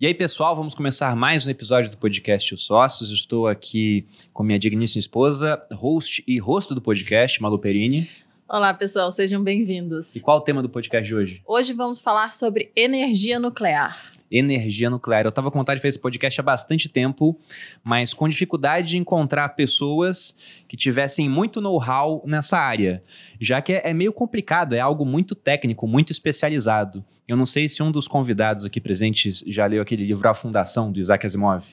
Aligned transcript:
E 0.00 0.06
aí, 0.06 0.14
pessoal, 0.14 0.56
vamos 0.56 0.74
começar 0.74 1.14
mais 1.14 1.46
um 1.46 1.50
episódio 1.50 1.90
do 1.90 1.98
podcast 1.98 2.54
Os 2.54 2.64
Sócios. 2.64 3.10
Estou 3.10 3.46
aqui 3.46 4.06
com 4.32 4.42
minha 4.42 4.58
digníssima 4.58 4.98
esposa, 4.98 5.62
host 5.70 6.24
e 6.26 6.38
rosto 6.38 6.74
do 6.74 6.80
podcast, 6.80 7.42
Malu 7.42 7.58
Perini. 7.58 8.08
Olá, 8.48 8.72
pessoal, 8.72 9.10
sejam 9.10 9.44
bem-vindos. 9.44 10.16
E 10.16 10.20
qual 10.20 10.38
o 10.38 10.40
tema 10.40 10.62
do 10.62 10.70
podcast 10.70 11.06
de 11.06 11.14
hoje? 11.14 11.42
Hoje 11.46 11.74
vamos 11.74 12.00
falar 12.00 12.32
sobre 12.32 12.72
energia 12.74 13.38
nuclear. 13.38 14.14
Energia 14.30 14.88
nuclear. 14.88 15.24
Eu 15.24 15.30
estava 15.30 15.50
com 15.50 15.58
vontade 15.58 15.78
de 15.78 15.82
fazer 15.82 15.88
esse 15.88 15.98
podcast 15.98 16.40
há 16.40 16.42
bastante 16.42 16.88
tempo, 16.88 17.38
mas 17.82 18.14
com 18.14 18.28
dificuldade 18.28 18.90
de 18.90 18.98
encontrar 18.98 19.48
pessoas 19.50 20.36
que 20.68 20.76
tivessem 20.76 21.28
muito 21.28 21.60
know-how 21.60 22.22
nessa 22.26 22.58
área, 22.58 23.02
já 23.40 23.60
que 23.60 23.72
é, 23.72 23.90
é 23.90 23.94
meio 23.94 24.12
complicado, 24.12 24.74
é 24.74 24.80
algo 24.80 25.04
muito 25.04 25.34
técnico, 25.34 25.86
muito 25.86 26.12
especializado. 26.12 27.04
Eu 27.26 27.36
não 27.36 27.46
sei 27.46 27.68
se 27.68 27.82
um 27.82 27.92
dos 27.92 28.08
convidados 28.08 28.64
aqui 28.64 28.80
presentes 28.80 29.44
já 29.46 29.66
leu 29.66 29.80
aquele 29.82 30.04
livro 30.04 30.28
A 30.28 30.34
Fundação, 30.34 30.90
do 30.90 30.98
Isaac 30.98 31.24
Asimov. 31.24 31.64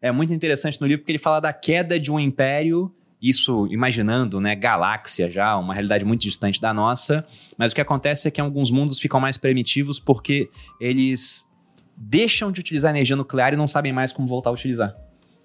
É 0.00 0.12
muito 0.12 0.34
interessante 0.34 0.78
no 0.80 0.86
livro 0.86 1.00
porque 1.00 1.12
ele 1.12 1.18
fala 1.18 1.40
da 1.40 1.52
queda 1.52 1.98
de 1.98 2.12
um 2.12 2.20
império, 2.20 2.94
isso 3.20 3.66
imaginando, 3.70 4.38
né, 4.38 4.54
galáxia 4.54 5.30
já, 5.30 5.56
uma 5.56 5.72
realidade 5.72 6.04
muito 6.04 6.20
distante 6.20 6.60
da 6.60 6.74
nossa, 6.74 7.26
mas 7.56 7.72
o 7.72 7.74
que 7.74 7.80
acontece 7.80 8.28
é 8.28 8.30
que 8.30 8.38
alguns 8.38 8.70
mundos 8.70 9.00
ficam 9.00 9.18
mais 9.18 9.38
primitivos 9.38 9.98
porque 9.98 10.50
eles 10.78 11.48
deixam 11.96 12.50
de 12.50 12.60
utilizar 12.60 12.90
energia 12.90 13.16
nuclear 13.16 13.52
e 13.52 13.56
não 13.56 13.66
sabem 13.66 13.92
mais 13.92 14.12
como 14.12 14.26
voltar 14.26 14.50
a 14.50 14.52
utilizar. 14.52 14.96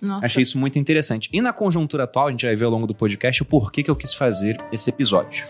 Nossa. 0.01 0.25
Achei 0.25 0.41
isso 0.41 0.57
muito 0.57 0.79
interessante. 0.79 1.29
E 1.31 1.41
na 1.41 1.51
conjuntura 1.51 2.05
atual, 2.05 2.27
a 2.27 2.31
gente 2.31 2.45
vai 2.45 2.55
ver 2.55 2.65
ao 2.65 2.71
longo 2.71 2.87
do 2.87 2.95
podcast 2.95 3.41
o 3.41 3.45
porquê 3.45 3.83
que 3.83 3.91
eu 3.91 3.95
quis 3.95 4.13
fazer 4.13 4.57
esse 4.71 4.89
episódio. 4.89 5.45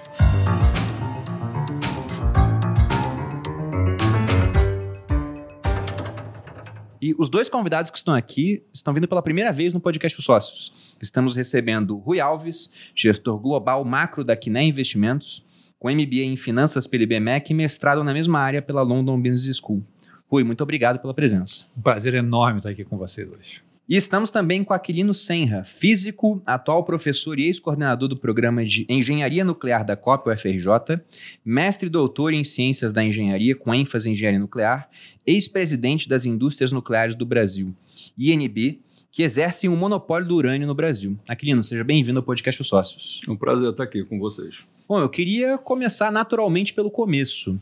E 7.02 7.16
os 7.17 7.30
dois 7.30 7.47
convidados 7.47 7.89
que 7.89 7.97
estão 7.97 8.13
aqui 8.13 8.61
estão 8.73 8.94
vindo 8.94 9.08
pela 9.08 9.22
primeira 9.22 9.53
vez 9.53 9.73
no 9.73 9.80
podcast 9.80 10.20
Os 10.20 10.25
Sócios. 10.25 10.73
Estamos 11.02 11.33
recebendo 11.33 11.95
Rui 11.95 12.20
Alves, 12.20 12.73
gestor 12.94 13.39
global 13.39 13.86
macro 13.86 14.23
da 14.23 14.36
Quiné 14.36 14.66
Investimentos, 14.66 15.45
com 15.77 15.89
MBA 15.89 16.23
em 16.23 16.36
Finanças 16.36 16.86
pela 16.86 17.03
IBMEC 17.03 17.52
e 17.52 17.53
mestrado 17.53 18.03
na 18.03 18.14
mesma 18.14 18.39
área 18.39 18.61
pela 18.61 18.81
London 18.81 19.22
Business 19.22 19.58
School. 19.58 19.81
Rui, 20.30 20.44
muito 20.44 20.61
obrigado 20.61 20.99
pela 20.99 21.13
presença. 21.13 21.66
Um 21.75 21.81
prazer 21.81 22.13
enorme 22.13 22.59
estar 22.59 22.69
aqui 22.69 22.85
com 22.85 22.97
vocês 22.97 23.27
hoje. 23.27 23.63
E 23.89 23.97
estamos 23.97 24.30
também 24.30 24.63
com 24.63 24.71
Aquilino 24.71 25.16
Senra, 25.16 25.63
físico, 25.63 26.39
atual 26.45 26.83
professor 26.83 27.39
e 27.39 27.47
ex-coordenador 27.47 28.08
do 28.08 28.16
programa 28.16 28.63
de 28.63 28.86
Engenharia 28.88 29.44
Nuclear 29.44 29.83
da 29.83 29.95
COP 29.95 30.30
UFRJ, 30.30 31.02
mestre 31.44 31.88
e 31.88 31.89
doutor 31.89 32.31
em 32.31 32.44
Ciências 32.44 32.94
da 32.94 33.03
Engenharia 33.03 33.55
com 33.55 33.73
ênfase 33.73 34.08
em 34.08 34.11
Engenharia 34.11 34.39
Nuclear, 34.39 34.88
ex-presidente 35.25 36.08
das 36.08 36.23
Indústrias 36.23 36.71
Nucleares 36.71 37.16
do 37.16 37.25
Brasil, 37.25 37.73
INB, 38.16 38.80
que 39.11 39.23
exercem 39.23 39.67
um 39.67 39.75
monopólio 39.75 40.27
do 40.27 40.36
urânio 40.36 40.67
no 40.67 40.75
Brasil. 40.75 41.17
Aquilino, 41.27 41.64
seja 41.64 41.83
bem-vindo 41.83 42.19
ao 42.19 42.23
podcast 42.23 42.61
Os 42.61 42.67
Sócios. 42.67 43.21
É 43.27 43.31
um 43.31 43.36
prazer 43.36 43.71
estar 43.71 43.83
aqui 43.83 44.03
com 44.03 44.19
vocês. 44.19 44.64
Bom, 44.88 44.99
eu 44.99 45.09
queria 45.09 45.58
começar 45.58 46.11
naturalmente 46.11 46.75
pelo 46.75 46.91
começo. 46.91 47.59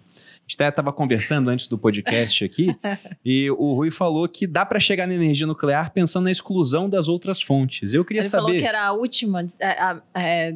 A 0.48 0.50
gente 0.50 0.70
estava 0.70 0.94
conversando 0.94 1.50
antes 1.50 1.68
do 1.68 1.78
podcast 1.78 2.46
aqui 2.46 2.74
e 3.26 3.52
o 3.52 3.74
Rui 3.74 3.92
falou 3.92 4.28
que 4.30 4.48
dá 4.48 4.66
para 4.66 4.80
chegar 4.80 5.06
na 5.06 5.14
energia 5.14 5.46
nuclear 5.46 5.92
pensando 5.92 6.24
na 6.24 6.32
exclusão 6.32 6.90
das 6.90 7.10
outras 7.10 7.42
fontes. 7.42 7.94
Eu 7.94 8.06
queria 8.06 8.22
Ele 8.22 8.30
saber. 8.30 8.44
falou 8.44 8.58
que 8.58 8.66
era 8.66 8.86
a 8.88 8.94
última, 8.94 9.46
é, 9.60 9.68
a- 9.72 10.02
é, 10.16 10.56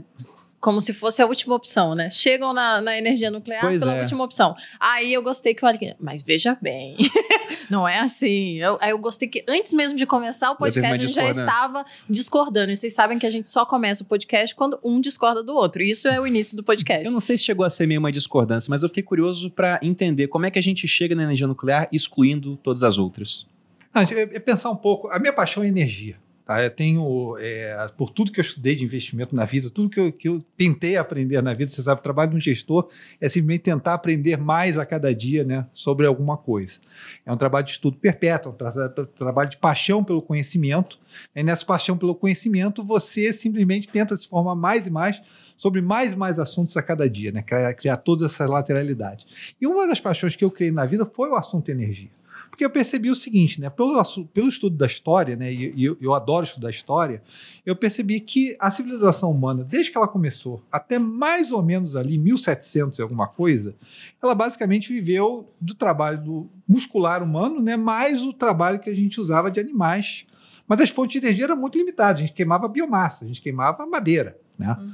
como 0.61 0.79
se 0.79 0.93
fosse 0.93 1.21
a 1.21 1.25
última 1.25 1.55
opção, 1.55 1.93
né? 1.93 2.09
Chegam 2.09 2.53
na, 2.53 2.79
na 2.81 2.97
energia 2.97 3.29
nuclear 3.29 3.61
Pois 3.61 3.79
pela 3.81 3.97
é. 3.97 4.01
última 4.01 4.23
opção. 4.23 4.55
Aí 4.79 5.11
eu 5.13 5.21
gostei 5.21 5.53
que 5.53 5.65
o 5.65 5.67
Alex- 5.67 5.95
mas 5.99 6.23
veja 6.23 6.57
bem, 6.61 6.95
não 7.71 7.87
é 7.87 7.99
assim. 7.99 8.57
Eu, 8.57 8.77
eu 8.81 8.97
gostei 8.99 9.29
que 9.29 9.43
antes 9.47 9.71
mesmo 9.71 9.97
de 9.97 10.05
começar 10.05 10.51
o 10.51 10.57
podcast, 10.57 10.93
a 10.93 11.07
gente 11.07 11.15
já 11.15 11.29
estava 11.31 11.85
discordando. 12.09 12.71
E 12.71 12.75
vocês 12.75 12.93
sabem 12.93 13.17
que 13.17 13.25
a 13.25 13.31
gente 13.31 13.47
só 13.47 13.65
começa 13.65 14.03
o 14.03 14.05
podcast 14.05 14.53
quando 14.53 14.77
um 14.83 14.99
discorda 14.99 15.41
do 15.41 15.55
outro. 15.55 15.81
Isso 15.81 16.09
é 16.09 16.19
o 16.19 16.27
início 16.27 16.57
do 16.57 16.63
podcast. 16.63 17.05
Eu 17.05 17.11
não 17.11 17.21
sei 17.21 17.37
se 17.37 17.45
chegou 17.45 17.65
a 17.65 17.69
ser 17.69 17.87
meio 17.87 18.01
uma 18.01 18.11
discordância, 18.11 18.69
mas 18.69 18.83
eu 18.83 18.89
fiquei 18.89 19.03
curioso 19.03 19.49
para 19.49 19.79
entender 19.81 20.27
como 20.27 20.45
é 20.45 20.51
que 20.51 20.59
a 20.59 20.61
gente 20.61 20.85
chega 20.85 21.15
na 21.15 21.23
energia 21.23 21.47
nuclear 21.47 21.87
excluindo 21.93 22.57
todas 22.57 22.83
as 22.83 22.97
outras. 22.97 23.47
Não, 23.93 24.01
é, 24.01 24.21
é 24.21 24.39
pensar 24.39 24.69
um 24.69 24.75
pouco. 24.75 25.07
A 25.07 25.17
minha 25.17 25.31
paixão 25.31 25.63
é 25.63 25.67
energia. 25.67 26.17
Tá? 26.45 26.63
Eu 26.63 26.71
tenho, 26.71 27.35
é, 27.39 27.87
por 27.97 28.09
tudo 28.09 28.31
que 28.31 28.39
eu 28.39 28.43
estudei 28.43 28.75
de 28.75 28.83
investimento 28.83 29.35
na 29.35 29.45
vida, 29.45 29.69
tudo 29.69 29.89
que 29.89 29.99
eu, 29.99 30.11
que 30.11 30.27
eu 30.27 30.43
tentei 30.57 30.97
aprender 30.97 31.41
na 31.41 31.53
vida, 31.53 31.71
você 31.71 31.81
sabe, 31.81 31.99
o 31.99 32.03
trabalho 32.03 32.31
de 32.31 32.37
um 32.37 32.41
gestor 32.41 32.89
é 33.19 33.29
simplesmente 33.29 33.61
tentar 33.61 33.93
aprender 33.93 34.37
mais 34.37 34.77
a 34.77 34.85
cada 34.85 35.13
dia 35.13 35.43
né, 35.43 35.67
sobre 35.71 36.05
alguma 36.05 36.37
coisa. 36.37 36.79
É 37.25 37.31
um 37.31 37.37
trabalho 37.37 37.65
de 37.65 37.71
estudo 37.71 37.97
perpétuo, 37.97 38.51
é 38.51 38.53
um 38.53 38.57
tra- 38.57 38.89
tra- 38.89 39.05
trabalho 39.05 39.49
de 39.49 39.57
paixão 39.57 40.03
pelo 40.03 40.21
conhecimento. 40.21 40.99
E 41.35 41.43
nessa 41.43 41.65
paixão 41.65 41.97
pelo 41.97 42.15
conhecimento, 42.15 42.83
você 42.83 43.31
simplesmente 43.31 43.87
tenta 43.87 44.15
se 44.17 44.27
formar 44.27 44.55
mais 44.55 44.87
e 44.87 44.89
mais 44.89 45.21
sobre 45.55 45.79
mais 45.79 46.13
e 46.13 46.15
mais 46.15 46.39
assuntos 46.39 46.75
a 46.75 46.81
cada 46.81 47.07
dia, 47.07 47.31
né? 47.31 47.43
criar, 47.43 47.73
criar 47.75 47.97
toda 47.97 48.25
essa 48.25 48.47
lateralidade. 48.47 49.27
E 49.61 49.67
uma 49.67 49.87
das 49.87 49.99
paixões 49.99 50.35
que 50.35 50.43
eu 50.43 50.49
criei 50.49 50.71
na 50.71 50.85
vida 50.87 51.05
foi 51.05 51.29
o 51.29 51.35
assunto 51.35 51.69
energia. 51.69 52.09
Porque 52.51 52.65
eu 52.65 52.69
percebi 52.69 53.09
o 53.09 53.15
seguinte, 53.15 53.61
né? 53.61 53.69
Pelo, 53.69 54.03
pelo 54.33 54.47
estudo 54.49 54.75
da 54.75 54.85
história, 54.85 55.37
né? 55.37 55.51
E 55.53 55.85
eu, 55.85 55.97
eu 56.01 56.13
adoro 56.13 56.43
estudar 56.43 56.69
história, 56.69 57.23
eu 57.65 57.75
percebi 57.77 58.19
que 58.19 58.57
a 58.59 58.69
civilização 58.69 59.31
humana, 59.31 59.63
desde 59.63 59.89
que 59.89 59.97
ela 59.97 60.07
começou, 60.07 60.61
até 60.69 60.99
mais 60.99 61.53
ou 61.53 61.63
menos 61.63 61.95
ali 61.95 62.17
1700 62.17 62.99
e 62.99 63.01
alguma 63.01 63.25
coisa, 63.25 63.73
ela 64.21 64.35
basicamente 64.35 64.91
viveu 64.91 65.49
do 65.61 65.73
trabalho 65.73 66.21
do 66.21 66.49
muscular 66.67 67.23
humano, 67.23 67.61
né? 67.61 67.77
Mais 67.77 68.21
o 68.21 68.33
trabalho 68.33 68.79
que 68.79 68.89
a 68.89 68.93
gente 68.93 69.19
usava 69.19 69.49
de 69.49 69.59
animais. 69.61 70.25
Mas 70.67 70.81
as 70.81 70.89
fontes 70.89 71.19
de 71.19 71.25
energia 71.25 71.45
eram 71.45 71.55
muito 71.55 71.77
limitadas. 71.77 72.17
A 72.17 72.25
gente 72.25 72.33
queimava 72.33 72.67
biomassa, 72.67 73.23
a 73.23 73.27
gente 73.29 73.41
queimava 73.41 73.85
madeira, 73.87 74.37
né? 74.59 74.75
Uhum. 74.77 74.93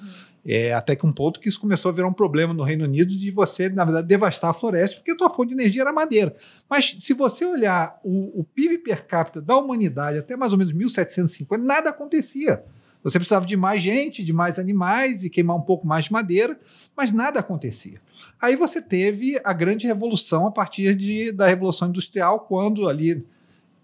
É, 0.50 0.74
até 0.74 0.96
que 0.96 1.06
um 1.06 1.12
ponto 1.12 1.42
que 1.42 1.50
isso 1.50 1.60
começou 1.60 1.90
a 1.90 1.94
virar 1.94 2.08
um 2.08 2.14
problema 2.14 2.54
no 2.54 2.64
Reino 2.64 2.86
Unido 2.86 3.14
de 3.14 3.30
você, 3.30 3.68
na 3.68 3.84
verdade, 3.84 4.08
devastar 4.08 4.52
a 4.52 4.54
floresta, 4.54 4.96
porque 4.96 5.12
a 5.12 5.18
tua 5.18 5.30
fonte 5.30 5.50
de 5.50 5.62
energia 5.62 5.82
era 5.82 5.92
madeira. 5.92 6.34
Mas 6.70 6.96
se 7.00 7.14
você 7.14 7.44
olhar 7.44 8.00
o, 8.02 8.40
o 8.40 8.44
PIB 8.46 8.78
per 8.78 9.06
capita 9.06 9.42
da 9.42 9.58
humanidade 9.58 10.18
até 10.18 10.38
mais 10.38 10.54
ou 10.54 10.58
menos 10.58 10.72
1750, 10.72 11.62
nada 11.62 11.90
acontecia. 11.90 12.64
Você 13.04 13.20
precisava 13.20 13.46
de 13.46 13.58
mais 13.58 13.82
gente, 13.82 14.24
de 14.24 14.32
mais 14.32 14.58
animais 14.58 15.26
e 15.26 15.30
queimar 15.30 15.58
um 15.58 15.62
pouco 15.62 15.86
mais 15.86 16.06
de 16.06 16.14
madeira, 16.14 16.58
mas 16.96 17.12
nada 17.12 17.42
acontecia. 17.42 18.02
Aí 18.42 18.56
você 18.56 18.82
teve 18.82 19.40
a 19.44 19.52
grande 19.52 19.86
revolução 19.86 20.48
a 20.48 20.52
partir 20.52 20.96
de, 20.96 21.32
da 21.32 21.48
Revolução 21.48 21.90
Industrial, 21.90 22.40
quando 22.40 22.88
ali 22.88 23.26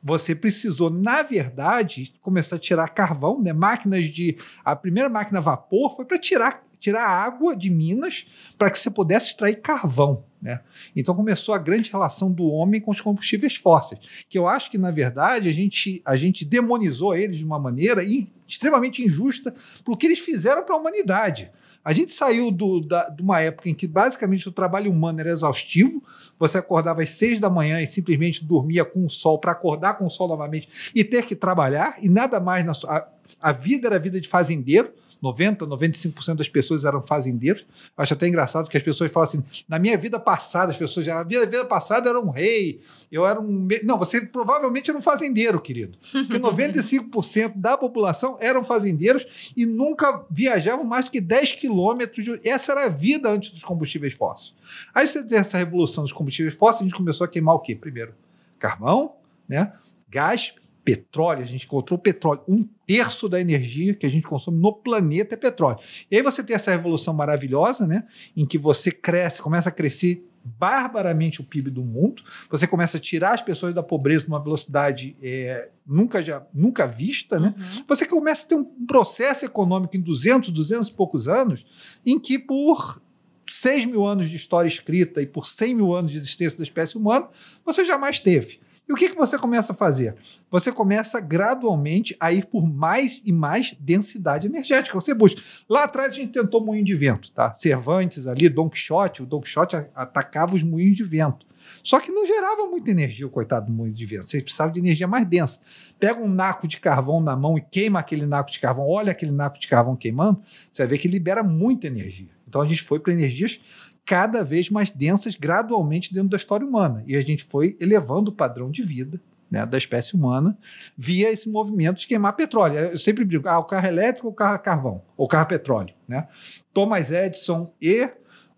você 0.04 0.36
precisou, 0.36 0.90
na 0.90 1.24
verdade, 1.24 2.14
começar 2.22 2.58
a 2.58 2.60
tirar 2.60 2.90
carvão, 2.90 3.42
né? 3.42 3.54
Máquinas 3.54 4.06
de. 4.06 4.38
A 4.66 4.76
primeira 4.76 5.08
máquina 5.08 5.40
a 5.40 5.42
vapor 5.42 5.96
foi 5.96 6.04
para 6.04 6.20
tirar, 6.20 6.64
tirar 6.78 7.08
água 7.08 7.56
de 7.56 7.70
minas 7.70 8.28
para 8.58 8.70
que 8.70 8.78
você 8.78 8.92
pudesse 8.92 9.28
extrair 9.28 9.62
carvão. 9.62 10.26
Né? 10.42 10.60
Então 10.94 11.16
começou 11.16 11.56
a 11.56 11.58
grande 11.58 11.90
relação 11.90 12.30
do 12.30 12.44
homem 12.48 12.82
com 12.82 12.92
os 12.92 13.00
combustíveis 13.00 13.56
fósseis, 13.56 14.02
que 14.28 14.38
eu 14.38 14.46
acho 14.46 14.70
que, 14.70 14.78
na 14.78 14.92
verdade, 14.92 15.48
a 15.48 15.54
gente, 15.54 16.02
a 16.04 16.18
gente 16.18 16.44
demonizou 16.44 17.16
eles 17.16 17.38
de 17.38 17.46
uma 17.46 17.58
maneira 17.58 18.04
extremamente 18.46 19.02
injusta 19.02 19.56
por 19.86 19.98
que 19.98 20.06
eles 20.06 20.20
fizeram 20.20 20.66
para 20.66 20.76
a 20.76 20.78
humanidade. 20.78 21.50
A 21.84 21.92
gente 21.92 22.12
saiu 22.12 22.50
do- 22.50 22.80
da- 22.80 23.10
de 23.10 23.22
uma 23.22 23.42
época 23.42 23.70
em 23.70 23.74
que 23.74 23.86
basicamente 23.88 24.48
o 24.48 24.52
trabalho 24.52 24.90
humano 24.92 25.20
era 25.20 25.30
exaustivo, 25.30 26.02
você 26.40 26.58
acordava 26.58 27.02
às 27.02 27.10
seis 27.10 27.40
da 27.40 27.50
manhã 27.50 27.82
e 27.82 27.88
simplesmente 27.88 28.46
dormia 28.46 28.86
com 28.86 29.06
o 29.06 29.10
sol 29.10 29.38
para 29.38 29.52
acordar 29.52 29.98
com 29.98 30.06
o 30.06 30.10
sol 30.10 30.28
novamente 30.28 30.70
e 30.96 31.04
ter 31.04 31.26
que 31.26 31.36
trabalhar, 31.36 31.98
e 32.02 32.08
nada 32.08 32.40
mais 32.40 32.64
na 32.64 32.74
sua. 32.74 32.98
A, 32.98 33.08
a 33.50 33.52
vida 33.52 33.88
era 33.88 33.98
a 33.98 34.00
vida 34.00 34.22
de 34.22 34.28
fazendeiro. 34.30 34.94
90, 35.24 35.66
95% 35.66 36.36
das 36.36 36.50
pessoas 36.50 36.84
eram 36.84 37.02
fazendeiros. 37.02 37.66
Acho 37.96 38.14
até 38.14 38.28
engraçado 38.28 38.70
que 38.70 38.76
as 38.76 38.84
pessoas 38.84 39.10
falam 39.10 39.30
assim: 39.30 39.44
na 39.70 39.80
minha 39.80 39.98
vida 39.98 40.20
passada, 40.20 40.72
as 40.74 40.78
pessoas 40.78 41.06
já. 41.06 41.22
A 41.22 41.24
minha 41.24 41.46
vida 41.46 41.64
passada 41.66 42.10
eu 42.10 42.18
era 42.18 42.26
um 42.26 42.30
rei, 42.30 42.82
eu 43.10 43.26
era 43.26 43.40
um. 43.40 43.48
me-" 43.48 43.82
Não, 43.84 43.98
você 43.98 44.20
provavelmente 44.22 44.90
era 44.90 45.00
um 45.00 45.02
fazendeiro, 45.02 45.62
querido. 45.62 45.98
Porque 46.12 46.38
95% 46.38 47.54
da 47.56 47.78
população 47.78 48.38
eram 48.42 48.64
fazendeiros 48.66 49.26
e 49.56 49.66
nunca 49.66 50.26
viajavam 50.30 50.84
mais 50.84 51.06
do 51.06 51.12
que 51.12 51.22
10 51.22 51.54
quilômetros. 51.54 52.24
de- 52.26 52.48
Essa 52.48 52.74
era 52.74 52.86
a 52.86 52.90
vida 52.90 53.30
antes 53.30 53.52
dos 53.52 53.64
combustíveis 53.64 54.14
fósseis. 54.14 54.54
Aí 54.94 55.08
você 55.08 55.24
tem 55.24 55.38
essa 55.38 55.58
revolução 55.58 56.04
dos 56.04 56.12
combustíveis 56.12 56.54
fósseis, 56.54 56.82
a 56.82 56.84
gente 56.90 56.98
começou 56.98 57.24
a 57.26 57.28
queimar 57.28 57.56
o 57.56 57.60
quê? 57.60 57.76
Primeiro, 57.76 58.14
carvão, 58.60 59.14
né? 59.48 59.74
gás, 60.10 60.54
petróleo. 60.84 61.42
A 61.42 61.46
gente 61.46 61.66
encontrou 61.66 61.98
petróleo. 61.98 62.42
Um 62.48 62.68
terço 62.86 63.30
da 63.30 63.40
energia 63.40 63.94
que 63.94 64.06
a 64.06 64.10
gente 64.10 64.28
consome 64.28 64.60
no 64.60 64.74
planeta 64.74 65.36
é 65.36 65.38
petróleo. 65.38 65.80
E 66.10 66.16
aí 66.16 66.22
você 66.22 66.44
tem 66.44 66.56
essa 66.56 66.72
revolução 66.72 67.14
maravilhosa, 67.14 67.88
né? 67.88 68.06
Em 68.36 68.46
que 68.46 68.58
você 68.58 68.92
cresce, 68.92 69.42
começa 69.42 69.70
a 69.70 69.72
crescer 69.72 70.26
barbaramente 70.44 71.40
o 71.40 71.44
PIB 71.44 71.70
do 71.70 71.84
mundo. 71.84 72.22
Você 72.50 72.68
começa 72.68 72.98
a 72.98 73.00
tirar 73.00 73.34
as 73.34 73.42
pessoas 73.42 73.74
da 73.74 73.82
pobreza 73.82 74.26
numa 74.28 74.44
velocidade 74.44 75.16
é, 75.22 75.70
nunca, 75.88 76.22
já, 76.22 76.46
nunca 76.54 76.86
vista, 76.86 77.40
né? 77.40 77.56
Uhum. 77.58 77.84
Você 77.88 78.06
começa 78.06 78.44
a 78.44 78.48
ter 78.48 78.56
um 78.56 78.66
processo 78.86 79.46
econômico 79.46 79.96
em 79.96 80.02
200, 80.02 80.50
200 80.50 80.90
e 80.90 80.92
poucos 80.92 81.28
anos, 81.28 81.66
em 82.06 82.20
que 82.20 82.38
por 82.38 83.02
6 83.50 83.86
mil 83.86 84.06
anos 84.06 84.30
de 84.30 84.36
história 84.36 84.68
escrita 84.68 85.22
e 85.22 85.26
por 85.26 85.48
100 85.48 85.76
mil 85.76 85.94
anos 85.94 86.12
de 86.12 86.18
existência 86.18 86.58
da 86.58 86.64
espécie 86.64 86.98
humana, 86.98 87.28
você 87.66 87.86
jamais 87.86 88.20
teve. 88.20 88.60
E 88.88 88.92
o 88.92 88.96
que, 88.96 89.10
que 89.10 89.16
você 89.16 89.38
começa 89.38 89.72
a 89.72 89.76
fazer? 89.76 90.16
Você 90.52 90.72
começa 90.72 91.20
gradualmente 91.20 92.16
a 92.20 92.34
ir 92.34 92.46
por 92.46 92.68
mais 92.68 93.22
e 93.24 93.32
mais 93.32 93.76
densidade 93.80 94.48
energética. 94.48 95.00
Você 95.00 95.14
busca. 95.14 95.42
Lá 95.70 95.86
atrás 95.86 96.12
a 96.12 96.16
gente 96.16 96.34
tentou 96.34 96.64
moinho 96.64 96.84
de 96.84 96.94
vento, 96.94 97.32
tá? 97.32 97.54
Cervantes 97.54 98.28
ali, 98.28 98.50
Don 98.50 98.70
Quixote, 98.70 99.24
o 99.24 99.26
Don 99.26 99.40
Quixote 99.40 99.76
atacava 99.96 100.56
os 100.56 100.64
moinhos 100.64 100.98
de 100.98 101.04
vento. 101.04 101.46
Só 101.82 102.00
que 102.00 102.12
não 102.12 102.26
gerava 102.26 102.68
muita 102.68 102.92
energia, 102.92 103.26
o 103.26 103.30
coitado 103.30 103.68
do 103.68 103.72
moinho 103.72 103.94
de 103.94 104.06
vento. 104.06 104.30
Você 104.30 104.42
precisava 104.42 104.72
de 104.72 104.80
energia 104.80 105.08
mais 105.08 105.26
densa. 105.26 105.60
Pega 105.98 106.20
um 106.20 106.28
naco 106.28 106.68
de 106.68 106.80
carvão 106.80 107.22
na 107.22 107.36
mão 107.38 107.58
e 107.58 107.62
queima 107.62 108.00
aquele 108.00 108.26
naco 108.26 108.52
de 108.52 108.60
carvão, 108.60 108.88
olha 108.88 109.12
aquele 109.12 109.32
naco 109.32 109.60
de 109.60 109.68
carvão 109.68 109.96
queimando, 109.96 110.42
você 110.72 110.84
vai 110.84 110.92
ver 110.92 110.98
que 110.98 111.08
libera 111.08 111.42
muita 111.42 111.88
energia. 111.88 112.30
Então 112.48 112.62
a 112.62 112.68
gente 112.68 112.84
foi 112.84 113.00
para 113.00 113.14
energias 113.14 113.60
cada 114.06 114.44
vez 114.44 114.70
mais 114.70 114.92
densas 114.92 115.36
gradualmente 115.36 116.14
dentro 116.14 116.30
da 116.30 116.38
história 116.38 116.66
humana. 116.66 117.04
E 117.08 117.16
a 117.16 117.22
gente 117.22 117.44
foi 117.44 117.78
elevando 117.80 118.32
o 118.32 118.34
padrão 118.34 118.70
de 118.70 118.82
vida 118.82 119.20
né, 119.50 119.66
da 119.66 119.78
espécie 119.78 120.16
humana 120.16 120.58
via 120.98 121.32
esse 121.32 121.48
movimento 121.48 122.00
de 122.00 122.08
queimar 122.08 122.36
petróleo. 122.36 122.80
Eu 122.80 122.98
sempre 122.98 123.24
digo, 123.24 123.48
ah, 123.48 123.60
o 123.60 123.64
carro 123.64 123.88
elétrico 123.88 124.28
ou 124.28 124.34
o 124.34 124.36
carro 124.36 124.56
a 124.56 124.60
carvão, 124.60 125.02
ou 125.16 125.26
o 125.26 125.30
carro 125.30 125.44
a 125.44 125.48
petróleo. 125.48 125.94
Né? 126.08 126.28
Thomas 126.74 127.12
Edison 127.12 127.72
e 127.82 128.10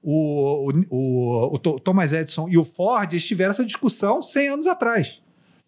o, 0.01 0.71
o, 0.71 0.86
o, 0.89 1.56
o, 1.56 1.59
Thomas 1.59 2.13
Edison 2.13 2.47
e 2.47 2.57
o 2.57 2.63
Ford 2.63 3.12
tiveram 3.19 3.51
essa 3.51 3.65
discussão 3.65 4.24
100 4.24 4.47
anos 4.50 4.68
atrás. 4.68 5.21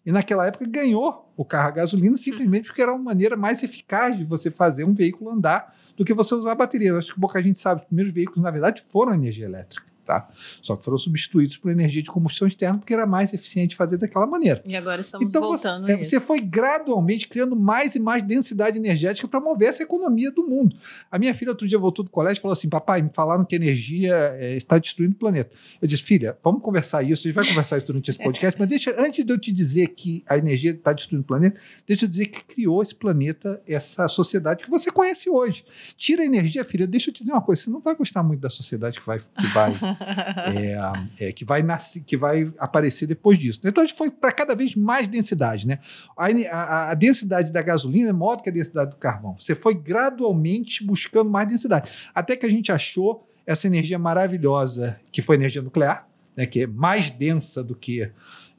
E 0.06 0.10
naquela 0.10 0.46
época 0.46 0.66
ganhou 0.66 1.30
o 1.36 1.44
carro 1.44 1.68
a 1.68 1.72
gasolina 1.72 2.16
simplesmente 2.16 2.66
porque 2.66 2.80
era 2.80 2.92
uma 2.92 3.02
maneira 3.02 3.36
mais 3.36 3.62
eficaz 3.62 4.16
de 4.16 4.24
você 4.24 4.50
fazer 4.50 4.84
um 4.84 4.94
veículo 4.94 5.30
andar 5.30 5.76
do 5.98 6.04
que 6.04 6.14
você 6.14 6.34
usar 6.34 6.54
bateria. 6.54 6.90
Eu 6.90 6.98
acho 6.98 7.12
que 7.12 7.20
pouca 7.20 7.42
gente 7.42 7.58
sabe, 7.58 7.82
os 7.82 7.86
primeiros 7.88 8.14
veículos, 8.14 8.42
na 8.42 8.50
verdade, 8.50 8.84
foram 8.88 9.12
energia 9.12 9.46
elétrica 9.46 9.87
tá? 10.08 10.26
Só 10.62 10.74
que 10.74 10.82
foram 10.82 10.96
substituídos 10.96 11.58
por 11.58 11.70
energia 11.70 12.02
de 12.02 12.08
combustão 12.10 12.48
externa 12.48 12.78
porque 12.78 12.94
era 12.94 13.06
mais 13.06 13.34
eficiente 13.34 13.76
fazer 13.76 13.98
daquela 13.98 14.26
maneira. 14.26 14.62
E 14.64 14.74
agora 14.74 15.02
estamos 15.02 15.28
então, 15.28 15.42
voltando 15.42 15.84
você, 15.84 15.92
é, 15.92 15.96
você 15.98 16.18
foi 16.18 16.40
gradualmente 16.40 17.28
criando 17.28 17.54
mais 17.54 17.94
e 17.94 18.00
mais 18.00 18.22
densidade 18.22 18.78
energética 18.78 19.28
para 19.28 19.38
mover 19.38 19.68
essa 19.68 19.82
economia 19.82 20.30
do 20.30 20.46
mundo. 20.46 20.74
A 21.10 21.18
minha 21.18 21.34
filha 21.34 21.50
outro 21.50 21.68
dia 21.68 21.78
voltou 21.78 22.02
do 22.02 22.10
colégio 22.10 22.40
e 22.40 22.42
falou 22.42 22.54
assim: 22.54 22.70
"Papai, 22.70 23.02
me 23.02 23.10
falaram 23.10 23.44
que 23.44 23.54
a 23.54 23.58
energia 23.58 24.14
é, 24.38 24.56
está 24.56 24.78
destruindo 24.78 25.12
o 25.12 25.18
planeta". 25.18 25.50
Eu 25.82 25.86
disse: 25.86 26.02
"Filha, 26.02 26.38
vamos 26.42 26.62
conversar 26.62 27.02
isso, 27.02 27.26
a 27.26 27.30
gente 27.30 27.34
vai 27.34 27.46
conversar 27.46 27.76
isso 27.76 27.86
durante 27.86 28.10
esse 28.10 28.18
podcast, 28.18 28.58
mas 28.58 28.66
deixa 28.66 28.94
antes 28.98 29.22
de 29.22 29.30
eu 29.30 29.38
te 29.38 29.52
dizer 29.52 29.88
que 29.88 30.24
a 30.26 30.38
energia 30.38 30.70
está 30.70 30.94
destruindo 30.94 31.22
o 31.22 31.26
planeta, 31.26 31.60
deixa 31.86 32.06
eu 32.06 32.08
dizer 32.08 32.26
que 32.26 32.44
criou 32.44 32.80
esse 32.80 32.94
planeta, 32.94 33.60
essa 33.68 34.08
sociedade 34.08 34.64
que 34.64 34.70
você 34.70 34.90
conhece 34.90 35.28
hoje. 35.28 35.66
Tira 35.98 36.22
a 36.22 36.26
energia, 36.26 36.64
filha, 36.64 36.86
deixa 36.86 37.10
eu 37.10 37.14
te 37.14 37.20
dizer 37.20 37.32
uma 37.32 37.42
coisa, 37.42 37.62
você 37.62 37.68
não 37.68 37.80
vai 37.80 37.94
gostar 37.94 38.22
muito 38.22 38.40
da 38.40 38.48
sociedade 38.48 38.98
que 38.98 39.06
vai 39.06 39.18
que 39.18 39.46
vai 39.48 39.72
é, 41.18 41.28
é, 41.28 41.32
que, 41.32 41.44
vai 41.44 41.64
que 42.06 42.16
vai 42.16 42.52
aparecer 42.58 43.06
depois 43.06 43.38
disso. 43.38 43.60
Então 43.64 43.82
a 43.82 43.86
gente 43.86 43.96
foi 43.96 44.10
para 44.10 44.32
cada 44.32 44.54
vez 44.54 44.74
mais 44.74 45.08
densidade. 45.08 45.66
Né? 45.66 45.78
A, 46.16 46.26
a, 46.26 46.90
a, 46.90 46.94
densidade 46.94 47.52
da 47.52 47.62
gasolina 47.62 48.10
é 48.10 48.12
maior 48.12 48.36
do 48.36 48.42
que 48.42 48.50
a 48.50 48.52
densidade 48.52 48.90
do 48.90 48.96
carvão. 48.96 49.36
Você 49.38 49.54
foi 49.54 49.74
gradualmente 49.74 50.84
buscando 50.84 51.30
mais 51.30 51.48
densidade. 51.48 51.90
Até 52.14 52.36
que 52.36 52.46
a 52.46 52.50
gente 52.50 52.70
achou 52.72 53.26
essa 53.46 53.66
energia 53.66 53.98
maravilhosa, 53.98 55.00
que 55.10 55.22
foi 55.22 55.36
a 55.36 55.38
energia 55.38 55.62
nuclear, 55.62 56.06
né, 56.36 56.46
que 56.46 56.62
é 56.62 56.66
mais 56.66 57.10
densa 57.10 57.64
do 57.64 57.74
que 57.74 58.10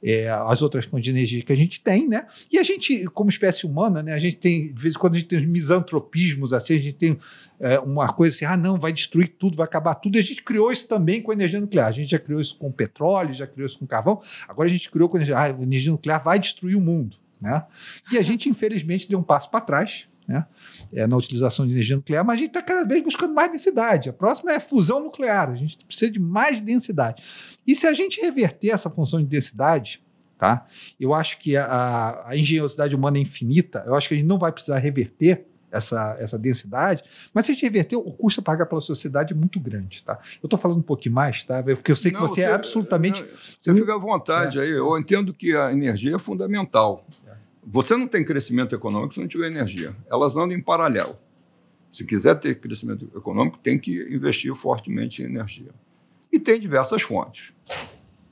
é, 0.02 0.28
as 0.28 0.62
outras 0.62 0.84
fontes 0.84 1.04
de 1.04 1.10
energia 1.10 1.42
que 1.42 1.52
a 1.52 1.56
gente 1.56 1.80
tem, 1.80 2.08
né? 2.08 2.26
E 2.50 2.58
a 2.58 2.62
gente, 2.62 3.04
como 3.06 3.30
espécie 3.30 3.66
humana, 3.66 4.02
né, 4.02 4.12
a 4.12 4.18
gente 4.18 4.36
tem, 4.36 4.72
de 4.72 4.80
vez 4.80 4.94
em 4.94 4.98
quando, 4.98 5.14
a 5.14 5.18
gente 5.18 5.28
tem 5.28 5.46
misantropismos, 5.46 6.52
assim, 6.52 6.74
a 6.74 6.80
gente 6.80 6.94
tem 6.94 7.18
é, 7.58 7.78
uma 7.78 8.12
coisa 8.12 8.34
assim, 8.34 8.44
ah, 8.44 8.56
não, 8.56 8.78
vai 8.78 8.92
destruir 8.92 9.28
tudo, 9.28 9.56
vai 9.56 9.64
acabar 9.64 9.94
tudo. 9.94 10.16
E 10.16 10.18
a 10.18 10.22
gente 10.22 10.42
criou 10.42 10.72
isso 10.72 10.88
também 10.88 11.20
com 11.20 11.30
a 11.30 11.34
energia 11.34 11.60
nuclear. 11.60 11.88
A 11.88 11.92
gente 11.92 12.10
já 12.10 12.18
criou 12.18 12.40
isso 12.40 12.56
com 12.56 12.72
petróleo, 12.72 13.34
já 13.34 13.46
criou 13.46 13.66
isso 13.66 13.78
com 13.78 13.86
carvão, 13.86 14.20
agora 14.48 14.68
a 14.68 14.72
gente 14.72 14.90
criou 14.90 15.08
com 15.08 15.18
energia, 15.18 15.36
ah, 15.36 15.44
a 15.44 15.50
energia 15.50 15.92
nuclear 15.92 16.22
vai 16.22 16.38
destruir 16.38 16.76
o 16.76 16.80
mundo, 16.80 17.16
né? 17.40 17.64
E 18.10 18.18
a 18.18 18.22
gente, 18.22 18.48
infelizmente, 18.48 19.08
deu 19.08 19.18
um 19.18 19.22
passo 19.22 19.50
para 19.50 19.60
trás, 19.60 20.06
né? 20.30 20.46
É, 20.92 21.08
na 21.08 21.16
utilização 21.16 21.66
de 21.66 21.72
energia 21.72 21.96
nuclear, 21.96 22.24
mas 22.24 22.36
a 22.36 22.38
gente 22.38 22.50
está 22.50 22.62
cada 22.62 22.86
vez 22.86 23.02
buscando 23.02 23.34
mais 23.34 23.50
densidade. 23.50 24.08
A 24.08 24.12
próxima 24.12 24.52
é 24.52 24.60
fusão 24.60 25.00
nuclear, 25.02 25.50
a 25.50 25.56
gente 25.56 25.84
precisa 25.84 26.10
de 26.12 26.20
mais 26.20 26.60
densidade. 26.60 27.20
E 27.66 27.74
se 27.74 27.84
a 27.84 27.92
gente 27.92 28.20
reverter 28.20 28.70
essa 28.70 28.88
função 28.88 29.20
de 29.20 29.26
densidade, 29.26 30.00
tá? 30.38 30.64
eu 31.00 31.12
acho 31.12 31.38
que 31.40 31.56
a, 31.56 32.22
a 32.26 32.36
engenhosidade 32.36 32.94
humana 32.94 33.18
é 33.18 33.20
infinita, 33.20 33.82
eu 33.84 33.96
acho 33.96 34.06
que 34.06 34.14
a 34.14 34.16
gente 34.16 34.26
não 34.26 34.38
vai 34.38 34.52
precisar 34.52 34.78
reverter 34.78 35.44
essa, 35.72 36.16
essa 36.20 36.38
densidade, 36.38 37.02
mas 37.34 37.46
se 37.46 37.50
a 37.50 37.54
gente 37.54 37.64
reverter, 37.64 37.96
o 37.96 38.12
custo 38.12 38.40
a 38.40 38.44
pagar 38.44 38.66
pela 38.66 38.80
sociedade 38.80 39.32
é 39.32 39.36
muito 39.36 39.58
grande, 39.58 40.02
tá? 40.04 40.18
Eu 40.40 40.46
estou 40.46 40.58
falando 40.58 40.78
um 40.78 40.82
pouquinho 40.82 41.14
mais, 41.14 41.42
tá? 41.42 41.60
Porque 41.60 41.90
eu 41.90 41.96
sei 41.96 42.12
que 42.12 42.18
não, 42.18 42.28
você, 42.28 42.42
é 42.42 42.44
você, 42.44 42.50
é 42.50 42.54
absolutamente... 42.54 43.22
Não, 43.22 43.28
você 43.60 43.74
fica 43.74 43.94
à 43.94 43.98
vontade 43.98 44.58
é. 44.58 44.62
aí, 44.62 44.70
eu 44.70 44.96
entendo 44.96 45.34
que 45.34 45.56
a 45.56 45.72
energia 45.72 46.14
é 46.14 46.18
fundamental. 46.18 47.04
Você 47.66 47.96
não 47.96 48.08
tem 48.08 48.24
crescimento 48.24 48.74
econômico 48.74 49.14
se 49.14 49.20
não 49.20 49.28
tiver 49.28 49.48
energia. 49.48 49.94
Elas 50.10 50.36
andam 50.36 50.56
em 50.56 50.62
paralelo. 50.62 51.16
Se 51.92 52.04
quiser 52.04 52.36
ter 52.36 52.58
crescimento 52.60 53.10
econômico, 53.14 53.58
tem 53.58 53.78
que 53.78 54.02
investir 54.14 54.54
fortemente 54.54 55.22
em 55.22 55.26
energia. 55.26 55.70
E 56.32 56.38
tem 56.38 56.60
diversas 56.60 57.02
fontes. 57.02 57.52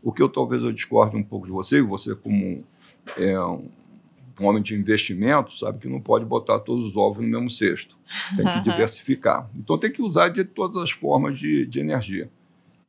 O 0.03 0.13
que 0.13 0.23
eu 0.23 0.29
talvez 0.29 0.63
eu 0.63 0.73
discorde 0.73 1.17
um 1.17 1.23
pouco 1.23 1.47
de 1.47 1.53
você, 1.53 1.83
você 1.83 2.15
como 2.15 2.65
é, 3.17 3.39
um, 3.41 3.69
homem 4.41 4.63
de 4.63 4.77
investimento, 4.77 5.53
sabe 5.53 5.81
que 5.81 5.89
não 5.89 6.01
pode 6.01 6.25
botar 6.25 6.61
todos 6.61 6.85
os 6.85 6.97
ovos 6.97 7.23
no 7.25 7.29
mesmo 7.29 7.51
cesto. 7.51 7.99
Tem 8.37 8.47
que 8.47 8.61
diversificar. 8.71 9.51
Então 9.59 9.77
tem 9.77 9.91
que 9.91 10.01
usar 10.01 10.29
de 10.29 10.45
todas 10.45 10.77
as 10.77 10.93
formas 10.93 11.39
de, 11.39 11.67
de 11.67 11.81
energia. 11.81 12.31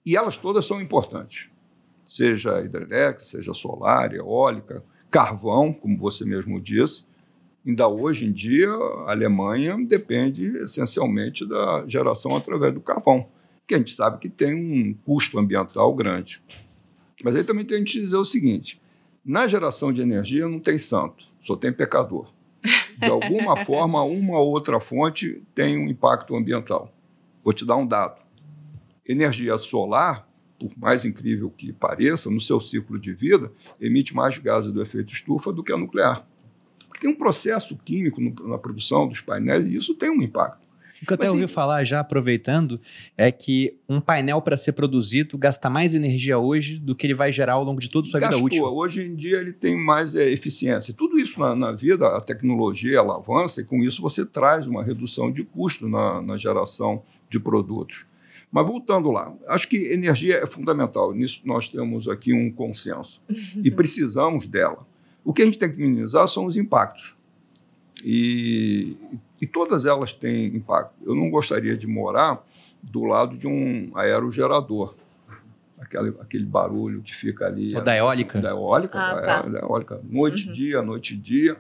E 0.06 0.16
elas 0.16 0.38
todas 0.38 0.66
são 0.66 0.80
importantes. 0.80 1.50
Seja 2.06 2.62
hidrelétrica, 2.62 3.24
seja 3.24 3.54
solar, 3.54 4.14
eólica, 4.14 4.84
carvão, 5.10 5.74
como 5.74 5.98
você 5.98 6.26
mesmo 6.26 6.60
disse. 6.60 7.04
Ainda 7.66 7.88
hoje 7.88 8.26
em 8.26 8.32
dia, 8.32 8.70
a 8.70 9.12
Alemanha 9.12 9.78
depende 9.86 10.48
essencialmente 10.64 11.46
da 11.48 11.84
geração 11.88 12.36
através 12.36 12.74
do 12.74 12.80
carvão, 12.80 13.28
que 13.68 13.76
a 13.76 13.78
gente 13.78 13.92
sabe 13.92 14.20
que 14.20 14.30
tem 14.30 14.56
um 14.56 14.94
custo 14.94 15.38
ambiental 15.38 15.94
grande. 15.94 16.42
Mas 17.24 17.36
aí 17.36 17.44
também 17.44 17.66
tem 17.66 17.84
que 17.84 18.00
dizer 18.00 18.16
o 18.16 18.26
seguinte: 18.26 18.82
na 19.26 19.46
geração 19.46 19.92
de 19.92 20.02
energia 20.02 20.48
não 20.48 20.60
tem 20.60 20.78
santo, 20.78 21.26
só 21.44 21.56
tem 21.56 21.74
pecador. 21.74 22.32
De 22.98 23.10
alguma 23.10 23.58
forma, 23.66 24.02
uma 24.04 24.40
ou 24.40 24.50
outra 24.50 24.80
fonte 24.80 25.44
tem 25.54 25.78
um 25.78 25.90
impacto 25.90 26.36
ambiental. 26.36 26.94
Vou 27.44 27.54
te 27.54 27.66
dar 27.66 27.76
um 27.78 27.86
dado. 27.86 28.22
Energia 29.06 29.58
solar 29.58 30.29
por 30.60 30.72
mais 30.78 31.06
incrível 31.06 31.50
que 31.50 31.72
pareça, 31.72 32.30
no 32.30 32.42
seu 32.42 32.60
ciclo 32.60 33.00
de 33.00 33.14
vida, 33.14 33.52
emite 33.80 34.14
mais 34.14 34.38
gases 34.38 34.72
do 34.72 34.82
efeito 34.82 35.14
estufa 35.14 35.54
do 35.54 35.64
que 35.64 35.72
a 35.72 35.78
nuclear. 35.78 36.28
Porque 36.88 37.02
tem 37.02 37.10
um 37.10 37.16
processo 37.16 37.78
químico 37.78 38.20
no, 38.20 38.34
na 38.48 38.58
produção 38.58 39.08
dos 39.08 39.22
painéis 39.22 39.66
e 39.66 39.76
isso 39.76 39.96
tem 39.96 40.10
um 40.10 40.22
impacto. 40.22 40.70
O 41.02 41.06
que 41.06 41.14
eu 41.14 41.16
até 41.16 41.24
Mas, 41.26 41.34
ouvi 41.34 41.48
falar 41.48 41.84
já, 41.84 42.02
aproveitando, 42.02 42.80
é 43.18 43.32
que 43.32 43.78
um 43.88 44.02
painel 44.02 44.42
para 44.42 44.58
ser 44.58 44.74
produzido 44.74 45.38
gasta 45.38 45.70
mais 45.70 45.96
energia 45.96 46.38
hoje 46.38 46.78
do 46.78 46.94
que 46.94 47.08
ele 47.08 47.14
vai 47.14 47.32
gerar 47.32 47.54
ao 47.54 47.64
longo 47.64 47.80
de 47.80 47.90
toda 47.90 48.08
a 48.08 48.12
sua 48.12 48.20
gastou. 48.20 48.50
vida 48.50 48.62
útil. 48.62 48.66
Hoje 48.66 49.04
em 49.04 49.16
dia 49.16 49.38
ele 49.38 49.54
tem 49.54 49.78
mais 49.78 50.14
é, 50.16 50.30
eficiência. 50.30 50.94
Tudo 50.94 51.18
isso 51.18 51.40
na, 51.40 51.56
na, 51.56 51.72
vida, 51.72 52.08
a 52.08 52.22
tecnologia 52.22 52.98
ela 52.98 53.16
avança 53.16 53.62
e 53.62 53.64
com 53.64 53.82
isso 53.82 54.02
você 54.02 54.26
traz 54.26 54.68
uma 54.68 54.84
redução 54.84 55.32
de 55.32 55.44
custo 55.44 55.88
na, 55.88 56.22
na 56.22 56.36
geração 56.36 57.02
de 57.30 57.40
produtos. 57.40 58.06
Mas 58.52 58.66
voltando 58.66 59.12
lá, 59.12 59.32
acho 59.48 59.68
que 59.68 59.78
energia 59.92 60.38
é 60.38 60.48
fundamental. 60.48 61.14
Nisso 61.14 61.42
nós 61.46 61.70
temos 61.70 62.08
aqui 62.08 62.34
um 62.34 62.52
consenso 62.52 63.22
e 63.64 63.70
precisamos 63.70 64.48
dela. 64.48 64.88
O 65.24 65.34
que 65.34 65.42
a 65.42 65.46
gente 65.46 65.60
tem 65.60 65.72
que 65.72 65.78
minimizar 65.78 66.28
são 66.28 66.46
os 66.46 66.58
impactos. 66.58 67.16
E, 68.04 68.96
e 69.40 69.46
todas 69.46 69.86
elas 69.86 70.14
têm 70.14 70.48
impacto. 70.48 70.94
Eu 71.06 71.14
não 71.14 71.30
gostaria 71.30 71.78
de 71.78 71.86
morar 71.86 72.44
do 72.82 73.04
lado 73.04 73.38
de 73.38 73.46
um 73.46 73.92
aerogerador. 73.96 74.96
Aquele, 75.80 76.10
aquele 76.20 76.46
barulho 76.46 77.02
que 77.02 77.16
fica 77.16 77.46
ali. 77.46 77.76
Ou 77.76 77.82
da 77.82 77.96
eólica? 77.96 78.42
Da 78.42 78.50
eólica, 78.50 79.00
ah, 79.00 79.16
da, 79.16 79.22
tá. 79.22 79.42
da 79.44 79.60
eólica. 79.60 80.02
Noite, 80.04 80.48
uhum. 80.48 80.54
dia, 80.54 80.82
noite, 80.82 81.16
dia. 81.16 81.58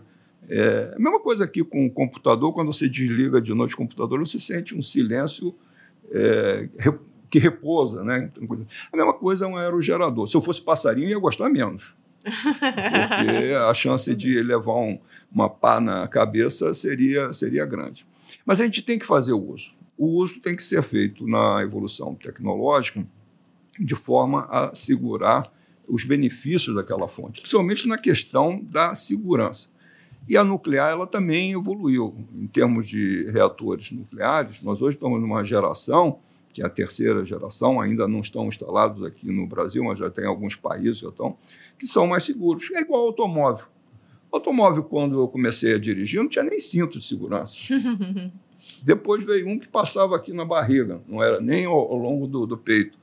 É 0.47 0.93
a 0.95 0.99
mesma 0.99 1.19
coisa 1.19 1.43
aqui 1.43 1.63
com 1.63 1.85
o 1.85 1.91
computador, 1.91 2.53
quando 2.53 2.73
você 2.73 2.89
desliga 2.89 3.39
de 3.39 3.53
noite 3.53 3.75
o 3.75 3.77
computador, 3.77 4.19
você 4.19 4.39
sente 4.39 4.75
um 4.75 4.81
silêncio 4.81 5.55
é, 6.11 6.69
que 7.29 7.39
repousa, 7.39 8.03
né? 8.03 8.31
A 8.91 8.97
mesma 8.97 9.13
coisa 9.13 9.45
é 9.45 9.47
um 9.47 9.57
aerogerador. 9.57 10.27
Se 10.27 10.35
eu 10.35 10.41
fosse 10.41 10.61
passarinho, 10.61 11.09
ia 11.09 11.19
gostar 11.19 11.49
menos. 11.49 11.95
Porque 12.23 13.53
a 13.69 13.73
chance 13.73 14.13
de 14.15 14.41
levar 14.41 14.75
um, 14.75 14.99
uma 15.31 15.49
pá 15.49 15.79
na 15.79 16.07
cabeça 16.07 16.73
seria, 16.73 17.31
seria 17.31 17.65
grande. 17.65 18.05
Mas 18.45 18.59
a 18.59 18.65
gente 18.65 18.81
tem 18.81 18.97
que 18.97 19.05
fazer 19.05 19.33
o 19.33 19.41
uso. 19.41 19.73
O 19.97 20.07
uso 20.17 20.39
tem 20.39 20.55
que 20.55 20.63
ser 20.63 20.81
feito 20.81 21.27
na 21.27 21.61
evolução 21.61 22.15
tecnológica 22.15 23.05
de 23.79 23.95
forma 23.95 24.47
a 24.49 24.73
segurar 24.73 25.51
os 25.87 26.03
benefícios 26.03 26.75
daquela 26.75 27.07
fonte, 27.07 27.41
principalmente 27.41 27.87
na 27.87 27.97
questão 27.97 28.63
da 28.63 28.93
segurança. 28.93 29.69
E 30.29 30.37
a 30.37 30.43
nuclear 30.43 30.91
ela 30.91 31.07
também 31.07 31.53
evoluiu 31.53 32.15
em 32.35 32.45
termos 32.45 32.87
de 32.87 33.27
reatores 33.31 33.91
nucleares. 33.91 34.61
Nós 34.61 34.79
hoje 34.79 34.95
estamos 34.95 35.19
numa 35.19 35.43
geração 35.43 36.19
que 36.53 36.61
é 36.61 36.65
a 36.65 36.69
terceira 36.69 37.23
geração, 37.25 37.79
ainda 37.79 38.07
não 38.07 38.21
estão 38.21 38.47
instalados 38.47 39.03
aqui 39.03 39.31
no 39.31 39.45
Brasil, 39.47 39.83
mas 39.83 39.99
já 39.99 40.09
tem 40.09 40.25
alguns 40.25 40.55
países 40.55 41.01
que 41.01 41.07
estão, 41.07 41.37
que 41.77 41.85
são 41.85 42.07
mais 42.07 42.23
seguros. 42.25 42.69
É 42.71 42.81
igual 42.81 43.01
ao 43.01 43.07
automóvel. 43.07 43.65
O 44.31 44.35
automóvel, 44.35 44.83
quando 44.83 45.19
eu 45.19 45.27
comecei 45.27 45.73
a 45.73 45.79
dirigir, 45.79 46.21
não 46.21 46.29
tinha 46.29 46.43
nem 46.43 46.59
cinto 46.59 46.99
de 46.99 47.07
segurança. 47.07 47.55
Depois 48.83 49.23
veio 49.23 49.47
um 49.47 49.57
que 49.57 49.67
passava 49.67 50.15
aqui 50.15 50.33
na 50.33 50.45
barriga, 50.45 51.01
não 51.07 51.23
era 51.23 51.39
nem 51.39 51.65
ao, 51.65 51.73
ao 51.73 51.97
longo 51.97 52.27
do, 52.27 52.45
do, 52.45 52.57
peito. 52.57 52.97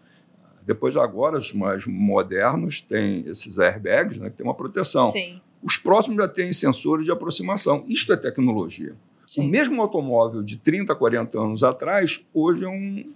Depois, 0.65 0.97
agora, 0.97 1.39
os 1.39 1.53
mais 1.53 1.87
modernos 1.87 2.81
têm 2.81 3.25
esses 3.27 3.59
airbags, 3.59 4.19
né, 4.19 4.29
que 4.29 4.37
tem 4.37 4.47
uma 4.47 4.55
proteção. 4.55 5.11
Sim. 5.13 5.41
Os 5.67 5.77
próximos 5.77 6.19
já 6.19 6.29
têm 6.29 6.53
sensores 6.53 7.05
de 7.05 7.11
aproximação. 7.11 7.85
Isto 7.89 8.13
é 8.13 8.17
tecnologia. 8.17 8.95
Sim. 9.27 9.41
O 9.41 9.51
mesmo 9.51 9.83
automóvel 9.83 10.41
de 10.41 10.57
30, 10.59 10.95
40 10.95 11.41
anos 11.41 11.65
atrás, 11.65 12.25
hoje 12.33 12.65
é 12.65 12.69
um, 12.69 13.13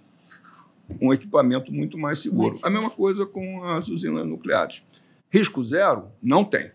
um 0.99 1.13
equipamento 1.13 1.71
muito 1.71 1.97
mais 1.97 2.21
seguro. 2.21 2.53
A 2.61 2.69
mesma 2.69 2.89
coisa 2.89 3.25
com 3.25 3.63
as 3.63 3.87
usinas 3.87 4.27
nucleares. 4.27 4.83
Risco 5.29 5.63
zero? 5.63 6.09
Não 6.21 6.43
tem. 6.43 6.71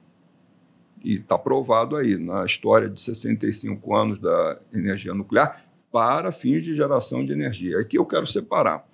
E 1.05 1.17
está 1.17 1.37
provado 1.37 1.95
aí 1.95 2.17
na 2.17 2.43
história 2.47 2.89
de 2.89 2.99
65 2.99 3.95
anos 3.95 4.19
da 4.19 4.59
energia 4.73 5.13
nuclear 5.13 5.63
para 5.93 6.33
fins 6.33 6.65
de 6.65 6.75
geração 6.75 7.23
de 7.23 7.35
energia. 7.35 7.81
Aqui 7.81 7.99
eu 7.99 8.07
quero 8.07 8.27
separar. 8.27 8.89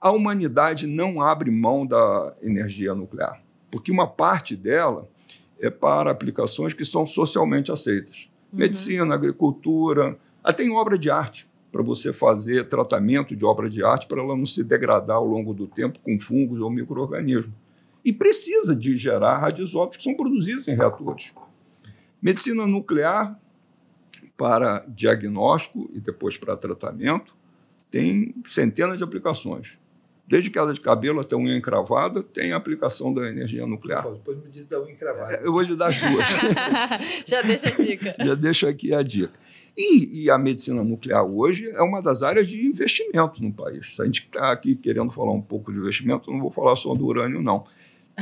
A 0.00 0.10
humanidade 0.12 0.86
não 0.86 1.20
abre 1.20 1.50
mão 1.50 1.86
da 1.86 2.32
energia 2.40 2.94
nuclear, 2.94 3.42
porque 3.70 3.92
uma 3.92 4.06
parte 4.06 4.56
dela 4.56 5.06
é 5.60 5.70
para 5.70 6.10
aplicações 6.10 6.74
que 6.74 6.84
são 6.84 7.06
socialmente 7.06 7.72
aceitas. 7.72 8.30
Uhum. 8.52 8.60
Medicina, 8.60 9.14
agricultura, 9.14 10.18
até 10.42 10.64
em 10.64 10.72
obra 10.72 10.98
de 10.98 11.10
arte, 11.10 11.48
para 11.72 11.82
você 11.82 12.12
fazer 12.12 12.68
tratamento 12.68 13.34
de 13.36 13.44
obra 13.44 13.68
de 13.68 13.84
arte 13.84 14.06
para 14.06 14.22
ela 14.22 14.36
não 14.36 14.46
se 14.46 14.64
degradar 14.64 15.16
ao 15.16 15.26
longo 15.26 15.52
do 15.52 15.66
tempo 15.66 15.98
com 16.00 16.18
fungos 16.18 16.60
ou 16.60 16.70
micro-organismos 16.70 17.54
e 18.04 18.12
precisa 18.12 18.74
de 18.74 18.96
gerar 18.96 19.38
radioisótopos 19.38 19.96
que 19.96 20.02
são 20.04 20.14
produzidos 20.14 20.68
em 20.68 20.74
reatores. 20.74 21.34
Medicina 22.22 22.66
nuclear 22.66 23.38
para 24.36 24.84
diagnóstico 24.88 25.90
e 25.92 26.00
depois 26.00 26.36
para 26.36 26.56
tratamento 26.56 27.34
tem 27.90 28.34
centenas 28.46 28.98
de 28.98 29.04
aplicações. 29.04 29.78
Desde 30.28 30.50
queda 30.50 30.72
de 30.72 30.80
cabelo 30.80 31.20
até 31.20 31.36
unha 31.36 31.56
encravada, 31.56 32.22
tem 32.22 32.52
a 32.52 32.56
aplicação 32.56 33.14
da 33.14 33.28
energia 33.28 33.66
nuclear. 33.66 34.02
Depois 34.10 34.36
me 34.38 34.50
diz 34.50 34.64
da 34.66 34.80
unha 34.80 34.92
encravada. 34.92 35.36
Eu 35.36 35.52
vou 35.52 35.62
lhe 35.62 35.76
dar 35.76 35.88
as 35.88 35.98
duas. 35.98 36.28
Já 37.24 37.42
deixa 37.42 37.68
a 37.68 37.70
dica. 37.70 38.16
Já 38.18 38.34
deixo 38.34 38.66
aqui 38.66 38.92
a 38.92 39.02
dica. 39.02 39.38
E, 39.76 40.22
e, 40.22 40.30
a 40.30 40.38
medicina 40.38 40.82
nuclear 40.82 41.22
hoje 41.22 41.70
é 41.70 41.82
uma 41.82 42.00
das 42.00 42.22
áreas 42.22 42.48
de 42.48 42.66
investimento 42.66 43.42
no 43.42 43.52
país. 43.52 43.94
Se 43.94 44.00
a 44.00 44.06
gente 44.06 44.22
está 44.22 44.50
aqui 44.50 44.74
querendo 44.74 45.10
falar 45.10 45.32
um 45.32 45.42
pouco 45.42 45.70
de 45.70 45.78
investimento, 45.78 46.30
não 46.30 46.40
vou 46.40 46.50
falar 46.50 46.74
só 46.76 46.94
do 46.94 47.04
urânio, 47.04 47.42
não 47.42 47.64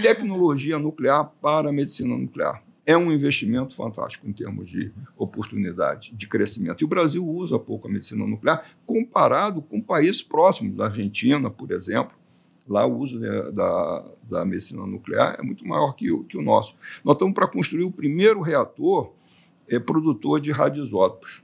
tecnologia 0.00 0.78
nuclear 0.78 1.30
para 1.40 1.68
a 1.68 1.72
medicina 1.72 2.16
nuclear. 2.16 2.62
É 2.86 2.96
um 2.96 3.10
investimento 3.10 3.74
fantástico 3.74 4.28
em 4.28 4.32
termos 4.32 4.68
de 4.68 4.92
oportunidade, 5.16 6.14
de 6.14 6.28
crescimento. 6.28 6.82
E 6.82 6.84
o 6.84 6.88
Brasil 6.88 7.26
usa 7.26 7.58
pouco 7.58 7.88
a 7.88 7.90
medicina 7.90 8.26
nuclear 8.26 8.64
comparado 8.86 9.62
com 9.62 9.80
países 9.80 10.22
próximos, 10.22 10.76
da 10.76 10.84
Argentina, 10.84 11.50
por 11.50 11.70
exemplo. 11.70 12.16
Lá 12.68 12.86
o 12.86 12.98
uso 12.98 13.18
da, 13.52 14.04
da, 14.22 14.44
medicina 14.44 14.86
nuclear 14.86 15.36
é 15.38 15.42
muito 15.42 15.66
maior 15.66 15.92
que 15.92 16.10
o, 16.10 16.24
que 16.24 16.36
o 16.36 16.42
nosso. 16.42 16.74
Nós 17.04 17.14
estamos 17.14 17.34
para 17.34 17.46
construir 17.46 17.84
o 17.84 17.90
primeiro 17.90 18.40
reator 18.40 19.12
é, 19.68 19.78
produtor 19.78 20.40
de 20.40 20.50
radioisótopos 20.50 21.42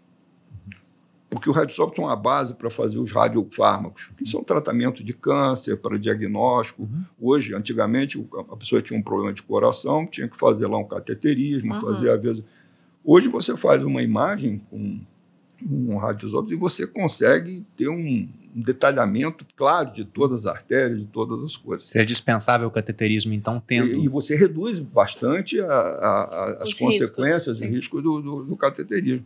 porque 1.31 1.49
o 1.49 1.53
radioisótopo 1.53 2.03
é 2.03 2.05
uma 2.05 2.17
base 2.17 2.55
para 2.55 2.69
fazer 2.69 2.99
os 2.99 3.13
radiofármacos, 3.13 4.11
que 4.19 4.29
são 4.29 4.43
tratamento 4.43 5.03
de 5.05 5.15
câncer, 5.15 5.77
para 5.77 5.97
diagnóstico. 5.97 6.83
Uhum. 6.83 7.05
Hoje, 7.21 7.55
antigamente, 7.55 8.23
a 8.51 8.57
pessoa 8.57 8.83
tinha 8.83 8.99
um 8.99 9.03
problema 9.03 9.33
de 9.33 9.43
coração, 9.43 10.05
tinha 10.07 10.27
que 10.27 10.37
fazer 10.37 10.67
lá 10.67 10.77
um 10.77 10.85
cateterismo, 10.85 11.73
uhum. 11.73 11.81
fazer 11.81 12.11
a 12.11 12.17
vez. 12.17 12.43
Hoje 13.05 13.29
você 13.29 13.57
faz 13.57 13.85
uma 13.85 14.03
imagem 14.03 14.61
com 14.69 14.99
um 15.71 15.97
radioisótopo 15.99 16.53
e 16.53 16.57
você 16.57 16.87
consegue 16.87 17.65
ter 17.77 17.89
um 17.89 18.29
detalhamento 18.53 19.47
claro 19.55 19.93
de 19.93 20.05
todas 20.05 20.47
as 20.47 20.53
artérias, 20.53 20.99
de 20.99 21.07
todas 21.07 21.43
as 21.45 21.57
coisas. 21.57 21.89
Seria 21.89 22.07
dispensável 22.07 22.67
o 22.67 22.71
cateterismo, 22.71 23.33
então, 23.33 23.63
tendo... 23.65 23.93
E, 23.93 24.05
e 24.05 24.09
você 24.09 24.35
reduz 24.35 24.81
bastante 24.81 25.61
a, 25.61 25.67
a, 25.67 26.23
a, 26.23 26.63
as 26.63 26.77
consequências 26.77 27.61
riscos, 27.61 27.63
e 27.63 27.67
riscos 27.67 28.03
do, 28.03 28.21
do, 28.21 28.45
do 28.45 28.57
cateterismo. 28.57 29.25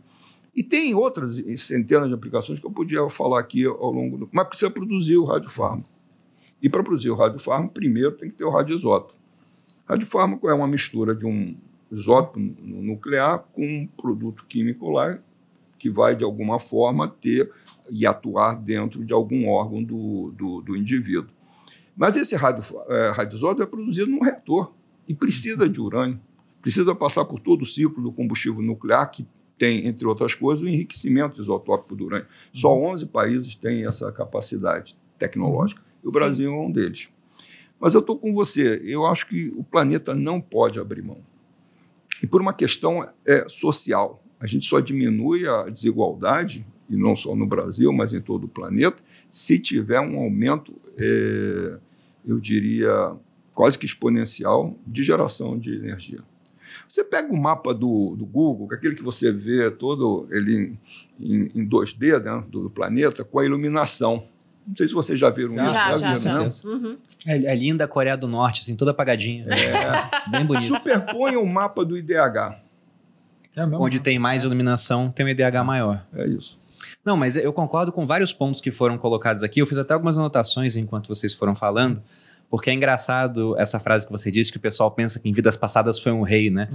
E 0.55 0.63
tem 0.63 0.95
outras 0.95 1.35
centenas 1.57 2.07
de 2.07 2.13
aplicações 2.13 2.59
que 2.59 2.65
eu 2.65 2.71
podia 2.71 3.09
falar 3.09 3.39
aqui 3.39 3.65
ao 3.65 3.91
longo 3.91 4.17
do. 4.17 4.29
Mas 4.31 4.47
precisa 4.47 4.71
produzir 4.71 5.17
o 5.17 5.25
radiofármaco. 5.25 5.89
E 6.61 6.69
para 6.69 6.81
produzir 6.81 7.09
o 7.09 7.15
radiofármaco, 7.15 7.73
primeiro 7.73 8.13
tem 8.13 8.29
que 8.29 8.37
ter 8.37 8.45
o 8.45 8.49
radioisótopo. 8.49 9.13
Radiofármaco 9.85 10.49
é 10.49 10.53
uma 10.53 10.67
mistura 10.67 11.13
de 11.13 11.25
um 11.25 11.55
isótopo 11.91 12.39
nuclear 12.39 13.39
com 13.53 13.65
um 13.65 13.85
produto 13.85 14.45
químico 14.47 14.89
lá 14.89 15.19
que 15.77 15.89
vai, 15.89 16.15
de 16.15 16.23
alguma 16.23 16.57
forma, 16.57 17.07
ter 17.07 17.51
e 17.89 18.07
atuar 18.07 18.55
dentro 18.55 19.03
de 19.03 19.13
algum 19.13 19.47
órgão 19.47 19.83
do, 19.83 20.31
do, 20.31 20.61
do 20.61 20.75
indivíduo. 20.75 21.29
Mas 21.95 22.15
esse 22.15 22.35
radio, 22.35 22.63
é, 22.87 23.11
radioisótopo 23.11 23.61
é 23.61 23.65
produzido 23.65 24.09
num 24.09 24.23
reator 24.23 24.71
e 25.07 25.13
precisa 25.13 25.69
de 25.69 25.79
urânio. 25.79 26.19
Precisa 26.61 26.95
passar 26.95 27.25
por 27.25 27.39
todo 27.39 27.61
o 27.61 27.65
ciclo 27.65 28.01
do 28.01 28.11
combustível 28.11 28.61
nuclear, 28.61 29.11
que 29.11 29.27
tem, 29.57 29.87
entre 29.87 30.05
outras 30.05 30.35
coisas, 30.35 30.63
o 30.63 30.67
enriquecimento 30.67 31.41
isotópico 31.41 31.95
do 31.95 32.05
urânio. 32.05 32.27
Só 32.53 32.73
11 32.73 33.03
uhum. 33.03 33.09
países 33.09 33.55
têm 33.55 33.85
essa 33.85 34.11
capacidade 34.11 34.97
tecnológica. 35.17 35.81
E 36.03 36.07
o 36.07 36.11
Sim. 36.11 36.17
Brasil 36.17 36.51
é 36.51 36.55
um 36.55 36.71
deles. 36.71 37.09
Mas 37.79 37.93
eu 37.93 38.01
estou 38.01 38.17
com 38.17 38.33
você. 38.33 38.81
Eu 38.83 39.05
acho 39.05 39.27
que 39.27 39.53
o 39.55 39.63
planeta 39.63 40.13
não 40.13 40.41
pode 40.41 40.79
abrir 40.79 41.01
mão. 41.01 41.19
E 42.21 42.27
por 42.27 42.41
uma 42.41 42.53
questão 42.53 43.07
é, 43.25 43.47
social. 43.47 44.21
A 44.39 44.47
gente 44.47 44.65
só 44.65 44.79
diminui 44.79 45.47
a 45.47 45.69
desigualdade, 45.69 46.65
e 46.89 46.95
não 46.95 47.15
só 47.15 47.35
no 47.35 47.47
Brasil, 47.47 47.91
mas 47.91 48.13
em 48.13 48.21
todo 48.21 48.43
o 48.43 48.47
planeta, 48.47 49.01
se 49.31 49.57
tiver 49.57 49.99
um 49.99 50.17
aumento, 50.19 50.73
é, 50.97 51.77
eu 52.25 52.39
diria, 52.39 53.15
quase 53.53 53.79
que 53.79 53.85
exponencial 53.85 54.77
de 54.85 55.03
geração 55.03 55.57
de 55.57 55.73
energia. 55.73 56.19
Você 56.87 57.03
pega 57.03 57.33
o 57.33 57.37
mapa 57.37 57.73
do, 57.73 58.15
do 58.15 58.25
Google, 58.25 58.67
é 58.71 58.75
aquele 58.75 58.95
que 58.95 59.03
você 59.03 59.31
vê 59.31 59.69
todo 59.71 60.27
ele 60.31 60.77
em, 61.19 61.51
em 61.55 61.67
2D 61.67 62.21
né, 62.21 62.43
do, 62.49 62.63
do, 62.63 62.69
planeta, 62.69 63.23
com 63.23 63.39
a 63.39 63.45
iluminação. 63.45 64.25
Não 64.67 64.75
sei 64.75 64.87
se 64.87 64.93
vocês 64.93 65.19
já 65.19 65.29
viram 65.29 65.55
já, 65.55 65.63
isso. 65.63 65.73
Já, 65.73 65.97
já, 65.97 66.15
já. 66.15 66.39
Né? 66.39 66.49
Uhum. 66.63 66.97
É, 67.25 67.35
é, 67.37 67.55
linda 67.55 67.85
a 67.85 67.87
Coreia 67.87 68.17
do 68.17 68.27
Norte, 68.27 68.61
assim, 68.61 68.75
toda 68.75 68.91
apagadinha. 68.91 69.45
É. 69.45 70.29
Bem 70.29 70.45
bonito. 70.45 70.65
Superponha 70.65 71.39
o 71.39 71.45
mapa 71.45 71.85
do 71.85 71.97
IDH. 71.97 72.59
É 73.55 73.63
Onde 73.73 73.99
tem 73.99 74.19
mais 74.19 74.43
iluminação, 74.43 75.09
tem 75.09 75.25
um 75.25 75.29
IDH 75.29 75.63
maior. 75.63 76.05
É 76.13 76.27
isso. 76.27 76.59
Não, 77.05 77.15
mas 77.15 77.35
eu 77.35 77.53
concordo 77.53 77.91
com 77.91 78.05
vários 78.05 78.33
pontos 78.33 78.59
que 78.59 78.71
foram 78.71 78.97
colocados 78.97 79.43
aqui. 79.43 79.61
Eu 79.61 79.67
fiz 79.67 79.77
até 79.77 79.93
algumas 79.93 80.17
anotações 80.17 80.75
enquanto 80.75 81.07
vocês 81.07 81.33
foram 81.33 81.55
falando. 81.55 82.01
Porque 82.49 82.69
é 82.69 82.73
engraçado 82.73 83.57
essa 83.57 83.79
frase 83.79 84.05
que 84.05 84.11
você 84.11 84.31
disse, 84.31 84.51
que 84.51 84.57
o 84.57 84.61
pessoal 84.61 84.91
pensa 84.91 85.19
que 85.19 85.27
em 85.27 85.33
vidas 85.33 85.57
passadas 85.57 85.99
foi 85.99 86.11
um 86.11 86.21
rei, 86.21 86.49
né? 86.49 86.69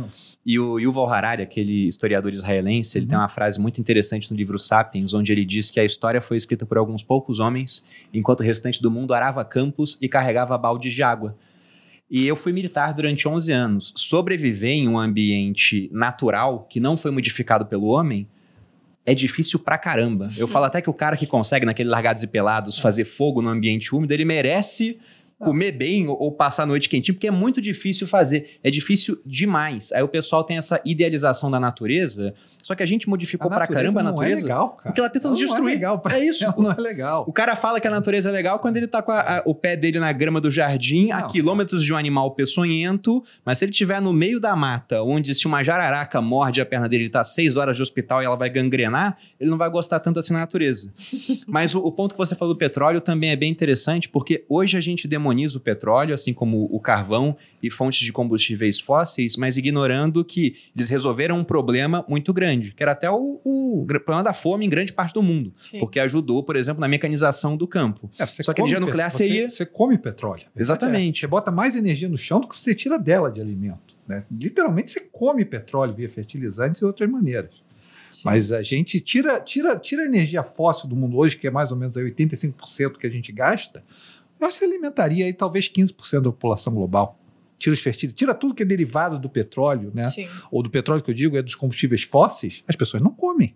E 0.44 0.58
o 0.58 0.78
Yuval 0.78 1.08
Harari, 1.08 1.42
aquele 1.42 1.86
historiador 1.86 2.32
israelense, 2.32 2.98
ele 2.98 3.04
uhum. 3.04 3.10
tem 3.10 3.18
uma 3.18 3.28
frase 3.28 3.60
muito 3.60 3.80
interessante 3.80 4.30
no 4.30 4.36
livro 4.36 4.58
Sapiens, 4.58 5.14
onde 5.14 5.32
ele 5.32 5.44
diz 5.44 5.70
que 5.70 5.80
a 5.80 5.84
história 5.84 6.20
foi 6.20 6.36
escrita 6.36 6.66
por 6.66 6.76
alguns 6.76 7.02
poucos 7.02 7.40
homens, 7.40 7.86
enquanto 8.12 8.40
o 8.40 8.42
restante 8.42 8.82
do 8.82 8.90
mundo 8.90 9.14
arava 9.14 9.44
campos 9.44 9.96
e 10.00 10.08
carregava 10.08 10.58
baldes 10.58 10.92
de 10.92 11.02
água. 11.02 11.36
E 12.10 12.26
eu 12.26 12.34
fui 12.34 12.52
militar 12.52 12.92
durante 12.92 13.28
11 13.28 13.52
anos. 13.52 13.92
Sobreviver 13.96 14.72
em 14.72 14.88
um 14.88 14.98
ambiente 14.98 15.88
natural, 15.92 16.66
que 16.68 16.80
não 16.80 16.96
foi 16.96 17.12
modificado 17.12 17.66
pelo 17.66 17.86
homem, 17.86 18.26
é 19.06 19.14
difícil 19.14 19.58
pra 19.60 19.78
caramba. 19.78 20.30
Eu 20.36 20.48
falo 20.48 20.64
até 20.64 20.82
que 20.82 20.90
o 20.90 20.94
cara 20.94 21.16
que 21.16 21.26
consegue, 21.26 21.64
naquele 21.64 21.88
largados 21.88 22.22
e 22.22 22.26
pelados, 22.26 22.78
fazer 22.78 23.04
fogo 23.04 23.40
no 23.40 23.48
ambiente 23.48 23.94
úmido, 23.94 24.12
ele 24.12 24.24
merece 24.24 24.98
comer 25.40 25.72
bem 25.72 26.06
ou 26.06 26.30
passar 26.30 26.64
a 26.64 26.66
noite 26.66 26.88
quentinho, 26.88 27.14
porque 27.14 27.26
é 27.26 27.30
muito 27.30 27.60
difícil 27.60 28.06
fazer. 28.06 28.58
É 28.62 28.70
difícil 28.70 29.18
demais. 29.24 29.90
Aí 29.92 30.02
o 30.02 30.08
pessoal 30.08 30.44
tem 30.44 30.58
essa 30.58 30.80
idealização 30.84 31.50
da 31.50 31.58
natureza, 31.58 32.34
só 32.62 32.74
que 32.74 32.82
a 32.82 32.86
gente 32.86 33.08
modificou 33.08 33.50
a 33.50 33.56
pra 33.56 33.66
caramba 33.66 34.00
a 34.00 34.04
natureza. 34.04 34.42
Não 34.42 34.48
é 34.48 34.52
legal, 34.52 34.68
cara. 34.70 34.82
Porque 34.90 35.00
ela 35.00 35.08
tenta 35.08 35.30
nos 35.30 35.38
destruir. 35.38 35.62
Não 35.62 35.68
é 35.68 35.72
legal. 35.72 35.98
Pra... 35.98 36.18
É 36.18 36.24
isso. 36.24 36.44
Ela 36.44 36.54
não 36.58 36.70
é 36.70 36.76
legal. 36.76 37.24
O 37.26 37.32
cara 37.32 37.56
fala 37.56 37.80
que 37.80 37.88
a 37.88 37.90
natureza 37.90 38.28
é 38.28 38.32
legal 38.32 38.58
quando 38.58 38.76
ele 38.76 38.86
tá 38.86 39.00
com 39.00 39.12
a, 39.12 39.38
a, 39.38 39.42
o 39.46 39.54
pé 39.54 39.76
dele 39.76 39.98
na 39.98 40.12
grama 40.12 40.42
do 40.42 40.50
jardim, 40.50 41.08
não, 41.08 41.16
a 41.16 41.22
quilômetros 41.22 41.82
de 41.82 41.92
um 41.92 41.96
animal 41.96 42.32
peçonhento, 42.32 43.24
mas 43.42 43.58
se 43.58 43.64
ele 43.64 43.72
estiver 43.72 44.00
no 44.00 44.12
meio 44.12 44.38
da 44.38 44.54
mata, 44.54 45.02
onde 45.02 45.34
se 45.34 45.46
uma 45.46 45.62
jararaca 45.62 46.20
morde 46.20 46.60
a 46.60 46.66
perna 46.66 46.86
dele, 46.86 47.04
ele 47.04 47.10
tá 47.10 47.24
seis 47.24 47.56
horas 47.56 47.76
de 47.76 47.82
hospital 47.82 48.20
e 48.20 48.26
ela 48.26 48.36
vai 48.36 48.50
gangrenar, 48.50 49.16
ele 49.40 49.48
não 49.48 49.56
vai 49.56 49.70
gostar 49.70 50.00
tanto 50.00 50.18
assim 50.18 50.34
da 50.34 50.40
natureza. 50.40 50.92
mas 51.48 51.74
o, 51.74 51.80
o 51.80 51.90
ponto 51.90 52.12
que 52.12 52.18
você 52.18 52.34
falou 52.34 52.52
do 52.54 52.58
petróleo 52.58 53.00
também 53.00 53.30
é 53.30 53.36
bem 53.36 53.50
interessante, 53.50 54.06
porque 54.06 54.44
hoje 54.46 54.76
a 54.76 54.80
gente 54.80 55.08
demonstra 55.08 55.29
demoniza 55.30 55.58
o 55.58 55.60
petróleo, 55.60 56.12
assim 56.12 56.34
como 56.34 56.64
o 56.70 56.80
carvão 56.80 57.36
e 57.62 57.70
fontes 57.70 58.00
de 58.00 58.12
combustíveis 58.12 58.80
fósseis, 58.80 59.36
mas 59.36 59.56
ignorando 59.56 60.24
que 60.24 60.56
eles 60.74 60.88
resolveram 60.88 61.38
um 61.38 61.44
problema 61.44 62.04
muito 62.08 62.32
grande, 62.32 62.74
que 62.74 62.82
era 62.82 62.92
até 62.92 63.10
o, 63.10 63.40
o 63.44 63.84
problema 63.86 64.22
da 64.22 64.32
fome 64.32 64.66
em 64.66 64.68
grande 64.68 64.92
parte 64.92 65.14
do 65.14 65.22
mundo, 65.22 65.52
Sim. 65.62 65.78
porque 65.78 66.00
ajudou, 66.00 66.42
por 66.42 66.56
exemplo, 66.56 66.80
na 66.80 66.88
mecanização 66.88 67.56
do 67.56 67.66
campo. 67.66 68.10
É, 68.18 68.26
você 68.26 68.42
Só 68.42 68.52
que 68.52 68.60
come 68.60 68.70
energia 68.72 68.86
nuclear 68.86 69.10
você, 69.10 69.18
seria- 69.18 69.50
Você 69.50 69.64
come 69.64 69.96
petróleo. 69.98 70.46
Exatamente. 70.56 71.20
Você 71.20 71.26
bota 71.26 71.50
mais 71.50 71.76
energia 71.76 72.08
no 72.08 72.18
chão 72.18 72.40
do 72.40 72.48
que 72.48 72.56
você 72.58 72.74
tira 72.74 72.98
dela 72.98 73.30
de 73.30 73.40
alimento. 73.40 73.94
né? 74.08 74.24
Literalmente 74.30 74.90
você 74.90 75.00
come 75.00 75.44
petróleo 75.44 75.94
via 75.94 76.08
fertilizantes 76.08 76.80
e 76.80 76.84
outras 76.84 77.08
maneiras. 77.08 77.50
Sim. 78.10 78.22
Mas 78.24 78.50
a 78.50 78.60
gente 78.60 79.00
tira, 79.00 79.38
tira, 79.40 79.78
tira 79.78 80.02
a 80.02 80.06
energia 80.06 80.42
fóssil 80.42 80.88
do 80.88 80.96
mundo 80.96 81.16
hoje, 81.16 81.36
que 81.38 81.46
é 81.46 81.50
mais 81.50 81.70
ou 81.70 81.76
menos 81.78 81.96
aí 81.96 82.04
85% 82.10 82.96
que 82.98 83.06
a 83.06 83.10
gente 83.10 83.30
gasta, 83.30 83.84
você 84.40 84.64
alimentaria 84.64 85.26
aí 85.26 85.32
talvez 85.32 85.68
15% 85.68 86.22
da 86.22 86.30
população 86.30 86.74
global. 86.74 87.18
Tira 87.58 87.74
os 87.74 87.80
fertilizantes, 87.80 88.18
tira 88.18 88.34
tudo 88.34 88.54
que 88.54 88.62
é 88.62 88.66
derivado 88.66 89.18
do 89.18 89.28
petróleo, 89.28 89.90
né? 89.94 90.04
Sim. 90.04 90.28
ou 90.50 90.62
do 90.62 90.70
petróleo 90.70 91.02
que 91.02 91.10
eu 91.10 91.14
digo, 91.14 91.36
é 91.36 91.42
dos 91.42 91.54
combustíveis 91.54 92.02
fósseis, 92.02 92.64
as 92.66 92.74
pessoas 92.74 93.02
não 93.02 93.12
comem. 93.12 93.54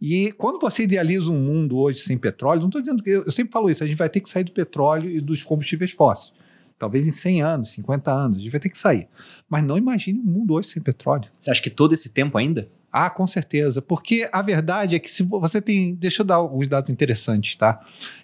E 0.00 0.32
quando 0.32 0.58
você 0.58 0.82
idealiza 0.82 1.30
um 1.30 1.38
mundo 1.38 1.78
hoje 1.78 2.00
sem 2.00 2.18
petróleo, 2.18 2.60
não 2.60 2.68
estou 2.68 2.80
dizendo 2.80 3.02
que 3.02 3.10
eu, 3.10 3.24
eu 3.24 3.32
sempre 3.32 3.52
falo 3.52 3.70
isso, 3.70 3.82
a 3.82 3.86
gente 3.86 3.96
vai 3.96 4.08
ter 4.08 4.20
que 4.20 4.28
sair 4.28 4.44
do 4.44 4.52
petróleo 4.52 5.08
e 5.08 5.20
dos 5.20 5.42
combustíveis 5.42 5.92
fósseis. 5.92 6.32
Talvez 6.78 7.06
em 7.06 7.12
100 7.12 7.42
anos, 7.42 7.68
50 7.70 8.10
anos, 8.10 8.38
a 8.38 8.40
gente 8.40 8.50
vai 8.50 8.60
ter 8.60 8.68
que 8.68 8.76
sair. 8.76 9.06
Mas 9.48 9.62
não 9.62 9.78
imagine 9.78 10.18
um 10.18 10.24
mundo 10.24 10.54
hoje 10.54 10.68
sem 10.68 10.82
petróleo. 10.82 11.30
Você 11.38 11.50
acha 11.50 11.62
que 11.62 11.70
todo 11.70 11.92
esse 11.94 12.08
tempo 12.08 12.36
ainda? 12.36 12.68
Ah, 12.92 13.08
com 13.08 13.26
certeza. 13.26 13.80
Porque 13.80 14.28
a 14.30 14.42
verdade 14.42 14.94
é 14.96 14.98
que 14.98 15.10
se 15.10 15.22
você 15.22 15.62
tem. 15.62 15.94
Deixa 15.94 16.20
eu 16.20 16.26
dar 16.26 16.34
alguns 16.34 16.68
dados 16.68 16.90
interessantes, 16.90 17.56
tá? 17.56 17.80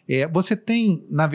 É, 0.07 0.29
você 0.29 0.55
tem. 0.55 1.07
na 1.11 1.29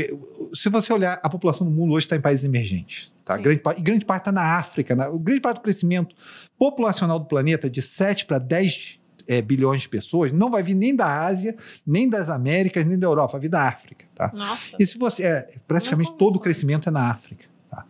se 0.54 0.70
você 0.70 0.94
olhar, 0.94 1.20
a 1.24 1.30
população 1.30 1.66
do 1.66 1.74
mundo 1.74 1.94
hoje 1.94 2.06
está 2.06 2.16
em 2.16 2.22
países 2.22 2.46
emergentes. 2.46 3.12
Tá? 3.26 3.36
Grande, 3.38 3.62
e 3.78 3.82
grande 3.82 4.06
parte 4.06 4.22
está 4.22 4.32
na 4.32 4.58
África. 4.58 4.96
Na, 4.96 5.10
o 5.10 5.18
grande 5.18 5.42
parte 5.42 5.58
do 5.58 5.62
crescimento 5.62 6.16
populacional 6.60 7.18
do 7.18 7.26
planeta, 7.26 7.68
de 7.68 7.82
7 7.82 8.26
para 8.26 8.38
10 8.38 9.00
é, 9.28 9.42
bilhões 9.42 9.82
de 9.82 9.90
pessoas, 9.90 10.32
não 10.32 10.52
vai 10.52 10.62
vir 10.62 10.76
nem 10.76 10.96
da 10.96 11.26
Ásia, 11.26 11.56
nem 11.88 12.08
das 12.08 12.30
Américas, 12.30 12.86
nem 12.86 13.00
da 13.00 13.08
Europa, 13.08 13.34
vai 13.34 13.42
vir 13.42 13.50
da 13.50 13.68
África. 13.68 14.06
Tá? 14.14 14.32
Nossa. 14.36 14.76
E 14.80 14.86
se 14.86 14.96
você. 14.98 15.24
É, 15.24 15.50
praticamente 15.68 16.12
todo 16.18 16.36
o 16.36 16.40
crescimento 16.40 16.88
é 16.88 16.92
na 16.92 17.10
África. 17.10 17.46
tá? 17.72 17.84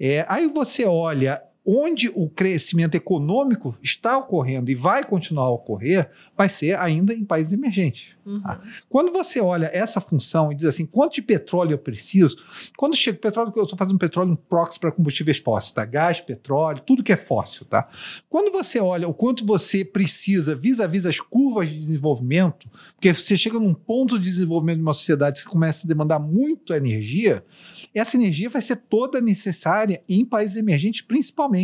É, 0.00 0.24
aí 0.26 0.46
você 0.46 0.86
olha 0.86 1.42
onde 1.66 2.08
o 2.14 2.28
crescimento 2.28 2.94
econômico 2.94 3.76
está 3.82 4.16
ocorrendo 4.16 4.70
e 4.70 4.74
vai 4.76 5.04
continuar 5.04 5.46
a 5.46 5.50
ocorrer, 5.50 6.08
vai 6.36 6.48
ser 6.48 6.78
ainda 6.78 7.12
em 7.12 7.24
países 7.24 7.52
emergentes. 7.52 8.14
Uhum. 8.24 8.40
Ah. 8.44 8.60
Quando 8.88 9.10
você 9.10 9.40
olha 9.40 9.68
essa 9.72 10.00
função 10.00 10.52
e 10.52 10.54
diz 10.54 10.66
assim, 10.66 10.86
quanto 10.86 11.14
de 11.14 11.22
petróleo 11.22 11.72
eu 11.72 11.78
preciso? 11.78 12.36
Quando 12.76 12.94
chega 12.94 13.18
o 13.18 13.20
petróleo, 13.20 13.52
eu 13.56 13.62
estou 13.64 13.76
fazendo 13.76 13.98
petróleo 13.98 14.32
um 14.32 14.36
proxy 14.36 14.78
para 14.78 14.92
combustíveis 14.92 15.38
fósseis, 15.38 15.72
tá? 15.72 15.84
Gás, 15.84 16.20
petróleo, 16.20 16.82
tudo 16.86 17.02
que 17.02 17.12
é 17.12 17.16
fóssil, 17.16 17.66
tá? 17.66 17.88
Quando 18.28 18.52
você 18.52 18.78
olha 18.78 19.08
o 19.08 19.14
quanto 19.14 19.44
você 19.44 19.84
precisa 19.84 20.54
vis-à-vis 20.54 21.04
as 21.04 21.20
curvas 21.20 21.68
de 21.68 21.78
desenvolvimento, 21.78 22.68
porque 22.94 23.12
você 23.12 23.36
chega 23.36 23.58
num 23.58 23.74
ponto 23.74 24.18
de 24.18 24.24
desenvolvimento 24.28 24.76
de 24.76 24.82
uma 24.82 24.94
sociedade 24.94 25.42
que 25.42 25.48
começa 25.48 25.84
a 25.84 25.88
demandar 25.88 26.20
muito 26.20 26.72
energia, 26.72 27.44
essa 27.92 28.16
energia 28.16 28.48
vai 28.48 28.62
ser 28.62 28.76
toda 28.76 29.20
necessária 29.20 30.02
em 30.08 30.24
países 30.24 30.56
emergentes, 30.56 31.00
principalmente. 31.00 31.55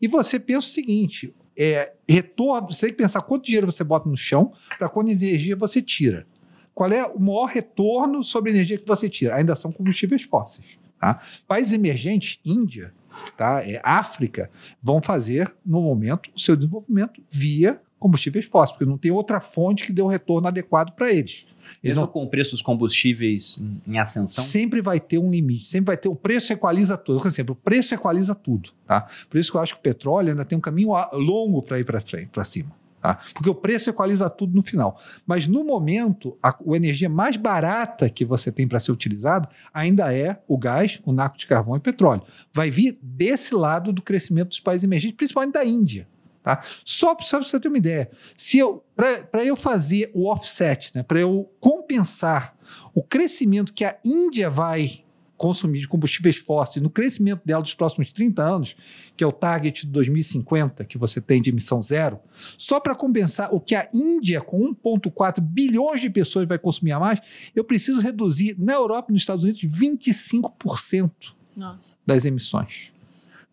E 0.00 0.08
você 0.08 0.38
pensa 0.38 0.66
o 0.66 0.70
seguinte: 0.70 1.34
é, 1.56 1.92
retorno, 2.08 2.72
você 2.72 2.86
tem 2.86 2.90
que 2.90 3.02
pensar 3.02 3.22
quanto 3.22 3.44
dinheiro 3.44 3.70
você 3.70 3.84
bota 3.84 4.08
no 4.08 4.16
chão 4.16 4.52
para 4.78 4.88
quanta 4.88 5.10
energia 5.10 5.56
você 5.56 5.82
tira. 5.82 6.26
Qual 6.74 6.90
é 6.90 7.04
o 7.04 7.20
maior 7.20 7.46
retorno 7.46 8.22
sobre 8.22 8.50
a 8.50 8.54
energia 8.54 8.78
que 8.78 8.86
você 8.86 9.08
tira? 9.08 9.36
Ainda 9.36 9.54
são 9.54 9.70
combustíveis 9.70 10.22
fósseis. 10.22 10.78
Tá? 10.98 11.20
Países 11.46 11.72
emergentes, 11.72 12.38
Índia, 12.44 12.92
tá? 13.36 13.62
é, 13.64 13.80
África, 13.82 14.50
vão 14.82 15.02
fazer, 15.02 15.52
no 15.64 15.80
momento, 15.80 16.30
o 16.34 16.38
seu 16.38 16.54
desenvolvimento 16.56 17.22
via 17.30 17.80
combustíveis 17.98 18.46
fósseis, 18.46 18.72
porque 18.72 18.90
não 18.90 18.96
tem 18.96 19.10
outra 19.10 19.40
fonte 19.40 19.84
que 19.84 19.92
dê 19.92 20.00
um 20.00 20.06
retorno 20.06 20.48
adequado 20.48 20.92
para 20.92 21.12
eles. 21.12 21.46
Mesmo 21.82 22.00
não 22.00 22.06
com 22.06 22.22
o 22.22 22.28
preço 22.28 22.52
dos 22.52 22.62
combustíveis 22.62 23.60
em, 23.86 23.98
ascensão? 23.98 24.44
Sempre 24.44 24.80
vai 24.80 25.00
ter 25.00 25.18
um 25.18 25.30
limite, 25.30 25.66
sempre 25.66 25.86
vai 25.86 25.96
ter. 25.96 26.08
O 26.08 26.16
preço 26.16 26.52
equaliza 26.52 26.96
tudo. 26.96 27.20
Por 27.20 27.28
exemplo, 27.28 27.52
o 27.52 27.56
preço 27.56 27.94
equaliza 27.94 28.34
tudo. 28.34 28.70
Tá? 28.86 29.08
Por 29.28 29.38
isso 29.38 29.50
que 29.50 29.56
eu 29.56 29.60
acho 29.60 29.74
que 29.74 29.80
o 29.80 29.82
petróleo 29.82 30.30
ainda 30.30 30.44
tem 30.44 30.56
um 30.56 30.60
caminho 30.60 30.90
longo 31.12 31.62
para 31.62 31.78
ir 31.78 31.84
para 31.84 32.00
frente, 32.00 32.28
para 32.28 32.44
cima. 32.44 32.80
Tá? 33.00 33.18
Porque 33.32 33.48
o 33.48 33.54
preço 33.54 33.88
equaliza 33.88 34.28
tudo 34.28 34.54
no 34.54 34.62
final. 34.62 35.00
Mas 35.26 35.46
no 35.46 35.64
momento, 35.64 36.36
a, 36.42 36.50
a 36.50 36.76
energia 36.76 37.08
mais 37.08 37.36
barata 37.36 38.10
que 38.10 38.24
você 38.24 38.52
tem 38.52 38.68
para 38.68 38.78
ser 38.78 38.92
utilizado 38.92 39.48
ainda 39.72 40.14
é 40.14 40.38
o 40.46 40.58
gás, 40.58 41.00
o 41.04 41.12
naco 41.12 41.38
de 41.38 41.46
carvão 41.46 41.76
e 41.76 41.80
petróleo. 41.80 42.22
Vai 42.52 42.70
vir 42.70 42.98
desse 43.02 43.54
lado 43.54 43.92
do 43.92 44.02
crescimento 44.02 44.48
dos 44.48 44.60
países 44.60 44.84
emergentes, 44.84 45.16
principalmente 45.16 45.54
da 45.54 45.64
Índia. 45.64 46.06
Tá? 46.42 46.62
Só 46.84 47.14
para 47.14 47.26
você 47.26 47.60
ter 47.60 47.68
uma 47.68 47.76
ideia, 47.76 48.10
se 48.36 48.58
eu 48.58 48.82
para 48.96 49.44
eu 49.44 49.54
fazer 49.54 50.10
o 50.14 50.26
offset, 50.26 50.90
né, 50.94 51.02
para 51.02 51.20
eu 51.20 51.50
compensar 51.60 52.56
o 52.94 53.02
crescimento 53.02 53.74
que 53.74 53.84
a 53.84 53.98
Índia 54.04 54.48
vai 54.48 55.04
consumir 55.40 55.80
de 55.80 55.88
combustíveis 55.88 56.36
fósseis 56.36 56.82
no 56.82 56.90
crescimento 56.90 57.40
dela 57.46 57.62
dos 57.62 57.72
próximos 57.72 58.12
30 58.12 58.42
anos, 58.42 58.76
que 59.16 59.24
é 59.24 59.26
o 59.26 59.32
target 59.32 59.86
de 59.86 59.92
2050 59.92 60.84
que 60.84 60.98
você 60.98 61.18
tem 61.18 61.40
de 61.40 61.48
emissão 61.48 61.80
zero, 61.80 62.20
só 62.58 62.78
para 62.78 62.94
compensar 62.94 63.54
o 63.54 63.58
que 63.58 63.74
a 63.74 63.88
Índia, 63.94 64.42
com 64.42 64.74
1,4 64.74 65.40
bilhões 65.40 66.02
de 66.02 66.10
pessoas, 66.10 66.46
vai 66.46 66.58
consumir 66.58 66.92
a 66.92 67.00
mais, 67.00 67.20
eu 67.56 67.64
preciso 67.64 68.02
reduzir 68.02 68.54
na 68.58 68.74
Europa 68.74 69.10
e 69.10 69.12
nos 69.14 69.22
Estados 69.22 69.42
Unidos 69.44 69.62
25% 69.62 71.10
Nossa. 71.56 71.96
das 72.06 72.26
emissões. 72.26 72.92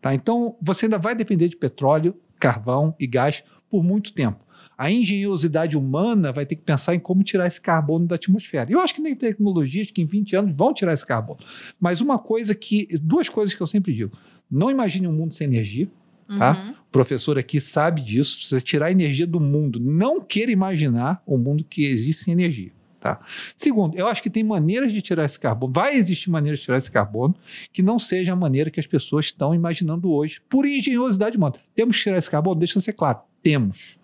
Tá? 0.01 0.13
Então, 0.13 0.57
você 0.61 0.87
ainda 0.87 0.97
vai 0.97 1.15
depender 1.15 1.47
de 1.47 1.55
petróleo, 1.55 2.13
carvão 2.37 2.95
e 2.99 3.07
gás 3.07 3.43
por 3.69 3.83
muito 3.83 4.13
tempo. 4.13 4.45
A 4.77 4.91
engenhosidade 4.91 5.75
humana 5.75 6.31
vai 6.31 6.45
ter 6.45 6.55
que 6.55 6.61
pensar 6.61 6.93
em 6.93 6.99
como 6.99 7.23
tirar 7.23 7.47
esse 7.47 7.59
carbono 7.59 8.05
da 8.05 8.15
atmosfera. 8.15 8.69
E 8.69 8.73
Eu 8.73 8.79
acho 8.79 8.93
que 8.93 9.01
tem 9.01 9.15
tecnologias 9.15 9.89
que 9.89 10.01
em 10.01 10.05
20 10.05 10.35
anos 10.35 10.55
vão 10.55 10.71
tirar 10.71 10.93
esse 10.93 11.05
carbono. 11.05 11.39
Mas 11.79 11.99
uma 11.99 12.19
coisa 12.19 12.53
que. 12.53 12.87
Duas 13.01 13.27
coisas 13.27 13.55
que 13.55 13.61
eu 13.61 13.65
sempre 13.65 13.91
digo. 13.91 14.15
Não 14.49 14.69
imagine 14.69 15.07
um 15.07 15.13
mundo 15.13 15.33
sem 15.33 15.47
energia. 15.47 15.89
Tá? 16.27 16.51
Uhum. 16.51 16.71
O 16.71 16.91
professor 16.91 17.39
aqui 17.39 17.59
sabe 17.59 18.01
disso. 18.01 18.45
Você 18.45 18.61
tirar 18.61 18.87
a 18.87 18.91
energia 18.91 19.25
do 19.25 19.39
mundo, 19.39 19.79
não 19.79 20.21
queira 20.21 20.51
imaginar 20.51 21.23
um 21.25 21.37
mundo 21.37 21.63
que 21.63 21.85
existe 21.85 22.25
sem 22.25 22.33
energia. 22.33 22.71
Tá? 22.99 23.19
Segundo, 23.55 23.95
eu 23.95 24.07
acho 24.07 24.23
que 24.23 24.29
tem 24.29 24.43
maneiras 24.43 24.91
de 24.91 25.01
tirar 25.01 25.23
esse 25.23 25.39
carbono. 25.39 25.71
Vai 25.71 25.95
existir 25.95 26.29
maneiras 26.31 26.59
de 26.59 26.65
tirar 26.65 26.77
esse 26.79 26.91
carbono 26.91 27.35
que 27.71 27.83
não 27.83 27.99
seja 27.99 28.33
a 28.33 28.35
maneira 28.35 28.71
que 28.71 28.79
as 28.79 28.87
pessoas 28.87 29.25
estão 29.25 29.53
imaginando 29.53 30.11
hoje, 30.11 30.41
por 30.49 30.65
engenhosidade 30.65 31.37
humana. 31.37 31.55
Temos 31.75 31.95
que 31.97 32.03
tirar 32.03 32.17
esse 32.17 32.29
carbono? 32.29 32.55
Deixa 32.59 32.77
eu 32.77 32.81
ser 32.81 32.93
claro. 32.93 33.19
Temos. 33.43 33.99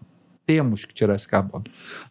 Temos 0.46 0.86
que 0.86 0.94
tirar 0.94 1.16
esse 1.16 1.28
carbono. 1.28 1.64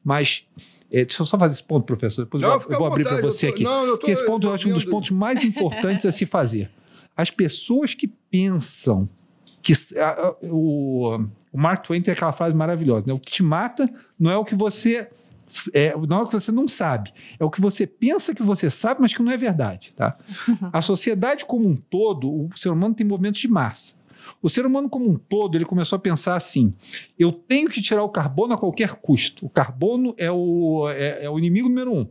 Mas. 0.03 0.45
eh, 0.91 1.05
deixa 1.05 1.23
eu 1.23 1.27
só 1.27 1.39
fazer 1.39 1.55
esse 1.55 1.63
ponto, 1.65 1.85
professor. 1.87 2.25
Depois 2.25 2.43
eu, 2.43 2.61
fica 2.61 2.75
eu 2.75 2.79
vou 2.79 2.87
abrir 2.89 3.05
para 3.05 3.21
você 3.21 3.47
eu 3.47 3.51
tô- 3.51 3.55
aqui. 3.55 3.65
Não, 3.65 3.85
eu 3.85 3.93
tô, 3.93 3.99
Porque 3.99 4.13
esse 4.13 4.27
ponto 4.27 4.47
eu 4.49 4.53
acho 4.53 4.69
um 4.69 4.75
dos 4.75 4.85
pontos 4.85 5.11
mais 5.11 5.45
importantes 5.45 6.05
a 6.05 6.11
se 6.13 6.27
fazer. 6.27 6.69
As 7.17 7.31
pessoas 7.31 7.95
que 7.95 8.09
pensam 8.09 9.09
que 9.63 9.73
a- 9.99 10.09
a- 10.11 10.37
o, 10.51 11.17
o 11.53 11.59
Mark 11.59 11.85
Twain 11.87 12.03
tem 12.03 12.13
aquela 12.13 12.33
frase 12.33 12.55
maravilhosa, 12.57 13.05
né? 13.07 13.13
O 13.13 13.19
que 13.21 13.31
te 13.31 13.43
mata 13.43 13.89
não 14.19 14.31
é 14.33 14.37
o 14.37 14.45
que 14.45 14.55
você 14.57 15.09
é, 15.73 15.95
não 16.09 16.21
é 16.21 16.23
o 16.23 16.27
que 16.27 16.35
você 16.35 16.53
não 16.53 16.67
sabe, 16.67 17.13
é 17.39 17.45
o 17.45 17.51
que 17.51 17.61
você 17.61 17.87
pensa 17.87 18.35
que 18.35 18.43
você 18.43 18.71
sabe, 18.71 19.01
mas 19.01 19.15
que 19.15 19.23
não 19.23 19.33
é 19.33 19.37
verdade, 19.37 19.93
tá? 19.97 20.17
A 20.73 20.81
sociedade 20.81 21.45
como 21.45 21.69
um 21.69 21.77
todo, 21.77 22.31
o 22.31 22.51
ser 22.57 22.71
humano 22.71 22.95
tem 22.95 23.07
movimentos 23.07 23.41
de 23.41 23.49
massa. 23.49 23.95
O 24.41 24.49
ser 24.49 24.65
humano 24.65 24.89
como 24.89 25.11
um 25.11 25.17
todo, 25.17 25.57
ele 25.57 25.65
começou 25.65 25.97
a 25.97 26.01
pensar 26.01 26.37
assim: 26.37 26.73
eu 27.19 27.33
tenho 27.33 27.69
que 27.69 27.83
tirar 27.83 28.03
o 28.03 28.09
carbono 28.09 28.55
a 28.55 28.59
qualquer 28.59 28.95
custo. 28.95 29.47
O 29.47 29.51
carbono 29.51 30.15
é 30.17 30.31
o, 30.31 30.89
é, 30.91 31.25
é 31.25 31.31
o 31.31 31.39
inimigo 31.39 31.69
número 31.69 31.93
um. 31.93 32.07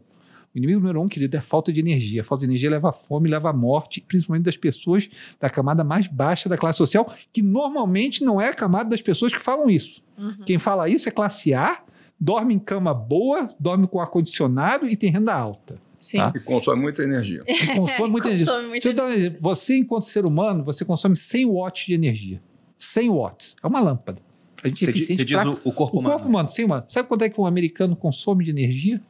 O 0.53 0.57
inimigo 0.57 0.81
número 0.81 1.01
um, 1.01 1.07
querido, 1.07 1.37
é 1.37 1.39
a 1.39 1.43
falta 1.43 1.71
de 1.71 1.79
energia. 1.79 2.21
A 2.21 2.25
falta 2.25 2.41
de 2.41 2.51
energia 2.51 2.69
leva 2.69 2.89
à 2.89 2.93
fome, 2.93 3.29
leva 3.29 3.49
à 3.49 3.53
morte, 3.53 4.01
principalmente 4.01 4.43
das 4.43 4.57
pessoas 4.57 5.09
da 5.39 5.49
camada 5.49 5.83
mais 5.83 6.07
baixa 6.07 6.49
da 6.49 6.57
classe 6.57 6.77
social, 6.77 7.13
que 7.31 7.41
normalmente 7.41 8.23
não 8.23 8.39
é 8.39 8.49
a 8.49 8.53
camada 8.53 8.89
das 8.89 9.01
pessoas 9.01 9.31
que 9.31 9.39
falam 9.39 9.69
isso. 9.69 10.03
Uhum. 10.17 10.43
Quem 10.45 10.59
fala 10.59 10.89
isso 10.89 11.07
é 11.07 11.11
classe 11.11 11.53
A, 11.53 11.81
dorme 12.23 12.53
em 12.53 12.59
cama 12.59 12.93
boa, 12.93 13.49
dorme 13.59 13.87
com 13.87 13.99
ar-condicionado 13.99 14.85
e 14.87 14.95
tem 14.95 15.09
renda 15.09 15.33
alta. 15.33 15.81
Sim. 15.97 16.17
Tá? 16.19 16.31
E 16.35 16.39
consome 16.39 16.79
muita 16.81 17.03
energia. 17.03 17.41
E 17.49 17.67
consome 17.75 18.09
muita 18.09 18.27
energia. 18.27 18.45
Consome 18.45 18.67
muita 18.69 18.81
Deixa 18.87 18.89
eu 18.89 18.93
dar 18.93 19.05
um 19.05 19.13
exemplo. 19.13 19.39
Você, 19.41 19.75
enquanto 19.77 20.03
ser 20.05 20.25
humano, 20.25 20.63
você 20.63 20.85
consome 20.85 21.15
100 21.17 21.45
watts 21.47 21.85
de 21.87 21.93
energia. 21.95 22.41
100 22.77 23.09
watts. 23.09 23.55
É 23.63 23.67
uma 23.67 23.79
lâmpada. 23.79 24.21
A 24.63 24.67
gente 24.67 24.83
é 24.83 24.87
Você, 24.87 24.91
di- 24.93 24.97
eficiente 24.99 25.17
você 25.21 25.25
diz 25.25 25.41
pra- 25.41 25.49
o, 25.49 25.69
o 25.69 25.73
corpo 25.73 25.97
o 25.97 25.99
humano. 25.99 26.15
corpo 26.15 26.29
humano, 26.29 26.49
100 26.49 26.65
watts. 26.67 26.93
Sabe 26.93 27.07
quanto 27.07 27.23
é 27.23 27.29
que 27.29 27.41
um 27.41 27.45
americano 27.47 27.95
consome 27.95 28.43
de 28.45 28.51
energia? 28.51 29.01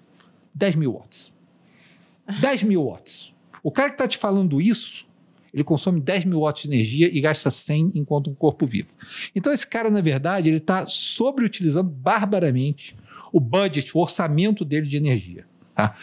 10 0.54 0.76
mil 0.76 0.93
watts. 0.93 1.34
10 2.39 2.63
mil 2.63 2.86
watts. 2.86 3.34
O 3.63 3.71
cara 3.71 3.89
que 3.89 3.95
está 3.95 4.08
te 4.08 4.17
falando 4.17 4.62
isso, 4.62 5.06
ele 5.53 5.63
consome 5.63 5.99
10 5.99 6.25
mil 6.25 6.41
watts 6.41 6.63
de 6.63 6.69
energia 6.69 7.09
e 7.11 7.19
gasta 7.19 7.51
100 7.51 7.91
enquanto 7.95 8.29
um 8.29 8.35
corpo 8.35 8.65
vivo. 8.65 8.89
Então, 9.35 9.51
esse 9.51 9.67
cara, 9.67 9.89
na 9.89 10.01
verdade, 10.01 10.49
ele 10.49 10.57
está 10.57 10.87
sobreutilizando 10.87 11.89
barbaramente 11.89 12.95
o 13.31 13.39
budget, 13.39 13.95
o 13.95 13.99
orçamento 13.99 14.63
dele 14.63 14.87
de 14.87 14.97
energia. 14.97 15.45
tá? 15.75 15.95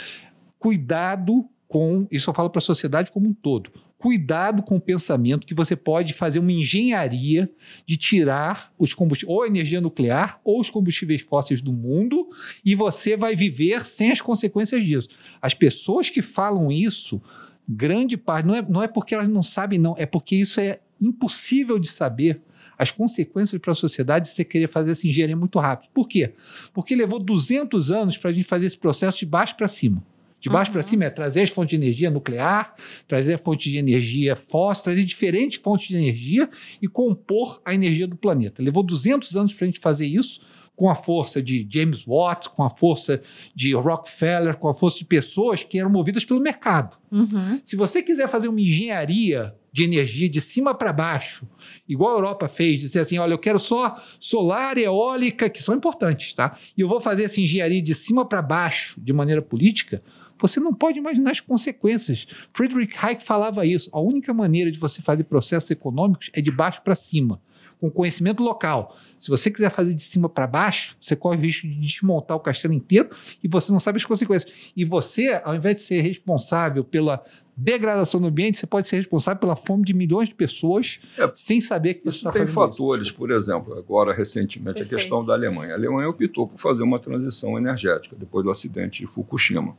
Cuidado 0.58 1.48
com, 1.66 2.06
isso 2.10 2.30
eu 2.30 2.34
falo 2.34 2.50
para 2.50 2.58
a 2.58 2.62
sociedade 2.62 3.12
como 3.12 3.28
um 3.28 3.34
todo, 3.34 3.70
cuidado 3.98 4.62
com 4.62 4.76
o 4.76 4.80
pensamento 4.80 5.46
que 5.46 5.54
você 5.54 5.74
pode 5.76 6.14
fazer 6.14 6.38
uma 6.38 6.52
engenharia 6.52 7.50
de 7.84 7.96
tirar 7.96 8.72
os 8.78 8.94
combustíveis, 8.94 9.36
ou 9.36 9.42
a 9.42 9.46
energia 9.46 9.80
nuclear, 9.80 10.40
ou 10.44 10.60
os 10.60 10.70
combustíveis 10.70 11.20
fósseis 11.20 11.60
do 11.60 11.72
mundo, 11.72 12.28
e 12.64 12.74
você 12.74 13.16
vai 13.16 13.34
viver 13.34 13.84
sem 13.84 14.10
as 14.10 14.20
consequências 14.20 14.84
disso. 14.84 15.08
As 15.42 15.52
pessoas 15.52 16.08
que 16.08 16.22
falam 16.22 16.72
isso, 16.72 17.20
grande 17.68 18.16
parte, 18.16 18.46
não 18.46 18.54
é, 18.54 18.62
não 18.62 18.82
é 18.82 18.88
porque 18.88 19.14
elas 19.14 19.28
não 19.28 19.42
sabem, 19.42 19.78
não, 19.78 19.94
é 19.98 20.06
porque 20.06 20.36
isso 20.36 20.60
é 20.60 20.80
impossível 21.00 21.78
de 21.78 21.88
saber 21.88 22.40
as 22.78 22.90
consequências 22.90 23.60
para 23.60 23.72
a 23.72 23.74
sociedade 23.74 24.26
de 24.26 24.30
você 24.30 24.44
querer 24.44 24.68
fazer 24.68 24.92
essa 24.92 25.06
engenharia 25.06 25.36
muito 25.36 25.58
rápido. 25.58 25.90
Por 25.92 26.08
quê? 26.08 26.32
Porque 26.72 26.94
levou 26.94 27.18
200 27.18 27.90
anos 27.90 28.16
para 28.16 28.30
a 28.30 28.32
gente 28.32 28.46
fazer 28.46 28.66
esse 28.66 28.78
processo 28.78 29.18
de 29.18 29.26
baixo 29.26 29.56
para 29.56 29.66
cima. 29.66 30.02
De 30.40 30.48
baixo 30.48 30.70
uhum. 30.70 30.74
para 30.74 30.82
cima 30.84 31.04
é 31.04 31.10
trazer 31.10 31.42
as 31.42 31.50
fontes 31.50 31.70
de 31.70 31.84
energia 31.84 32.08
nuclear, 32.08 32.74
trazer 33.08 33.34
a 33.34 33.38
fonte 33.38 33.68
de 33.70 33.78
energia 33.78 34.36
fóssil, 34.36 34.84
trazer 34.84 35.04
diferentes 35.04 35.58
fontes 35.60 35.88
de 35.88 35.96
energia 35.96 36.48
e 36.80 36.86
compor 36.86 37.60
a 37.64 37.74
energia 37.74 38.06
do 38.06 38.14
planeta. 38.14 38.62
Levou 38.62 38.84
200 38.84 39.36
anos 39.36 39.52
para 39.52 39.64
a 39.64 39.66
gente 39.66 39.80
fazer 39.80 40.06
isso 40.06 40.40
com 40.78 40.88
a 40.88 40.94
força 40.94 41.42
de 41.42 41.66
James 41.68 42.04
Watt, 42.06 42.48
com 42.50 42.62
a 42.62 42.70
força 42.70 43.20
de 43.52 43.74
Rockefeller, 43.74 44.56
com 44.56 44.68
a 44.68 44.72
força 44.72 44.98
de 44.98 45.04
pessoas 45.04 45.64
que 45.64 45.76
eram 45.76 45.90
movidas 45.90 46.24
pelo 46.24 46.38
mercado. 46.38 46.96
Uhum. 47.10 47.60
Se 47.64 47.74
você 47.74 48.00
quiser 48.00 48.28
fazer 48.28 48.46
uma 48.46 48.60
engenharia 48.60 49.52
de 49.72 49.82
energia 49.82 50.28
de 50.28 50.40
cima 50.40 50.72
para 50.72 50.92
baixo, 50.92 51.48
igual 51.88 52.12
a 52.12 52.18
Europa 52.18 52.46
fez, 52.46 52.78
dizer 52.78 53.00
assim, 53.00 53.18
olha, 53.18 53.32
eu 53.32 53.38
quero 53.38 53.58
só 53.58 54.00
solar, 54.20 54.78
eólica, 54.78 55.50
que 55.50 55.60
são 55.60 55.74
importantes, 55.74 56.32
tá? 56.32 56.56
E 56.76 56.80
eu 56.80 56.88
vou 56.88 57.00
fazer 57.00 57.24
essa 57.24 57.40
engenharia 57.40 57.82
de 57.82 57.94
cima 57.94 58.24
para 58.24 58.40
baixo, 58.40 59.00
de 59.00 59.12
maneira 59.12 59.42
política, 59.42 60.00
você 60.40 60.60
não 60.60 60.72
pode 60.72 60.96
imaginar 60.96 61.32
as 61.32 61.40
consequências. 61.40 62.28
Friedrich 62.54 62.96
Hayek 62.96 63.24
falava 63.24 63.66
isso. 63.66 63.90
A 63.92 63.98
única 64.00 64.32
maneira 64.32 64.70
de 64.70 64.78
você 64.78 65.02
fazer 65.02 65.24
processos 65.24 65.72
econômicos 65.72 66.30
é 66.32 66.40
de 66.40 66.52
baixo 66.52 66.80
para 66.82 66.94
cima, 66.94 67.42
com 67.80 67.90
conhecimento 67.90 68.44
local. 68.44 68.96
Se 69.18 69.30
você 69.30 69.50
quiser 69.50 69.70
fazer 69.70 69.94
de 69.94 70.02
cima 70.02 70.28
para 70.28 70.46
baixo, 70.46 70.96
você 71.00 71.16
corre 71.16 71.36
o 71.36 71.40
risco 71.40 71.66
de 71.66 71.74
desmontar 71.74 72.36
o 72.36 72.40
castelo 72.40 72.74
inteiro 72.74 73.10
e 73.42 73.48
você 73.48 73.72
não 73.72 73.80
sabe 73.80 73.96
as 73.96 74.04
consequências. 74.04 74.52
E 74.76 74.84
você, 74.84 75.40
ao 75.44 75.54
invés 75.54 75.76
de 75.76 75.82
ser 75.82 76.00
responsável 76.02 76.84
pela 76.84 77.24
degradação 77.56 78.20
do 78.20 78.28
ambiente, 78.28 78.56
você 78.58 78.66
pode 78.66 78.86
ser 78.86 78.96
responsável 78.96 79.40
pela 79.40 79.56
fome 79.56 79.84
de 79.84 79.92
milhões 79.92 80.28
de 80.28 80.34
pessoas 80.34 81.00
é, 81.18 81.28
sem 81.34 81.60
saber 81.60 81.94
que 81.94 82.04
você 82.04 82.18
está 82.18 82.32
fazendo 82.32 82.46
Tem 82.46 82.54
fatores, 82.54 83.08
isso. 83.08 83.16
por 83.16 83.32
exemplo, 83.32 83.76
agora 83.76 84.14
recentemente 84.14 84.76
Perfeito. 84.76 84.94
a 84.94 84.98
questão 84.98 85.24
da 85.24 85.32
Alemanha. 85.32 85.72
A 85.72 85.76
Alemanha 85.76 86.08
optou 86.08 86.46
por 86.46 86.58
fazer 86.58 86.84
uma 86.84 87.00
transição 87.00 87.58
energética 87.58 88.14
depois 88.16 88.44
do 88.44 88.50
acidente 88.50 89.04
de 89.04 89.10
Fukushima 89.10 89.76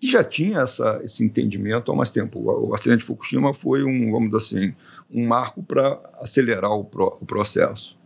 que 0.00 0.08
já 0.08 0.22
tinha 0.22 0.60
essa, 0.60 1.00
esse 1.02 1.24
entendimento 1.24 1.90
há 1.90 1.96
mais 1.96 2.10
tempo. 2.10 2.38
O, 2.38 2.68
o 2.68 2.74
acidente 2.74 3.00
de 3.00 3.04
Fukushima 3.04 3.52
foi 3.52 3.82
um, 3.82 4.12
vamos 4.12 4.30
dizer 4.30 4.36
assim, 4.36 4.74
um 5.10 5.26
marco 5.26 5.62
para 5.62 5.98
acelerar 6.20 6.70
o, 6.70 6.84
pro, 6.84 7.18
o 7.20 7.26
processo. 7.26 7.97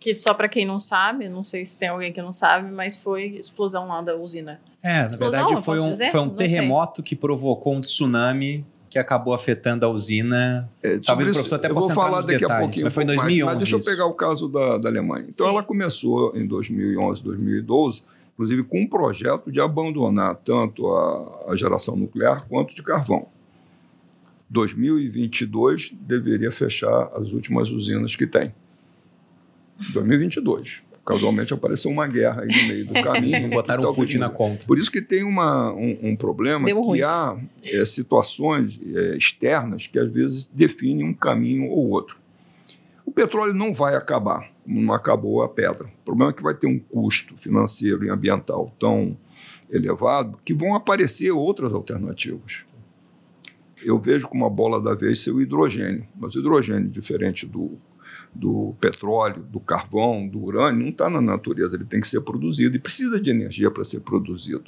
Que 0.00 0.14
só 0.14 0.34
para 0.34 0.48
quem 0.48 0.64
não 0.64 0.80
sabe, 0.80 1.28
não 1.28 1.44
sei 1.44 1.64
se 1.64 1.78
tem 1.78 1.90
alguém 1.90 2.12
que 2.12 2.20
não 2.22 2.32
sabe, 2.32 2.70
mas 2.70 2.96
foi 2.96 3.36
explosão 3.38 3.86
lá 3.86 4.00
da 4.00 4.16
usina. 4.16 4.60
É, 4.82 5.04
explosão, 5.04 5.40
na 5.40 5.46
verdade 5.46 5.64
foi 5.64 5.78
um, 5.78 5.96
foi 6.10 6.20
um 6.20 6.30
terremoto 6.30 6.96
sei. 6.96 7.04
que 7.04 7.16
provocou 7.16 7.74
um 7.74 7.82
tsunami 7.82 8.64
que 8.88 8.98
acabou 8.98 9.34
afetando 9.34 9.84
a 9.84 9.88
usina. 9.88 10.68
É, 10.82 10.98
Talvez 10.98 11.28
o 11.28 11.32
professor 11.32 11.56
até 11.56 11.68
possa 11.68 11.94
vou 11.94 11.94
falar 11.94 12.22
daqui 12.22 12.40
detalhes, 12.40 12.56
a 12.56 12.58
pouquinho. 12.60 12.86
Mas 12.86 12.94
foi 12.94 13.04
em 13.04 13.06
2011. 13.06 13.44
Mais, 13.44 13.54
mas 13.54 13.68
deixa 13.68 13.76
eu 13.76 13.84
pegar 13.92 14.06
o 14.06 14.14
caso 14.14 14.48
da, 14.48 14.78
da 14.78 14.88
Alemanha. 14.88 15.26
Então 15.28 15.46
Sim. 15.46 15.52
ela 15.52 15.62
começou 15.62 16.34
em 16.34 16.46
2011, 16.46 17.22
2012 17.22 18.02
inclusive 18.40 18.64
com 18.64 18.80
um 18.80 18.86
projeto 18.86 19.52
de 19.52 19.60
abandonar 19.60 20.34
tanto 20.36 20.90
a, 20.90 21.50
a 21.50 21.56
geração 21.56 21.94
nuclear 21.94 22.46
quanto 22.48 22.74
de 22.74 22.82
carvão. 22.82 23.26
2022 24.48 25.92
deveria 25.92 26.50
fechar 26.50 27.10
as 27.14 27.32
últimas 27.32 27.68
usinas 27.68 28.16
que 28.16 28.26
tem. 28.26 28.54
2022. 29.92 30.82
Casualmente 31.04 31.52
apareceu 31.52 31.90
uma 31.90 32.06
guerra 32.06 32.42
aí 32.42 32.48
no 32.48 32.68
meio 32.68 32.86
do 32.86 32.94
caminho. 33.02 33.42
Não 33.42 33.50
botaram 33.50 33.90
o 33.90 33.94
Putin 33.94 34.18
na 34.18 34.30
conta. 34.30 34.66
Por 34.66 34.78
isso 34.78 34.90
que 34.90 35.00
tem 35.00 35.24
uma, 35.24 35.72
um, 35.72 35.98
um 36.02 36.16
problema 36.16 36.66
Deu 36.66 36.80
que 36.80 36.86
ruim. 36.86 37.02
há 37.02 37.36
é, 37.64 37.84
situações 37.84 38.78
é, 38.94 39.16
externas 39.16 39.86
que 39.86 39.98
às 39.98 40.10
vezes 40.10 40.48
definem 40.52 41.04
um 41.04 41.14
caminho 41.14 41.70
ou 41.70 41.90
outro. 41.90 42.18
O 43.04 43.10
petróleo 43.10 43.52
não 43.52 43.74
vai 43.74 43.96
acabar, 43.96 44.48
como 44.62 44.80
não 44.80 44.94
acabou 44.94 45.42
a 45.42 45.48
pedra. 45.48 45.86
O 45.86 46.04
problema 46.04 46.30
é 46.30 46.34
que 46.34 46.42
vai 46.42 46.54
ter 46.54 46.68
um 46.68 46.78
custo 46.78 47.36
financeiro 47.36 48.04
e 48.04 48.10
ambiental 48.10 48.72
tão 48.78 49.16
elevado 49.68 50.38
que 50.44 50.54
vão 50.54 50.74
aparecer 50.74 51.30
outras 51.32 51.74
alternativas. 51.74 52.64
Eu 53.82 53.98
vejo 53.98 54.28
como 54.28 54.44
a 54.44 54.50
bola 54.50 54.80
da 54.80 54.94
vez 54.94 55.20
ser 55.20 55.32
o 55.32 55.40
hidrogênio, 55.40 56.06
mas 56.14 56.34
o 56.34 56.38
hidrogênio, 56.38 56.88
diferente 56.88 57.46
do, 57.46 57.78
do 58.34 58.74
petróleo, 58.80 59.42
do 59.42 59.60
carvão, 59.60 60.26
do 60.26 60.42
urânio, 60.42 60.82
não 60.82 60.90
está 60.90 61.10
na 61.10 61.20
natureza, 61.20 61.74
ele 61.76 61.84
tem 61.84 62.00
que 62.00 62.08
ser 62.08 62.20
produzido 62.20 62.76
e 62.76 62.78
precisa 62.78 63.20
de 63.20 63.30
energia 63.30 63.70
para 63.70 63.84
ser 63.84 64.00
produzido. 64.00 64.64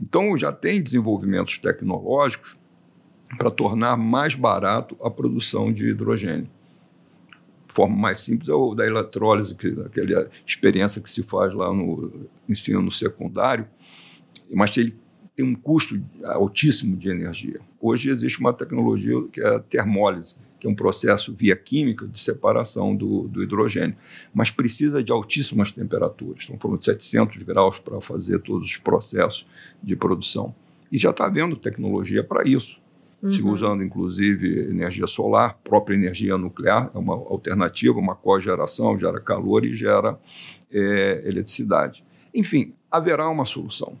Então, 0.00 0.36
já 0.36 0.50
tem 0.50 0.82
desenvolvimentos 0.82 1.58
tecnológicos 1.58 2.56
para 3.36 3.50
tornar 3.50 3.96
mais 3.96 4.34
barato 4.34 4.96
a 5.02 5.10
produção 5.10 5.72
de 5.72 5.88
hidrogênio 5.88 6.48
forma 7.74 7.96
mais 7.96 8.20
simples 8.20 8.48
é 8.48 8.52
o 8.52 8.72
da 8.72 8.86
eletrólise, 8.86 9.54
que, 9.54 9.66
aquela 9.84 10.30
experiência 10.46 11.02
que 11.02 11.10
se 11.10 11.24
faz 11.24 11.52
lá 11.52 11.72
no 11.74 12.28
ensino 12.48 12.88
secundário, 12.90 13.66
mas 14.52 14.76
ele 14.76 14.96
tem 15.34 15.44
um 15.44 15.56
custo 15.56 16.00
altíssimo 16.22 16.96
de 16.96 17.10
energia. 17.10 17.60
Hoje 17.80 18.10
existe 18.10 18.38
uma 18.38 18.52
tecnologia 18.52 19.20
que 19.32 19.40
é 19.40 19.56
a 19.56 19.58
termólise, 19.58 20.36
que 20.64 20.66
é 20.66 20.70
um 20.70 20.74
processo 20.74 21.30
via 21.30 21.54
química 21.54 22.06
de 22.06 22.18
separação 22.18 22.96
do, 22.96 23.28
do 23.28 23.42
hidrogênio, 23.42 23.94
mas 24.32 24.50
precisa 24.50 25.04
de 25.04 25.12
altíssimas 25.12 25.70
temperaturas. 25.70 26.40
Estamos 26.40 26.62
falando 26.62 26.78
de 26.78 26.86
700 26.86 27.42
graus 27.42 27.78
para 27.78 28.00
fazer 28.00 28.38
todos 28.38 28.68
os 28.68 28.78
processos 28.78 29.46
de 29.82 29.94
produção. 29.94 30.54
E 30.90 30.96
já 30.96 31.10
está 31.10 31.26
havendo 31.26 31.54
tecnologia 31.54 32.24
para 32.24 32.48
isso 32.48 32.80
uhum. 33.22 33.30
se 33.30 33.42
usando 33.42 33.84
inclusive 33.84 34.70
energia 34.70 35.06
solar, 35.06 35.58
própria 35.62 35.94
energia 35.94 36.38
nuclear, 36.38 36.90
é 36.94 36.98
uma 36.98 37.12
alternativa, 37.12 37.98
uma 37.98 38.14
cogeração, 38.14 38.96
gera 38.96 39.20
calor 39.20 39.66
e 39.66 39.74
gera 39.74 40.18
é, 40.72 41.24
eletricidade. 41.26 42.02
Enfim, 42.34 42.72
haverá 42.90 43.28
uma 43.28 43.44
solução. 43.44 43.98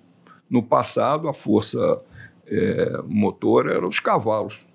No 0.48 0.62
passado, 0.62 1.28
a 1.28 1.34
força 1.34 2.00
é, 2.46 3.02
motor 3.06 3.68
era 3.68 3.86
os 3.86 4.00
cavalos. 4.00 4.66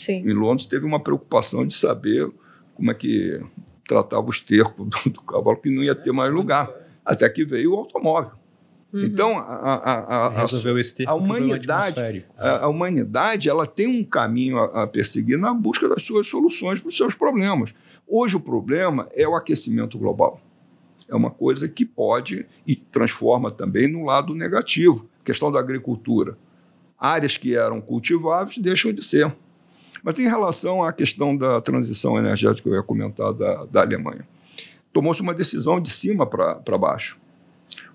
Sim. 0.00 0.28
Em 0.28 0.32
Londres 0.32 0.66
teve 0.66 0.84
uma 0.86 1.00
preocupação 1.00 1.66
de 1.66 1.74
saber 1.74 2.30
como 2.74 2.90
é 2.90 2.94
que 2.94 3.40
tratava 3.86 4.28
os 4.28 4.40
tercos 4.40 4.86
do, 4.86 5.10
do 5.10 5.22
cavalo, 5.22 5.56
que 5.56 5.70
não 5.70 5.82
ia 5.82 5.94
ter 5.94 6.12
mais 6.12 6.32
lugar. 6.32 6.70
Até 7.04 7.28
que 7.28 7.44
veio 7.44 7.72
o 7.72 7.76
automóvel. 7.76 8.32
Uhum. 8.92 9.04
Então, 9.04 9.38
a, 9.38 9.42
a, 9.42 10.26
a, 10.26 10.40
Resolveu 10.40 10.78
esse 10.78 11.06
a 11.06 11.14
humanidade, 11.14 12.24
a, 12.36 12.64
a, 12.64 12.68
humanidade 12.68 13.48
ela 13.48 13.66
tem 13.66 13.86
um 13.86 14.02
caminho 14.02 14.58
a, 14.58 14.86
perseguir 14.86 15.38
na 15.38 15.52
busca 15.52 15.88
das 15.88 16.02
suas 16.02 16.26
soluções 16.26 16.80
para 16.80 16.88
os 16.88 16.96
seus 16.96 17.14
problemas. 17.14 17.74
Hoje 18.06 18.36
o 18.36 18.40
problema 18.40 19.08
é 19.14 19.28
o 19.28 19.34
aquecimento 19.34 19.98
global. 19.98 20.40
É 21.06 21.14
uma 21.14 21.30
coisa 21.30 21.68
que 21.68 21.84
pode 21.84 22.46
e 22.66 22.76
transforma 22.76 23.50
também 23.50 23.90
no 23.90 24.04
lado 24.04 24.34
negativo. 24.34 25.06
A 25.20 25.24
questão 25.24 25.52
da 25.52 25.58
agricultura. 25.58 26.36
Áreas 26.98 27.36
que 27.36 27.54
eram 27.54 27.80
cultiváveis 27.80 28.58
deixam 28.58 28.92
de 28.92 29.04
ser. 29.04 29.34
Mas 30.02 30.14
tem 30.14 30.28
relação 30.28 30.82
à 30.82 30.92
questão 30.92 31.36
da 31.36 31.60
transição 31.60 32.18
energética 32.18 32.62
que 32.62 32.68
eu 32.68 32.78
ia 32.78 32.82
comentar 32.82 33.32
da, 33.32 33.64
da 33.64 33.80
Alemanha. 33.80 34.26
Tomou-se 34.92 35.20
uma 35.20 35.34
decisão 35.34 35.80
de 35.80 35.90
cima 35.90 36.26
para 36.26 36.78
baixo 36.78 37.18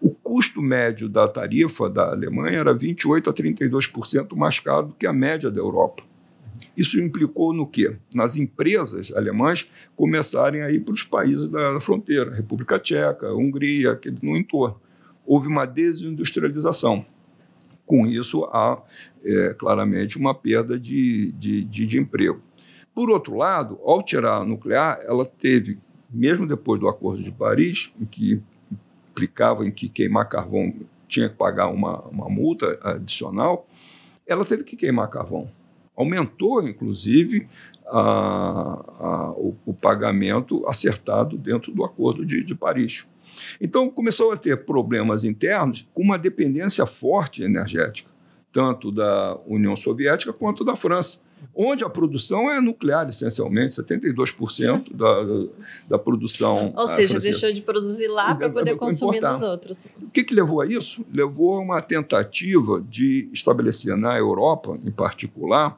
o 0.04 0.10
custo 0.10 0.62
médio 0.62 1.08
da 1.08 1.26
tarifa 1.30 1.90
da 1.90 2.10
Alemanha 2.10 2.60
era 2.60 2.76
28% 2.76 3.30
a 3.30 3.34
32% 3.34 4.36
mais 4.36 4.60
caro 4.60 4.88
do 4.88 4.94
que 4.94 5.08
a 5.08 5.14
média 5.14 5.50
da 5.50 5.60
Europa. 5.62 6.04
Isso 6.76 7.00
implicou 7.00 7.54
no 7.54 7.66
quê? 7.66 7.96
Nas 8.14 8.36
empresas 8.36 9.14
alemãs 9.16 9.70
começarem 9.96 10.62
a 10.62 10.70
ir 10.70 10.82
para 10.82 10.94
os 10.94 11.04
países 11.04 11.48
da 11.48 11.80
fronteira, 11.80 12.36
República 12.36 12.78
Tcheca, 12.78 13.34
Hungria, 13.34 13.98
no 14.22 14.36
entorno. 14.36 14.76
Houve 15.26 15.48
uma 15.48 15.66
desindustrialização. 15.66 17.06
Com 17.86 18.06
isso, 18.06 18.44
há 18.46 18.82
é, 19.24 19.54
claramente 19.58 20.18
uma 20.18 20.34
perda 20.34 20.80
de, 20.80 21.32
de, 21.34 21.64
de, 21.64 21.86
de 21.86 22.00
emprego. 22.00 22.42
Por 22.94 23.10
outro 23.10 23.36
lado, 23.36 23.80
ao 23.84 24.04
tirar 24.04 24.38
a 24.38 24.46
nuclear, 24.46 25.00
ela 25.04 25.26
teve, 25.26 25.80
mesmo 26.10 26.46
depois 26.46 26.80
do 26.80 26.88
Acordo 26.88 27.24
de 27.24 27.32
Paris, 27.32 27.92
em 28.00 28.06
que 28.06 28.42
implicava 29.10 29.66
em 29.66 29.72
que 29.72 29.90
queimar 29.90 30.30
carvão 30.30 30.74
tinha 31.08 31.30
que 31.30 31.36
pagar 31.36 31.68
uma, 31.68 32.02
uma 32.02 32.28
multa 32.28 32.80
adicional, 32.82 33.68
ela 34.26 34.44
teve 34.44 34.64
que 34.64 34.76
queimar 34.76 35.10
carvão. 35.10 35.50
Aumentou, 35.96 36.68
inclusive, 36.68 37.48
a, 37.86 38.00
a, 39.00 39.32
o, 39.32 39.56
o, 39.66 39.74
pagamento 39.74 40.68
acertado 40.68 41.38
dentro 41.38 41.72
do 41.72 41.84
Acordo 41.84 42.26
de, 42.26 42.44
de 42.44 42.56
Paris. 42.56 43.06
Então, 43.62 43.90
começou 43.90 44.32
a 44.32 44.38
ter 44.38 44.66
problemas 44.66 45.24
internos 45.24 45.88
com 45.94 46.02
uma 46.02 46.18
dependência 46.18 46.86
forte 46.86 47.44
energética, 47.44 48.10
tanto 48.54 48.92
da 48.92 49.38
União 49.48 49.76
Soviética 49.76 50.32
quanto 50.32 50.64
da 50.64 50.76
França, 50.76 51.20
onde 51.56 51.84
a 51.84 51.90
produção 51.90 52.50
é 52.50 52.62
nuclear, 52.62 53.10
essencialmente, 53.10 53.76
72% 53.76 54.96
da, 54.96 55.50
da 55.90 56.00
produção. 56.00 56.72
Ou 56.78 56.88
seja, 56.88 57.20
deixou 57.20 57.52
de 57.52 57.62
produzir 57.62 58.08
lá 58.08 58.34
para 58.34 58.50
poder 58.50 58.76
consumir 58.76 59.20
nos 59.20 59.42
outros. 59.42 59.88
O 60.02 60.10
que, 60.10 60.24
que 60.24 60.34
levou 60.34 60.62
a 60.62 60.68
isso? 60.68 61.04
Levou 61.12 61.58
a 61.58 61.60
uma 61.60 61.82
tentativa 61.82 62.82
de 62.88 63.28
estabelecer 63.34 63.98
na 63.98 64.18
Europa, 64.18 64.78
em 64.86 64.92
particular, 64.92 65.78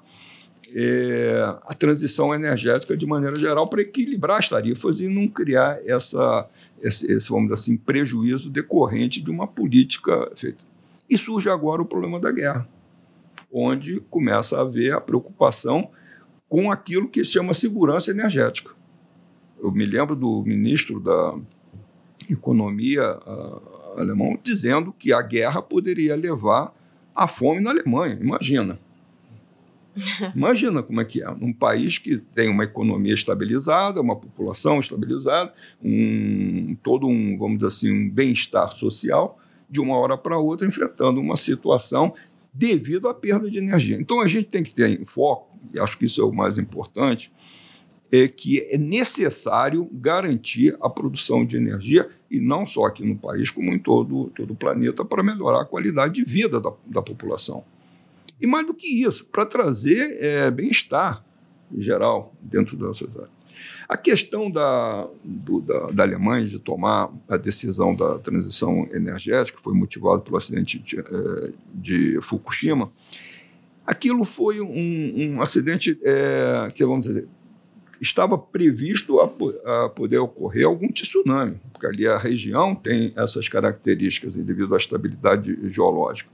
é, 0.77 1.55
a 1.65 1.73
transição 1.73 2.35
energética 2.35 2.97
de 2.97 3.05
maneira 3.05 3.39
geral 3.39 3.67
para 3.67 3.81
equilibrar 3.81 4.39
as 4.39 4.49
tarifas 4.49 4.99
e 4.99 5.07
não 5.07 5.25
criar 5.25 5.79
essa, 5.85 6.45
esse, 6.83 7.09
esse, 7.09 7.29
vamos 7.29 7.45
dizer 7.45 7.53
assim, 7.53 7.77
prejuízo 7.77 8.49
decorrente 8.49 9.21
de 9.21 9.31
uma 9.31 9.47
política 9.47 10.29
feita. 10.35 10.65
E 11.09 11.17
surge 11.17 11.49
agora 11.49 11.81
o 11.81 11.85
problema 11.85 12.19
da 12.19 12.31
guerra, 12.31 12.67
onde 13.51 13.99
começa 14.09 14.57
a 14.57 14.61
haver 14.61 14.93
a 14.93 15.01
preocupação 15.01 15.89
com 16.49 16.71
aquilo 16.71 17.07
que 17.07 17.23
se 17.23 17.33
chama 17.33 17.53
segurança 17.53 18.11
energética. 18.11 18.71
Eu 19.61 19.71
me 19.71 19.85
lembro 19.85 20.15
do 20.15 20.43
ministro 20.43 20.99
da 20.99 21.35
Economia 22.29 23.17
uh, 23.17 23.99
alemão 23.99 24.37
dizendo 24.41 24.91
que 24.91 25.13
a 25.13 25.21
guerra 25.21 25.61
poderia 25.61 26.15
levar 26.15 26.73
à 27.13 27.27
fome 27.27 27.61
na 27.61 27.69
Alemanha. 27.69 28.17
Imagina. 28.19 28.79
Imagina 30.35 30.83
como 30.83 30.99
é 31.01 31.05
que 31.05 31.23
é. 31.23 31.35
Num 31.35 31.53
país 31.53 31.97
que 31.97 32.17
tem 32.17 32.49
uma 32.49 32.63
economia 32.63 33.13
estabilizada, 33.13 34.01
uma 34.01 34.15
população 34.15 34.79
estabilizada, 34.79 35.53
um, 35.83 36.75
todo 36.83 37.07
um, 37.07 37.37
vamos 37.37 37.57
dizer 37.57 37.67
assim, 37.67 37.91
um 37.91 38.09
bem-estar 38.09 38.75
social, 38.75 39.39
de 39.69 39.79
uma 39.79 39.97
hora 39.97 40.17
para 40.17 40.37
outra 40.37 40.67
enfrentando 40.67 41.19
uma 41.19 41.35
situação 41.35 42.13
devido 42.53 43.07
à 43.07 43.13
perda 43.13 43.49
de 43.49 43.57
energia. 43.57 43.97
Então 43.99 44.21
a 44.21 44.27
gente 44.27 44.47
tem 44.47 44.63
que 44.63 44.73
ter 44.73 44.89
em 44.89 45.05
foco, 45.05 45.57
e 45.73 45.79
acho 45.79 45.97
que 45.97 46.05
isso 46.05 46.21
é 46.21 46.25
o 46.25 46.31
mais 46.31 46.57
importante, 46.57 47.31
é 48.11 48.27
que 48.27 48.61
é 48.61 48.77
necessário 48.77 49.89
garantir 49.91 50.77
a 50.79 50.89
produção 50.89 51.45
de 51.45 51.57
energia, 51.57 52.09
e 52.31 52.39
não 52.39 52.65
só 52.65 52.85
aqui 52.85 53.05
no 53.05 53.17
país, 53.17 53.49
como 53.51 53.73
em 53.73 53.79
todo, 53.79 54.31
todo 54.35 54.53
o 54.53 54.55
planeta, 54.55 55.03
para 55.03 55.23
melhorar 55.23 55.61
a 55.61 55.65
qualidade 55.65 56.15
de 56.15 56.23
vida 56.23 56.61
da, 56.61 56.71
da 56.85 57.01
população. 57.01 57.63
E 58.39 58.47
mais 58.47 58.65
do 58.65 58.73
que 58.73 58.87
isso, 58.87 59.25
para 59.25 59.45
trazer 59.45 60.17
é, 60.21 60.51
bem-estar 60.51 61.23
geral 61.77 62.33
dentro 62.41 62.77
da 62.77 62.87
sociedade. 62.87 63.34
A 63.87 63.95
questão 63.95 64.49
da, 64.49 65.07
do, 65.23 65.61
da, 65.61 65.87
da, 65.91 66.03
Alemanha 66.03 66.45
de 66.45 66.57
tomar 66.57 67.11
a 67.29 67.37
decisão 67.37 67.95
da 67.95 68.17
transição 68.17 68.87
energética 68.91 69.59
foi 69.61 69.75
motivado 69.75 70.21
pelo 70.21 70.37
acidente 70.37 70.79
de, 70.79 70.99
é, 70.99 71.51
de 71.73 72.19
Fukushima. 72.21 72.91
Aquilo 73.85 74.25
foi 74.25 74.59
um, 74.59 75.35
um 75.35 75.41
acidente 75.41 75.99
é, 76.03 76.71
que, 76.73 76.83
vamos 76.83 77.05
dizer, 77.05 77.27
estava 78.01 78.37
previsto 78.37 79.19
a, 79.19 79.25
a, 79.25 79.89
poder 79.89 80.17
ocorrer 80.17 80.65
algum 80.65 80.87
tsunami, 80.87 81.59
porque 81.71 81.85
ali 81.85 82.07
a 82.07 82.17
região 82.17 82.73
tem 82.73 83.13
essas 83.15 83.47
características 83.47 84.35
devido 84.35 84.73
à 84.73 84.77
estabilidade 84.77 85.69
geológica. 85.69 86.29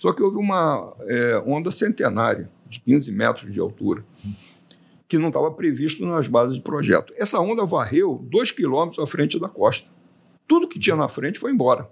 Só 0.00 0.12
que 0.12 0.22
houve 0.22 0.38
uma 0.38 0.94
é, 1.02 1.42
onda 1.44 1.70
centenária, 1.70 2.48
de 2.68 2.80
15 2.80 3.12
metros 3.12 3.52
de 3.52 3.58
altura, 3.60 4.04
que 5.08 5.16
não 5.16 5.28
estava 5.28 5.50
previsto 5.50 6.04
nas 6.04 6.28
bases 6.28 6.56
de 6.56 6.62
projeto. 6.62 7.14
Essa 7.16 7.40
onda 7.40 7.64
varreu 7.64 8.24
dois 8.30 8.50
quilômetros 8.50 8.98
à 9.02 9.06
frente 9.06 9.40
da 9.40 9.48
costa. 9.48 9.90
Tudo 10.46 10.68
que 10.68 10.78
tinha 10.78 10.94
na 10.94 11.08
frente 11.08 11.38
foi 11.38 11.50
embora. 11.50 11.88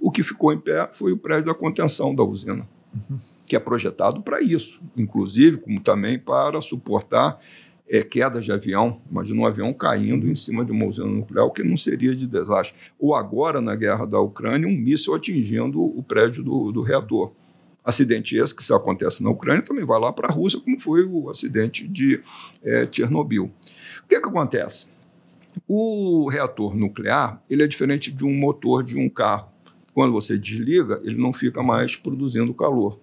O 0.00 0.10
que 0.10 0.22
ficou 0.22 0.52
em 0.52 0.58
pé 0.58 0.88
foi 0.92 1.12
o 1.12 1.16
prédio 1.16 1.46
da 1.46 1.54
contenção 1.54 2.14
da 2.14 2.22
usina, 2.22 2.66
uhum. 2.94 3.18
que 3.44 3.56
é 3.56 3.58
projetado 3.58 4.22
para 4.22 4.40
isso, 4.40 4.80
inclusive, 4.96 5.58
como 5.58 5.80
também 5.80 6.18
para 6.18 6.60
suportar 6.60 7.40
é, 7.88 8.02
quedas 8.02 8.44
de 8.44 8.52
avião. 8.52 9.00
Imagina 9.10 9.40
um 9.40 9.46
avião 9.46 9.74
caindo 9.74 10.28
em 10.28 10.34
cima 10.36 10.64
de 10.64 10.70
uma 10.70 10.86
usina 10.86 11.06
nuclear, 11.06 11.44
o 11.44 11.50
que 11.50 11.64
não 11.64 11.76
seria 11.76 12.14
de 12.14 12.26
desastre. 12.26 12.78
Ou 12.98 13.14
agora, 13.14 13.60
na 13.60 13.74
guerra 13.74 14.06
da 14.06 14.20
Ucrânia, 14.20 14.68
um 14.68 14.76
míssil 14.76 15.14
atingindo 15.14 15.82
o 15.82 16.02
prédio 16.02 16.42
do, 16.42 16.70
do 16.70 16.82
reator. 16.82 17.32
Acidente 17.84 18.36
esse 18.36 18.54
que 18.54 18.62
se 18.62 18.72
acontece 18.72 19.22
na 19.22 19.30
Ucrânia 19.30 19.62
também 19.62 19.84
vai 19.84 19.98
lá 19.98 20.12
para 20.12 20.28
a 20.28 20.30
Rússia, 20.30 20.60
como 20.60 20.78
foi 20.78 21.04
o 21.04 21.30
acidente 21.30 21.88
de 21.88 22.20
é, 22.62 22.86
Chernobyl. 22.90 23.44
O 24.04 24.08
que, 24.08 24.16
é 24.16 24.20
que 24.20 24.28
acontece? 24.28 24.86
O 25.66 26.28
reator 26.28 26.76
nuclear 26.76 27.42
ele 27.48 27.62
é 27.62 27.66
diferente 27.66 28.12
de 28.12 28.24
um 28.24 28.32
motor 28.32 28.82
de 28.82 28.98
um 28.98 29.08
carro. 29.08 29.48
Quando 29.94 30.12
você 30.12 30.38
desliga, 30.38 31.00
ele 31.02 31.20
não 31.20 31.32
fica 31.32 31.62
mais 31.62 31.96
produzindo 31.96 32.54
calor. 32.54 32.98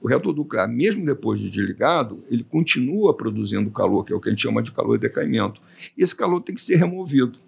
O 0.00 0.06
reator 0.06 0.34
nuclear, 0.34 0.68
mesmo 0.68 1.04
depois 1.04 1.40
de 1.40 1.48
desligado, 1.48 2.22
ele 2.28 2.44
continua 2.44 3.14
produzindo 3.14 3.70
calor, 3.70 4.04
que 4.04 4.12
é 4.12 4.16
o 4.16 4.20
que 4.20 4.28
a 4.28 4.32
gente 4.32 4.42
chama 4.42 4.62
de 4.62 4.70
calor 4.70 4.98
de 4.98 5.02
decaimento. 5.02 5.60
Esse 5.96 6.14
calor 6.14 6.40
tem 6.42 6.54
que 6.54 6.60
ser 6.60 6.76
removido. 6.76 7.38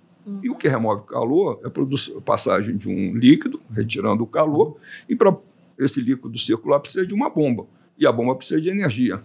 E 0.43 0.51
o 0.51 0.55
que 0.55 0.69
remove 0.69 1.03
calor 1.07 1.61
é 1.65 1.67
a 1.67 2.21
passagem 2.21 2.77
de 2.77 2.89
um 2.89 3.17
líquido, 3.17 3.61
retirando 3.75 4.23
o 4.23 4.27
calor, 4.27 4.77
e 5.09 5.17
para 5.17 5.37
esse 5.85 6.01
líquido 6.01 6.39
circular 6.39 6.81
precisa 6.81 7.07
de 7.07 7.15
uma 7.15 7.31
bomba. 7.31 7.67
E 7.99 8.07
a 8.07 8.13
bomba 8.13 8.35
precisa 8.35 8.61
de 8.61 8.69
energia. 8.69 9.23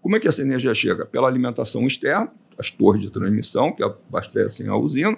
Como 0.00 0.16
é 0.16 0.20
que 0.20 0.26
essa 0.26 0.42
energia 0.42 0.74
chega? 0.74 1.06
Pela 1.06 1.28
alimentação 1.28 1.86
externa, 1.86 2.32
as 2.58 2.70
torres 2.70 3.02
de 3.02 3.10
transmissão 3.10 3.72
que 3.72 3.82
abastecem 3.82 4.68
a 4.68 4.76
usina. 4.76 5.16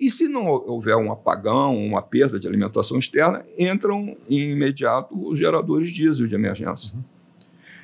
E 0.00 0.10
se 0.10 0.26
não 0.26 0.46
houver 0.46 0.96
um 0.96 1.12
apagão, 1.12 1.76
uma 1.76 2.02
perda 2.02 2.38
de 2.38 2.48
alimentação 2.48 2.98
externa, 2.98 3.44
entram 3.58 4.16
em 4.28 4.50
imediato 4.50 5.14
os 5.28 5.38
geradores 5.38 5.90
diesel 5.90 6.26
de 6.26 6.34
emergência. 6.34 6.96
Uhum. 6.96 7.02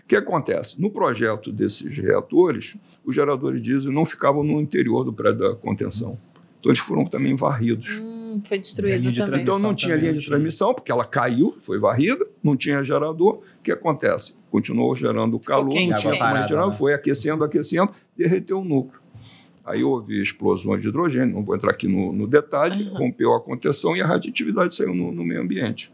O 0.04 0.08
que 0.08 0.16
acontece? 0.16 0.80
No 0.80 0.90
projeto 0.90 1.52
desses 1.52 1.96
reatores, 1.96 2.76
os 3.04 3.14
geradores 3.14 3.62
diesel 3.62 3.92
não 3.92 4.04
ficavam 4.04 4.42
no 4.42 4.60
interior 4.60 5.04
do 5.04 5.12
prédio 5.12 5.38
da 5.38 5.54
contenção. 5.54 6.18
Então, 6.58 6.70
eles 6.70 6.80
foram 6.80 7.04
também 7.04 7.36
varridos. 7.36 8.02
Hum 8.30 8.40
foi 8.44 8.58
destruído 8.58 9.12
também. 9.14 9.42
Então 9.42 9.58
não 9.58 9.74
tinha 9.74 9.96
linha 9.96 10.12
de 10.12 10.24
transmissão, 10.24 10.72
porque 10.72 10.90
ela 10.92 11.04
caiu, 11.04 11.56
foi 11.60 11.78
varrida, 11.78 12.24
não 12.42 12.56
tinha 12.56 12.82
gerador. 12.84 13.42
O 13.58 13.62
que 13.62 13.72
acontece? 13.72 14.34
Continuou 14.50 14.94
gerando 14.94 15.38
calor, 15.38 15.64
não 15.64 15.70
tinha 15.70 15.96
como 15.96 16.14
gerar, 16.14 16.48
né? 16.48 16.72
foi 16.76 16.94
aquecendo, 16.94 17.44
aquecendo, 17.44 17.92
derreteu 18.16 18.60
o 18.60 18.64
núcleo. 18.64 19.00
Aí 19.64 19.84
houve 19.84 20.20
explosões 20.20 20.82
de 20.82 20.88
hidrogênio, 20.88 21.34
não 21.34 21.44
vou 21.44 21.54
entrar 21.54 21.70
aqui 21.70 21.86
no, 21.86 22.12
no 22.12 22.26
detalhe, 22.26 22.88
uhum. 22.88 22.96
rompeu 22.96 23.34
a 23.34 23.40
contenção 23.40 23.96
e 23.96 24.00
a 24.00 24.06
radioatividade 24.06 24.74
saiu 24.74 24.94
no, 24.94 25.12
no 25.12 25.24
meio 25.24 25.40
ambiente. 25.40 25.92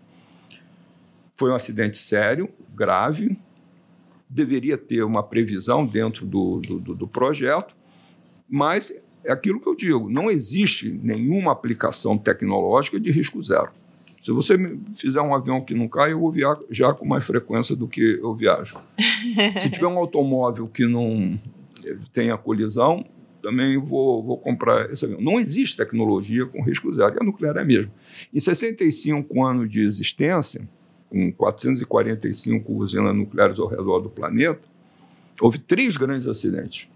Foi 1.34 1.50
um 1.50 1.54
acidente 1.54 1.98
sério, 1.98 2.48
grave, 2.74 3.36
deveria 4.28 4.78
ter 4.78 5.02
uma 5.02 5.22
previsão 5.22 5.84
dentro 5.86 6.24
do, 6.24 6.60
do, 6.60 6.94
do 6.94 7.08
projeto, 7.08 7.74
mas 8.48 8.92
é 9.26 9.32
aquilo 9.32 9.60
que 9.60 9.68
eu 9.68 9.74
digo: 9.74 10.08
não 10.08 10.30
existe 10.30 10.90
nenhuma 11.02 11.52
aplicação 11.52 12.16
tecnológica 12.16 12.98
de 12.98 13.10
risco 13.10 13.42
zero. 13.42 13.70
Se 14.22 14.32
você 14.32 14.56
fizer 14.96 15.20
um 15.20 15.34
avião 15.34 15.60
que 15.60 15.72
não 15.72 15.88
cai, 15.88 16.12
eu 16.12 16.18
vou 16.18 16.32
viajar 16.32 16.94
com 16.94 17.06
mais 17.06 17.24
frequência 17.24 17.76
do 17.76 17.86
que 17.86 18.18
eu 18.20 18.34
viajo. 18.34 18.76
Se 19.60 19.70
tiver 19.70 19.86
um 19.86 19.98
automóvel 19.98 20.66
que 20.66 20.84
não 20.84 21.38
tenha 22.12 22.36
colisão, 22.36 23.04
também 23.40 23.78
vou, 23.78 24.24
vou 24.24 24.36
comprar 24.36 24.90
esse 24.90 25.04
avião. 25.04 25.20
Não 25.20 25.38
existe 25.38 25.76
tecnologia 25.76 26.44
com 26.44 26.60
risco 26.60 26.92
zero, 26.92 27.14
e 27.14 27.22
a 27.22 27.24
nuclear 27.24 27.56
é 27.56 27.64
mesmo. 27.64 27.92
Em 28.34 28.40
65 28.40 29.44
anos 29.44 29.70
de 29.70 29.82
existência, 29.82 30.68
com 31.08 31.30
445 31.32 32.72
usinas 32.72 33.14
nucleares 33.14 33.60
ao 33.60 33.68
redor 33.68 34.00
do 34.00 34.10
planeta, 34.10 34.68
houve 35.40 35.58
três 35.58 35.96
grandes 35.96 36.26
acidentes. 36.26 36.88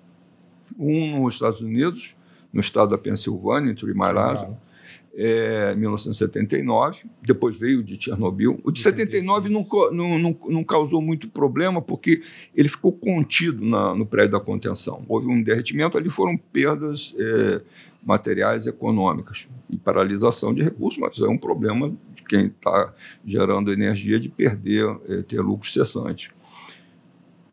Um 0.76 1.22
nos 1.22 1.34
Estados 1.34 1.60
Unidos, 1.60 2.16
no 2.52 2.60
estado 2.60 2.90
da 2.90 2.98
Pensilvânia, 2.98 3.70
em 3.70 3.74
Three 3.74 3.94
Mile 3.94 4.56
é, 5.14 5.74
1979. 5.74 7.04
Depois 7.22 7.56
veio 7.56 7.80
o 7.80 7.82
de 7.82 8.02
Chernobyl. 8.02 8.60
O 8.64 8.70
de 8.70 8.80
79 8.80 9.48
não, 9.48 9.66
não, 9.92 10.18
não, 10.18 10.36
não, 10.48 10.64
causou 10.64 11.02
muito 11.02 11.28
problema 11.28 11.82
porque 11.82 12.22
ele 12.54 12.68
ficou 12.68 12.92
contido 12.92 13.64
na, 13.64 13.94
no 13.94 14.06
prédio 14.06 14.32
da 14.32 14.40
contenção. 14.40 15.04
Houve 15.08 15.28
um 15.28 15.42
derretimento, 15.42 15.98
ali 15.98 16.10
foram 16.10 16.36
perdas 16.36 17.14
é, 17.18 17.60
materiais 18.04 18.66
econômicas 18.66 19.48
e 19.68 19.76
paralisação 19.76 20.54
de 20.54 20.62
recursos, 20.62 20.98
mas 20.98 21.18
é 21.20 21.28
um 21.28 21.38
problema 21.38 21.92
de 22.14 22.22
quem 22.22 22.46
está 22.46 22.92
gerando 23.24 23.72
energia 23.72 24.18
de 24.18 24.28
perder, 24.28 24.96
é, 25.08 25.22
ter 25.22 25.40
lucro 25.40 25.68
cessante. 25.68 26.30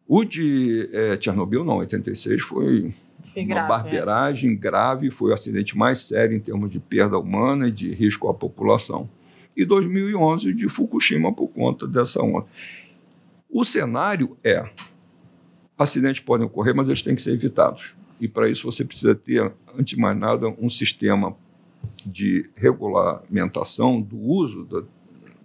O 0.08 0.24
de 0.24 0.90
é, 0.94 1.18
Chernobyl, 1.20 1.66
não, 1.66 1.78
86 1.78 2.42
foi 2.42 2.94
foi 3.38 3.44
uma 3.44 3.56
grave, 3.56 3.68
barbeiragem 3.68 4.52
é. 4.52 4.56
grave, 4.56 5.12
foi 5.12 5.32
o 5.32 5.34
acidente 5.34 5.78
mais 5.78 6.02
sério 6.02 6.36
em 6.36 6.40
termos 6.40 6.72
de 6.72 6.80
perda 6.80 7.18
humana 7.20 7.68
e 7.68 7.72
de 7.72 7.94
risco 7.94 8.28
à 8.30 8.34
população. 8.34 9.10
E 9.56 9.66
2011 9.66 10.54
de 10.54 10.70
Fukushima 10.70 11.34
por 11.34 11.48
conta 11.50 11.88
dessa 11.88 12.22
onda. 12.22 12.46
O 13.50 13.64
cenário 13.64 14.38
é: 14.44 14.68
acidentes 15.78 16.22
podem 16.22 16.48
ocorrer, 16.48 16.76
mas 16.76 16.88
eles 16.88 17.02
têm 17.02 17.16
que 17.16 17.22
ser 17.22 17.34
evitados. 17.34 17.96
E 18.20 18.28
para 18.28 18.50
isso 18.50 18.70
você 18.70 18.84
precisa 18.84 19.14
ter, 19.14 19.52
antes 19.78 19.96
de 19.96 20.02
mais 20.02 20.18
nada, 20.18 20.48
um 20.60 20.70
sistema 20.70 21.36
de 22.06 22.50
regulamentação 22.56 24.02
do 24.02 24.18
uso 24.18 24.64
da, 24.66 24.84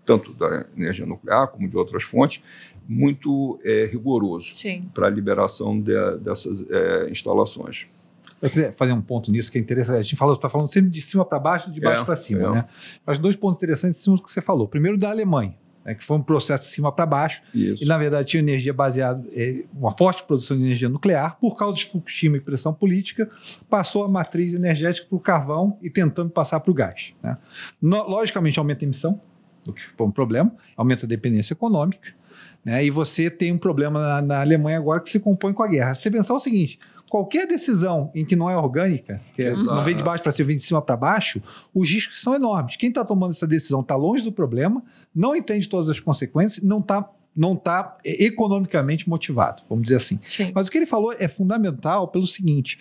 tanto 0.05 0.33
da 0.33 0.67
energia 0.77 1.05
nuclear 1.05 1.49
como 1.49 1.69
de 1.69 1.77
outras 1.77 2.03
fontes, 2.03 2.43
muito 2.89 3.59
é, 3.65 3.87
rigoroso 3.91 4.53
para 4.93 5.07
a 5.07 5.11
liberação 5.11 5.81
de- 5.81 6.17
dessas 6.19 6.65
é, 6.71 7.09
instalações. 7.11 7.87
Eu 8.41 8.51
queria 8.51 8.73
fazer 8.73 8.93
um 8.93 9.01
ponto 9.01 9.31
nisso 9.31 9.53
que 9.53 9.59
é 9.59 9.61
interessante. 9.61 9.99
A 9.99 10.03
gente 10.03 10.21
está 10.21 10.49
falando 10.51 10.67
sempre 10.73 10.91
de 10.91 11.01
cima 11.01 11.25
para 11.25 11.39
baixo, 11.39 11.71
de 11.71 11.81
baixo 11.81 12.03
É, 12.03 12.05
para 12.05 12.17
cima, 12.17 12.49
é. 12.49 12.51
né? 12.51 12.65
Mas 13.07 13.19
dois 13.19 13.37
pontos 13.37 13.57
interessantes 13.59 14.01
em 14.01 14.03
cima 14.05 14.17
do 14.17 14.23
que 14.23 14.31
você 14.31 14.41
falou. 14.41 14.67
Primeiro, 14.67 14.99
da 14.99 15.11
Alemanha, 15.11 15.55
né, 15.85 15.95
que 15.95 16.03
foi 16.03 16.17
um 16.17 16.23
processo 16.23 16.65
de 16.65 16.71
cima 16.71 16.91
para 16.91 17.07
baixo. 17.07 17.41
Isso. 17.55 17.85
E, 17.85 17.87
na 17.87 17.97
verdade, 17.97 18.27
tinha 18.31 18.41
energia 18.43 18.73
baseada, 18.73 19.25
eh, 19.33 19.65
uma 19.73 19.93
forte 19.97 20.25
produção 20.25 20.57
de 20.59 20.65
energia 20.65 20.89
nuclear. 20.89 21.39
Por 21.41 21.57
causa 21.57 21.77
de 21.77 21.87
Fukushima 21.87 22.37
e 22.37 22.41
pressão 22.41 22.75
política, 22.75 23.31
passou 23.71 24.03
a 24.05 24.09
matriz 24.09 24.53
energética 24.55 25.07
para 25.09 25.17
o 25.17 25.21
carvão 25.21 25.79
e 25.81 25.89
tentando 25.89 26.31
passar 26.31 26.59
para 26.59 26.71
o 26.71 26.75
gás. 26.75 27.15
né? 27.23 27.39
No- 27.81 28.09
logicamente, 28.09 28.59
aumenta 28.59 28.85
a 28.85 28.87
emissão, 28.87 29.21
o 29.69 29.73
que 29.73 29.83
foi 29.97 30.05
um 30.05 30.11
problema, 30.11 30.53
aumenta 30.77 31.07
a 31.07 31.09
dependência 31.09 31.55
econômica. 31.55 32.13
Né? 32.65 32.85
E 32.85 32.91
você 32.91 33.29
tem 33.31 33.53
um 33.53 33.59
problema 33.59 34.01
na, 34.01 34.23
na 34.23 34.41
Alemanha 34.41 34.79
agora 34.79 35.01
que 35.01 35.11
se 35.11 35.19
compõe 35.21 35.53
com 35.53 35.63
a 35.63 35.69
guerra. 35.69 35.95
Você 35.95 36.11
pensar 36.11 36.35
o 36.35 36.41
seguinte: 36.41 36.79
qualquer 37.11 37.47
decisão 37.47 38.11
em 38.15 38.25
que 38.25 38.37
não 38.37 38.49
é 38.49 38.57
orgânica, 38.57 39.21
que 39.35 39.43
é- 39.43 39.53
não 39.55 39.85
vem 39.85 39.97
de 39.97 40.03
baixo 40.03 40.23
para 40.23 40.31
cima, 40.33 40.47
vem 40.47 40.57
de 40.57 40.63
cima 40.63 40.81
para 40.81 40.97
baixo, 40.97 41.43
os 41.75 41.91
riscos 41.91 42.21
são 42.23 42.35
enormes. 42.35 42.77
Quem 42.77 42.89
está 42.91 43.05
tomando 43.05 43.33
essa 43.33 43.47
decisão 43.47 43.81
está 43.81 43.97
longe 43.97 44.23
do 44.23 44.31
problema, 44.33 44.83
não 45.15 45.35
entende 45.35 45.69
todas 45.69 45.89
as 45.89 45.99
consequências, 46.01 46.63
não 46.65 46.79
está 46.79 47.09
não 47.35 47.57
tá 47.57 47.97
eh, 48.05 48.27
economicamente 48.27 49.09
motivado, 49.09 49.63
vamos 49.67 49.85
dizer 49.85 49.97
assim. 49.97 50.21
Sim. 50.23 50.53
Mas 50.55 50.69
o 50.69 50.71
que 50.71 50.77
ele 50.77 50.85
falou 50.87 51.15
é 51.19 51.27
fundamental 51.27 52.07
pelo 52.09 52.27
seguinte: 52.27 52.79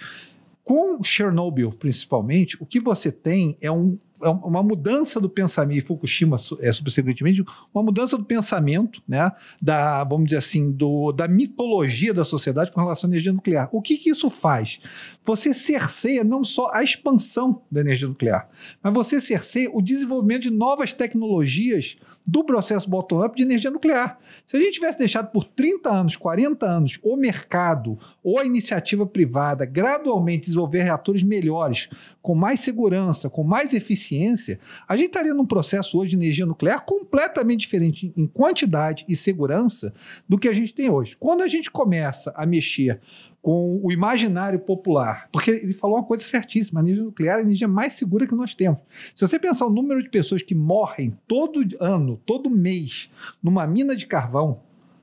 com 0.63 1.01
Chernobyl, 1.03 1.71
principalmente, 1.71 2.55
o 2.61 2.65
que 2.65 2.79
você 2.79 3.11
tem 3.11 3.57
é, 3.61 3.71
um- 3.71 3.97
é 3.97 3.97
uma 4.29 4.61
mudança 4.61 5.19
do 5.19 5.29
pensamento, 5.29 5.77
e 5.77 5.81
Fukushima 5.81 6.37
é, 6.59 6.71
subsequentemente, 6.71 7.43
uma 7.73 7.83
mudança 7.83 8.17
do 8.17 8.23
pensamento, 8.23 9.01
né, 9.07 9.31
da, 9.61 10.03
vamos 10.03 10.25
dizer 10.25 10.37
assim, 10.37 10.71
do, 10.71 11.11
da 11.11 11.27
mitologia 11.27 12.13
da 12.13 12.23
sociedade 12.23 12.71
com 12.71 12.79
relação 12.79 13.09
à 13.09 13.11
energia 13.11 13.33
nuclear. 13.33 13.69
O 13.71 13.81
que, 13.81 13.97
que 13.97 14.09
isso 14.09 14.29
faz? 14.29 14.79
Você 15.25 15.53
cerceia 15.53 16.23
não 16.23 16.43
só 16.43 16.71
a 16.73 16.83
expansão 16.83 17.61
da 17.71 17.81
energia 17.81 18.07
nuclear, 18.07 18.49
mas 18.81 18.93
você 18.93 19.21
cerceia 19.21 19.69
o 19.73 19.81
desenvolvimento 19.81 20.43
de 20.43 20.51
novas 20.51 20.93
tecnologias 20.93 21.97
do 22.25 22.43
processo 22.43 22.89
bottom-up 22.89 23.35
de 23.35 23.43
energia 23.43 23.71
nuclear. 23.71 24.19
Se 24.47 24.55
a 24.55 24.59
gente 24.59 24.73
tivesse 24.73 24.97
deixado 24.97 25.31
por 25.31 25.43
30 25.43 25.89
anos, 25.89 26.15
40 26.15 26.65
anos, 26.65 26.99
o 27.03 27.15
mercado 27.15 27.97
ou 28.23 28.39
a 28.39 28.45
iniciativa 28.45 29.05
privada 29.05 29.65
gradualmente 29.65 30.45
desenvolver 30.45 30.83
reatores 30.83 31.23
melhores, 31.23 31.89
com 32.21 32.35
mais 32.35 32.59
segurança, 32.59 33.29
com 33.29 33.43
mais 33.43 33.73
eficiência, 33.73 34.59
a 34.87 34.95
gente 34.95 35.07
estaria 35.07 35.33
num 35.33 35.45
processo 35.45 35.97
hoje 35.97 36.11
de 36.11 36.15
energia 36.15 36.45
nuclear 36.45 36.85
completamente 36.85 37.61
diferente 37.61 38.13
em 38.15 38.27
quantidade 38.27 39.05
e 39.07 39.15
segurança 39.15 39.93
do 40.27 40.37
que 40.37 40.47
a 40.47 40.53
gente 40.53 40.73
tem 40.73 40.89
hoje. 40.89 41.15
Quando 41.17 41.41
a 41.41 41.47
gente 41.47 41.71
começa 41.71 42.31
a 42.35 42.45
mexer 42.45 43.01
com 43.41 43.79
o 43.81 43.91
imaginário 43.91 44.59
popular, 44.59 45.27
porque 45.31 45.49
ele 45.49 45.73
falou 45.73 45.97
uma 45.97 46.03
coisa 46.03 46.23
certíssima, 46.23 46.79
a 46.79 46.83
energia 46.83 47.03
nuclear 47.03 47.37
é 47.37 47.41
a 47.41 47.43
energia 47.43 47.67
mais 47.67 47.93
segura 47.93 48.27
que 48.27 48.35
nós 48.35 48.53
temos. 48.53 48.79
Se 49.15 49.25
você 49.25 49.39
pensar 49.39 49.65
o 49.65 49.71
número 49.71 50.03
de 50.03 50.09
pessoas 50.09 50.43
que 50.43 50.53
morrem 50.53 51.17
todo 51.27 51.67
ano, 51.79 52.21
todo 52.25 52.49
mês, 52.49 53.09
numa 53.41 53.65
mina 53.65 53.95
de 53.95 54.05
carvão, 54.05 54.59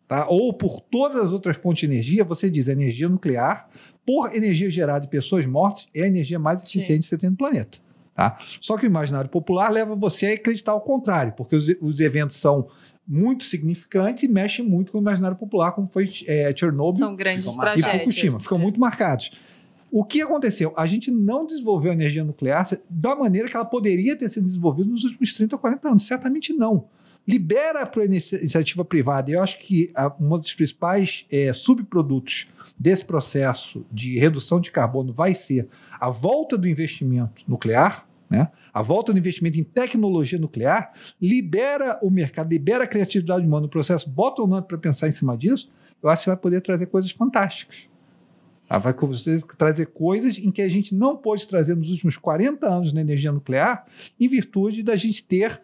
tá? 0.06 0.28
ou 0.28 0.52
por 0.52 0.80
todas 0.80 1.20
as 1.20 1.32
outras 1.32 1.56
fontes 1.56 1.80
de 1.80 1.86
energia, 1.86 2.22
você 2.22 2.48
diz 2.48 2.68
a 2.68 2.72
energia 2.72 3.08
nuclear, 3.08 3.68
por 4.06 4.34
energia 4.34 4.70
gerada 4.70 5.00
de 5.00 5.08
pessoas 5.08 5.44
mortas, 5.44 5.88
é 5.92 6.04
a 6.04 6.06
energia 6.06 6.38
mais 6.38 6.62
eficiente 6.62 7.00
que 7.00 7.06
você 7.06 7.18
tem 7.18 7.30
no 7.30 7.36
planeta. 7.36 7.78
Tá? 8.14 8.38
Só 8.60 8.76
que 8.76 8.84
o 8.84 8.88
imaginário 8.88 9.30
popular 9.30 9.70
leva 9.70 9.94
você 9.94 10.26
a 10.26 10.34
acreditar 10.34 10.74
o 10.74 10.80
contrário, 10.80 11.32
porque 11.36 11.54
os, 11.54 11.68
os 11.80 12.00
eventos 12.00 12.36
são 12.36 12.68
muito 13.08 13.44
significantes 13.44 14.22
e 14.24 14.28
mexem 14.28 14.64
muito 14.64 14.92
com 14.92 14.98
o 14.98 15.00
imaginário 15.00 15.36
popular, 15.36 15.72
como 15.72 15.88
foi 15.90 16.10
é, 16.26 16.54
Chernobyl 16.54 16.92
São 16.98 17.16
grandes 17.16 17.56
mar- 17.56 17.76
e 17.78 17.80
tragédias. 17.80 17.98
Fukushima. 18.14 18.38
Ficam 18.38 18.58
É. 18.58 18.60
muito 18.60 18.78
marcados. 18.78 19.30
O 19.90 20.04
que 20.04 20.20
aconteceu? 20.20 20.74
A 20.76 20.84
gente 20.84 21.10
não 21.10 21.46
desenvolveu 21.46 21.90
a 21.90 21.94
energia 21.94 22.22
nuclear 22.22 22.68
da 22.90 23.16
maneira 23.16 23.48
que 23.48 23.56
ela 23.56 23.64
poderia 23.64 24.14
ter 24.14 24.28
sido 24.30 24.44
desenvolvida 24.44 24.90
nos 24.90 25.04
últimos 25.04 25.32
30 25.32 25.56
ou 25.56 25.58
40 25.58 25.88
anos. 25.88 26.02
Certamente 26.02 26.52
não. 26.52 26.84
Libera 27.26 27.84
para 27.86 28.02
a 28.02 28.06
iniciativa 28.06 28.84
privada. 28.84 29.30
E 29.30 29.34
eu 29.34 29.42
acho 29.42 29.58
que 29.58 29.90
a, 29.94 30.14
um 30.20 30.38
dos 30.38 30.52
principais 30.54 31.24
eh, 31.30 31.52
subprodutos 31.54 32.48
desse 32.78 33.04
processo 33.04 33.84
de 33.90 34.18
redução 34.18 34.60
de 34.60 34.70
carbono 34.70 35.12
vai 35.12 35.34
ser 35.34 35.68
a 35.98 36.10
volta 36.10 36.56
do 36.58 36.68
investimento 36.68 37.42
nuclear, 37.48 38.06
né? 38.30 38.48
A 38.78 38.82
volta 38.82 39.12
do 39.12 39.18
investimento 39.18 39.58
em 39.58 39.64
tecnologia 39.64 40.38
nuclear, 40.38 40.92
libera 41.20 41.98
o 42.00 42.08
mercado, 42.08 42.48
libera 42.48 42.84
a 42.84 42.86
criatividade 42.86 43.44
humana 43.44 43.62
no 43.62 43.68
processo, 43.68 44.08
bota 44.08 44.40
o 44.40 44.46
nome 44.46 44.68
para 44.68 44.78
pensar 44.78 45.08
em 45.08 45.12
cima 45.12 45.36
disso, 45.36 45.68
eu 46.00 46.08
acho 46.08 46.20
que 46.20 46.24
você 46.26 46.30
vai 46.30 46.36
poder 46.36 46.60
trazer 46.60 46.86
coisas 46.86 47.10
fantásticas. 47.10 47.88
Ela 48.70 48.78
vai 48.78 48.94
trazer 49.56 49.86
coisas 49.86 50.38
em 50.38 50.52
que 50.52 50.62
a 50.62 50.68
gente 50.68 50.94
não 50.94 51.16
pôde 51.16 51.48
trazer 51.48 51.74
nos 51.74 51.90
últimos 51.90 52.16
40 52.16 52.68
anos 52.68 52.92
na 52.92 53.00
energia 53.00 53.32
nuclear, 53.32 53.84
em 54.20 54.28
virtude 54.28 54.84
da 54.84 54.94
gente 54.94 55.24
ter, 55.24 55.60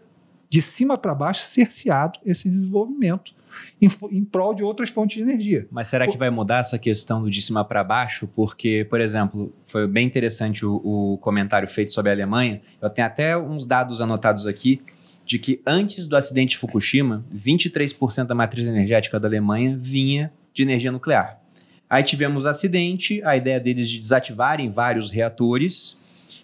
de 0.50 0.60
cima 0.60 0.98
para 0.98 1.14
baixo, 1.14 1.42
cerceado 1.42 2.18
esse 2.26 2.50
desenvolvimento 2.50 3.32
em, 3.80 3.88
em 4.10 4.24
prol 4.24 4.54
de 4.54 4.62
outras 4.62 4.90
fontes 4.90 5.16
de 5.16 5.22
energia. 5.22 5.66
Mas 5.70 5.88
será 5.88 6.06
que 6.06 6.16
vai 6.16 6.30
mudar 6.30 6.58
essa 6.58 6.78
questão 6.78 7.22
do 7.22 7.30
de 7.30 7.42
cima 7.42 7.64
para 7.64 7.82
baixo? 7.84 8.28
Porque, 8.34 8.86
por 8.88 9.00
exemplo, 9.00 9.52
foi 9.66 9.86
bem 9.86 10.06
interessante 10.06 10.64
o, 10.64 10.80
o 10.84 11.18
comentário 11.18 11.68
feito 11.68 11.92
sobre 11.92 12.10
a 12.10 12.14
Alemanha. 12.14 12.60
Eu 12.80 12.90
tenho 12.90 13.06
até 13.06 13.36
uns 13.36 13.66
dados 13.66 14.00
anotados 14.00 14.46
aqui 14.46 14.80
de 15.24 15.38
que 15.38 15.60
antes 15.66 16.06
do 16.06 16.16
acidente 16.16 16.50
de 16.50 16.58
Fukushima, 16.58 17.24
23% 17.34 18.26
da 18.26 18.34
matriz 18.34 18.66
energética 18.66 19.18
da 19.18 19.26
Alemanha 19.26 19.76
vinha 19.80 20.32
de 20.52 20.62
energia 20.62 20.92
nuclear. 20.92 21.40
Aí 21.88 22.02
tivemos 22.02 22.44
o 22.44 22.48
acidente, 22.48 23.22
a 23.24 23.36
ideia 23.36 23.60
deles 23.60 23.88
de 23.88 23.98
desativarem 23.98 24.70
vários 24.70 25.10
reatores 25.10 25.98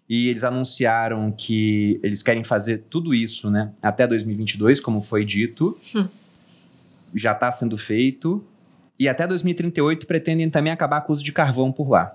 e 0.09 0.29
eles 0.29 0.43
anunciaram 0.43 1.31
que 1.31 2.01
eles 2.03 2.23
querem 2.23 2.43
fazer 2.43 2.85
tudo 2.91 3.15
isso, 3.15 3.51
né, 3.51 3.73
até 3.81 4.07
2022, 4.07 4.81
como 4.81 5.01
foi 5.01 5.25
dito. 5.25 5.79
Já 7.15 7.33
está 7.33 7.51
sendo 7.51 7.77
feito. 7.77 8.45
E 8.99 9.09
até 9.09 9.27
2038 9.27 10.07
pretendem 10.07 10.51
também 10.51 10.73
acabar 10.73 11.01
com 11.01 11.13
o 11.13 11.15
uso 11.15 11.25
de 11.25 11.33
carvão 11.33 11.73
por 11.73 11.89
lá. 11.89 12.15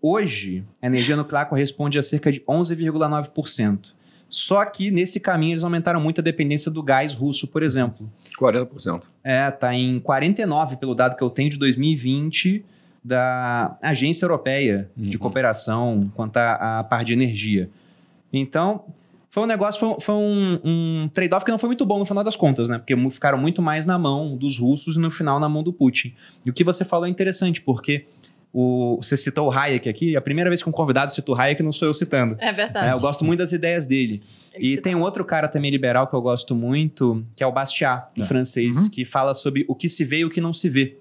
Hoje, 0.00 0.62
a 0.80 0.86
energia 0.86 1.16
nuclear 1.16 1.48
corresponde 1.48 1.98
a 1.98 2.02
cerca 2.02 2.30
de 2.30 2.40
11,9%. 2.40 3.94
Só 4.28 4.64
que 4.64 4.90
nesse 4.90 5.20
caminho 5.20 5.52
eles 5.52 5.64
aumentaram 5.64 6.00
muito 6.00 6.20
a 6.20 6.24
dependência 6.24 6.70
do 6.70 6.82
gás 6.82 7.14
russo, 7.14 7.46
por 7.46 7.62
exemplo. 7.62 8.10
40%. 8.38 9.02
É, 9.22 9.50
tá 9.50 9.74
em 9.74 9.98
49 10.00 10.76
pelo 10.76 10.94
dado 10.94 11.16
que 11.16 11.22
eu 11.22 11.30
tenho 11.30 11.50
de 11.50 11.58
2020 11.58 12.64
da 13.02 13.76
Agência 13.80 14.24
Europeia 14.24 14.90
de 14.96 15.16
Uhum. 15.16 15.22
Cooperação 15.22 16.12
quanto 16.14 16.36
à, 16.38 16.80
à 16.80 16.84
parte 16.84 17.06
de 17.08 17.12
energia. 17.12 17.70
Então, 18.32 18.84
foi 19.36 19.42
um 19.42 19.46
negócio, 19.46 19.78
foi, 19.78 19.88
um- 19.90 20.00
foi 20.00 20.14
um, 20.14 20.60
um 20.64 21.08
trade-off 21.12 21.44
que 21.44 21.50
não 21.50 21.58
foi 21.58 21.68
muito 21.68 21.84
bom 21.84 21.98
no 21.98 22.06
final 22.06 22.24
das 22.24 22.34
contas, 22.36 22.70
né? 22.70 22.78
Porque 22.78 22.96
ficaram 23.10 23.36
muito 23.36 23.60
mais 23.60 23.84
na 23.84 23.98
mão 23.98 24.34
dos 24.34 24.58
russos 24.58 24.96
e 24.96 24.98
no 24.98 25.10
final 25.10 25.38
na 25.38 25.46
mão 25.46 25.62
do 25.62 25.74
Putin. 25.74 26.14
E 26.46 26.48
o 26.48 26.54
que 26.54 26.64
você 26.64 26.86
falou 26.86 27.04
é 27.04 27.10
interessante, 27.10 27.60
porque 27.60 28.06
o, 28.50 28.96
você 29.02 29.14
citou 29.14 29.48
o 29.48 29.52
Hayek 29.52 29.90
aqui, 29.90 30.16
a 30.16 30.22
primeira 30.22 30.48
vez 30.48 30.62
que 30.62 30.68
um 30.70 30.72
convidado 30.72 31.12
citou 31.12 31.34
o 31.36 31.38
Hayek 31.38 31.62
não 31.62 31.70
sou 31.70 31.86
eu 31.86 31.92
citando. 31.92 32.34
É 32.40 32.50
verdade. 32.50 32.88
É, 32.88 32.92
eu 32.94 32.98
gosto 32.98 33.26
muito 33.26 33.40
das 33.40 33.52
ideias 33.52 33.86
dele. 33.86 34.22
Ele 34.54 34.64
E 34.64 34.70
cita- 34.70 34.82
tem 34.84 34.94
um 34.94 35.02
outro 35.02 35.22
cara 35.22 35.48
também 35.48 35.70
liberal 35.70 36.06
que 36.06 36.14
eu 36.14 36.22
gosto 36.22 36.54
muito, 36.54 37.22
que 37.36 37.44
é 37.44 37.46
o 37.46 37.52
Bastiat, 37.52 38.06
do 38.16 38.22
É. 38.22 38.24
francês, 38.24 38.84
Uhum. 38.84 38.88
que 38.90 39.04
fala 39.04 39.34
sobre 39.34 39.66
o 39.68 39.74
que 39.74 39.86
se 39.90 40.02
vê 40.02 40.20
e 40.20 40.24
o 40.24 40.30
que 40.30 40.40
não 40.40 40.54
se 40.54 40.70
vê. 40.70 40.96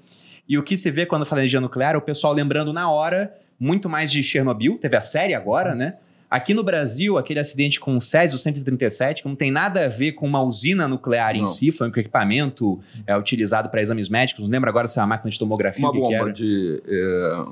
E 0.50 0.58
o 0.58 0.63
que 0.63 0.76
se 0.76 0.91
vê 0.91 1.06
quando 1.06 1.26
fala 1.26 1.39
energia 1.39 1.62
nuclear, 1.62 1.95
é 1.95 1.98
o 1.98 2.02
pessoal 2.02 2.34
lembrando 2.34 2.74
na 2.74 2.91
hora 2.91 3.34
muito 3.58 3.88
mais 3.88 4.12
de 4.12 4.21
Chernobyl, 4.21 4.78
teve 4.78 4.98
a 4.98 5.02
série 5.02 5.34
agora, 5.34 5.74
né? 5.74 5.95
Aqui 6.36 6.54
no 6.54 6.63
Brasil, 6.63 7.17
aquele 7.17 7.39
acidente 7.39 7.80
com 7.80 7.95
o 7.95 8.02
Césio 8.02 8.38
137, 8.38 9.21
que 9.24 9.28
não 9.30 9.36
tem 9.36 9.50
nada 9.52 9.86
a 9.86 9.88
ver 9.88 10.12
com 10.12 10.26
uma 10.28 10.41
usina 10.43 10.88
nuclear 10.88 11.36
em 11.36 11.39
Não. 11.39 11.48
si, 11.48 11.71
foi 11.71 11.88
um 11.88 11.91
equipamento 11.91 12.80
é, 13.08 13.15
utilizado 13.17 13.69
para 13.69 13.82
exames 13.82 14.10
médicos. 14.10 14.43
Não 14.43 14.50
lembro 14.52 14.69
agora 14.69 14.88
se 14.88 15.00
é 15.00 15.02
uma 15.02 15.08
máquina 15.08 15.30
de 15.32 15.39
tomografia. 15.39 15.86
Uma 15.86 15.91
o 15.98 16.02
bomba 16.02 16.13
era. 16.15 16.34
de, 16.34 16.82
é, 16.88 17.45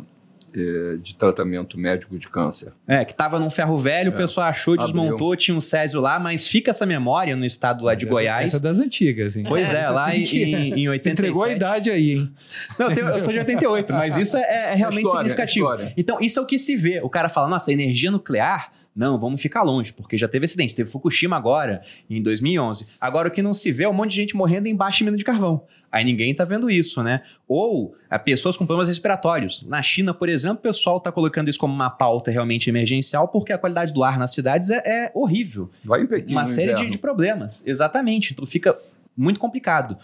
é, 0.55 0.97
de 1.01 1.15
tratamento 1.15 1.79
médico 1.79 2.15
de 2.17 2.27
câncer. 2.29 2.73
É, 2.87 3.03
que 3.03 3.13
tava 3.15 3.39
num 3.39 3.49
ferro 3.49 3.75
velho, 3.77 4.11
o 4.11 4.13
É. 4.13 4.17
pessoal 4.17 4.47
achou, 4.47 4.73
Abriu. 4.75 4.85
desmontou, 4.85 5.35
tinha 5.35 5.57
um 5.57 5.61
Césio 5.61 5.99
lá, 5.99 6.19
mas 6.19 6.47
fica 6.47 6.69
essa 6.69 6.85
memória 6.85 7.35
no 7.35 7.43
estado 7.45 7.83
lá 7.85 7.95
de 7.95 8.05
Essa- 8.05 8.13
Goiás. 8.13 8.45
Essa 8.47 8.57
é 8.57 8.59
das 8.59 8.79
antigas, 8.79 9.35
hein? 9.35 9.45
Pois 9.47 9.73
é, 9.73 9.79
Essa 9.81 9.89
lá 9.91 10.15
em, 10.15 10.23
que- 10.25 10.43
em, 10.43 10.73
em 10.81 10.89
87. 10.89 11.01
Você 11.03 11.09
entregou 11.09 11.43
a 11.43 11.49
idade 11.51 11.89
aí, 11.89 12.11
hein? 12.11 12.31
Não, 12.77 12.89
eu, 12.89 12.95
tenho- 12.95 13.07
eu 13.07 13.19
sou 13.19 13.33
de 13.33 13.39
88, 13.39 13.93
mas 13.93 14.15
isso 14.17 14.37
é, 14.37 14.73
é 14.73 14.75
realmente 14.75 15.05
História, 15.05 15.29
significativo. 15.29 15.65
história. 15.71 15.93
Então, 15.97 16.17
isso 16.21 16.37
é 16.39 16.41
o 16.41 16.45
que 16.45 16.59
se 16.59 16.75
vê. 16.75 16.99
O 17.01 17.09
cara 17.09 17.29
fala, 17.29 17.47
nossa, 17.47 17.71
energia 17.73 18.11
nuclear, 18.11 18.71
não, 18.95 19.19
vamos 19.19 19.41
ficar 19.41 19.63
longe, 19.63 19.91
porque 19.91 20.17
já 20.17 20.27
teve 20.27 20.45
acidente. 20.45 20.75
Teve 20.75 20.89
Fukushima 20.89 21.35
agora, 21.35 21.81
em 22.09 22.21
2011. 22.21 22.85
Agora, 23.01 23.27
o 23.27 23.31
que 23.31 23.41
não 23.41 23.53
se 23.53 23.71
vê 23.71 23.85
é 23.85 23.89
um 23.89 23.93
monte 23.93 24.11
de 24.11 24.17
gente 24.17 24.35
morrendo 24.35 24.67
embaixo 24.67 24.99
de 24.99 25.05
mina 25.05 25.17
de 25.17 25.23
carvão. 25.23 25.63
Aí 25.91 26.03
ninguém 26.03 26.33
tá 26.33 26.43
vendo 26.43 26.71
isso, 26.71 27.03
né? 27.03 27.21
Ou 27.47 27.95
a 28.09 28.17
pessoas 28.17 28.57
com 28.57 28.65
problemas 28.65 28.87
respiratórios. 28.87 29.63
Na 29.63 29.79
China, 29.81 30.11
por 30.11 30.27
exemplo, 30.27 30.57
o 30.57 30.61
pessoal 30.61 30.99
tá 30.99 31.11
colocando 31.11 31.49
isso 31.49 31.59
como 31.59 31.71
uma 31.71 31.89
pauta 31.89 32.31
realmente 32.31 32.67
emergencial, 32.67 33.27
porque 33.27 33.53
a 33.53 33.59
qualidade 33.59 33.93
do 33.93 34.03
ar 34.03 34.17
nas 34.17 34.33
cidades 34.33 34.71
é, 34.71 34.81
é 34.85 35.11
horrível 35.13 35.69
Vai 35.83 36.01
em 36.01 36.07
Pequim 36.07 36.33
uma 36.33 36.45
série 36.45 36.73
de, 36.73 36.89
de 36.89 36.97
problemas. 36.97 37.65
Exatamente. 37.67 38.33
Então 38.33 38.43
fica 38.45 38.75
muito 39.15 39.39
complicado. 39.39 39.97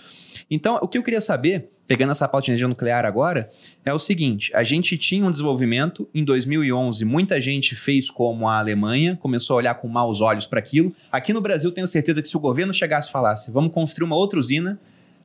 Então, 0.50 0.80
o 0.82 0.88
que 0.88 0.98
eu 0.98 1.04
queria 1.04 1.22
saber, 1.22 1.70
pegando 1.88 2.12
essa 2.12 2.28
pauta 2.28 2.46
de 2.46 2.52
energia 2.52 2.68
nuclear 2.68 3.06
agora, 3.06 3.50
é 3.84 3.94
o 3.94 4.00
seguinte: 4.00 4.52
a 4.56 4.64
gente 4.64 4.98
tinha 4.98 5.26
um 5.26 5.32
desenvolvimento 5.32 6.08
em 6.14 6.24
2011, 6.24 7.04
muita 7.06 7.40
gente 7.42 7.76
fez 7.76 8.10
como 8.10 8.48
a 8.48 8.60
Alemanha, 8.60 9.18
começou 9.22 9.56
a 9.56 9.58
olhar 9.58 9.76
com 9.76 9.88
maus 9.88 10.22
olhos 10.22 10.48
para 10.48 10.60
aquilo. 10.60 10.94
Aqui 11.12 11.34
no 11.34 11.42
Brasil, 11.42 11.72
tenho 11.72 11.88
certeza 11.88 12.22
que 12.22 12.28
se 12.28 12.38
o 12.38 12.40
governo 12.40 12.74
chegasse 12.74 13.10
e 13.10 13.12
falasse, 13.12 13.52
vamos 13.52 13.74
construir 13.74 14.06
uma 14.06 14.16
outra 14.16 14.40
usina, 14.40 14.80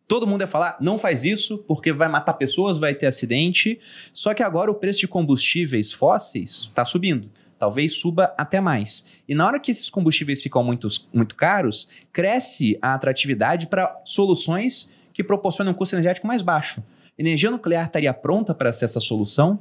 todo 0.06 0.26
mundo 0.26 0.42
ia 0.42 0.46
falar, 0.46 0.76
não 0.80 0.98
faz 0.98 1.24
isso, 1.24 1.58
porque 1.58 1.92
vai 1.92 2.08
matar 2.08 2.34
pessoas, 2.34 2.78
vai 2.78 2.94
ter 2.94 3.06
acidente. 3.06 3.78
Só 4.12 4.34
que 4.34 4.42
agora 4.42 4.70
o 4.70 4.74
preço 4.74 5.00
de 5.00 5.08
combustíveis 5.08 5.92
fósseis 5.92 6.68
está 6.68 6.84
subindo. 6.84 7.30
Talvez 7.64 7.94
suba 7.94 8.34
até 8.36 8.60
mais. 8.60 9.06
E 9.26 9.34
na 9.34 9.46
hora 9.46 9.58
que 9.58 9.70
esses 9.70 9.88
combustíveis 9.88 10.42
ficam 10.42 10.62
muito, 10.62 10.86
muito 11.14 11.34
caros, 11.34 11.88
cresce 12.12 12.78
a 12.82 12.92
atratividade 12.92 13.68
para 13.68 14.02
soluções 14.04 14.92
que 15.14 15.24
proporcionam 15.24 15.72
um 15.72 15.74
custo 15.74 15.94
energético 15.94 16.26
mais 16.26 16.42
baixo. 16.42 16.82
Energia 17.18 17.50
nuclear 17.50 17.86
estaria 17.86 18.12
pronta 18.12 18.54
para 18.54 18.70
ser 18.70 18.84
essa 18.84 19.00
solução? 19.00 19.58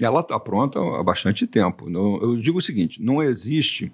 Ela 0.00 0.20
está 0.20 0.38
pronta 0.38 0.78
há 0.78 1.02
bastante 1.02 1.48
tempo. 1.48 1.90
Eu 1.90 2.36
digo 2.36 2.58
o 2.58 2.62
seguinte: 2.62 3.02
não 3.02 3.20
existe 3.20 3.92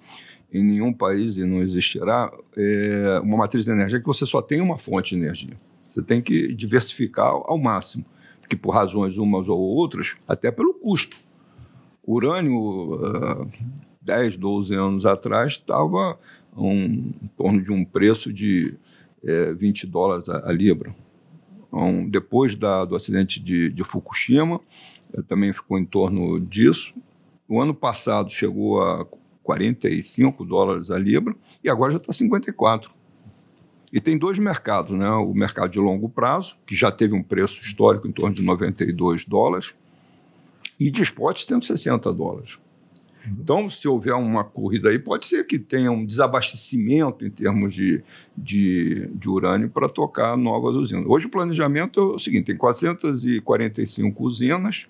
em 0.53 0.63
nenhum 0.63 0.93
país 0.93 1.37
e 1.37 1.43
não 1.43 1.59
existirá 1.59 2.31
é, 2.55 3.19
uma 3.23 3.37
matriz 3.37 3.65
de 3.65 3.71
energia 3.71 3.99
que 3.99 4.05
você 4.05 4.27
só 4.27 4.43
tem 4.43 4.61
uma 4.61 4.77
fonte 4.77 5.15
de 5.15 5.23
energia. 5.23 5.57
Você 5.89 6.03
tem 6.03 6.21
que 6.21 6.53
diversificar 6.53 7.29
ao 7.29 7.57
máximo, 7.57 8.05
porque 8.41 8.55
por 8.55 8.75
razões 8.75 9.17
umas 9.17 9.49
ou 9.49 9.59
outras, 9.59 10.17
até 10.27 10.51
pelo 10.51 10.75
custo. 10.75 11.17
Urânio, 12.07 12.95
uh, 12.95 13.51
10, 14.01 14.37
12 14.37 14.73
anos 14.73 15.05
atrás, 15.05 15.53
estava 15.53 16.17
um, 16.55 17.11
em 17.21 17.29
torno 17.35 17.61
de 17.61 17.71
um 17.71 17.83
preço 17.83 18.31
de 18.31 18.73
é, 19.23 19.53
20 19.53 19.85
dólares 19.85 20.29
a, 20.29 20.49
a 20.49 20.53
libra. 20.53 20.95
Então, 21.67 22.07
depois 22.07 22.55
da, 22.55 22.85
do 22.85 22.95
acidente 22.95 23.41
de, 23.41 23.69
de 23.69 23.83
Fukushima, 23.83 24.61
eh, 25.13 25.21
também 25.21 25.51
ficou 25.51 25.77
em 25.77 25.85
torno 25.85 26.39
disso. 26.39 26.93
O 27.47 27.61
ano 27.61 27.73
passado 27.73 28.31
chegou 28.31 28.81
a 28.81 29.05
45 29.43 30.45
dólares 30.45 30.89
a 30.89 30.97
libra 30.97 31.35
e 31.63 31.69
agora 31.69 31.91
já 31.91 31.97
está 31.97 32.13
54. 32.13 32.89
E 33.91 34.01
tem 34.01 34.17
dois 34.17 34.39
mercados, 34.39 34.97
né? 34.97 35.09
O 35.09 35.33
mercado 35.33 35.71
de 35.71 35.79
longo 35.79 36.09
prazo, 36.09 36.57
que 36.65 36.75
já 36.75 36.91
teve 36.91 37.13
um 37.13 37.23
preço 37.23 37.61
histórico 37.61 38.07
em 38.07 38.11
torno 38.11 38.35
de 38.35 38.43
92 38.43 39.25
dólares, 39.25 39.75
e 40.79 40.89
de 40.91 41.01
spot 41.01 41.39
160 41.43 42.11
dólares. 42.13 42.59
Então, 43.29 43.69
se 43.69 43.85
houver 43.89 44.13
uma 44.15 44.41
corrida 44.43 44.87
aí, 44.89 44.97
pode 44.97 45.25
ser 45.25 45.45
que 45.45 45.59
tenha 45.59 45.91
um 45.91 46.05
desabastecimento 46.05 47.25
em 47.25 47.29
termos 47.29 47.73
de, 47.73 48.01
de, 48.37 49.09
de 49.13 49.29
urânio 49.29 49.69
para 49.69 49.89
tocar 49.89 50.37
novas 50.37 50.75
usinas. 50.77 51.05
Hoje 51.05 51.27
o 51.27 51.29
planejamento 51.29 51.99
é 51.99 52.03
o 52.15 52.19
seguinte: 52.19 52.45
tem 52.45 52.55
445 52.55 54.23
usinas 54.23 54.87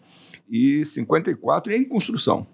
e 0.50 0.84
54 0.86 1.74
em 1.74 1.84
construção. 1.84 2.46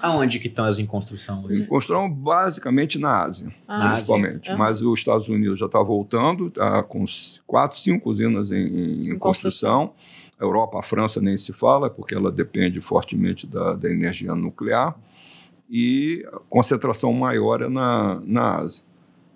Aonde 0.00 0.38
que 0.38 0.46
estão 0.48 0.66
as 0.66 0.78
em 0.78 0.84
construção? 0.84 1.44
Em 1.50 1.64
construção, 1.64 2.10
basicamente 2.10 2.98
na 2.98 3.22
Ásia, 3.24 3.50
Ah, 3.66 3.92
principalmente. 3.92 4.50
Uhum. 4.52 4.58
Mas 4.58 4.82
os 4.82 4.98
Estados 4.98 5.26
Unidos 5.28 5.58
já 5.58 5.66
está 5.66 5.82
voltando, 5.82 6.48
está 6.48 6.82
com 6.82 7.04
quatro, 7.46 7.78
cinco 7.80 8.10
usinas 8.10 8.52
em, 8.52 8.56
em- 8.58 9.00
em 9.10 9.18
construção. 9.18 9.94
A 10.38 10.44
Europa, 10.44 10.78
a 10.78 10.82
França 10.82 11.20
nem 11.20 11.36
se 11.38 11.52
fala, 11.52 11.88
porque 11.88 12.14
ela 12.14 12.30
depende 12.30 12.80
fortemente 12.80 13.46
da, 13.46 13.74
da 13.74 13.90
energia 13.90 14.34
nuclear. 14.34 14.94
E 15.68 16.26
a 16.32 16.38
concentração 16.48 17.12
maior 17.12 17.62
é 17.62 17.68
na, 17.68 18.20
na 18.24 18.56
Ásia. 18.56 18.84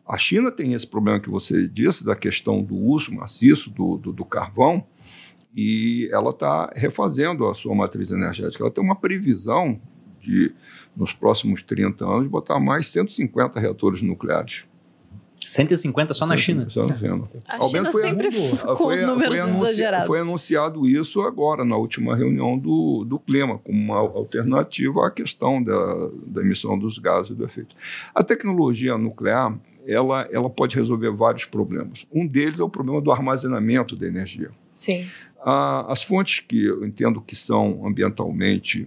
A 0.06 0.18
China 0.18 0.50
tem 0.50 0.74
esse 0.74 0.86
problema 0.86 1.20
que 1.20 1.30
você 1.30 1.68
disse, 1.68 2.04
da 2.04 2.16
questão 2.16 2.62
do 2.62 2.76
uso 2.76 3.14
maciço 3.14 3.70
do, 3.70 3.96
do, 3.96 4.12
do 4.12 4.24
carvão, 4.24 4.84
e 5.54 6.08
ela 6.12 6.30
está 6.30 6.72
refazendo 6.74 7.46
a 7.46 7.54
sua 7.54 7.74
matriz 7.74 8.10
energética. 8.10 8.62
Ela 8.62 8.70
tem 8.70 8.84
uma 8.84 8.96
previsão 8.96 9.80
de, 10.20 10.52
nos 10.96 11.12
próximos 11.12 11.62
30 11.62 12.04
anos, 12.04 12.28
botar 12.28 12.60
mais 12.60 12.86
150 12.88 13.58
reatores 13.58 14.02
nucleares. 14.02 14.66
150 15.46 16.14
só 16.14 16.26
na 16.26 16.36
China. 16.36 16.68
Só 16.70 16.86
na 16.86 16.96
China. 16.96 17.28
A 17.48 17.56
Ao 17.56 17.68
China 17.68 17.80
menos 17.82 17.92
foi- 17.92 18.02
sempre 18.02 18.30
foi- 18.32 18.76
com 18.76 18.86
os 18.86 19.00
números 19.00 19.38
foi 19.38 19.40
anunci- 19.40 19.62
exagerados. 19.62 20.06
Foi 20.06 20.20
anunciado 20.20 20.86
isso 20.88 21.20
agora, 21.22 21.64
na 21.64 21.76
última 21.76 22.14
reunião 22.16 22.58
do, 22.58 23.04
do 23.04 23.18
clima, 23.18 23.58
como 23.58 23.78
uma 23.78 23.96
alternativa 23.98 25.06
à 25.06 25.10
questão 25.10 25.62
da, 25.62 26.08
da 26.26 26.40
emissão 26.42 26.78
dos 26.78 26.98
gases 26.98 27.36
do 27.36 27.44
efeito. 27.44 27.74
A 28.14 28.22
tecnologia 28.22 28.96
nuclear, 28.98 29.56
ela, 29.86 30.28
ela 30.30 30.48
pode 30.50 30.76
resolver 30.76 31.10
vários 31.10 31.44
problemas. 31.46 32.06
Um 32.12 32.26
deles 32.26 32.60
é 32.60 32.62
o 32.62 32.68
problema 32.68 33.00
do 33.00 33.10
armazenamento 33.10 33.96
da 33.96 34.06
energia. 34.06 34.50
Sim. 34.72 35.06
Ah, 35.42 35.86
as 35.90 36.02
fontes 36.02 36.40
que 36.40 36.64
eu 36.66 36.84
entendo 36.86 37.20
que 37.20 37.34
são 37.34 37.86
ambientalmente 37.86 38.86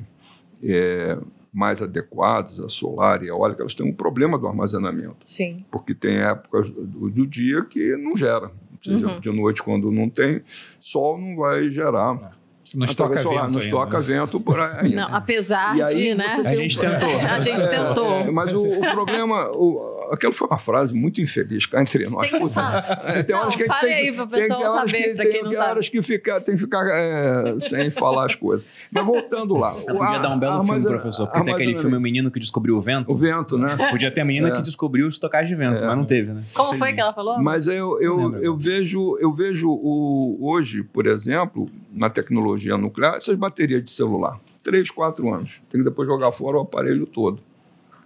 é, 0.64 1.18
mais 1.54 1.82
adequadas, 1.82 2.60
a 2.60 2.68
solar 2.68 3.22
e 3.22 3.26
a 3.26 3.30
eólica, 3.30 3.62
elas 3.62 3.76
têm 3.76 3.86
um 3.88 3.94
problema 3.94 4.38
do 4.40 4.48
armazenamento 4.48 5.18
Sim. 5.24 5.64
porque 5.70 5.94
tem 5.94 6.18
épocas 6.18 6.70
do, 6.70 7.10
do 7.10 7.28
dia 7.28 7.64
que 7.64 7.96
não 7.98 8.18
gera. 8.18 8.48
Ou 8.48 8.84
seja, 8.84 9.08
Uhum. 9.08 9.20
de 9.20 9.32
noite, 9.32 9.62
quando 9.64 9.92
não 9.92 10.10
tem 10.10 10.42
sol, 10.82 11.18
não 11.18 11.36
vai 11.38 11.70
gerar. 11.70 12.38
Não 12.76 12.86
estoca 12.86 13.14
Através 13.14 13.22
solar, 13.22 13.46
vento 13.46 13.54
Não 13.54 13.60
ainda, 13.62 13.66
estoca 13.66 14.00
né? 14.00 14.04
vento 14.04 14.40
por 14.40 14.60
aí. 14.60 14.96
Não, 14.96 15.14
apesar 15.14 15.74
aí 15.74 15.96
de, 15.96 16.16
né? 16.16 16.26
A 16.44 16.56
gente 16.56 16.80
tentou. 16.80 17.10
A 17.22 17.38
gente 17.40 17.62
É, 17.62 17.68
tentou. 17.68 18.12
é, 18.12 18.32
mas 18.32 18.52
o, 18.52 18.64
o 18.68 18.92
problema, 18.92 19.48
o, 19.52 19.93
aquela 20.12 20.34
foi 20.34 20.48
uma 20.48 20.58
frase 20.58 20.94
muito 20.94 21.22
infeliz, 21.22 21.66
cá 21.66 21.82
entre 21.82 22.08
nós. 22.10 22.30
Tem 22.30 22.50
falar. 22.50 23.02
é, 23.06 23.24
tem 23.24 23.36
Não, 23.36 23.44
horas 23.44 23.56
que 23.56 23.64
a 23.64 23.66
gente 23.66 23.76
fale 23.76 23.88
tem 23.94 24.02
que- 24.04 24.10
aí 24.10 24.16
pro 24.16 24.28
tem- 24.28 24.40
pessoal 24.40 24.60
tem 24.60 24.70
horas 24.70 24.92
saber, 24.92 25.16
tem- 25.16 25.32
quem 25.32 25.42
não 25.44 25.50
tem 25.50 25.58
sabe. 25.58 25.70
horas 25.72 25.90
que 25.90 26.02
fica, 26.02 26.42
tem 26.42 26.56
que 26.56 26.62
ficar 26.62 26.86
é, 26.90 27.60
sem 27.60 27.90
falar 27.90 28.26
as 28.26 28.36
coisas. 28.36 28.68
Mas 28.92 29.06
voltando 29.06 29.56
lá. 29.56 29.76
Eu 29.88 29.96
podia 29.98 30.20
dar 30.20 30.30
um 30.36 30.40
belo 30.40 30.64
filme, 30.64 30.84
professor. 30.84 31.28
Porque 31.28 31.44
tem 31.46 31.54
aquele 31.54 31.76
filme 31.76 31.98
O 31.98 32.02
Menino 32.02 32.30
que 32.32 32.40
Descobriu 32.40 32.78
o 32.78 32.82
Vento. 32.82 33.12
O 33.12 33.16
vento, 33.18 33.58
né? 33.58 33.76
Podia 33.90 34.12
ter 34.12 34.22
a 34.22 34.26
menina 34.26 34.50
É. 34.50 34.52
que 34.52 34.62
descobriu 34.62 35.08
os 35.08 35.18
tocados 35.20 35.48
de 35.50 35.56
vento, 35.56 35.78
É. 35.78 35.88
mas 35.88 35.98
não 35.98 36.06
teve, 36.06 36.32
né? 36.34 36.44
Como 36.54 36.78
foi 36.78 36.94
que 36.94 37.00
ela 37.00 37.14
falou? 37.14 37.42
Mas 37.42 37.68
eu, 37.68 38.02
eu, 38.02 38.36
eu 38.42 38.58
vejo, 38.58 39.18
eu 39.20 39.32
vejo 39.34 39.70
o, 39.70 40.38
hoje, 40.42 40.84
por 40.84 41.06
exemplo, 41.08 41.70
na 41.92 42.10
tecnologia 42.10 42.78
nuclear, 42.78 43.16
essas 43.16 43.36
baterias 43.36 43.84
de 43.84 43.92
celular. 43.92 44.40
Três, 44.64 44.90
quatro 44.90 45.34
anos. 45.34 45.62
Tem 45.70 45.82
que 45.82 45.86
depois 45.90 46.08
jogar 46.08 46.32
fora 46.32 46.58
o 46.58 46.62
aparelho 46.62 47.06
todo. 47.06 47.40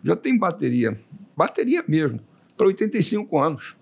Já 0.04 0.16
tem 0.16 0.38
bateria, 0.38 1.00
bateria 1.38 1.84
mesmo, 1.88 2.20
para 2.58 2.66
85 2.68 3.38
anos, 3.40 3.78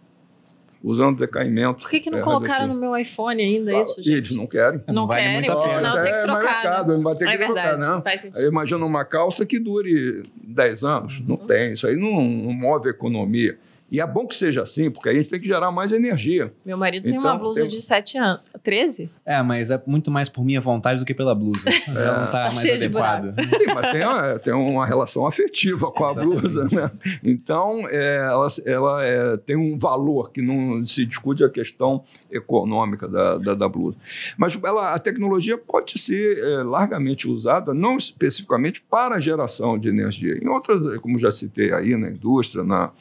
usando 0.84 1.18
decaimento. 1.18 1.80
Por 1.80 1.89
que, 1.89 1.99
que 2.01 2.12
não 2.12 2.20
é, 2.20 2.22
colocaram 2.22 2.68
no 2.68 2.76
meu 2.80 2.95
iPhone 2.95 3.41
ainda 3.41 3.80
isso, 3.80 3.99
E 4.01 4.12
Eles 4.12 4.28
gente? 4.28 4.38
não 4.38 4.45
querem. 4.45 4.82
Não, 4.88 4.93
Não 4.93 5.08
querem, 5.08 5.49
porque 5.49 5.70
senão 5.70 5.93
tem 5.93 6.03
que 6.03 6.10
é 6.10 6.24
trocar, 6.24 6.41
mercado, 6.41 6.97
né? 6.97 7.03
vai 7.03 7.16
ter 7.16 7.26
que 7.26 7.32
É 7.32 7.38
verdade, 7.38 7.78
trocar, 7.80 7.95
né? 7.95 8.01
faz 8.03 8.22
sentido. 8.22 8.45
Imagina 8.45 8.86
uma 8.86 9.06
calça 9.06 9.45
que 9.45 9.58
dure 9.58 10.24
10 10.43 10.84
anos. 10.84 11.20
Não 11.28 11.38
tem. 11.38 11.74
Isso 11.74 11.88
aí 11.88 11.95
não, 11.95 12.22
não 12.22 12.53
move 12.53 12.88
a 12.89 12.91
economia. 12.91 13.58
E 13.91 14.01
é 14.01 14.07
bom 14.07 14.25
que 14.27 14.33
seja 14.36 14.63
assim, 14.63 14.89
porque 14.89 15.09
aí 15.09 15.15
a 15.15 15.19
gente 15.19 15.29
tem 15.29 15.39
que 15.39 15.45
gerar 15.47 15.71
mais 15.71 15.91
energia. 15.91 16.51
Meu 16.65 16.75
marido 16.77 17.03
tem 17.03 17.17
Então, 17.17 17.23
uma 17.31 17.38
blusa 17.38 17.61
tem- 17.61 17.69
de 17.69 17.81
7 17.81 18.17
anos. 18.17 18.41
13? 18.63 19.11
É, 19.23 19.43
mas 19.43 19.69
é 19.69 19.81
muito 19.86 20.09
mais 20.09 20.27
por 20.27 20.43
minha 20.43 20.59
vontade 20.59 20.99
do 20.99 21.05
que 21.05 21.13
pela 21.13 21.36
blusa. 21.36 21.69
Já 21.86 22.19
não 22.19 22.25
tá, 22.25 22.31
Tá 22.31 22.39
mais 22.45 22.59
cheio 22.61 22.75
adequado. 22.75 23.36
Sim, 23.39 23.65
mas 23.75 23.91
tem, 23.91 24.03
uma- 24.03 24.39
tem 24.39 24.53
uma 24.53 24.86
relação 24.88 25.27
afetiva 25.27 25.91
com 25.91 26.03
a 26.03 26.13
blusa, 26.15 26.67
né? 26.71 26.89
Então, 27.23 27.88
é, 27.89 28.17
ela, 28.25 28.47
ela 28.65 29.03
é, 29.05 29.38
tem 29.38 29.55
um 29.55 29.77
valor 29.77 30.31
que 30.31 30.41
não 30.41 30.83
se 30.86 31.05
discute 31.05 31.43
a 31.43 31.49
questão 31.49 32.03
econômica 32.31 33.07
da, 33.07 33.38
da, 33.38 33.53
da 33.53 33.69
blusa. 33.69 33.97
Mas 34.38 34.57
ela, 34.63 34.93
a 34.93 34.99
tecnologia 34.99 35.57
pode 35.57 35.97
ser 35.99 36.38
é, 36.39 36.63
largamente 36.63 37.27
usada, 37.29 37.73
não 37.73 37.97
especificamente 37.97 38.81
para 38.81 39.15
a 39.15 39.19
geração 39.19 39.77
de 39.77 39.89
energia. 39.89 40.38
Em 40.41 40.47
outras, 40.47 40.99
como 41.01 41.17
já 41.19 41.31
citei 41.31 41.71
aí, 41.71 41.95
na 41.95 42.09
indústria, 42.09 42.63
na, 42.63 42.91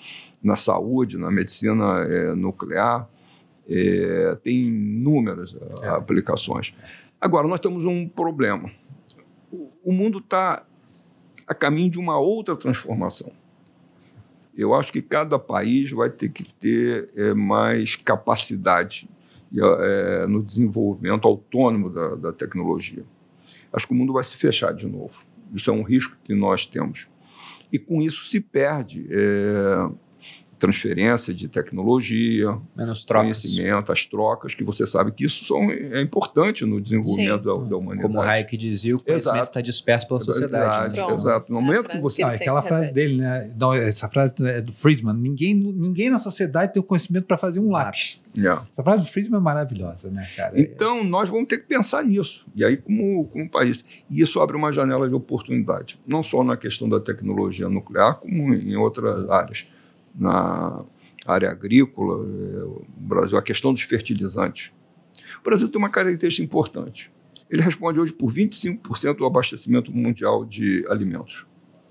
na 0.45 0.57
saúde, 0.57 1.17
na 1.17 1.31
medicina 1.31 2.01
é, 2.05 2.35
nuclear, 2.35 3.09
é, 3.69 4.37
tem 4.43 4.67
inúmeras 4.67 5.57
é, 5.83 5.89
aplicações. 5.89 6.75
Agora, 7.19 7.49
nós 7.49 7.59
temos 7.61 7.87
um 7.87 8.07
problema. 8.07 8.71
O- 9.51 9.93
mundo 9.93 10.19
está 10.19 10.63
a 11.47 11.55
caminho 11.55 11.91
de 11.91 11.99
uma 11.99 12.19
outra 12.19 12.55
transformação. 12.55 13.33
Eu 14.57 14.75
acho 14.75 14.93
que 14.93 15.01
cada 15.03 15.39
país 15.39 15.91
vai 15.91 16.11
ter 16.11 16.29
que 16.29 16.45
ter 16.55 17.09
é, 17.17 17.33
mais 17.35 17.97
capacidade 17.97 19.09
é, 19.57 20.27
no 20.27 20.43
desenvolvimento 20.43 21.27
autônomo 21.27 21.89
da, 21.89 22.15
da 22.17 22.33
tecnologia. 22.33 23.03
Acho 23.73 23.87
que 23.87 23.93
o 23.95 23.97
mundo 23.97 24.13
vai 24.13 24.23
se 24.23 24.37
fechar 24.37 24.73
de 24.75 24.87
novo. 24.87 25.25
Isso 25.55 25.71
é 25.71 25.73
um 25.73 25.83
risco 25.83 26.17
que 26.23 26.35
nós 26.35 26.67
temos. 26.67 27.09
E 27.73 27.79
com 27.79 28.01
isso 28.03 28.25
se 28.25 28.41
perde 28.41 29.07
é, 29.11 29.89
transferência 30.65 31.35
de 31.35 31.49
tecnologia, 31.49 32.57
Menos 32.77 33.05
trocas. 33.05 33.41
conhecimento, 33.43 33.93
as 33.93 34.05
trocas, 34.07 34.55
que 34.55 34.65
você 34.65 34.87
sabe 34.87 35.13
que 35.13 35.25
isso 35.25 35.45
são, 35.45 35.71
é 35.71 36.01
importante 36.01 36.65
no 36.65 36.81
desenvolvimento 36.81 37.43
da, 37.45 37.69
da 37.69 37.77
humanidade. 37.77 38.03
Como 38.03 38.19
o 38.19 38.23
Hayek 38.23 38.57
dizia, 38.57 38.97
o 38.97 39.01
conhecimento 39.01 39.37
Exato. 39.37 39.49
está 39.51 39.61
disperso 39.61 40.09
pela 40.09 40.21
sociedade. 40.21 41.01
né? 41.01 41.15
Exato. 41.15 41.53
No 41.53 41.59
É 41.59 41.63
momento 41.63 41.83
que 41.85 41.89
frase 41.89 42.03
você 42.03 42.17
que 42.17 42.23
Ah, 42.23 42.35
aquela 42.35 42.63
frase 42.63 42.93
dele, 42.93 43.17
né? 43.17 43.51
Não, 43.59 43.75
essa 43.75 44.09
frase 44.09 44.35
é 44.47 44.61
do 44.61 44.73
Friedman. 44.73 45.15
Ninguém, 45.15 45.55
ninguém 45.55 46.11
na 46.11 46.19
sociedade 46.19 46.73
tem 46.73 46.81
o 46.81 46.85
conhecimento 46.85 47.27
para 47.27 47.37
fazer 47.39 47.61
um 47.61 47.71
lápis. 47.71 48.25
É. 48.39 48.43
Essa 48.47 48.83
frase 48.83 49.01
do 49.03 49.07
Friedman 49.07 49.39
é 49.39 49.43
maravilhosa, 49.43 50.11
né, 50.11 50.29
cara? 50.37 50.59
Então, 50.61 51.05
nós 51.05 51.29
vamos 51.29 51.47
ter 51.47 51.59
que 51.59 51.67
pensar 51.67 52.05
nisso. 52.05 52.45
E 52.55 52.65
aí, 52.65 52.77
como, 52.77 53.27
como 53.29 53.49
país. 53.51 53.85
E 54.11 54.21
isso 54.21 54.41
abre 54.41 54.57
uma 54.57 54.73
janela 54.73 55.09
de 55.09 55.15
oportunidade, 55.15 55.99
não 56.07 56.23
só 56.23 56.43
na 56.43 56.57
questão 56.57 56.89
da 56.89 56.99
tecnologia 57.01 57.69
nuclear, 57.69 58.15
como 58.17 58.55
em 58.55 58.77
outras 58.77 59.29
áreas. 59.31 59.67
Na 60.15 60.85
área 61.27 61.51
agrícola, 61.51 62.25
eh, 62.25 62.65
o 62.65 62.85
Brasil, 62.97 63.37
a 63.39 63.43
questão 63.43 63.73
dos 63.73 63.83
fertilizantes. 63.83 64.73
O 65.41 65.45
Brasil 65.45 65.69
tem 65.69 65.79
uma 65.79 65.91
característica 65.91 66.45
importante. 66.45 67.11
Ele 67.51 67.63
responde 67.63 67.99
hoje 68.01 68.13
por 68.13 68.33
25% 68.33 69.17
do 69.19 69.27
abastecimento 69.27 69.93
mundial 69.93 70.45
de 70.45 70.85
alimentos. 70.89 71.47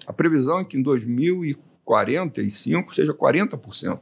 A 0.06 0.12
previsão 0.14 0.60
é 0.60 0.66
que 0.66 0.78
em 0.78 0.82
2045 0.82 2.94
seja 2.96 3.14
40%. 3.14 4.00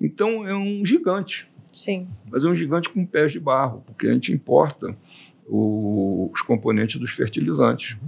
Então, 0.00 0.46
é 0.46 0.54
um 0.54 0.84
gigante 0.84 1.50
Sim. 1.72 2.08
mas 2.30 2.44
é 2.44 2.48
um 2.48 2.54
gigante 2.54 2.88
com 2.88 3.04
pés 3.04 3.32
de 3.32 3.40
barro, 3.40 3.82
porque 3.86 4.06
a 4.06 4.12
gente 4.12 4.32
importa 4.32 4.96
o- 5.46 6.30
os 6.32 6.40
componentes 6.42 7.00
dos 7.00 7.10
fertilizantes. 7.10 7.98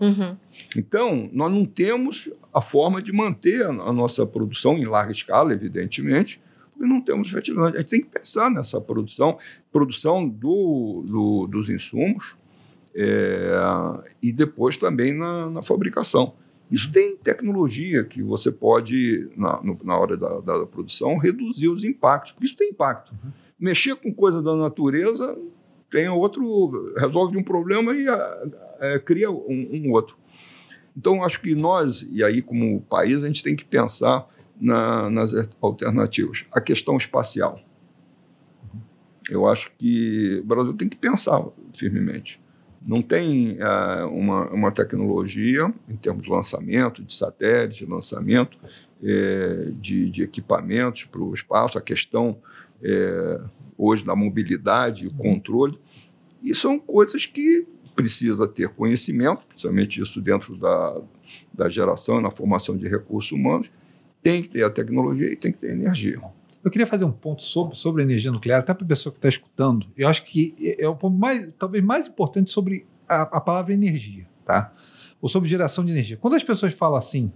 Uhum. 0.00 0.36
Então, 0.76 1.28
nós 1.32 1.52
não 1.52 1.64
temos 1.64 2.30
a 2.58 2.60
forma 2.62 3.00
de 3.02 3.12
manter 3.12 3.64
a, 3.64 3.70
a 3.70 3.92
nossa 3.92 4.26
produção 4.26 4.76
em 4.78 4.84
larga 4.84 5.12
escala, 5.12 5.52
evidentemente, 5.52 6.40
porque 6.72 6.86
não 6.88 7.00
temos 7.00 7.30
fertilizante. 7.30 7.76
A 7.76 7.80
gente 7.80 7.90
tem 7.90 8.00
que 8.00 8.08
pensar 8.08 8.50
nessa 8.50 8.80
produção, 8.80 9.38
produção 9.72 10.28
do, 10.28 11.04
do- 11.06 11.46
dos 11.46 11.68
insumos 11.70 12.36
é, 12.94 13.52
e 14.22 14.32
depois 14.32 14.76
também 14.76 15.12
na, 15.16 15.48
na 15.50 15.62
fabricação. 15.62 16.34
Isso 16.70 16.92
tem 16.92 17.16
tecnologia 17.16 18.04
que 18.04 18.22
você 18.22 18.50
pode, 18.52 19.30
na, 19.36 19.60
no- 19.62 19.78
na 19.84 19.96
hora 19.98 20.16
da, 20.16 20.40
da 20.40 20.66
produção, 20.66 21.16
reduzir 21.16 21.68
os 21.68 21.84
impactos, 21.84 22.32
porque 22.32 22.46
isso 22.46 22.56
tem 22.56 22.70
impacto. 22.70 23.14
Mexer 23.58 23.96
com 23.96 24.12
coisa 24.12 24.42
da 24.42 24.54
natureza 24.54 25.36
tem 25.90 26.08
outro, 26.08 26.92
resolve 26.96 27.36
um 27.38 27.42
problema 27.42 27.94
e 27.94 28.06
ah, 28.08 28.46
eh, 28.80 28.98
cria 28.98 29.30
um, 29.30 29.68
um 29.72 29.90
outro. 29.92 30.16
Então, 30.98 31.22
acho 31.22 31.40
que 31.40 31.54
nós, 31.54 32.04
e 32.10 32.24
aí 32.24 32.42
como 32.42 32.80
país, 32.82 33.22
a 33.22 33.28
gente 33.28 33.40
tem 33.40 33.54
que 33.54 33.64
pensar 33.64 34.28
na- 34.60 35.08
nas 35.08 35.32
alternativas. 35.62 36.44
A 36.50 36.60
questão 36.60 36.96
espacial. 36.96 37.60
Eu 39.30 39.46
acho 39.46 39.70
que 39.78 40.40
o 40.42 40.44
Brasil 40.44 40.72
tem 40.74 40.88
que 40.88 40.96
pensar 40.96 41.40
firmemente. 41.72 42.40
Não 42.84 43.00
tem 43.00 43.58
ah, 43.60 44.08
uma, 44.10 44.50
uma 44.50 44.72
tecnologia 44.72 45.72
em 45.88 45.94
termos 45.96 46.24
de 46.24 46.30
lançamento, 46.30 47.04
de 47.04 47.14
satélite, 47.14 47.84
de 47.84 47.90
lançamento 47.90 48.58
eh, 49.00 49.70
de, 49.80 50.10
de 50.10 50.24
equipamentos 50.24 51.04
para 51.04 51.20
o 51.20 51.32
espaço, 51.32 51.78
a 51.78 51.82
questão 51.82 52.38
eh, 52.82 53.40
hoje 53.76 54.04
da 54.04 54.16
mobilidade, 54.16 55.06
o 55.06 55.14
controle. 55.14 55.78
E 56.42 56.52
são 56.54 56.78
coisas 56.78 57.24
que 57.26 57.66
precisa 57.98 58.46
ter 58.46 58.68
conhecimento, 58.68 59.44
principalmente 59.48 60.00
isso 60.00 60.20
dentro 60.20 60.56
da, 60.56 61.00
da 61.52 61.68
geração 61.68 62.20
na 62.20 62.30
formação 62.30 62.76
de 62.76 62.86
recursos 62.86 63.32
humanos. 63.32 63.72
Tem 64.22 64.40
que 64.40 64.48
ter 64.48 64.62
a 64.62 64.70
tecnologia 64.70 65.32
e 65.32 65.34
tem 65.34 65.50
que 65.50 65.58
ter 65.58 65.72
energia. 65.72 66.20
Eu 66.62 66.70
queria 66.70 66.86
fazer 66.86 67.04
um 67.04 67.10
ponto 67.10 67.42
sobre, 67.42 67.76
sobre 67.76 68.04
energia 68.04 68.30
nuclear, 68.30 68.60
até 68.60 68.72
para 68.72 68.84
a 68.84 68.88
pessoa 68.88 69.12
que 69.12 69.18
está 69.18 69.28
escutando. 69.28 69.88
Eu 69.96 70.08
acho 70.08 70.24
que 70.24 70.54
é 70.60 70.84
é 70.84 70.88
o 70.88 70.94
ponto 70.94 71.18
mais, 71.18 71.52
talvez 71.58 71.82
mais 71.82 72.06
importante 72.06 72.52
sobre 72.52 72.86
a, 73.08 73.22
a 73.22 73.40
palavra 73.40 73.74
energia, 73.74 74.28
tá? 74.44 74.72
Ou 75.20 75.28
sobre 75.28 75.48
geração 75.48 75.84
de 75.84 75.90
energia. 75.90 76.16
Quando 76.16 76.34
as 76.34 76.44
pessoas 76.44 76.72
falam 76.74 76.98
assim, 76.98 77.32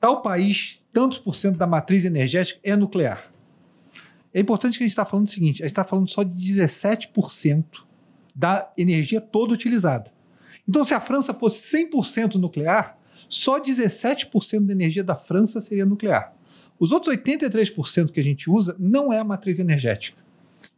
tal 0.00 0.22
país, 0.22 0.82
tantos 0.94 1.18
por 1.18 1.34
cento 1.34 1.58
da 1.58 1.66
matriz 1.66 2.06
energética 2.06 2.58
é 2.62 2.74
nuclear. 2.74 3.30
É 4.32 4.40
importante 4.40 4.78
que 4.78 4.84
a 4.84 4.86
gente 4.86 4.92
está 4.92 5.04
falando 5.04 5.26
o 5.26 5.30
seguinte: 5.30 5.62
a 5.62 5.66
gente 5.66 5.72
está 5.72 5.84
falando 5.84 6.08
só 6.08 6.22
de 6.22 6.32
17% 6.32 7.87
da 8.38 8.72
energia 8.78 9.20
toda 9.20 9.52
utilizada. 9.52 10.12
Então, 10.66 10.84
se 10.84 10.94
a 10.94 11.00
França 11.00 11.34
fosse 11.34 11.76
100% 11.76 12.36
nuclear, 12.36 12.96
só 13.28 13.60
17% 13.60 14.64
da 14.64 14.72
energia 14.72 15.02
da 15.02 15.16
França 15.16 15.60
seria 15.60 15.84
nuclear. 15.84 16.32
Os 16.78 16.92
outros 16.92 17.16
83% 17.16 18.12
que 18.12 18.20
a 18.20 18.22
gente 18.22 18.48
usa 18.48 18.76
não 18.78 19.12
é 19.12 19.18
a 19.18 19.24
matriz 19.24 19.58
energética. 19.58 20.22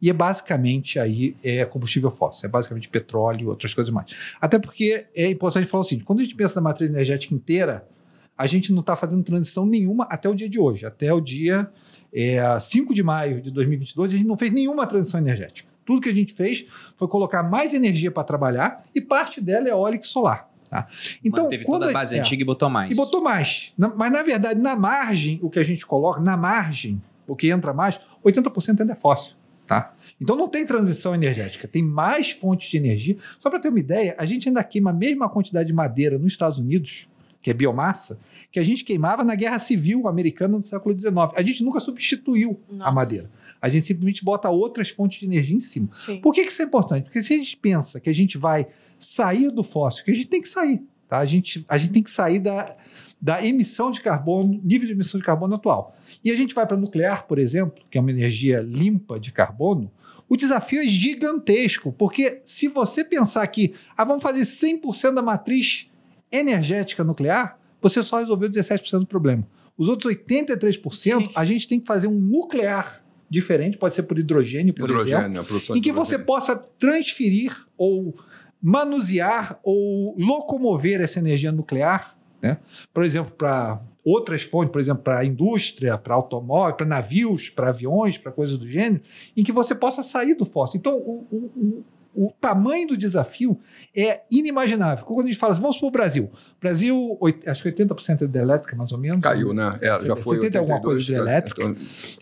E 0.01 0.09
é 0.09 0.13
basicamente 0.13 0.97
aí 0.97 1.35
é 1.43 1.63
combustível 1.63 2.09
fóssil, 2.09 2.47
é 2.47 2.49
basicamente 2.49 2.89
petróleo 2.89 3.41
e 3.41 3.47
outras 3.47 3.75
coisas 3.75 3.93
mais. 3.93 4.07
Até 4.39 4.57
porque 4.57 5.05
é 5.15 5.29
importante 5.29 5.67
falar 5.67 5.83
seguinte: 5.83 6.05
quando 6.05 6.21
a 6.21 6.23
gente 6.23 6.33
pensa 6.33 6.55
na 6.55 6.63
matriz 6.63 6.89
energética 6.89 7.35
inteira, 7.35 7.87
a 8.35 8.47
gente 8.47 8.73
não 8.73 8.79
está 8.79 8.95
fazendo 8.95 9.23
transição 9.23 9.67
nenhuma 9.67 10.05
até 10.05 10.27
o 10.27 10.33
dia 10.33 10.49
de 10.49 10.59
hoje. 10.59 10.85
Até 10.87 11.13
o 11.13 11.21
dia 11.21 11.69
é, 12.11 12.59
5 12.59 12.91
de 12.95 13.03
maio 13.03 13.39
de 13.39 13.51
2022, 13.51 14.13
a 14.13 14.17
gente 14.17 14.27
não 14.27 14.37
fez 14.37 14.51
nenhuma 14.51 14.87
transição 14.87 15.19
energética. 15.19 15.70
Tudo 15.85 16.01
que 16.01 16.09
a 16.09 16.13
gente 16.13 16.33
fez 16.33 16.65
foi 16.97 17.07
colocar 17.07 17.43
mais 17.43 17.73
energia 17.73 18.11
para 18.11 18.23
trabalhar 18.23 18.85
e 18.93 19.01
parte 19.01 19.41
dela 19.41 19.67
é 19.67 19.71
eólica 19.71 20.05
e 20.05 20.07
solar. 20.07 20.49
Tá? 20.69 20.87
Então, 21.23 21.43
Manteve 21.45 21.65
quando 21.65 21.81
toda 21.81 21.91
a 21.91 21.93
base 21.93 22.15
é, 22.15 22.19
antiga 22.19 22.41
e 22.43 22.45
botou 22.45 22.69
mais. 22.69 22.91
e 22.91 22.95
botou 22.95 23.21
mais. 23.21 23.73
Na- 23.77 23.89
mas, 23.89 24.11
na 24.11 24.23
verdade, 24.23 24.59
na 24.59 24.75
margem, 24.75 25.37
o 25.41 25.49
que 25.49 25.59
a 25.59 25.63
gente 25.63 25.85
coloca, 25.85 26.21
na 26.21 26.37
margem, 26.37 27.01
o 27.27 27.35
que 27.35 27.49
entra 27.49 27.73
mais, 27.73 27.99
80% 28.23 28.79
ainda 28.81 28.93
é 28.93 28.95
fóssil. 28.95 29.35
Tá? 29.67 29.93
Então 30.19 30.35
não 30.35 30.47
tem 30.49 30.65
transição 30.65 31.15
energética, 31.15 31.65
tem 31.67 31.81
mais 31.81 32.31
fontes 32.31 32.69
de 32.69 32.77
energia. 32.77 33.17
Só 33.39 33.49
para 33.49 33.59
ter 33.59 33.69
uma 33.69 33.79
ideia, 33.79 34.15
a 34.17 34.25
gente 34.25 34.47
ainda 34.49 34.63
queima 34.63 34.89
a 34.89 34.93
mesma 34.93 35.29
quantidade 35.29 35.67
de 35.67 35.73
madeira 35.73 36.17
nos 36.17 36.33
Estados 36.33 36.59
Unidos, 36.59 37.07
que 37.41 37.49
é 37.49 37.53
biomassa, 37.53 38.19
que 38.51 38.59
a 38.59 38.63
gente 38.63 38.83
queimava 38.83 39.23
na 39.23 39.33
Guerra 39.33 39.59
Civil 39.59 40.07
Americana 40.07 40.57
do 40.59 40.65
século 40.65 40.93
XIX. 40.97 41.15
A 41.35 41.41
gente 41.41 41.63
nunca 41.63 41.79
substituiu 41.79 42.59
a 42.71 42.75
Nossa. 42.75 42.91
madeira. 42.91 43.31
A 43.61 43.69
gente 43.69 43.87
simplesmente 43.87 44.23
bota 44.23 44.49
outras 44.49 44.89
fontes 44.89 45.19
de 45.19 45.25
energia 45.25 45.55
em 45.55 45.59
cima. 45.59 45.89
Sim. 45.91 46.19
Por 46.19 46.33
que, 46.33 46.43
que 46.43 46.51
isso 46.51 46.61
é 46.61 46.65
importante? 46.65 47.03
Porque 47.03 47.21
se 47.21 47.33
a 47.33 47.37
gente 47.37 47.55
pensa 47.57 47.99
que 47.99 48.09
a 48.09 48.13
gente 48.13 48.37
vai 48.37 48.67
sair 48.99 49.51
do 49.51 49.63
fóssil, 49.63 50.03
que 50.03 50.11
a 50.11 50.15
gente 50.15 50.27
tem 50.27 50.41
que 50.41 50.49
sair, 50.49 50.81
tá? 51.07 51.19
A 51.19 51.25
gente, 51.25 51.63
a 51.67 51.77
gente 51.77 51.91
tem 51.91 52.03
que 52.03 52.11
sair 52.11 52.39
da, 52.39 52.75
da 53.21 53.45
emissão 53.45 53.91
de 53.91 54.01
carbono, 54.01 54.59
nível 54.63 54.87
de 54.87 54.93
emissão 54.93 55.19
de 55.19 55.25
carbono 55.25 55.55
atual. 55.55 55.95
E 56.23 56.31
a 56.31 56.35
gente 56.35 56.55
vai 56.55 56.65
para 56.65 56.75
nuclear, 56.75 57.27
por 57.27 57.37
exemplo, 57.37 57.83
que 57.89 57.97
é 57.97 58.01
uma 58.01 58.09
energia 58.09 58.61
limpa 58.61 59.19
de 59.19 59.31
carbono, 59.31 59.91
o 60.27 60.37
desafio 60.37 60.81
é 60.81 60.87
gigantesco, 60.87 61.91
porque 61.91 62.41
se 62.45 62.69
você 62.69 63.03
pensar 63.03 63.45
que 63.47 63.73
ah, 63.97 64.05
vamos 64.05 64.23
fazer 64.23 64.43
100% 64.43 65.13
da 65.13 65.21
matriz 65.21 65.89
energética 66.31 67.03
nuclear, 67.03 67.59
você 67.81 68.01
só 68.01 68.19
resolveu 68.19 68.49
17% 68.49 68.99
do 68.99 69.05
problema. 69.05 69.45
Os 69.77 69.89
outros 69.89 70.13
83%, 70.13 70.93
Sim. 70.93 71.29
a 71.35 71.43
gente 71.43 71.67
tem 71.67 71.81
que 71.81 71.85
fazer 71.85 72.07
um 72.07 72.17
nuclear 72.17 73.00
diferente, 73.31 73.77
pode 73.77 73.93
ser 73.95 74.03
por 74.03 74.19
hidrogênio, 74.19 74.73
por 74.73 74.81
exemplo, 74.89 75.07
Hidrogênio, 75.07 75.41
a 75.41 75.43
produção 75.45 75.75
em 75.75 75.81
que 75.81 75.91
você 75.93 76.19
possa 76.19 76.55
transferir 76.55 77.55
ou 77.77 78.13
manusear 78.61 79.59
ou 79.63 80.15
locomover 80.19 81.01
essa 81.01 81.17
energia 81.19 81.51
nuclear, 81.51 82.15
né? 82.41 82.57
por 82.93 83.03
exemplo, 83.03 83.31
para 83.31 83.81
outras 84.03 84.43
fontes, 84.43 84.71
por 84.71 84.81
exemplo, 84.81 85.03
para 85.03 85.19
a 85.19 85.25
indústria, 85.25 85.97
para 85.97 86.13
automóvel, 86.13 86.75
para 86.75 86.85
navios, 86.85 87.49
para 87.49 87.69
aviões, 87.69 88.17
para 88.17 88.31
coisas 88.31 88.57
do 88.57 88.67
gênero, 88.67 89.01
em 89.37 89.43
que 89.43 89.51
você 89.51 89.73
possa 89.73 90.03
sair 90.03 90.33
do 90.35 90.45
fóssil. 90.45 90.77
Então, 90.79 90.95
o, 90.97 91.25
o- 91.31 91.83
o- 92.15 92.31
tamanho 92.39 92.87
do 92.89 92.97
desafio 92.97 93.59
é 93.95 94.21
inimaginável. 94.29 95.05
Quando 95.05 95.21
a 95.27 95.29
gente 95.31 95.37
fala 95.37 95.53
assim, 95.53 95.61
vamos 95.61 95.77
para 95.77 95.87
o 95.87 95.91
Brasil. 95.91 96.29
Brasil, 96.59 97.17
acho 97.47 97.63
que 97.63 97.69
80% 97.71 98.23
é 98.23 98.27
de 98.27 98.37
elétrica, 98.39 98.75
mais 98.75 98.91
ou 98.91 98.97
menos. 98.97 99.21
Caiu, 99.21 99.53
né? 99.53 99.77
É, 99.81 99.99
já 99.99 100.15
foi 100.15 100.37
70 100.37 100.59
alguma 100.59 100.81
coisa 100.81 100.99
82, 101.01 101.05
de 101.05 101.13
elétrica. 101.13 101.63
então, 101.63 101.75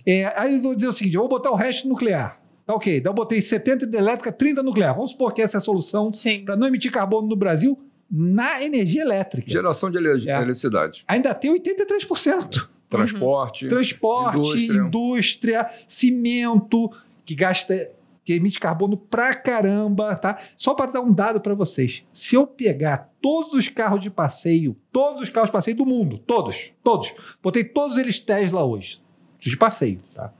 É, 0.06 0.34
aí 0.40 0.56
eu 0.56 0.62
vou 0.62 0.76
dizer 0.76 0.88
o 0.88 0.92
seguinte: 0.92 1.16
eu 1.16 1.22
vou 1.22 1.30
botar 1.30 1.52
o 1.52 1.56
resto 1.56 1.88
nuclear. 1.88 2.40
Tá 2.66 2.76
ok. 2.76 3.02
Daí 3.02 3.10
eu 3.10 3.14
botei 3.16 3.42
70 3.42 3.88
de 3.88 3.98
elétrica, 3.98 4.32
30 4.32 4.62
nuclear. 4.62 4.94
Vamos 4.94 5.12
supor 5.12 5.34
que 5.34 5.42
essa 5.42 5.58
é 5.58 5.60
a 5.60 5.62
solução 5.62 6.12
para 6.46 6.56
não 6.56 6.68
emitir 6.68 6.92
carbono 6.92 7.28
no 7.28 7.36
Brasil 7.36 7.80
na 8.12 8.64
energia 8.64 9.02
elétrica. 9.02 9.50
Geração 9.50 9.90
de 9.90 9.98
ele- 9.98 10.30
É. 10.30 10.36
eletricidade. 10.36 11.04
Ainda 11.08 11.34
tem 11.34 11.52
83%. 11.52 12.70
Transporte. 12.90 13.68
Transporte, 13.68 14.38
Indústria. 14.40 14.82
indústria. 14.82 15.70
cimento, 15.88 16.92
que 17.26 17.36
gasta, 17.36 17.90
que 18.24 18.34
emite 18.34 18.60
carbono 18.60 18.98
pra 18.98 19.34
caramba, 19.34 20.16
tá? 20.16 20.40
Só 20.56 20.74
para 20.74 20.92
dar 20.92 21.02
um 21.02 21.12
dado 21.12 21.42
para 21.42 21.54
vocês. 21.54 22.06
Se 22.14 22.36
eu 22.36 22.46
pegar 22.46 23.12
todos 23.22 23.54
os 23.54 23.68
carros 23.68 24.02
de 24.02 24.10
passeio, 24.10 24.76
todos 24.92 25.22
os 25.22 25.30
carros 25.30 25.50
de 25.50 25.54
passeio 25.54 25.78
do 25.78 25.86
mundo, 25.86 26.18
todos, 26.20 26.74
todos, 26.84 27.14
botei 27.42 27.64
todos 27.64 27.98
eles 27.98 28.20
Tesla 28.20 28.64
hoje, 28.64 29.02
de 29.40 29.58
passeio, 29.58 30.02
tá? 30.14 30.34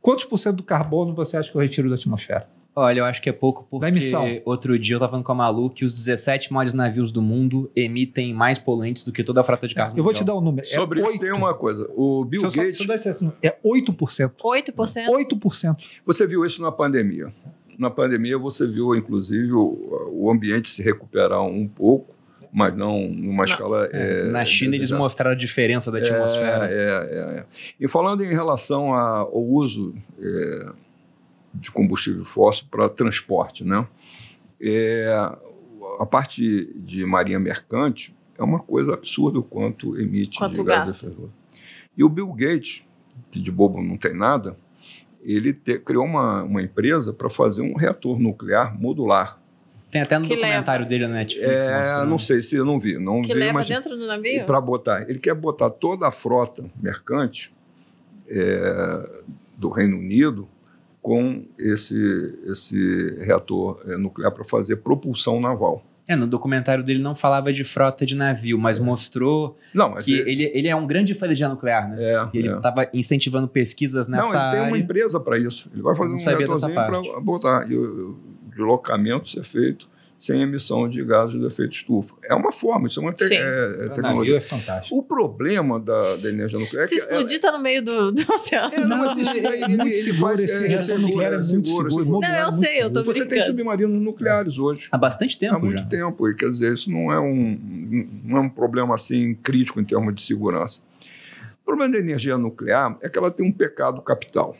Quantos 0.00 0.24
por 0.24 0.38
cento 0.38 0.56
do 0.56 0.62
carbono 0.62 1.14
você 1.14 1.36
acha 1.36 1.50
que 1.50 1.56
eu 1.56 1.60
retiro 1.60 1.88
da 1.88 1.96
atmosfera? 1.96 2.48
Olha, 2.78 3.00
eu 3.00 3.04
acho 3.06 3.22
que 3.22 3.30
é 3.30 3.32
pouco 3.32 3.66
porque 3.70 3.86
emissão. 3.86 4.26
outro 4.44 4.78
dia 4.78 4.96
eu 4.96 5.00
tava 5.00 5.12
falando 5.12 5.24
com 5.24 5.32
a 5.32 5.34
Malu 5.34 5.70
que 5.70 5.82
os 5.82 5.94
17 5.94 6.52
maiores 6.52 6.74
navios 6.74 7.10
do 7.10 7.22
mundo 7.22 7.70
emitem 7.74 8.34
mais 8.34 8.58
poluentes 8.58 9.02
do 9.02 9.12
que 9.12 9.24
toda 9.24 9.40
a 9.40 9.44
frota 9.44 9.66
de 9.66 9.74
carros 9.74 9.96
Eu 9.96 10.04
vou 10.04 10.12
te 10.12 10.22
dar 10.22 10.34
um 10.36 10.42
número. 10.42 10.66
Sobre 10.66 11.00
é 11.00 11.02
isso 11.02 11.10
8. 11.12 11.20
tem 11.22 11.32
uma 11.32 11.54
coisa. 11.54 11.90
O 11.96 12.22
Bill 12.26 12.42
Deixa 12.42 12.54
só- 12.56 12.62
Gates, 12.62 12.86
dar 12.86 12.94
esse 12.96 13.24
número. 13.24 13.38
É 13.42 13.56
8%. 13.64 14.32
8%. 14.44 15.06
8%. 15.08 15.76
você 16.04 16.26
viu 16.26 16.44
isso 16.44 16.60
na 16.60 16.70
pandemia. 16.70 17.32
Na 17.78 17.88
pandemia 17.90 18.36
você 18.38 18.66
viu, 18.66 18.94
inclusive, 18.94 19.52
o, 19.52 20.10
o 20.12 20.30
ambiente 20.30 20.68
se 20.68 20.82
recuperar 20.82 21.42
um 21.42 21.66
pouco, 21.66 22.14
mas 22.52 22.76
não 22.76 23.08
numa 23.08 23.44
escala. 23.44 23.88
É, 23.92 24.20
é, 24.20 24.30
Na 24.30 24.44
China 24.44 24.70
eles 24.70 24.80
desejada. 24.80 25.02
mostraram 25.02 25.30
a 25.32 25.34
diferença 25.34 25.90
da 25.90 25.98
atmosfera. 25.98 26.68
É, 26.70 26.74
é, 26.74 27.38
é. 27.40 27.44
E 27.80 27.88
falando 27.88 28.22
em 28.22 28.28
relação 28.30 28.92
a- 28.94 29.18
ao 29.20 29.42
uso 29.42 29.94
é, 30.20 30.66
de 31.60 31.70
combustível 31.70 32.24
fóssil 32.24 32.66
para 32.70 32.88
transporte, 32.88 33.64
né? 33.64 33.86
É, 34.60 35.08
a 35.98 36.06
parte 36.06 36.72
de 36.76 37.04
marinha 37.04 37.38
mercante 37.38 38.14
é 38.38 38.42
uma 38.42 38.58
coisa 38.60 38.94
absurda 38.94 39.38
o 39.38 39.42
quanto 39.42 39.98
emite 40.00 40.38
Quanto 40.38 40.54
de 40.54 40.62
gás 40.62 40.90
gasta. 40.90 41.06
de 41.06 41.12
efeito. 41.12 41.32
E 41.96 42.04
o 42.04 42.08
Bill 42.08 42.32
Gates, 42.32 42.86
que 43.30 43.40
de 43.40 43.50
bobo 43.50 43.82
não 43.82 43.96
tem 43.96 44.14
nada, 44.14 44.56
ele 45.22 45.52
te- 45.52 45.78
criou 45.78 46.04
uma, 46.04 46.42
uma 46.42 46.62
empresa 46.62 47.12
para 47.12 47.28
fazer 47.30 47.62
um 47.62 47.74
reator 47.74 48.18
nuclear 48.18 48.78
modular. 48.78 49.40
Tem 49.90 50.02
até 50.02 50.18
no 50.18 50.24
Que 50.26 50.34
documentário 50.36 50.84
dele 50.86 51.06
na 51.06 51.14
Netflix. 51.14 51.64
É, 51.66 51.78
mostrando. 51.78 52.08
não 52.10 52.18
sei 52.18 52.42
se 52.42 52.56
eu 52.56 52.64
não 52.64 52.78
vi, 52.78 52.98
não 52.98 53.22
Que 53.22 53.28
vi, 53.32 53.40
leva 53.40 53.52
mas 53.54 53.68
dentro 53.68 53.96
do 53.96 54.06
navio? 54.06 54.44
para 54.44 54.60
botar. 54.60 55.08
Ele 55.08 55.18
quer 55.18 55.34
botar 55.34 55.70
toda 55.70 56.06
a 56.06 56.12
frota 56.12 56.64
mercante 56.80 57.52
é, 58.28 59.22
do 59.56 59.68
Reino 59.70 59.96
Unido 59.98 60.48
com 61.06 61.44
esse, 61.56 61.96
esse 62.48 63.16
reator 63.20 63.80
é, 63.86 63.96
nuclear 63.96 64.32
para 64.32 64.42
fazer 64.42 64.78
propulsão 64.78 65.40
naval. 65.40 65.84
É, 66.08 66.16
no 66.16 66.26
documentário 66.26 66.82
dele 66.82 67.00
não 67.00 67.14
falava 67.14 67.52
de 67.52 67.62
frota 67.62 68.04
de 68.04 68.16
navio, 68.16 68.58
mas 68.58 68.80
mostrou 68.80 69.56
Não, 69.72 69.90
mas 69.90 70.04
que 70.04 70.12
ele, 70.18 70.30
ele, 70.30 70.50
ele 70.52 70.66
é 70.68 70.74
um 70.74 70.84
grande 70.84 71.14
fã 71.14 71.20
de 71.20 71.26
energia 71.26 71.48
nuclear, 71.48 71.88
né? 71.88 71.96
é, 72.02 72.28
Ele 72.34 72.48
é. 72.48 72.56
estava 72.56 72.90
incentivando 72.92 73.46
pesquisas 73.46 74.08
Não, 74.08 74.18
nessa 74.18 74.36
ele 74.36 74.50
tem 74.50 74.58
uma 74.58 74.66
área. 74.66 74.78
empresa 74.78 75.20
para 75.20 75.38
isso. 75.38 75.70
Ele 75.72 75.80
vai 75.82 75.94
fazer 75.94 76.08
Não 76.08 76.16
um 76.16 76.38
reatorzinho 76.38 76.74
para 76.74 77.20
botar. 77.20 77.70
E 77.70 77.76
o, 77.76 78.10
o 78.10 78.50
deslocamento 78.50 79.28
ser 79.28 79.44
feito 79.44 79.88
sem 80.16 80.40
emissão 80.42 80.88
de 80.88 81.04
gases 81.04 81.38
de 81.38 81.46
efeito 81.46 81.72
estufa. 81.74 82.14
É 82.24 82.34
uma 82.34 82.50
forma, 82.50 82.88
isso 82.88 82.98
é 82.98 83.02
uma 83.02 83.12
te- 83.12 83.26
Sim. 83.26 83.34
é- 83.34 83.38
é 83.40 83.44
O 83.44 83.78
navio 83.88 83.94
tecnologia. 83.94 84.36
é 84.38 84.40
fantástico. 84.40 84.96
O 84.98 85.02
problema 85.02 85.78
da, 85.78 86.16
da 86.16 86.28
energia 86.30 86.58
nuclear 86.58 86.84
é 86.84 86.88
Se 86.88 86.94
explodir, 86.96 87.40
tá 87.40 87.52
no 87.52 87.58
meio 87.58 87.82
do, 87.82 88.12
do 88.12 88.32
oceano. 88.34 88.74
É, 88.74 88.80
não, 88.80 88.96
mas 88.96 89.18
isso 89.18 89.30
ele, 89.32 89.40
daí 89.42 89.52
é 89.60 89.64
ele- 89.64 89.68
muito 89.76 89.82
ele 89.86 89.94
seguro. 89.94 90.20
faz- 90.28 90.44
Esse 90.44 90.52
é, 90.74 90.78
seguro, 90.78 91.02
nuclear 91.08 91.32
é 91.32 91.34
é 91.34 91.38
muito 91.38 91.68
seguro, 91.68 91.90
seguro. 91.90 92.20
Não, 92.20 92.28
eu 92.28 92.34
é 92.34 92.42
muito 92.50 92.56
sei, 92.64 92.76
eu 92.82 92.90
tô 92.90 92.98
seguro. 93.00 93.04
Você 93.04 93.20
tem 93.20 93.28
brincando. 93.28 93.46
submarinos 93.46 94.00
nucleares 94.02 94.58
hoje. 94.58 94.88
Há 94.90 94.96
bastante 94.98 95.38
tempo 95.38 95.56
Há 95.56 95.58
muito 95.58 95.78
já. 95.78 95.84
tempo. 95.84 96.28
E 96.28 96.34
quer 96.34 96.50
dizer, 96.50 96.72
isso 96.72 96.90
não 96.90 97.12
é 97.12 97.20
um, 97.20 97.58
não 98.24 98.36
é 98.38 98.40
um 98.40 98.48
problema 98.48 98.94
assim 98.94 99.34
crítico 99.34 99.80
em 99.80 99.84
termos 99.84 100.14
de 100.14 100.22
segurança. 100.22 100.80
O 101.62 101.66
problema 101.66 101.92
da 101.92 101.98
energia 101.98 102.38
nuclear 102.38 102.96
é 103.02 103.08
que 103.08 103.18
ela 103.18 103.30
tem 103.30 103.44
um 103.46 103.52
pecado 103.52 104.00
capital. 104.00 104.56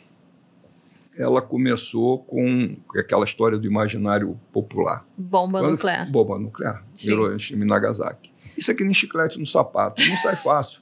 Ela 1.17 1.41
começou 1.41 2.19
com 2.19 2.77
aquela 2.97 3.25
história 3.25 3.57
do 3.57 3.65
imaginário 3.65 4.39
popular. 4.53 5.05
Bomba 5.17 5.59
Quando- 5.59 5.71
nuclear. 5.71 6.11
Bomba 6.11 6.37
nuclear. 6.37 6.83
Sim. 6.95 7.11
Hiroshima 7.11 7.63
e 7.63 7.67
Nagasaki. 7.67 8.31
Isso 8.57 8.71
aqui 8.71 8.83
nem 8.83 8.93
chiclete 8.93 9.39
no 9.39 9.45
sapato. 9.47 10.01
Não 10.07 10.17
sai 10.17 10.35
fácil. 10.35 10.79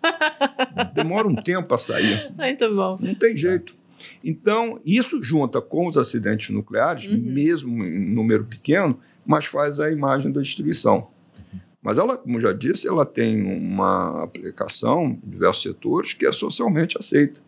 Demora 0.93 1.27
um 1.27 1.35
tempo 1.35 1.73
a 1.73 1.77
sair. 1.77 2.31
Muito 2.37 2.73
bom. 2.75 2.97
Não 3.01 3.15
tem 3.15 3.35
jeito. 3.35 3.73
Então, 4.23 4.79
isso 4.85 5.21
junta 5.23 5.61
com 5.61 5.87
os 5.87 5.97
acidentes 5.97 6.49
nucleares, 6.49 7.07
Uhum. 7.07 7.17
mesmo 7.21 7.83
em 7.83 8.13
número 8.13 8.43
pequeno, 8.45 8.99
mas 9.25 9.45
faz 9.45 9.79
a 9.79 9.89
imagem 9.91 10.31
da 10.31 10.41
destruição. 10.41 11.07
Mas 11.81 11.97
ela, 11.97 12.17
como 12.17 12.39
já 12.39 12.51
disse, 12.51 12.87
ela 12.87 13.05
tem 13.05 13.43
uma 13.43 14.23
aplicação 14.23 15.05
em 15.23 15.29
diversos 15.29 15.63
setores 15.63 16.13
que 16.13 16.25
é 16.25 16.31
socialmente 16.31 16.97
aceita. 16.97 17.41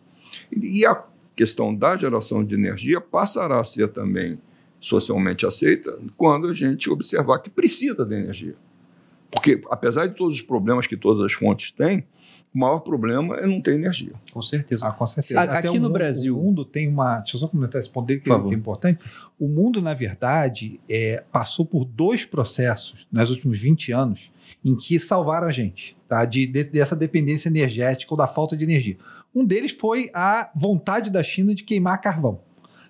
E 0.52 0.80
e 0.80 0.86
a 0.86 1.02
questão 1.38 1.72
da 1.72 1.96
geração 1.96 2.44
de 2.44 2.56
energia 2.56 3.00
passará 3.00 3.60
a 3.60 3.64
ser 3.64 3.86
também 3.92 4.40
socialmente 4.80 5.46
aceita 5.46 5.96
quando 6.16 6.48
a 6.48 6.52
gente 6.52 6.90
observar 6.90 7.38
que 7.38 7.48
precisa 7.48 8.04
da 8.04 8.18
energia. 8.18 8.56
Porque, 9.30 9.62
apesar 9.70 10.08
de 10.08 10.16
todos 10.16 10.34
os 10.34 10.42
problemas 10.42 10.88
que 10.88 10.96
todas 10.96 11.24
as 11.24 11.32
fontes 11.32 11.70
têm, 11.70 12.04
o 12.54 12.58
maior 12.58 12.80
problema 12.80 13.36
é 13.36 13.46
não 13.46 13.60
ter 13.60 13.74
energia. 13.74 14.12
Com 14.32 14.42
certeza. 14.42 14.86
Ah, 14.88 14.92
com 14.92 15.06
certeza. 15.06 15.40
A- 15.40 15.44
Até 15.44 15.58
aqui 15.58 15.68
o 15.68 15.74
no 15.74 15.80
mundo- 15.82 15.92
Brasil- 15.92 16.38
O 16.38 16.42
mundo 16.42 16.64
tem 16.64 16.88
uma. 16.88 17.18
Deixa 17.18 17.36
eu 17.36 17.40
só 17.40 17.48
comentar 17.48 17.80
esse 17.80 17.90
ponto 17.90 18.06
dele, 18.06 18.20
que, 18.20 18.30
é, 18.30 18.32
favor. 18.32 18.48
que 18.48 18.54
é 18.54 18.58
importante. 18.58 19.00
O 19.38 19.46
mundo, 19.48 19.80
na 19.82 19.94
verdade, 19.94 20.80
é, 20.88 21.22
passou 21.30 21.64
por 21.66 21.84
dois 21.84 22.24
processos 22.24 23.06
nos 23.12 23.30
últimos 23.30 23.58
20 23.60 23.92
anos 23.92 24.32
em 24.64 24.74
que 24.74 24.98
salvaram 24.98 25.46
a 25.46 25.52
gente 25.52 25.96
tá? 26.08 26.24
de, 26.24 26.46
de- 26.46 26.64
dessa 26.64 26.96
dependência 26.96 27.48
energética 27.48 28.12
ou 28.12 28.16
da 28.18 28.26
falta 28.26 28.56
de 28.56 28.64
energia. 28.64 28.96
Um 29.34 29.44
deles 29.44 29.72
foi 29.72 30.10
a 30.14 30.50
vontade 30.56 31.10
da 31.10 31.22
China 31.22 31.54
de 31.54 31.62
queimar 31.62 32.00
carvão. 32.00 32.40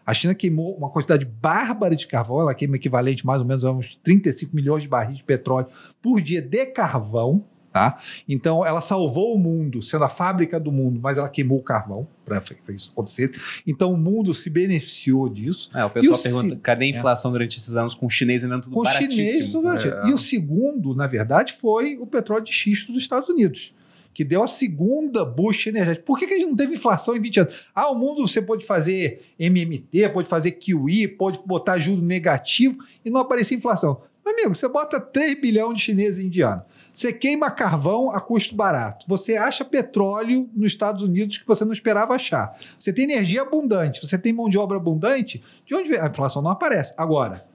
A 0.06 0.14
China 0.14 0.34
queimou 0.34 0.74
uma 0.74 0.88
quantidade 0.88 1.26
bárbara 1.26 1.94
de 1.94 2.06
carvão, 2.06 2.40
ela 2.40 2.54
queima 2.54 2.76
equivalente 2.76 3.26
mais 3.26 3.42
ou 3.42 3.46
menos 3.46 3.62
a 3.64 3.72
uns 3.72 3.96
35 4.02 4.56
milhões 4.56 4.82
de 4.82 4.88
barris 4.88 5.18
de 5.18 5.24
petróleo 5.24 5.66
por 6.00 6.20
dia 6.22 6.40
de 6.40 6.64
carvão. 6.66 7.44
Tá? 7.78 7.98
Então, 8.28 8.66
ela 8.66 8.80
salvou 8.80 9.32
o 9.32 9.38
mundo, 9.38 9.80
sendo 9.80 10.02
a 10.02 10.08
fábrica 10.08 10.58
do 10.58 10.72
mundo, 10.72 10.98
mas 11.00 11.16
ela 11.16 11.28
queimou 11.28 11.58
o 11.58 11.62
carvão 11.62 12.08
para 12.24 12.42
isso 12.74 12.90
acontecesse. 12.92 13.34
Então, 13.64 13.92
o 13.92 13.96
mundo 13.96 14.34
se 14.34 14.50
beneficiou 14.50 15.28
disso. 15.28 15.70
É, 15.72 15.84
o 15.84 15.90
pessoal 15.90 16.18
o 16.18 16.22
pergunta, 16.22 16.54
ci- 16.56 16.60
cadê 16.60 16.86
a 16.86 16.88
inflação 16.88 17.30
durante 17.30 17.56
esses 17.56 17.76
anos 17.76 17.94
com 17.94 18.06
o 18.06 18.10
chinês 18.10 18.42
ainda 18.42 18.60
tudo 18.60 18.74
Com 18.74 18.82
baratíssimo? 18.82 19.12
chineses, 19.12 19.52
tudo. 19.52 19.68
É. 19.70 20.08
E 20.08 20.12
o 20.12 20.18
segundo, 20.18 20.92
na 20.92 21.06
verdade, 21.06 21.52
foi 21.52 21.96
o 21.98 22.06
petróleo 22.06 22.42
de 22.44 22.52
xisto 22.52 22.92
dos 22.92 23.00
Estados 23.02 23.28
Unidos, 23.28 23.72
que 24.12 24.24
deu 24.24 24.42
a 24.42 24.48
segunda 24.48 25.24
boost 25.24 25.68
energética. 25.68 26.04
Por 26.04 26.18
que, 26.18 26.26
que 26.26 26.34
a 26.34 26.38
gente 26.38 26.48
não 26.48 26.56
teve 26.56 26.74
inflação 26.74 27.14
em 27.16 27.20
20 27.20 27.40
anos? 27.40 27.54
Ah, 27.72 27.90
o 27.92 27.94
mundo 27.94 28.26
você 28.26 28.42
pode 28.42 28.66
fazer 28.66 29.22
MMT, 29.38 30.08
pode 30.08 30.28
fazer 30.28 30.50
QE, 30.52 31.06
pode 31.16 31.38
botar 31.46 31.78
juro 31.78 32.02
negativo 32.02 32.76
e 33.04 33.08
não 33.10 33.20
aparecer 33.20 33.54
inflação. 33.54 34.02
Amigo, 34.26 34.54
você 34.54 34.68
bota 34.68 35.00
3 35.00 35.40
bilhões 35.40 35.76
de 35.78 35.84
chineses 35.84 36.22
e 36.22 36.26
indianos. 36.26 36.62
Você 36.98 37.12
queima 37.12 37.48
carvão 37.48 38.10
a 38.10 38.20
custo 38.20 38.56
barato. 38.56 39.06
Você 39.08 39.36
acha 39.36 39.64
petróleo 39.64 40.50
nos 40.52 40.66
Estados 40.66 41.00
Unidos 41.00 41.38
que 41.38 41.46
você 41.46 41.64
não 41.64 41.72
esperava 41.72 42.12
achar. 42.14 42.58
Você 42.76 42.92
tem 42.92 43.04
energia 43.04 43.42
abundante. 43.42 44.04
Você 44.04 44.18
tem 44.18 44.32
mão 44.32 44.48
de 44.48 44.58
obra 44.58 44.78
abundante. 44.78 45.40
De 45.64 45.76
onde 45.76 45.90
vem? 45.90 46.00
A 46.00 46.08
inflação 46.08 46.42
não 46.42 46.50
aparece. 46.50 46.92
Agora, 46.96 47.46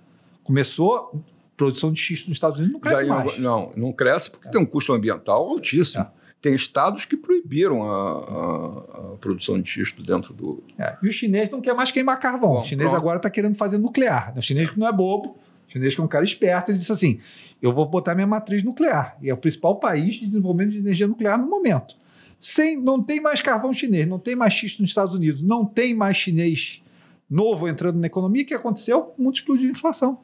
começou 0.45 1.21
produção 1.57 1.91
de 1.91 1.99
xisto 1.99 2.29
nos 2.29 2.37
Estados 2.37 2.57
Unidos, 2.57 2.73
não 2.73 2.79
cresce 2.79 3.05
Já- 3.05 3.15
mais. 3.15 3.37
não, 3.37 3.71
não 3.75 3.91
cresce 3.91 4.29
porque 4.31 4.49
tem 4.49 4.61
um 4.61 4.65
custo 4.65 4.93
ambiental 4.93 5.45
altíssimo. 5.49 6.03
É. 6.03 6.23
Tem 6.41 6.53
estados 6.53 7.03
que 7.03 7.15
proibiram 7.17 7.83
a, 7.83 7.95
a- 7.95 9.13
a 9.13 9.17
produção 9.19 9.61
de 9.61 9.69
xisto 9.69 10.01
dentro 10.03 10.33
do. 10.33 10.63
É. 10.79 10.95
E 11.03 11.07
o 11.09 11.11
chinês 11.11 11.49
não 11.49 11.59
quer 11.59 11.73
mais 11.75 11.91
queimar 11.91 12.17
carvão. 12.17 12.53
Bom, 12.53 12.61
o 12.61 12.63
chinês 12.63 12.89
pronto. 12.89 13.01
agora 13.01 13.17
está 13.17 13.29
querendo 13.29 13.55
fazer 13.55 13.77
nuclear. 13.77 14.33
O 14.37 14.41
chinês 14.41 14.69
que 14.69 14.79
não 14.79 14.87
é 14.87 14.91
bobo, 14.93 15.37
chinês 15.67 15.95
que 15.95 16.01
é 16.01 16.03
um 16.03 16.07
cara 16.07 16.23
esperto, 16.25 16.69
ele 16.71 16.77
disse 16.77 16.91
assim: 16.91 17.19
eu 17.61 17.73
vou 17.73 17.85
botar 17.85 18.13
minha 18.15 18.27
matriz 18.27 18.63
nuclear. 18.63 19.17
E 19.21 19.29
é 19.29 19.33
o 19.33 19.37
principal 19.37 19.77
país 19.79 20.15
de 20.15 20.25
desenvolvimento 20.27 20.71
de 20.71 20.79
energia 20.79 21.07
nuclear 21.07 21.37
no 21.39 21.47
momento. 21.49 21.95
Sem, 22.39 22.75
não 22.77 23.01
tem 23.01 23.21
mais 23.21 23.39
carvão 23.41 23.71
chinês, 23.73 24.05
não 24.07 24.19
tem 24.19 24.35
mais 24.35 24.53
xisto 24.53 24.81
nos 24.81 24.89
Estados 24.91 25.15
Unidos, 25.15 25.41
não 25.41 25.65
tem 25.65 25.93
mais 25.93 26.17
chinês 26.17 26.81
novo 27.29 27.67
entrando 27.67 27.97
na 27.99 28.07
economia. 28.07 28.43
O 28.43 28.45
que 28.45 28.53
aconteceu? 28.53 29.13
O 29.17 29.21
mundo 29.23 29.35
explodiu 29.35 29.65
de 29.65 29.71
inflação. 29.71 30.19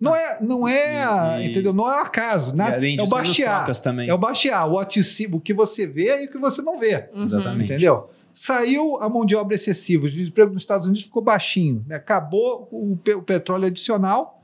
Não 0.00 0.14
é, 0.14 0.38
não 0.40 0.66
é, 0.68 1.02
E- 1.40 1.42
e- 1.46 1.50
entendeu? 1.50 1.72
Não 1.72 1.90
é 1.90 1.96
um 1.96 2.00
acaso. 2.00 2.52
E 2.52 2.56
Nada, 2.56 2.76
é 2.76 2.78
o 2.78 2.80
disso, 2.80 2.94
tem 2.96 3.04
as 3.04 3.10
baixear. 3.28 3.60
É 4.10 4.14
o 4.14 4.18
baixear, 4.18 4.66
o, 4.68 4.74
what 4.74 4.98
you 4.98 5.04
see, 5.04 5.26
o 5.26 5.40
que 5.40 5.52
você 5.52 5.86
vê 5.86 6.22
e 6.22 6.26
o 6.26 6.30
que 6.30 6.38
você 6.38 6.62
não 6.62 6.78
vê. 6.78 7.08
Uhum. 7.12 7.24
Exatamente. 7.24 7.64
Entendeu? 7.72 8.08
Saiu 8.32 8.96
a 9.02 9.08
mão 9.08 9.26
de 9.26 9.34
obra 9.34 9.56
excessiva, 9.56 10.06
o 10.06 10.08
desemprego 10.08 10.52
nos 10.54 10.62
Estados 10.62 10.86
Unidos 10.86 11.02
ficou 11.04 11.20
baixinho, 11.20 11.84
né? 11.88 11.96
acabou 11.96 12.68
o, 12.70 12.96
pe- 12.96 13.14
o 13.14 13.22
petróleo 13.22 13.66
adicional. 13.66 14.37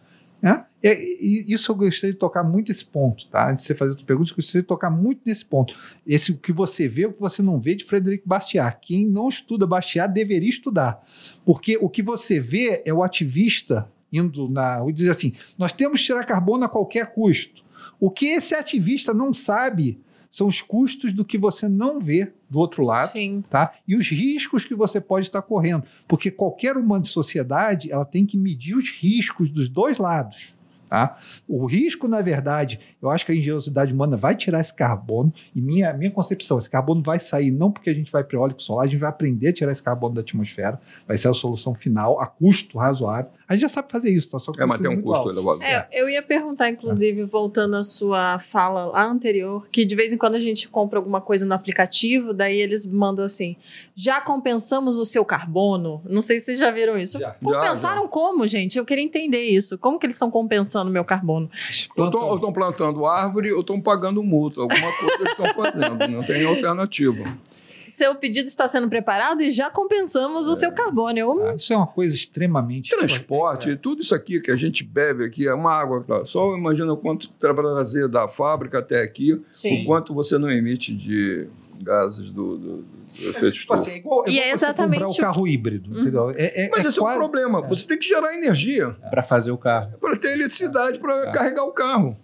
Né? 0.44 0.66
E, 0.82 1.46
e 1.48 1.54
isso 1.54 1.72
eu 1.72 1.74
gostaria 1.74 2.12
de 2.12 2.18
tocar 2.18 2.44
muito 2.44 2.70
esse 2.70 2.84
ponto, 2.84 3.26
tá? 3.28 3.50
Antes 3.50 3.64
de 3.64 3.68
você 3.68 3.74
fazer 3.74 3.92
outra 3.92 4.04
pergunta, 4.04 4.30
eu 4.30 4.36
gostaria 4.36 4.60
de 4.60 4.68
tocar 4.68 4.90
muito 4.90 5.22
nesse 5.24 5.42
ponto. 5.42 5.74
Esse 6.06 6.32
o 6.32 6.36
que 6.36 6.52
você 6.52 6.86
vê, 6.86 7.06
o 7.06 7.14
que 7.14 7.20
você 7.20 7.40
não 7.40 7.58
vê 7.58 7.74
de 7.74 7.86
Frederic 7.86 8.28
Bastiat. 8.28 8.78
Quem 8.82 9.06
não 9.06 9.26
estuda 9.26 9.66
Bastiat 9.66 10.12
deveria 10.12 10.50
estudar. 10.50 11.02
Porque 11.46 11.78
o 11.80 11.88
que 11.88 12.02
você 12.02 12.38
vê 12.38 12.82
é 12.84 12.92
o 12.92 13.02
ativista 13.02 13.90
indo 14.12 14.46
na. 14.46 14.84
e 14.86 14.92
dizer 14.92 15.12
assim: 15.12 15.32
nós 15.56 15.72
temos 15.72 16.00
que 16.00 16.06
tirar 16.08 16.26
carbono 16.26 16.64
a 16.64 16.68
qualquer 16.68 17.14
custo. 17.14 17.64
O 17.98 18.10
que 18.10 18.26
esse 18.26 18.54
ativista 18.54 19.14
não 19.14 19.32
sabe 19.32 19.98
são 20.34 20.48
os 20.48 20.60
custos 20.60 21.12
do 21.12 21.24
que 21.24 21.38
você 21.38 21.68
não 21.68 22.00
vê 22.00 22.32
do 22.50 22.58
outro 22.58 22.82
lado 22.82 23.06
Sim. 23.06 23.44
tá? 23.48 23.72
E 23.86 23.94
os 23.94 24.08
riscos 24.08 24.64
que 24.64 24.74
você 24.74 25.00
pode 25.00 25.26
estar 25.26 25.40
correndo, 25.42 25.84
porque 26.08 26.28
qualquer 26.28 26.76
humano 26.76 27.04
de 27.04 27.08
sociedade 27.08 27.92
ela 27.92 28.04
tem 28.04 28.26
que 28.26 28.36
medir 28.36 28.74
os 28.74 28.90
riscos 28.90 29.48
dos 29.48 29.68
dois 29.68 29.96
lados. 29.96 30.52
Tá? 30.88 31.16
O 31.48 31.64
risco, 31.66 32.08
na 32.08 32.20
verdade, 32.20 32.80
eu 33.00 33.10
acho 33.10 33.24
que 33.24 33.30
a 33.30 33.34
engenhosidade 33.34 33.92
humana 33.92 34.16
vai 34.16 34.34
tirar 34.34 34.60
esse 34.60 34.74
carbono, 34.74 35.32
e 35.54 35.60
minha, 35.60 35.92
minha 35.92 36.10
concepção, 36.10 36.58
esse 36.58 36.68
carbono 36.68 37.00
vai 37.00 37.20
sair 37.20 37.52
não 37.52 37.70
porque 37.70 37.90
a 37.90 37.94
gente 37.94 38.10
vai 38.10 38.24
para 38.24 38.36
eólico 38.36 38.60
solar, 38.60 38.86
a 38.86 38.88
gente 38.88 39.00
vai 39.00 39.10
aprender 39.10 39.48
a 39.48 39.52
tirar 39.52 39.70
esse 39.70 39.82
carbono 39.82 40.16
da 40.16 40.20
atmosfera, 40.20 40.80
vai 41.06 41.16
ser 41.16 41.28
a 41.28 41.34
solução 41.34 41.74
final, 41.74 42.20
a 42.20 42.26
custo 42.26 42.78
razoável. 42.78 43.30
A 43.46 43.52
gente 43.52 43.62
já 43.62 43.68
sabe 43.68 43.90
fazer 43.92 44.10
isso, 44.10 44.30
tá? 44.30 44.38
Só 44.38 44.52
que 44.52 44.62
É, 44.62 44.64
mas 44.64 44.80
tem 44.80 44.90
um 44.90 45.02
custo 45.02 45.28
alto. 45.28 45.30
elevado. 45.38 45.62
É, 45.62 45.86
eu 45.92 46.08
ia 46.08 46.22
perguntar, 46.22 46.70
inclusive, 46.70 47.24
voltando 47.24 47.76
à 47.76 47.82
sua 47.82 48.38
fala 48.38 48.86
lá 48.86 49.04
anterior, 49.04 49.66
que 49.70 49.84
de 49.84 49.94
vez 49.94 50.12
em 50.12 50.16
quando 50.16 50.34
a 50.34 50.40
gente 50.40 50.68
compra 50.68 50.98
alguma 50.98 51.20
coisa 51.20 51.44
no 51.44 51.52
aplicativo, 51.54 52.32
daí 52.32 52.58
eles 52.58 52.86
mandam 52.86 53.24
assim: 53.24 53.56
já 53.94 54.20
compensamos 54.20 54.96
o 54.98 55.04
seu 55.04 55.24
carbono? 55.24 56.00
Não 56.08 56.22
sei 56.22 56.38
se 56.38 56.46
vocês 56.46 56.58
já 56.58 56.70
viram 56.70 56.96
isso. 56.98 57.18
Já. 57.18 57.32
Compensaram 57.42 58.08
como, 58.08 58.46
gente? 58.46 58.78
Eu 58.78 58.84
queria 58.84 59.04
entender 59.04 59.42
isso. 59.42 59.76
Como 59.76 59.98
que 59.98 60.06
eles 60.06 60.16
estão 60.16 60.30
compensando 60.30 60.88
o 60.88 60.92
meu 60.92 61.04
carbono? 61.04 61.50
Ou 61.96 62.34
estão 62.36 62.52
plantando 62.52 63.04
árvore 63.04 63.52
ou 63.52 63.60
estão 63.60 63.80
pagando 63.80 64.22
multa. 64.22 64.60
Alguma 64.62 64.92
coisa 64.92 65.16
eles 65.20 65.30
estão 65.30 65.54
fazendo. 65.54 66.08
Não 66.08 66.24
tem 66.24 66.44
alternativa. 66.44 67.24
Seu 67.90 68.14
pedido 68.14 68.46
está 68.46 68.66
sendo 68.68 68.88
preparado 68.88 69.42
e 69.42 69.50
já 69.50 69.70
compensamos 69.70 70.48
o 70.48 70.54
seu 70.54 70.72
carbono. 70.72 71.18
Eu, 71.18 71.48
Ah, 71.48 71.54
Isso 71.54 71.72
é 71.72 71.76
uma 71.76 71.86
coisa 71.86 72.14
extremamente. 72.14 72.90
Transporte, 72.96 73.76
tudo 73.76 74.02
isso 74.02 74.14
aqui 74.14 74.40
que 74.40 74.50
a 74.50 74.56
gente 74.56 74.82
bebe 74.84 75.24
aqui, 75.24 75.46
é 75.46 75.54
uma 75.54 75.72
água. 75.72 76.02
Tá? 76.02 76.24
Só 76.26 76.56
imagina 76.56 76.94
quanto 76.96 77.28
trazer 77.30 78.08
da 78.08 78.26
fábrica 78.28 78.78
até 78.78 79.02
aqui, 79.02 79.40
Sim. 79.50 79.82
o 79.82 79.86
quanto 79.86 80.12
você 80.14 80.38
não 80.38 80.50
emite 80.50 80.94
de 80.94 81.48
gases 81.80 82.30
do, 82.30 82.56
do, 82.56 82.84
efeito 83.20 83.52
tipo 83.52 83.74
assim, 83.74 83.90
é 83.90 83.96
igual, 83.96 84.24
é 84.26 84.30
E 84.30 84.38
é 84.38 84.52
exatamente 84.52 85.00
comprar 85.02 85.08
o 85.08 85.12
o- 85.12 85.16
carro 85.16 85.46
híbrido, 85.48 85.92
Uhum. 85.92 86.00
entendeu? 86.00 86.30
É, 86.30 86.64
é, 86.66 86.68
Mas 86.70 86.84
é 86.84 86.88
esse 86.88 86.98
é 86.98 87.02
o 87.02 87.14
problema. 87.14 87.60
Você 87.62 87.86
tem 87.86 87.98
que 87.98 88.06
gerar 88.08 88.34
energia 88.34 88.90
Para 89.10 89.22
fazer 89.22 89.50
o 89.50 89.58
carro. 89.58 89.92
para 90.00 90.16
ter 90.16 90.32
eletricidade 90.32 90.98
para 90.98 91.28
É. 91.28 91.32
carregar 91.32 91.64
o 91.64 91.72
carro. 91.72 92.16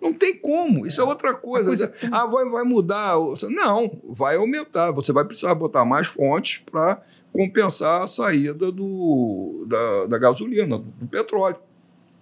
Não 0.00 0.12
tem 0.12 0.36
como. 0.36 0.86
Isso 0.86 1.00
é 1.00 1.04
outra 1.04 1.34
coisa. 1.34 1.66
coisa 1.70 1.92
é 2.02 2.08
Ah, 2.12 2.26
vai, 2.26 2.44
vai 2.48 2.62
mudar. 2.64 3.18
o- 3.18 3.34
Não, 3.50 3.90
vai 4.08 4.36
aumentar. 4.36 4.90
Você 4.92 5.12
vai 5.12 5.24
precisar 5.24 5.54
botar 5.54 5.84
mais 5.84 6.06
fontes 6.06 6.62
para 6.70 7.02
compensar 7.32 8.02
a 8.02 8.08
saída 8.08 8.70
do, 8.72 9.64
da, 9.66 10.06
da 10.06 10.18
gasolina, 10.18 10.78
do 10.78 11.06
petróleo. 11.06 11.56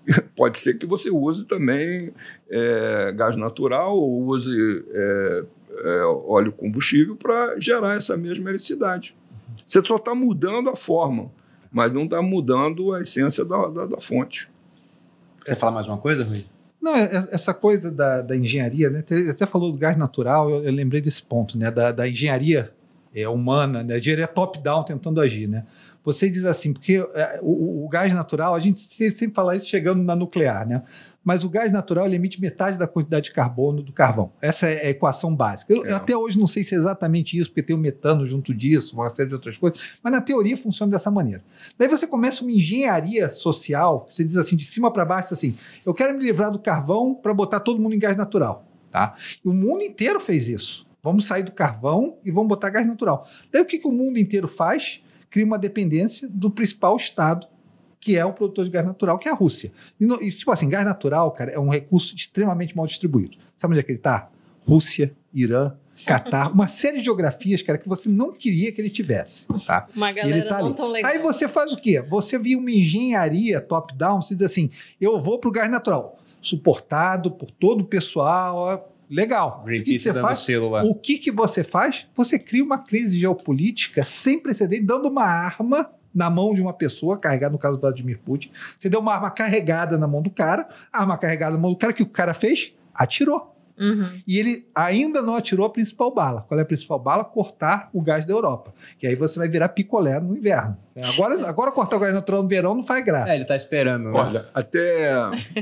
Pode 0.36 0.58
ser 0.58 0.74
que 0.78 0.86
você 0.86 1.10
use 1.10 1.44
também 1.46 2.12
é, 2.50 3.12
gás 3.12 3.36
natural 3.36 3.96
ou 3.96 4.26
use 4.26 4.52
é, 4.92 5.44
é, 5.78 6.02
óleo 6.04 6.52
combustível 6.52 7.16
para 7.16 7.58
gerar 7.60 7.96
essa 7.96 8.16
mesma 8.16 8.48
eletricidade. 8.50 9.14
Você 9.66 9.82
só 9.84 9.96
está 9.96 10.14
mudando 10.14 10.70
a 10.70 10.76
forma, 10.76 11.30
mas 11.72 11.92
não 11.92 12.04
está 12.04 12.22
mudando 12.22 12.94
a 12.94 13.00
essência 13.00 13.44
da, 13.44 13.66
da, 13.66 13.86
da 13.86 14.00
fonte. 14.00 14.48
Você 15.44 15.54
falar 15.54 15.72
mais 15.72 15.88
uma 15.88 15.98
coisa, 15.98 16.24
Rui? 16.24 16.44
Não, 16.86 16.94
é- 16.94 17.04
é- 17.16 17.28
essa 17.32 17.52
coisa 17.52 17.90
da, 17.90 18.22
da 18.22 18.36
engenharia, 18.36 18.88
né? 18.88 19.02
Até 19.28 19.44
falou 19.44 19.72
do 19.72 19.78
gás 19.78 19.96
natural, 19.96 20.48
eu, 20.48 20.62
eu 20.62 20.72
lembrei 20.72 21.00
desse 21.00 21.20
ponto, 21.20 21.58
né? 21.58 21.68
Da, 21.68 21.90
da 21.90 22.08
engenharia 22.08 22.70
é, 23.12 23.28
humana, 23.28 23.82
né? 23.82 23.98
Engenharia 23.98 24.28
top-down 24.28 24.84
tentando 24.84 25.20
agir, 25.20 25.48
né? 25.48 25.66
Você 26.04 26.30
diz 26.30 26.44
assim, 26.44 26.72
porque 26.72 27.04
é, 27.14 27.40
o, 27.42 27.84
o 27.84 27.88
gás 27.88 28.14
natural, 28.14 28.54
a 28.54 28.60
gente 28.60 28.78
sempre 28.78 29.32
fala 29.34 29.56
isso 29.56 29.66
chegando 29.66 30.00
na 30.00 30.14
nuclear, 30.14 30.64
né? 30.64 30.84
Mas 31.26 31.42
o 31.42 31.50
gás 31.50 31.72
natural 31.72 32.06
ele 32.06 32.14
emite 32.14 32.40
metade 32.40 32.78
da 32.78 32.86
quantidade 32.86 33.24
de 33.26 33.32
carbono 33.32 33.82
do 33.82 33.92
carvão. 33.92 34.30
Essa 34.40 34.68
é 34.68 34.86
a 34.86 34.90
equação 34.90 35.34
básica. 35.34 35.72
Eu, 35.74 35.84
É. 35.84 35.92
até 35.92 36.16
hoje 36.16 36.38
não 36.38 36.46
sei 36.46 36.62
se 36.62 36.72
é 36.72 36.78
exatamente 36.78 37.36
isso, 37.36 37.50
porque 37.50 37.64
tem 37.64 37.74
o 37.74 37.78
metano 37.78 38.24
junto 38.24 38.54
disso, 38.54 38.94
uma 38.94 39.08
série 39.08 39.28
de 39.30 39.34
outras 39.34 39.58
coisas, 39.58 39.96
mas 40.00 40.12
na 40.12 40.20
teoria 40.20 40.56
funciona 40.56 40.92
dessa 40.92 41.10
maneira. 41.10 41.42
Daí 41.76 41.88
você 41.88 42.06
começa 42.06 42.42
uma 42.42 42.52
engenharia 42.52 43.28
social, 43.32 44.06
você 44.08 44.22
diz 44.22 44.36
assim, 44.36 44.54
de 44.54 44.64
cima 44.64 44.88
para 44.92 45.04
baixo, 45.04 45.34
assim, 45.34 45.56
eu 45.84 45.92
quero 45.92 46.16
me 46.16 46.22
livrar 46.22 46.52
do 46.52 46.60
carvão 46.60 47.12
para 47.12 47.34
botar 47.34 47.58
todo 47.58 47.80
mundo 47.82 47.96
em 47.96 47.98
gás 47.98 48.16
natural, 48.16 48.64
tá? 48.92 49.16
E 49.44 49.48
o 49.48 49.52
mundo 49.52 49.82
inteiro 49.82 50.20
fez 50.20 50.48
isso. 50.48 50.86
Vamos 51.02 51.26
sair 51.26 51.42
do 51.42 51.50
carvão 51.50 52.18
e 52.24 52.30
vamos 52.30 52.48
botar 52.48 52.70
gás 52.70 52.86
natural. 52.86 53.26
Daí 53.52 53.62
o 53.62 53.66
que, 53.66 53.78
que 53.80 53.88
o 53.88 53.92
mundo 53.92 54.16
inteiro 54.16 54.46
faz? 54.46 55.02
Cria 55.28 55.44
uma 55.44 55.58
dependência 55.58 56.28
do 56.30 56.52
principal 56.52 56.96
estado 56.96 57.48
que 58.06 58.16
é 58.16 58.24
o 58.24 58.32
produtor 58.32 58.64
de 58.64 58.70
gás 58.70 58.86
natural, 58.86 59.18
que 59.18 59.28
é 59.28 59.32
a 59.32 59.34
Rússia. 59.34 59.72
E, 60.00 60.06
no- 60.06 60.22
e, 60.22 60.30
tipo 60.30 60.48
assim, 60.52 60.68
gás 60.68 60.84
natural, 60.84 61.32
cara, 61.32 61.50
é 61.50 61.58
um 61.58 61.68
recurso 61.68 62.14
extremamente 62.14 62.76
mal 62.76 62.86
distribuído. 62.86 63.36
Sabe 63.56 63.72
onde 63.72 63.80
é 63.80 63.82
que 63.82 63.90
ele 63.90 63.98
está? 63.98 64.30
Rússia, 64.64 65.12
Irã, 65.34 65.72
Catar, 66.06 66.52
uma 66.52 66.68
série 66.68 66.98
de 66.98 67.04
geografias, 67.04 67.62
cara, 67.62 67.78
que 67.78 67.88
você 67.88 68.08
não 68.08 68.30
queria 68.32 68.70
que 68.70 68.80
ele 68.80 68.90
tivesse, 68.90 69.48
tá? 69.66 69.88
uma 69.96 70.10
ele 70.10 70.20
galera 70.20 70.48
tá 70.50 70.58
não 70.58 70.66
ali. 70.66 70.74
tão 70.76 70.88
legal. 70.88 71.10
Aí 71.10 71.18
você 71.18 71.48
faz 71.48 71.72
o 71.72 71.76
quê? 71.78 72.00
Você 72.02 72.38
via 72.38 72.56
uma 72.58 72.70
engenharia 72.70 73.60
top-down, 73.62 74.20
você 74.22 74.34
diz 74.36 74.44
assim: 74.44 74.70
eu 75.00 75.18
vou 75.20 75.40
para 75.40 75.48
o 75.48 75.52
gás 75.52 75.68
natural, 75.70 76.18
suportado 76.42 77.30
por 77.30 77.50
todo 77.50 77.80
o 77.80 77.84
pessoal, 77.84 78.94
legal. 79.10 79.48
O 79.48 79.52
que 79.52 79.60
que, 79.62 79.64
Greenpeace 79.84 79.98
você 80.04 80.12
dando 80.12 80.22
faz? 80.22 80.38
selo 80.40 80.70
lá. 80.70 80.84
O 80.84 80.94
que, 80.94 81.18
que 81.18 81.30
você 81.32 81.64
faz? 81.64 82.06
Você 82.14 82.38
cria 82.38 82.62
uma 82.62 82.78
crise 82.78 83.18
geopolítica 83.18 84.02
sem 84.04 84.38
precedente, 84.38 84.82
dando 84.84 85.08
uma 85.08 85.24
arma 85.24 85.90
na 86.16 86.30
mão 86.30 86.54
de 86.54 86.62
uma 86.62 86.72
pessoa, 86.72 87.18
carregada 87.18 87.52
no 87.52 87.58
caso 87.58 87.76
do 87.76 87.80
Vladimir 87.82 88.18
Putin. 88.24 88.50
Você 88.78 88.88
deu 88.88 89.00
uma 89.00 89.12
arma 89.14 89.30
carregada 89.30 89.98
na 89.98 90.08
mão 90.08 90.22
do 90.22 90.30
cara, 90.30 90.66
a 90.92 91.00
arma 91.02 91.18
carregada 91.18 91.52
na 91.54 91.58
mão 91.60 91.70
do 91.72 91.76
cara, 91.76 91.92
o 91.92 91.94
que 91.94 92.02
o 92.02 92.06
cara 92.08 92.32
fez? 92.32 92.72
Atirou. 92.94 93.52
Uhum. 93.78 94.22
E 94.26 94.38
ele 94.38 94.66
ainda 94.74 95.20
não 95.20 95.36
atirou 95.36 95.66
a 95.66 95.70
principal 95.70 96.10
bala. 96.10 96.40
Qual 96.48 96.58
é 96.58 96.62
a 96.62 96.66
principal 96.66 96.98
bala? 96.98 97.22
Cortar 97.22 97.90
o 97.92 98.00
gás 98.00 98.24
da 98.24 98.32
Europa. 98.32 98.72
Que 98.98 99.06
aí 99.06 99.14
você 99.14 99.38
vai 99.38 99.48
virar 99.48 99.68
picolé 99.68 100.18
no 100.18 100.34
inverno. 100.34 100.78
Agora, 101.12 101.34
agora 101.46 101.70
cortar 101.70 101.96
o 101.96 102.00
gás 102.00 102.14
natural 102.14 102.42
no 102.42 102.48
verão 102.48 102.74
não 102.74 102.82
faz 102.84 103.04
graça. 103.04 103.32
É, 103.32 103.36
ele 103.36 103.44
tá 103.44 103.54
esperando. 103.54 104.04
né? 104.10 104.18
Olha, 104.18 104.46
até 104.54 105.12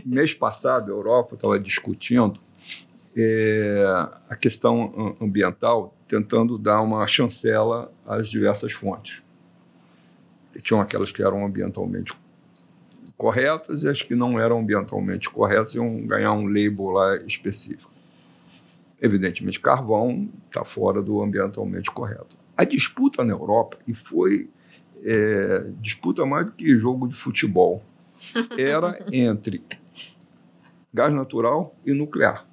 mês 0.06 0.32
passado, 0.32 0.92
a 0.92 0.94
Europa 0.94 1.34
estava 1.34 1.58
discutindo 1.58 2.38
é, 3.16 3.84
a 4.30 4.36
questão 4.36 4.92
am- 4.96 5.26
ambiental, 5.26 5.92
tentando 6.06 6.56
dar 6.56 6.80
uma 6.82 7.04
chancela 7.08 7.90
às 8.06 8.28
diversas 8.28 8.70
fontes. 8.72 9.23
Tinham 10.62 10.80
aquelas 10.80 11.12
que 11.12 11.22
eram 11.22 11.44
ambientalmente 11.44 12.12
corretas 13.16 13.84
e 13.84 13.88
as 13.88 14.02
que 14.02 14.14
não 14.14 14.38
eram 14.38 14.60
ambientalmente 14.60 15.30
corretas 15.30 15.74
iam 15.74 16.06
ganhar 16.06 16.32
um 16.32 16.46
label 16.46 16.90
lá 16.90 17.16
específico. 17.18 17.90
Evidentemente, 19.00 19.60
carvão 19.60 20.28
está 20.46 20.64
fora 20.64 21.02
do 21.02 21.22
ambientalmente 21.22 21.90
correto. 21.90 22.36
A 22.56 22.64
disputa 22.64 23.24
na 23.24 23.32
Europa, 23.32 23.78
e 23.86 23.94
foi 23.94 24.48
é, 25.02 25.70
disputa 25.80 26.24
mais 26.24 26.46
do 26.46 26.52
que 26.52 26.78
jogo 26.78 27.06
de 27.08 27.14
futebol, 27.14 27.82
era 28.56 29.04
entre 29.12 29.62
gás 30.92 31.12
natural 31.12 31.74
e 31.84 31.92
nuclear. 31.92 32.46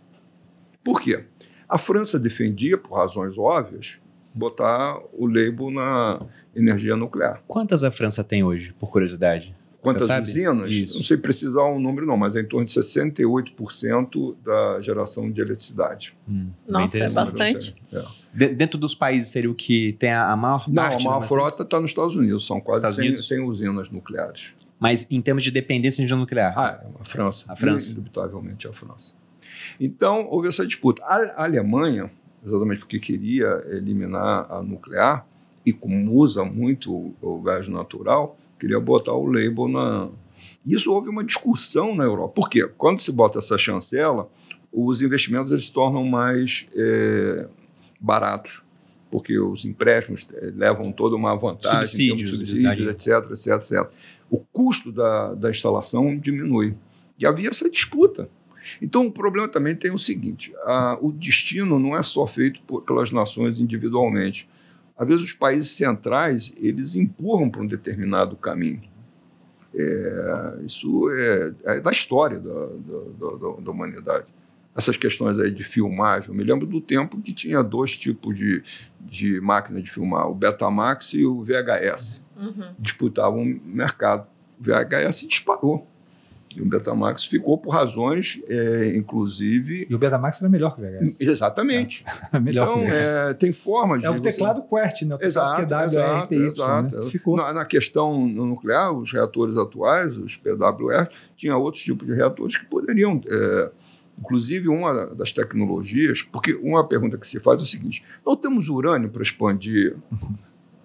Por 0.84 1.00
quê? 1.00 1.24
A 1.70 1.78
França 1.78 2.20
defendia, 2.20 2.78
por 2.78 2.96
razões 2.96 3.38
óbvias, 3.38 4.02
botar 4.34 5.00
o 5.14 5.28
label 5.28 5.70
na 5.70 6.26
energia 6.56 6.96
nuclear. 6.96 7.42
Quantas 7.48 7.84
a 7.84 7.92
França 7.92 8.24
tem 8.24 8.44
hoje, 8.44 8.74
por 8.80 8.90
curiosidade? 8.92 9.56
Quantas 9.82 10.08
usinas? 10.28 10.72
Isso. 10.72 10.98
Não 11.00 11.04
sei 11.06 11.18
precisar 11.18 11.64
o 11.64 11.80
número, 11.80 12.06
não, 12.06 12.16
mas 12.16 12.36
é 12.36 12.42
em 12.42 12.46
torno 12.46 12.66
de 12.68 12.72
68% 12.72 14.36
da 14.46 14.80
geração 14.82 15.32
de 15.32 15.42
eletricidade. 15.42 16.16
Hum, 16.30 16.50
Nossa, 16.68 17.00
é 17.00 17.10
bastante. 17.12 17.76
É. 17.92 18.04
De- 18.34 18.50
dentro 18.56 18.78
dos 18.80 18.94
países 18.94 19.30
seria 19.32 19.50
o 19.50 19.56
que 19.56 19.94
tem 19.94 20.12
a, 20.12 20.32
a 20.32 20.36
maior 20.36 20.70
Não, 20.70 20.84
a 20.84 20.90
parte. 20.90 21.04
maior 21.04 21.20
da 21.22 21.26
frota 21.28 21.64
está 21.64 21.80
nos 21.80 21.92
Estados 21.92 22.16
Unidos, 22.16 22.46
são 22.46 22.62
quase 22.62 22.82
Estados 22.82 22.96
100, 22.98 23.08
Unidos? 23.08 23.28
100 23.28 23.40
usinas 23.42 23.90
nucleares. 23.90 24.54
Mas 24.80 25.08
em 25.12 25.22
termos 25.22 25.44
de 25.44 25.52
dependência 25.52 25.98
de 25.98 26.02
energia 26.04 26.18
nuclear. 26.18 26.54
Ah, 26.58 26.84
a 27.00 27.04
França. 27.04 27.46
A 27.48 27.56
França. 27.56 27.92
Indubitavelmente 27.92 28.68
a 28.68 28.74
França. 28.74 29.14
Então, 29.80 30.28
houve 30.30 30.48
essa 30.48 30.66
disputa. 30.66 31.04
A, 31.04 31.16
a 31.38 31.44
Alemanha, 31.44 32.12
exatamente 32.46 32.80
porque 32.80 33.00
queria 33.00 33.64
eliminar 33.70 34.48
a 34.52 34.62
nuclear, 34.64 35.26
e 35.66 35.72
como 35.74 36.14
usa 36.16 36.44
muito 36.44 37.14
o, 37.22 37.42
gás 37.42 37.68
natural, 37.68 38.38
queria 38.60 38.80
botar 38.80 39.14
o 39.14 39.26
label 39.26 39.68
na. 39.68 40.10
Isso 40.66 40.92
houve 40.92 41.10
uma 41.10 41.24
discussão 41.24 41.96
na 41.96 42.04
Europa. 42.04 42.34
Por 42.36 42.50
quê? 42.50 42.68
Quando 42.78 43.00
se 43.02 43.12
bota 43.12 43.40
essa 43.40 43.58
chancela, 43.58 44.30
os 44.72 45.02
investimentos 45.02 45.52
eles 45.52 45.66
se 45.66 45.74
tornam 45.74 46.04
mais 46.06 46.68
eh, 46.76 47.48
baratos, 48.00 48.64
porque 49.10 49.38
os 49.40 49.66
empréstimos 49.66 50.28
eh, 50.34 50.52
levam 50.56 50.92
toda 50.92 51.16
uma 51.16 51.36
vantagem, 51.36 51.80
Subsídios, 51.86 52.30
subsídios, 52.38 52.90
etc, 52.90 53.32
etc, 53.32 53.48
etc. 53.72 53.92
O 54.30 54.40
custo 54.40 54.92
da, 54.92 55.34
da 55.34 55.50
instalação 55.50 56.18
diminui. 56.18 56.74
E 57.20 57.26
havia 57.26 57.50
essa 57.50 57.70
disputa. 57.70 58.30
Então, 58.82 59.06
o 59.08 59.12
problema 59.12 59.48
também 59.48 59.76
tem 59.76 59.92
o 59.92 59.98
seguinte: 60.00 60.54
a- 60.64 60.98
o 61.02 61.12
destino 61.12 61.78
não 61.78 61.98
é 61.98 62.02
só 62.02 62.26
feito 62.26 62.62
por- 62.62 62.82
pelas 62.84 63.12
nações 63.12 63.60
individualmente. 63.60 64.48
Às 64.98 65.08
vezes, 65.08 65.24
os 65.24 65.34
países 65.34 65.72
centrais 65.72 66.54
eles 66.58 66.96
empurram 66.96 67.50
para 67.50 67.62
um 67.62 67.68
determinado 67.68 68.36
caminho. 68.36 68.82
É, 69.74 70.58
isso 70.66 71.10
é, 71.12 71.54
é 71.64 71.80
da 71.80 71.92
história 71.92 72.40
da, 72.40 72.52
da- 72.66 73.38
da- 73.38 73.62
da 73.62 73.72
humanidade. 73.72 74.26
Essas 74.76 74.96
questões 74.98 75.38
aí 75.40 75.52
de 75.52 75.64
filmagem, 75.64 76.30
eu 76.30 76.36
me 76.36 76.44
lembro 76.44 76.66
do 76.66 76.80
tempo 76.80 77.20
que 77.22 77.34
tinha 77.34 77.62
dois 77.64 77.98
tipos 77.98 78.38
de, 78.38 78.64
de 79.00 79.40
máquina 79.42 79.82
de 79.82 79.90
filmar, 79.90 80.30
o 80.30 80.36
Betamax 80.36 81.14
e 81.14 81.26
o 81.26 81.44
VHS 81.44 82.22
Uhum. 82.38 82.74
disputavam 82.80 83.44
o 83.44 83.46
mercado. 83.46 84.26
O 84.60 84.64
VHS 84.64 85.28
disparou. 85.28 85.88
E 86.56 86.62
o 86.62 86.66
Betamax 86.66 87.26
ficou 87.26 87.58
por 87.58 87.70
razões, 87.72 88.42
é, 88.48 88.94
inclusive. 88.96 89.88
E 89.90 89.96
o 89.96 89.98
Betamax 89.98 90.42
era 90.42 90.50
melhor 90.50 90.76
que 90.76 90.82
o 90.82 90.84
VHS. 90.86 91.20
Exatamente. 91.22 92.06
É. 92.34 92.40
melhor 92.40 92.78
então, 92.78 92.84
o 92.84 92.88
é, 92.88 93.34
tem 93.34 93.52
formas 93.52 94.04
É 94.04 94.10
o 94.10 94.14
você- 94.14 94.22
teclado 94.32 94.62
QWERTY, 94.64 95.06
né? 95.06 95.16
O 95.16 95.18
teclado 95.18 95.64
Exato, 95.64 95.74
exato, 95.86 96.24
RTY, 96.36 96.48
exato. 96.48 97.00
né? 97.02 97.06
Ficou. 97.08 97.36
Na, 97.38 97.54
na 97.54 97.66
questão 97.66 98.26
nuclear, 98.28 98.94
os 98.94 99.12
reatores 99.12 99.58
atuais, 99.58 100.18
os 100.18 100.36
PWR, 100.38 101.08
tinha 101.36 101.56
outros 101.58 101.84
tipos 101.84 102.08
de 102.08 102.14
reatores 102.14 102.56
que 102.58 102.66
poderiam. 102.66 103.22
é, 103.28 103.72
inclusive, 104.20 104.68
uma 104.70 105.08
das 105.16 105.32
tecnologias. 105.32 106.22
Porque 106.22 106.54
uma 106.56 106.88
pergunta 106.88 107.18
que 107.18 107.26
se 107.28 107.40
faz 107.40 107.60
é 107.60 107.64
o 107.64 107.66
seguinte: 107.68 108.04
nós 108.26 108.38
temos 108.40 108.70
urânio 108.70 109.10
para 109.10 109.22
expandir 109.22 109.96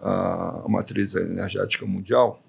a, 0.03 0.63
a 0.65 0.69
matriz 0.69 1.15
energética 1.15 1.87
mundial? 1.87 2.43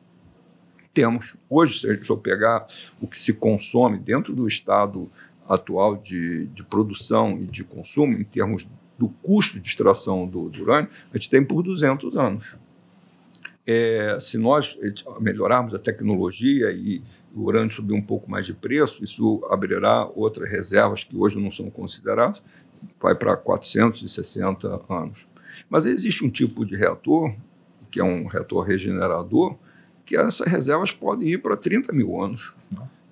Temos. 0.97 1.37
Hoje, 1.47 1.79
se 1.79 2.09
eu 2.09 2.17
pegar 2.17 2.65
o 2.99 3.05
que 3.05 3.19
se 3.19 3.31
consome 3.31 3.99
dentro 3.99 4.33
do 4.33 4.47
estado 4.47 5.07
atual 5.47 5.95
de, 5.95 6.47
de 6.47 6.63
produção 6.63 7.37
e 7.39 7.45
de 7.45 7.63
consumo, 7.63 8.13
em 8.13 8.23
termos 8.23 8.67
do 8.97 9.07
custo 9.07 9.59
de 9.59 9.67
extração 9.69 10.25
do, 10.25 10.49
do 10.49 10.63
urânio, 10.63 10.89
a 11.13 11.15
gente 11.15 11.29
tem 11.29 11.45
por 11.45 11.61
200 11.61 12.17
anos. 12.17 12.57
É, 13.63 14.17
se 14.19 14.39
nós 14.39 14.75
melhorarmos 15.19 15.75
a 15.75 15.77
tecnologia 15.77 16.71
e 16.71 17.03
o 17.31 17.43
urânio 17.43 17.69
subir 17.69 17.93
um 17.93 18.01
pouco 18.01 18.31
mais 18.31 18.47
de 18.47 18.55
preço, 18.55 19.03
isso 19.03 19.47
abrirá 19.51 20.09
outras 20.15 20.49
reservas 20.49 21.03
que 21.03 21.15
hoje 21.15 21.39
não 21.39 21.51
são 21.51 21.69
consideradas, 21.69 22.41
vai 22.99 23.13
para 23.13 23.37
460 23.37 24.81
anos. 24.89 25.27
Mas 25.69 25.85
existe 25.85 26.25
um 26.25 26.29
tipo 26.31 26.65
de 26.65 26.75
reator, 26.75 27.35
que 27.91 27.99
é 27.99 28.03
um 28.03 28.25
reator 28.25 28.65
regenerador, 28.65 29.55
que 30.07 30.15
essas 30.17 30.47
reservas 30.47 30.91
podem 30.91 31.27
ir 31.27 31.37
para 31.41 31.55
30 31.57 31.91
mil 31.93 32.19
anos. 32.19 32.53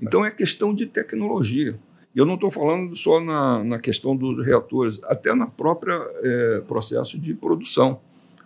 Então 0.02 0.26
é 0.26 0.32
questão 0.32 0.74
de 0.74 0.86
tecnologia. 0.86 1.76
E 2.16 2.18
eu 2.20 2.26
não 2.26 2.36
estou 2.36 2.50
falando 2.50 2.96
só 2.96 3.20
na, 3.20 3.62
na 3.64 3.78
questão 3.80 4.16
dos 4.16 4.44
reatores, 4.46 5.00
até 5.04 5.36
na 5.36 5.46
própria 5.46 5.94
eh, 6.24 6.62
processo 6.66 7.20
de 7.20 7.34
produção, 7.34 8.00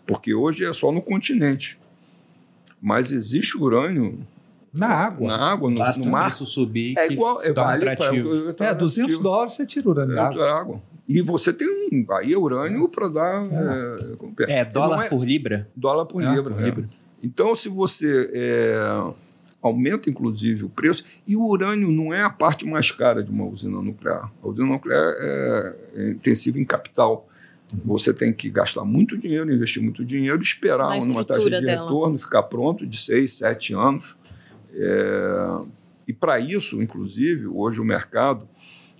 porque 0.07 0.33
hoje 0.33 0.65
é 0.65 0.73
só 0.73 0.91
no 0.91 1.01
continente. 1.01 1.77
Mas 2.81 3.11
existe 3.11 3.55
urânio 3.57 4.17
Na 4.73 4.87
água. 4.87 5.27
na 5.27 5.51
água, 5.51 5.69
no, 5.69 5.77
Basta 5.77 6.03
no 6.03 6.09
mar. 6.09 6.31
subir 6.31 6.97
É 6.97 7.11
igual, 7.11 7.39
é 7.43 7.53
vale 7.53 7.87
atrativo. 7.89 8.29
É, 8.59 8.73
200 8.73 9.19
dólares 9.19 9.53
você 9.53 9.65
tira 9.67 9.87
o 9.87 9.91
urânio 9.91 10.15
da 10.15 10.21
É, 10.21 10.25
água. 10.25 10.51
água. 10.59 10.81
E 11.07 11.21
você 11.21 11.51
tem 11.53 11.67
um. 11.67 12.05
Aí 12.13 12.33
é 12.33 12.37
urânio 12.37 12.87
para 12.89 13.07
dar. 13.07 13.45
É, 13.45 14.59
É, 14.61 14.63
Não 14.65 14.71
dólar 14.71 15.05
é- 15.05 15.09
por 15.09 15.23
libra? 15.25 15.67
dólar 15.75 16.05
por 16.05 16.23
É, 16.23 16.29
libra. 16.33 16.53
por 16.53 16.61
é. 16.61 16.65
libra. 16.65 16.85
Então, 17.21 17.55
se 17.55 17.69
você 17.69 18.29
é, 18.33 19.13
aumenta, 19.61 20.09
inclusive, 20.09 20.63
o 20.63 20.69
preço, 20.69 21.03
e 21.27 21.35
o 21.35 21.45
urânio 21.45 21.91
não 21.91 22.13
é 22.13 22.23
a 22.23 22.29
parte 22.29 22.65
mais 22.65 22.91
cara 22.91 23.23
de 23.23 23.31
uma 23.31 23.45
usina 23.45 23.81
nuclear. 23.81 24.31
A 24.41 24.47
usina 24.47 24.67
nuclear 24.67 25.13
é, 25.17 25.75
é 25.95 26.09
intensiva 26.11 26.59
em 26.59 26.65
capital. 26.65 27.27
Você 27.85 28.13
tem 28.13 28.33
que 28.33 28.49
gastar 28.49 28.83
muito 28.83 29.17
dinheiro, 29.17 29.53
investir 29.53 29.81
muito 29.81 30.03
dinheiro, 30.03 30.41
esperar 30.41 30.89
Na 30.89 31.05
numa 31.05 31.23
taxa 31.23 31.43
de 31.43 31.49
dela. 31.49 31.83
retorno 31.83 32.17
ficar 32.17 32.43
pronto 32.43 32.85
de 32.85 32.99
seis, 32.99 33.33
sete 33.33 33.73
anos. 33.73 34.17
É, 34.73 35.59
e 36.07 36.13
para 36.13 36.39
isso, 36.39 36.81
inclusive, 36.81 37.45
hoje 37.45 37.79
o 37.79 37.85
mercado 37.85 38.47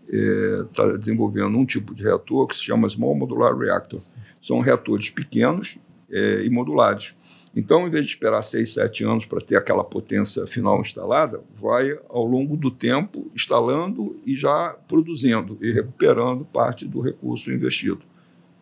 está 0.08 0.98
desenvolvendo 0.98 1.56
um 1.56 1.66
tipo 1.66 1.94
de 1.94 2.04
reator 2.04 2.48
que 2.48 2.56
se 2.56 2.64
chama 2.64 2.90
Small 2.90 3.16
Modular 3.16 3.56
Reactor. 3.56 4.02
São 4.42 4.60
reatores 4.60 5.10
pequenos 5.10 5.78
é, 6.12 6.44
e 6.44 6.50
modulares. 6.50 7.16
Então, 7.56 7.88
em 7.88 7.89
vez 7.89 8.06
de 8.06 8.12
esperar 8.12 8.41
seis, 8.43 8.74
sete 8.74 9.04
anos 9.04 9.26
para 9.26 9.41
ter 9.41 9.56
aquela 9.56 9.84
potência 9.84 10.45
final 10.45 10.80
instalada, 10.82 11.41
vai 11.56 11.97
ao 12.08 12.26
longo 12.26 12.56
do 12.56 12.70
tempo 12.70 13.30
instalando 13.36 14.20
e 14.26 14.36
já 14.36 14.76
produzindo 14.88 15.58
e 15.62 15.72
recuperando 15.72 16.45
parte 16.45 16.88
do 16.88 17.02
recurso 17.02 17.52
investido. 17.52 18.02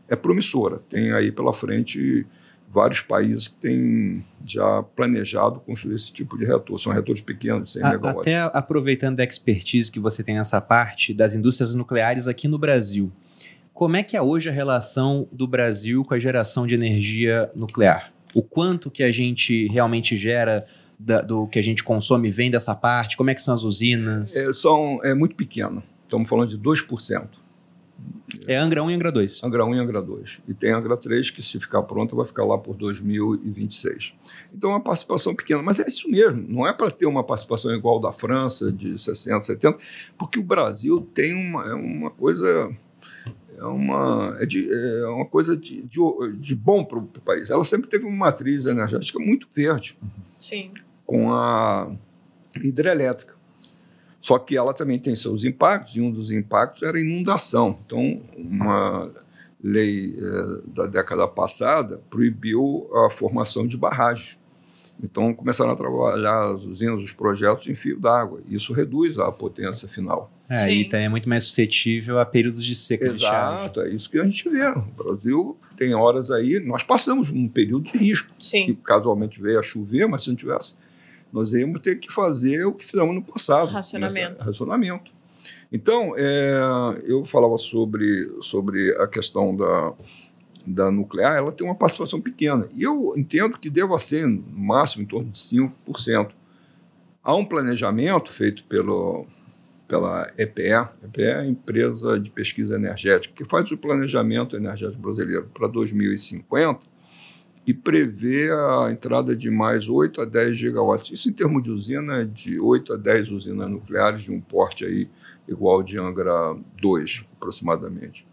É 0.08 0.16
promissora. 0.16 0.80
Tem 0.90 1.12
aí 1.12 1.32
pela 1.34 1.54
frente 1.54 2.26
vários 2.70 3.02
países 3.02 3.48
que 3.50 3.56
têm 3.58 4.26
já 4.46 4.82
planejado 4.96 5.60
construir 5.60 5.96
esse 5.96 6.12
tipo 6.12 6.38
de 6.38 6.46
reator. 6.46 6.78
São 6.80 6.94
reatores 6.94 7.22
pequenos, 7.22 7.66
de 7.66 7.70
100 7.80 7.84
A- 7.84 7.90
megawatts. 7.92 8.22
Até 8.22 8.40
aproveitando 8.58 9.20
a 9.20 9.24
expertise 9.24 9.92
que 9.92 10.00
você 10.00 10.24
tem 10.24 10.36
nessa 10.36 10.62
parte 10.62 11.14
das 11.14 11.36
indústrias 11.36 11.76
nucleares 11.76 12.26
aqui 12.28 12.48
no 12.48 12.58
Brasil, 12.58 13.12
como 13.74 13.98
é 13.98 14.04
que 14.04 14.16
é 14.16 14.22
hoje 14.22 14.50
a 14.50 14.52
relação 14.52 15.28
do 15.32 15.46
Brasil 15.46 16.04
com 16.06 16.14
a 16.14 16.20
geração 16.20 16.66
de 16.66 16.74
energia 16.74 17.52
nuclear? 17.54 18.14
O 18.34 18.42
quanto 18.42 18.90
que 18.92 19.04
a 19.04 19.12
gente 19.12 19.68
realmente 19.68 20.16
gera 20.18 20.66
da- 21.00 21.22
do 21.22 21.48
que 21.48 21.58
a 21.60 21.62
gente 21.62 21.84
consome 21.84 22.30
vem 22.32 22.50
dessa 22.52 22.74
parte? 22.76 23.16
Como 23.18 23.30
é 23.30 23.36
que 23.36 23.42
são 23.42 23.54
as 23.54 23.64
usinas? 23.64 24.36
É, 24.36 24.50
É, 24.50 24.54
são, 24.54 25.00
é 25.04 25.14
muito 25.14 25.36
pequeno. 25.36 25.82
Estamos 26.04 26.28
falando 26.30 26.50
de 26.50 26.58
2%. 26.58 27.28
Angra 28.48 28.84
1 28.84 28.92
e 28.92 28.94
Angra 28.94 29.12
2. 29.12 29.44
Angra 29.44 29.66
1 29.66 29.76
e 29.76 29.80
Angra 29.80 30.02
2. 30.02 30.42
E 30.48 30.54
tem 30.54 30.72
Angra 30.72 30.96
3, 30.96 31.32
que 31.32 31.42
se 31.42 31.60
ficar 31.60 31.82
pronta, 31.84 32.16
vai 32.16 32.26
ficar 32.26 32.46
lá 32.46 32.58
por 32.58 32.76
2026. 32.76 34.14
Então, 34.54 34.70
é 34.72 34.74
uma 34.74 34.80
participação 34.84 35.36
pequena. 35.36 35.62
Mas 35.64 35.80
é 35.80 35.88
isso 35.88 36.10
mesmo. 36.10 36.46
Não 36.48 36.68
é 36.68 36.74
para 36.74 36.92
ter 36.92 37.06
uma 37.08 37.24
participação 37.24 37.74
igual 37.74 38.00
da 38.00 38.14
França, 38.14 38.72
de 38.72 38.90
60%, 38.94 39.42
70%, 39.46 39.78
porque 40.18 40.38
o 40.40 40.44
Brasil 40.44 41.02
tem 41.14 41.34
uma, 41.34 41.64
é 41.64 41.74
uma 41.74 42.12
coisa. 42.12 42.70
É 43.58 43.66
uma, 43.66 44.38
é 44.40 44.46
de, 44.46 44.72
é 44.72 45.08
uma 45.08 45.26
coisa 45.26 45.58
de, 45.58 45.82
de, 45.82 46.00
de 46.40 46.56
bom 46.56 46.86
para 46.86 47.00
o 47.00 47.08
país. 47.08 47.50
Ela 47.50 47.66
sempre 47.66 47.90
teve 47.90 48.06
uma 48.06 48.16
matriz 48.16 48.68
energética 48.68 49.20
muito 49.20 49.48
verde 49.52 49.98
Sim. 50.40 50.72
com 51.06 51.34
a 51.34 51.92
hidrelétrica. 52.64 53.36
Só 54.22 54.38
que 54.38 54.56
ela 54.56 54.74
também 54.74 55.00
tem 55.00 55.16
seus 55.16 55.44
impactos, 55.44 55.96
e 55.96 56.02
um 56.02 56.12
dos 56.12 56.32
impactos 56.32 56.84
era 56.84 56.98
a 56.98 57.02
inundação. 57.02 57.80
Então, 57.86 58.22
uma 58.36 59.10
lei 59.64 60.16
eh, 60.18 60.62
da 60.68 60.86
década 60.86 61.28
passada 61.28 62.02
proibiu 62.10 62.90
a 62.94 63.10
formação 63.10 63.66
de 63.66 63.78
barragens. 63.78 64.38
Então, 65.04 65.32
começaram 65.34 65.70
a 65.72 65.76
trabalhar 65.76 66.54
as 66.56 66.64
usinas, 66.66 67.02
os 67.02 67.12
projetos 67.12 67.68
em 67.68 67.76
fio 67.76 68.00
d'água. 68.00 68.42
Isso 68.50 68.74
reduz 68.74 69.20
a 69.20 69.32
potência 69.32 69.88
final. 69.88 70.32
É, 70.50 70.56
Sim. 70.56 70.72
e 70.72 70.86
também 70.86 71.06
é 71.06 71.10
muito 71.10 71.30
mais 71.30 71.44
suscetível 71.46 72.20
a 72.20 72.26
períodos 72.26 72.66
de 72.66 72.74
seca 72.74 73.10
de. 73.10 73.16
Exato, 73.24 73.82
é 73.82 73.90
isso 73.94 74.10
que 74.10 74.18
a 74.20 74.24
gente 74.24 74.50
vê. 74.50 74.66
O 74.70 74.82
Brasil 75.04 75.56
tem 75.76 75.94
horas 75.94 76.32
aí, 76.32 76.60
nós 76.60 76.82
passamos 76.84 77.30
um 77.30 77.48
período 77.48 77.84
de 77.92 77.98
risco. 77.98 78.30
que 78.40 78.46
Sim. 78.46 78.78
casualmente 78.84 79.40
veio 79.42 79.60
a 79.60 79.64
chover, 79.64 80.08
mas 80.08 80.24
se 80.24 80.30
não 80.30 80.36
tivesse, 80.36 80.74
nós 81.32 81.54
íamos 81.54 81.80
ter 81.82 82.00
que 82.00 82.12
fazer 82.12 82.66
o 82.66 82.72
que 82.74 82.86
fizemos 82.88 83.14
no 83.14 83.22
passado. 83.22 83.70
Racionamento. 83.70 84.32
Nessa- 84.32 84.46
Racionamento. 84.46 85.12
Então, 85.72 86.14
é, 86.18 86.60
eu 87.06 87.24
falava 87.26 87.58
sobre, 87.58 88.32
sobre 88.42 88.96
a 88.96 89.06
questão 89.06 89.56
da, 89.56 89.94
da 90.68 90.92
nuclear, 90.92 91.38
ela 91.38 91.52
tem 91.52 91.66
uma 91.66 91.76
participação 91.76 92.20
pequena. 92.20 92.68
E 92.76 92.84
eu 92.84 93.14
entendo 93.16 93.58
que 93.58 93.70
deva 93.70 93.98
ser, 93.98 94.28
no 94.28 94.44
máximo, 94.60 95.04
em 95.04 95.06
torno 95.06 95.32
de 95.32 95.40
5%. 95.40 96.32
Há 97.24 97.36
um 97.36 97.46
planejamento 97.46 98.32
feito 98.32 98.64
pelo, 98.66 99.26
pela 99.88 100.30
EPE, 100.38 100.90
EPE 101.04 101.24
é 101.24 101.36
a 101.36 101.46
empresa 101.46 102.20
de 102.20 102.30
pesquisa 102.30 102.76
energética, 102.76 103.34
que 103.34 103.50
faz 103.50 103.72
o 103.72 103.78
planejamento 103.78 104.58
energético 104.58 105.02
brasileiro 105.02 105.50
para 105.54 105.68
2050 105.68 106.86
e 107.66 107.74
prevê 107.74 108.50
a 108.50 108.90
entrada 108.92 109.36
de 109.36 109.50
mais 109.50 109.90
8 109.90 110.22
a 110.22 110.26
10 110.26 110.58
gigawatts. 110.58 111.12
Isso 111.12 111.30
em 111.30 111.34
termos 111.34 111.64
de 111.64 111.70
usina, 111.70 112.26
de 112.26 112.60
8 112.60 112.94
a 112.94 112.98
10 112.98 113.32
usinas 113.32 113.70
nucleares 113.70 114.24
de 114.24 114.32
um 114.32 114.40
porte 114.40 114.86
aí 114.86 115.10
igual 115.48 115.84
de 115.84 116.00
Angra 116.00 116.56
2, 116.82 117.26
aproximadamente. 117.36 118.26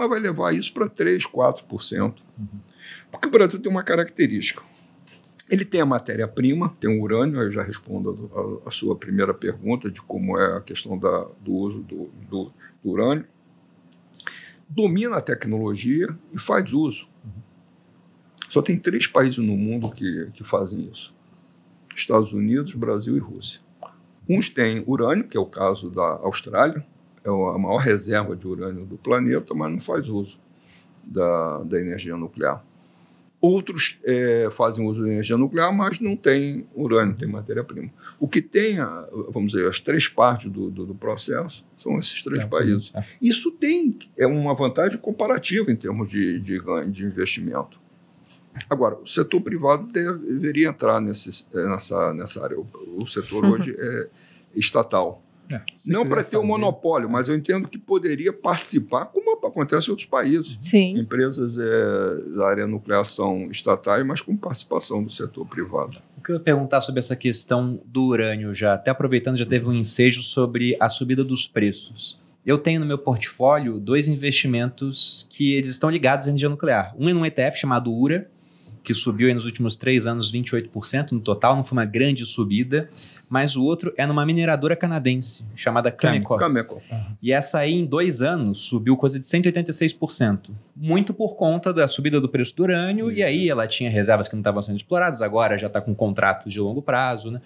Mas 0.00 0.08
vai 0.08 0.18
levar 0.18 0.54
isso 0.54 0.72
para 0.72 0.88
3, 0.88 1.24
4%. 1.26 2.14
Porque 3.10 3.28
o 3.28 3.30
Brasil 3.30 3.60
tem 3.60 3.70
uma 3.70 3.82
característica. 3.82 4.62
Ele 5.50 5.62
tem 5.62 5.78
a 5.82 5.84
matéria-prima, 5.84 6.74
tem 6.80 6.88
o 6.98 7.02
urânio, 7.02 7.42
eu 7.42 7.50
já 7.50 7.62
respondo 7.62 8.30
a, 8.34 8.40
a- 8.66 8.68
a 8.68 8.70
sua 8.70 8.96
primeira 8.96 9.34
pergunta 9.34 9.90
de 9.90 10.00
como 10.00 10.38
é 10.38 10.56
a 10.56 10.60
questão 10.62 10.96
da, 10.98 11.26
do 11.42 11.52
uso 11.52 11.80
do, 11.80 12.08
do- 12.30 12.50
do 12.82 12.90
urânio. 12.90 13.26
Domina 14.66 15.16
a 15.18 15.20
tecnologia 15.20 16.08
e 16.32 16.38
faz 16.38 16.72
uso. 16.72 17.06
Só 18.48 18.62
tem 18.62 18.78
três 18.78 19.06
países 19.06 19.36
no 19.38 19.54
mundo 19.54 19.90
que, 19.90 20.30
que 20.32 20.42
fazem 20.42 20.88
isso: 20.90 21.12
Estados 21.94 22.32
Unidos, 22.32 22.74
Brasil 22.74 23.16
e 23.18 23.20
Rússia. 23.20 23.60
Uns 24.26 24.48
têm 24.48 24.82
urânio, 24.86 25.28
que 25.28 25.36
é 25.36 25.40
o 25.40 25.44
caso 25.44 25.90
da 25.90 26.06
Austrália, 26.22 26.86
é 27.24 27.28
a 27.28 27.58
maior 27.58 27.78
reserva 27.78 28.34
de 28.36 28.46
urânio 28.46 28.84
do 28.86 28.96
planeta, 28.96 29.54
mas 29.54 29.70
não 29.72 29.80
faz 29.80 30.08
uso 30.08 30.38
da, 31.04 31.58
da 31.64 31.80
energia 31.80 32.16
nuclear. 32.16 32.64
Outros 33.40 33.98
eh, 34.04 34.48
fazem 34.52 34.86
uso 34.86 35.00
da 35.02 35.08
energia 35.08 35.36
nuclear, 35.36 35.72
mas 35.74 35.98
não 35.98 36.14
tem 36.14 36.66
urânio, 36.74 37.16
tem 37.16 37.26
matéria-prima. 37.26 37.88
O 38.18 38.28
que 38.28 38.42
tem, 38.42 38.78
a- 38.78 39.08
vamos 39.30 39.52
dizer, 39.52 39.66
as 39.66 39.80
três 39.80 40.06
partes 40.08 40.50
do, 40.52 40.70
do, 40.70 40.84
do 40.84 40.94
processo 40.94 41.64
são 41.78 41.98
esses 41.98 42.22
três 42.22 42.44
É, 42.44 42.46
países. 42.46 42.92
é. 42.94 43.02
Isso 43.20 43.50
tem 43.50 43.98
é 44.18 44.26
uma 44.26 44.52
vantagem 44.54 44.98
comparativa 44.98 45.72
em 45.72 45.76
termos 45.76 46.10
de, 46.10 46.38
de 46.38 46.60
de 46.90 47.04
investimento. 47.06 47.80
Agora, 48.68 48.96
o 48.96 49.06
setor 49.06 49.40
privado 49.40 49.84
deve- 49.90 50.18
deveria 50.18 50.68
entrar 50.68 51.00
nesse, 51.00 51.46
nessa, 51.54 52.12
nessa 52.12 52.44
área. 52.44 52.58
O, 52.60 52.66
o 52.98 53.06
setor 53.06 53.42
hoje 53.46 53.74
é, 53.78 54.08
estatal. 54.54 55.22
É, 55.50 55.60
Não 55.84 56.06
para 56.06 56.22
ter 56.22 56.36
um 56.36 56.44
monopólio, 56.44 57.10
mas 57.10 57.28
eu 57.28 57.34
entendo 57.34 57.68
que 57.68 57.78
poderia 57.78 58.32
participar, 58.32 59.06
como 59.06 59.30
acontece 59.46 59.88
em 59.88 59.90
outros 59.90 60.08
países. 60.08 60.56
Sim. 60.58 60.98
Empresas 60.98 61.58
é, 61.58 62.36
da 62.36 62.46
área 62.46 62.66
nuclear 62.66 63.04
são 63.04 63.50
estatais, 63.50 64.06
mas 64.06 64.20
com 64.20 64.36
participação 64.36 65.02
do 65.02 65.10
setor 65.10 65.46
privado. 65.46 65.98
O 66.16 66.22
que 66.22 66.30
eu 66.30 66.36
ia 66.36 66.40
perguntar 66.40 66.80
sobre 66.80 67.00
essa 67.00 67.16
questão 67.16 67.80
do 67.84 68.04
urânio 68.04 68.54
já, 68.54 68.74
até 68.74 68.90
aproveitando, 68.90 69.36
já 69.36 69.46
teve 69.46 69.66
um 69.66 69.72
ensejo 69.72 70.22
sobre 70.22 70.76
a 70.78 70.88
subida 70.88 71.24
dos 71.24 71.46
preços. 71.46 72.20
Eu 72.44 72.58
tenho 72.58 72.80
no 72.80 72.86
meu 72.86 72.98
portfólio 72.98 73.78
dois 73.78 74.08
investimentos 74.08 75.26
que 75.28 75.54
eles 75.54 75.70
estão 75.70 75.90
ligados 75.90 76.26
à 76.26 76.30
energia 76.30 76.48
nuclear. 76.48 76.94
Um 76.98 77.08
é 77.08 77.12
num 77.12 77.24
ETF 77.24 77.58
chamado 77.58 77.92
URA, 77.92 78.26
que 78.82 78.94
subiu 78.94 79.28
aí 79.28 79.34
nos 79.34 79.44
últimos 79.44 79.76
três 79.76 80.06
anos 80.06 80.32
28% 80.32 81.12
no 81.12 81.20
total, 81.20 81.54
não 81.54 81.64
foi 81.64 81.76
uma 81.76 81.84
grande 81.84 82.24
subida, 82.24 82.88
mas 83.30 83.54
o 83.54 83.62
outro 83.62 83.94
é 83.96 84.04
numa 84.04 84.26
mineradora 84.26 84.74
canadense 84.74 85.46
chamada 85.54 85.92
Cameco. 85.92 86.36
Cameco. 86.36 86.82
E 87.22 87.32
essa 87.32 87.60
aí, 87.60 87.72
em 87.72 87.86
dois 87.86 88.20
anos, 88.20 88.62
subiu 88.62 88.96
coisa 88.96 89.20
de 89.20 89.24
186%. 89.24 90.50
Muito 90.74 91.14
por 91.14 91.36
conta 91.36 91.72
da 91.72 91.86
subida 91.86 92.20
do 92.20 92.28
preço 92.28 92.56
do 92.56 92.64
urânio, 92.64 93.12
e 93.12 93.22
aí 93.22 93.48
ela 93.48 93.68
tinha 93.68 93.88
reservas 93.88 94.26
que 94.26 94.34
não 94.34 94.40
estavam 94.40 94.60
sendo 94.60 94.78
exploradas, 94.78 95.22
agora 95.22 95.56
já 95.56 95.68
está 95.68 95.80
com 95.80 95.94
contratos 95.94 96.52
de 96.52 96.58
longo 96.58 96.82
prazo. 96.82 97.30
Né? 97.30 97.40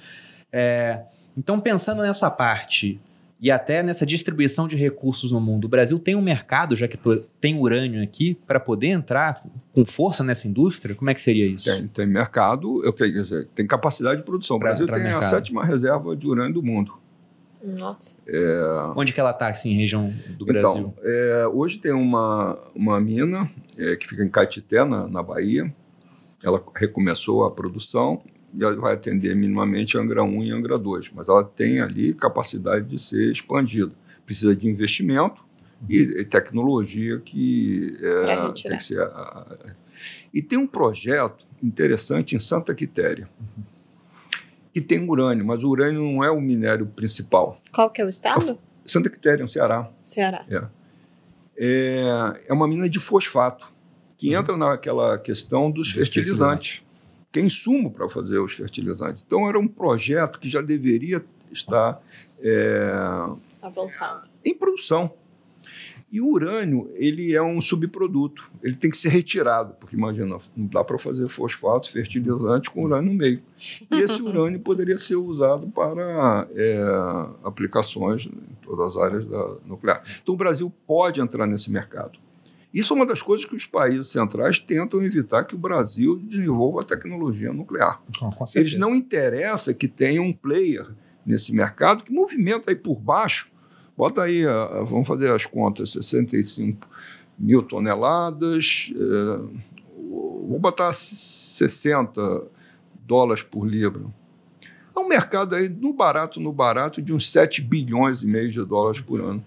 É, 0.51 1.03
então, 1.37 1.61
pensando 1.61 2.01
nessa 2.01 2.31
parte 2.31 2.99
e 3.45 3.51
até 3.51 3.83
nessa 3.83 4.07
distribuição 4.07 4.67
de 4.67 4.75
recursos 4.75 5.31
no 5.31 5.39
mundo, 5.39 5.67
o 5.67 5.69
Brasil 5.69 5.99
tem 5.99 6.17
um 6.17 6.23
mercado, 6.23 6.75
já 6.75 6.89
que 6.89 6.99
tem 7.39 7.61
urânio 7.61 8.03
aqui, 8.03 8.39
para 8.47 8.59
poder 8.59 8.87
entrar 8.87 9.45
com 9.71 9.85
força 9.85 10.25
nessa 10.25 10.49
indústria? 10.49 10.95
Como 10.95 11.11
é 11.11 11.15
que 11.15 11.21
seria 11.21 11.45
isso? 11.45 11.67
Tem, 11.67 11.87
tem 11.87 12.07
mercado, 12.07 12.83
eu 12.83 12.91
tenho, 12.91 13.13
quer 13.13 13.21
dizer, 13.21 13.49
tem 13.55 13.67
capacidade 13.67 14.21
de 14.21 14.23
produção. 14.25 14.57
O 14.57 14.59
Brasil 14.59 14.87
tem 14.87 14.95
no 14.95 15.01
a 15.03 15.05
mercado. 15.05 15.29
sétima 15.29 15.63
reserva 15.63 16.17
de 16.17 16.27
urânio 16.27 16.55
do 16.55 16.63
mundo. 16.63 16.95
Nossa. 17.63 18.17
Onde 18.97 19.13
que 19.13 19.21
ela 19.21 19.33
está, 19.33 19.49
assim, 19.49 19.73
em 19.73 19.77
região 19.77 20.11
do 20.39 20.47
Brasil? 20.47 20.81
Então, 20.81 20.95
é, 21.03 21.47
hoje 21.47 21.79
tem 21.79 21.93
uma, 21.93 22.59
uma 22.75 22.99
mina 22.99 23.51
é, 23.77 23.95
que 23.95 24.09
fica 24.09 24.25
em 24.25 24.29
Caetité, 24.31 24.87
na, 24.87 25.07
na 25.07 25.23
Bahia. 25.23 25.71
Ela 26.43 26.65
recomeçou 26.75 27.45
a 27.45 27.51
produção 27.51 28.23
e 28.57 28.63
ela 28.63 28.75
vai 28.77 28.95
atender 28.95 29.35
minimamente 29.35 29.97
Angra 29.99 30.23
1 30.23 30.45
e 30.45 30.51
Angra 30.53 30.79
2, 30.79 31.11
mas 31.15 31.29
ela 31.29 31.43
tem 31.45 31.81
ali 31.81 32.15
capacidade 32.15 32.87
de 32.87 32.99
ser 32.99 33.31
expandida. 33.33 33.93
Precisa 34.25 34.55
de 34.55 34.69
investimento 34.69 35.45
e, 35.89 35.97
e 36.21 36.25
tecnologia 36.25 37.19
que 37.19 37.97
é, 38.01 38.53
tem 38.53 38.79
que 38.79 38.85
ser. 38.85 39.01
a- 39.01 39.05
a- 39.07 39.57
E 40.33 40.41
tem 40.43 40.59
um 40.59 40.67
projeto 40.67 41.45
interessante 41.63 42.35
em 42.35 42.39
Santa 42.39 42.75
Quitéria, 42.75 43.29
que 44.73 44.81
tem 44.81 45.09
urânio, 45.09 45.45
mas 45.45 45.63
o 45.63 45.69
urânio 45.71 46.03
não 46.03 46.23
é 46.25 46.31
o 46.31 46.41
minério 46.41 46.87
principal. 46.87 47.61
Qual 47.73 47.91
que 47.91 48.01
é 48.01 48.05
o 48.05 48.09
estado? 48.09 48.59
Santa 48.85 49.09
Quitéria, 49.09 49.43
no 49.43 49.49
Ceará. 49.49 49.89
Ceará. 50.03 50.45
é, 51.57 52.43
é 52.49 52.53
uma 52.53 52.67
mina 52.69 52.89
de 52.89 52.99
fosfato, 53.01 53.73
que 54.17 54.35
entra 54.35 54.57
naquela 54.57 55.19
questão 55.19 55.71
Dos 55.71 55.91
fertilizantes, 55.91 56.83
que 57.35 57.41
é 57.41 57.43
insumo 57.43 57.91
para 57.91 58.09
fazer 58.09 58.39
os 58.39 58.53
fertilizantes. 58.53 59.25
Então, 59.27 59.49
era 59.49 59.59
um 59.59 59.67
projeto 59.67 60.39
que 60.39 60.49
já 60.49 60.63
deveria 60.63 61.25
estar 61.51 62.01
é, 62.41 62.95
Avançado. 63.61 64.29
em 64.45 64.55
produção. 64.55 65.13
E 66.13 66.21
o 66.21 66.29
urânio, 66.29 66.89
ele 66.95 67.35
é 67.35 67.43
um 67.43 67.61
subproduto, 67.61 68.49
ele 68.63 68.77
tem 68.77 68.89
que 68.89 68.97
ser 68.97 69.09
retirado, 69.09 69.75
porque 69.81 69.97
imagina, 69.97 70.39
não 70.57 70.67
dá 70.67 70.85
para 70.85 70.97
fazer 70.97 71.27
fosfato, 71.27 71.91
fertilizante 71.91 72.71
com 72.71 72.85
urânio 72.85 73.11
no 73.11 73.19
meio. 73.19 73.43
E 73.91 73.99
esse 73.99 74.23
urânio 74.23 74.61
poderia 74.61 74.97
ser 74.97 75.17
usado 75.17 75.67
para 75.67 76.47
é, 76.55 76.81
aplicações 77.43 78.27
em 78.27 78.55
todas 78.63 78.95
as 78.95 79.03
áreas 79.03 79.27
da 79.27 79.57
nuclear. 79.67 80.05
Então 80.23 80.37
o 80.37 80.39
Brasil 80.39 80.73
pode 80.87 81.21
entrar 81.21 81.49
nesse 81.49 81.69
mercado. 81.69 82.17
Isso 82.75 82.93
é 82.93 82.97
uma 82.97 83.07
das 83.07 83.23
coisas 83.23 83.47
que 83.47 83.55
os 83.55 83.67
países 83.67 84.09
centrais 84.09 84.59
tentam 84.59 85.01
evitar 85.01 85.45
que 85.45 85.55
o 85.55 85.59
Brasil 85.59 86.17
desenvolva 86.17 86.81
a 86.81 86.85
tecnologia 86.85 87.53
nuclear. 87.53 88.03
Com 88.19 88.31
Eles 88.53 88.75
não 88.75 88.97
interessa 88.97 89.73
que 89.73 89.87
tenha 89.87 90.21
um 90.21 90.33
player 90.33 90.89
nesse 91.25 91.55
mercado 91.55 92.03
que 92.03 92.13
movimenta 92.13 92.73
aí 92.73 92.77
por 92.77 92.99
baixo. 92.99 93.49
Bota 93.97 94.23
aí, 94.23 94.45
ah, 94.45 94.83
vamos 94.85 95.07
fazer 95.07 95.31
as 95.31 95.47
contas, 95.47 95.93
65 95.93 96.89
mil 97.39 97.63
toneladas, 97.63 98.93
eh, 98.93 99.61
vou 99.97 100.59
botar 100.59 100.93
60 100.93 102.43
dólares 103.07 103.43
por 103.43 103.67
libra. 103.67 104.03
É 104.97 104.99
um 104.99 105.09
mercado 105.09 105.55
aí, 105.55 105.69
no 105.69 105.93
barato, 105.93 106.41
no 106.41 106.53
barato, 106.53 107.03
de 107.03 107.13
uns 107.13 107.31
7 107.31 107.61
bilhões 107.63 108.23
e 108.23 108.27
meio 108.27 108.51
de 108.51 108.65
dólares 108.65 109.01
por 109.01 109.21
ano. 109.21 109.45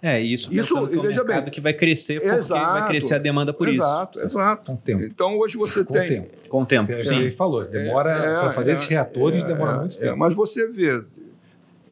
É, 0.00 0.20
isso, 0.20 0.52
Isso, 0.54 0.74
que 0.86 0.94
é 0.94 0.98
um 0.98 1.02
veja 1.02 1.24
mercado 1.24 1.44
bem. 1.44 1.52
que 1.52 1.60
vai 1.60 1.72
crescer 1.72 2.20
porque 2.20 2.36
Exato. 2.36 2.72
vai 2.80 2.88
crescer 2.88 3.14
a 3.14 3.18
demanda 3.18 3.52
por 3.52 3.68
exato, 3.68 4.20
exato. 4.20 4.66
Com 4.70 4.76
tempo. 4.76 5.02
Então 5.04 5.38
hoje 5.38 5.56
você 5.56 5.82
Com 5.84 5.94
tem. 5.94 6.08
tempo. 6.08 6.30
isso. 6.40 6.50
Com 6.50 6.62
o 6.62 6.66
tempo, 6.66 6.92
É, 6.92 7.00
sim. 7.00 7.16
Ele 7.16 7.30
falou, 7.30 7.64
demora 7.64 8.10
É, 8.10 8.22
para 8.40 8.52
fazer 8.52 8.70
é, 8.70 8.74
esses 8.74 8.86
reatores, 8.86 9.42
é, 9.42 9.46
demora 9.46 9.72
é, 9.72 9.78
muito 9.80 9.96
é, 9.96 10.00
tempo. 10.00 10.16
mas 10.18 10.34
você 10.34 10.66
vê, 10.68 11.02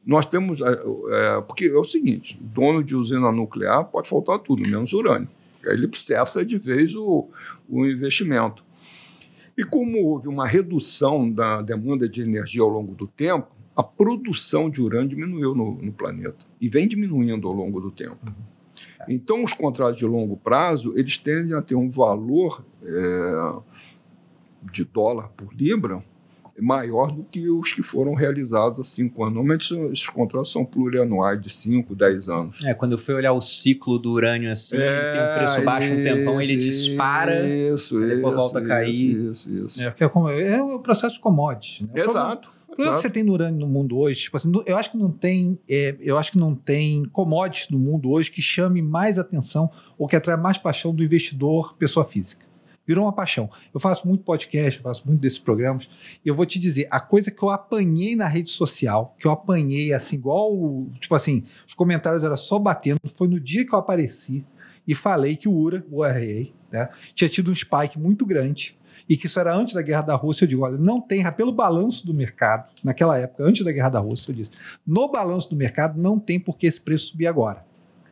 nós 0.07 0.26
temos. 0.26 0.61
é, 0.61 0.64
é, 0.66 1.41
porque 1.41 1.64
é 1.66 1.76
o 1.78 1.85
seguinte: 1.85 2.39
dono 2.41 2.85
de 2.85 2.95
usina 2.95 3.33
nuclear 3.33 3.85
pode 3.85 4.09
faltar 4.09 4.39
tudo, 4.41 4.62
menos 4.62 4.93
urânio. 4.93 5.28
Ele 5.64 5.89
cessa 5.97 6.45
de 6.45 6.59
vez 6.59 6.95
o, 6.95 7.28
o 7.68 7.87
investimento. 7.87 8.62
E 9.57 9.64
como 9.64 10.05
houve 10.05 10.28
uma 10.28 10.47
redução 10.47 11.30
da 11.30 11.62
demanda 11.62 12.09
de 12.09 12.22
energia 12.22 12.62
ao 12.62 12.68
longo 12.68 12.95
do 12.95 13.07
tempo, 13.07 13.49
a 13.77 13.83
produção 13.83 14.68
de 14.68 14.81
urânio 14.83 15.09
diminuiu 15.09 15.55
no, 15.55 15.75
no 15.81 15.93
planeta 15.93 16.45
e 16.61 16.68
vem 16.68 16.87
diminuindo 16.87 17.49
ao 17.49 17.55
longo 17.55 17.81
do 17.81 17.91
tempo. 17.91 18.18
Então, 19.09 19.43
os 19.43 19.53
contratos 19.53 19.97
de 19.97 20.05
longo 20.07 20.37
prazo 20.37 20.93
eles 20.97 21.18
tendem 21.18 21.55
a 21.57 21.62
ter 21.62 21.75
um 21.75 21.91
valor 21.91 22.64
é, 22.85 23.53
de 24.73 24.85
dólar 24.85 25.29
por 25.37 25.53
libra 25.55 26.03
maior 26.61 27.11
do 27.11 27.25
que 27.25 27.49
os 27.49 27.73
que 27.73 27.83
foram 27.83 28.14
realizados 28.14 28.79
há 28.79 28.85
cinco 28.85 29.23
anos. 29.25 29.35
Normalmente, 29.35 29.62
isso- 29.62 29.87
esses 29.87 30.09
contratos 30.09 30.53
são 30.53 30.64
plurianuais, 30.64 31.41
de 31.41 31.49
5, 31.51 31.95
10 31.95 32.29
anos. 32.29 32.62
É, 32.64 32.75
quando 32.75 32.93
eu 32.93 32.99
fui 32.99 33.14
olhar 33.14 33.33
o 33.33 33.41
ciclo 33.41 33.99
do 33.99 34.12
urânio 34.12 34.53
assim, 34.53 34.77
ele 34.77 34.85
tem 34.85 35.20
um 35.23 35.35
preço 35.39 35.62
baixo 35.64 35.91
um 35.93 35.97
tempão, 36.05 36.41
ele 36.41 36.53
isso, 36.55 36.89
dispara. 36.89 37.49
Isso, 37.49 37.99
depois 37.99 38.35
isso, 38.35 38.43
volta 38.43 38.59
a 38.61 38.66
cair. 38.66 38.91
Isso, 38.93 39.51
isso, 39.51 39.51
isso. 39.66 39.83
É, 39.83 39.95
é, 39.99 40.09
como- 40.09 40.29
é 40.29 40.62
o 40.62 40.79
processo 40.79 41.14
de 41.14 41.20
commodities. 41.20 41.89
Né? 41.89 42.03
Exato. 42.03 42.53
O 42.73 42.75
problema 42.75 42.97
que 42.97 43.03
você 43.03 43.11
tem 43.11 43.23
no 43.23 43.35
urânio 43.35 43.61
no 43.61 43.66
mundo 43.66 43.99
hoje, 43.99 44.23
tipo 44.23 44.37
assim, 44.37 44.51
eu 44.64 44.79
acho 44.79 44.91
que 44.91 44.97
não 44.97 45.11
tem, 45.11 45.59
é, 45.68 45.95
eu 46.01 46.16
acho 46.16 46.33
que 46.33 46.39
não 46.39 46.55
tem 46.55 47.05
commodities 47.05 47.68
no 47.68 47.79
mundo 47.79 48.11
hoje 48.11 48.31
que 48.31 48.41
chame 48.41 48.81
mais 48.81 49.18
atenção 49.18 49.70
ou 49.99 50.09
que 50.09 50.16
atrai 50.16 50.39
mais 50.39 50.57
paixão 50.57 50.95
do 50.95 51.05
investidor 51.05 51.77
pessoa 51.77 52.03
física. 52.03 52.47
Virou 52.87 53.05
uma 53.05 53.12
paixão. 53.12 53.51
Eu 53.75 53.79
faço 53.79 54.09
muito 54.09 54.25
podcast, 54.25 54.81
eu 54.81 54.83
faço 54.83 55.07
muito 55.07 55.20
desses 55.20 55.39
programas, 55.39 55.87
e 56.25 56.29
eu 56.29 56.35
vou 56.35 56.47
te 56.47 56.59
dizer, 56.59 56.89
a 56.91 56.99
coisa 56.99 57.31
que 57.31 57.43
eu 57.43 57.51
apanhei 57.51 58.16
na 58.16 58.27
rede 58.27 58.51
social, 58.51 59.14
que 59.18 59.27
eu 59.27 59.31
apanhei 59.31 59.93
assim, 59.93 60.16
igual, 60.16 60.87
tipo 60.99 61.14
assim, 61.14 61.45
os 61.68 61.75
comentários 61.75 62.25
eram 62.25 62.39
só 62.39 62.59
batendo, 62.59 63.01
foi 63.16 63.29
no 63.29 63.39
dia 63.39 63.66
que 63.66 63.75
eu 63.75 63.79
apareci 63.79 64.47
e 64.89 64.95
falei 64.95 65.37
que 65.37 65.47
o 65.47 65.53
URA, 65.53 65.85
o 65.91 66.03
RA, 66.03 66.47
né, 66.73 66.89
tinha 67.14 67.29
tido 67.29 67.51
um 67.51 67.55
spike 67.55 67.99
muito 67.99 68.25
grande 68.25 68.79
e 69.09 69.16
que 69.16 69.26
isso 69.26 69.38
era 69.38 69.55
antes 69.55 69.74
da 69.74 69.82
guerra 69.82 70.03
da 70.03 70.14
Rússia, 70.14 70.44
eu 70.44 70.48
digo, 70.48 70.64
olha, 70.64 70.78
não 70.78 71.00
tem, 71.00 71.24
pelo 71.32 71.53
balanço 71.53 72.07
do 72.07 72.14
mercado, 72.14 72.68
naquela 72.82 73.18
época, 73.18 73.44
antes 73.44 73.64
da 73.64 73.72
guerra 73.72 73.90
da 73.90 73.98
Rússia, 73.98 74.30
eu 74.30 74.36
disse, 74.36 74.50
no 74.86 75.09
balanço 75.09 75.50
do 75.50 75.57
mercado 75.57 76.00
não 76.00 76.18
tem 76.18 76.38
por 76.38 76.57
que 76.57 76.66
esse 76.66 76.80
preço 76.80 77.09
subir 77.09 77.26
agora. 77.26 77.64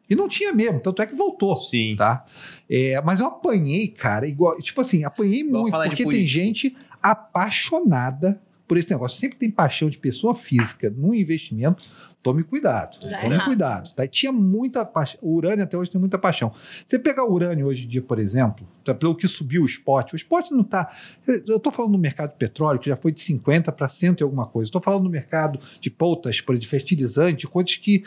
E 0.09 0.16
não 0.16 0.28
tinha 0.28 0.53
mesmo, 0.53 0.80
tanto 0.80 1.01
é 1.01 1.07
que 1.07 1.14
voltou. 1.14 1.57
Sim. 1.57 1.95
Tá? 1.97 2.26
É, 2.68 3.01
mas 3.03 3.20
eu 3.20 3.26
apanhei, 3.26 3.86
cara, 3.86 4.26
igual, 4.26 4.57
tipo 4.59 4.80
assim, 4.80 5.05
apanhei 5.05 5.41
Igual 5.41 5.62
muito, 5.62 5.78
porque 5.78 6.05
tem 6.05 6.26
gente 6.26 6.76
apaixonada 7.01 8.43
por 8.66 8.76
esse 8.76 8.91
negócio. 8.91 9.18
Sempre 9.18 9.38
tem 9.38 9.51
paixão 9.51 9.88
de 9.88 9.99
pessoa 9.99 10.34
física 10.34 10.91
no 10.91 11.14
investimento. 11.14 11.82
Tome 12.23 12.43
cuidado. 12.43 12.99
Dá 13.01 13.21
tome 13.21 13.35
errado. 13.35 13.47
cuidado. 13.47 13.95
Tá? 13.95 14.05
E 14.05 14.09
tinha 14.09 14.31
muita 14.31 14.85
paixão. 14.85 15.18
O 15.23 15.35
urânio 15.35 15.64
até 15.64 15.77
hoje 15.77 15.91
tem 15.91 15.99
muita 15.99 16.18
paixão. 16.18 16.53
Você 16.87 16.99
pegar 16.99 17.25
o 17.25 17.33
urânio 17.33 17.66
hoje 17.66 17.87
em 17.87 17.89
dia, 17.89 18.03
por 18.03 18.18
exemplo, 18.18 18.66
tá, 18.85 18.95
pelo 18.95 19.14
que 19.14 19.27
subiu 19.27 19.62
o 19.62 19.66
spot, 19.66 20.12
o 20.12 20.16
spot 20.16 20.51
não 20.51 20.61
está. 20.61 20.91
Eu 21.27 21.57
estou 21.57 21.73
falando 21.73 21.93
no 21.93 21.99
mercado 21.99 22.33
de 22.33 22.37
petróleo, 22.37 22.79
que 22.79 22.91
já 22.91 22.97
foi 22.97 23.11
de 23.11 23.21
50 23.21 23.73
para 23.73 23.89
100 23.89 24.16
e 24.21 24.23
alguma 24.23 24.47
coisa. 24.47 24.68
Estou 24.68 24.83
falando 24.83 25.05
no 25.05 25.11
mercado 25.11 25.59
de 25.81 25.91
poltas, 25.91 26.37
de 26.37 26.66
fertilizante, 26.68 27.47
coisas 27.47 27.77
que 27.77 28.05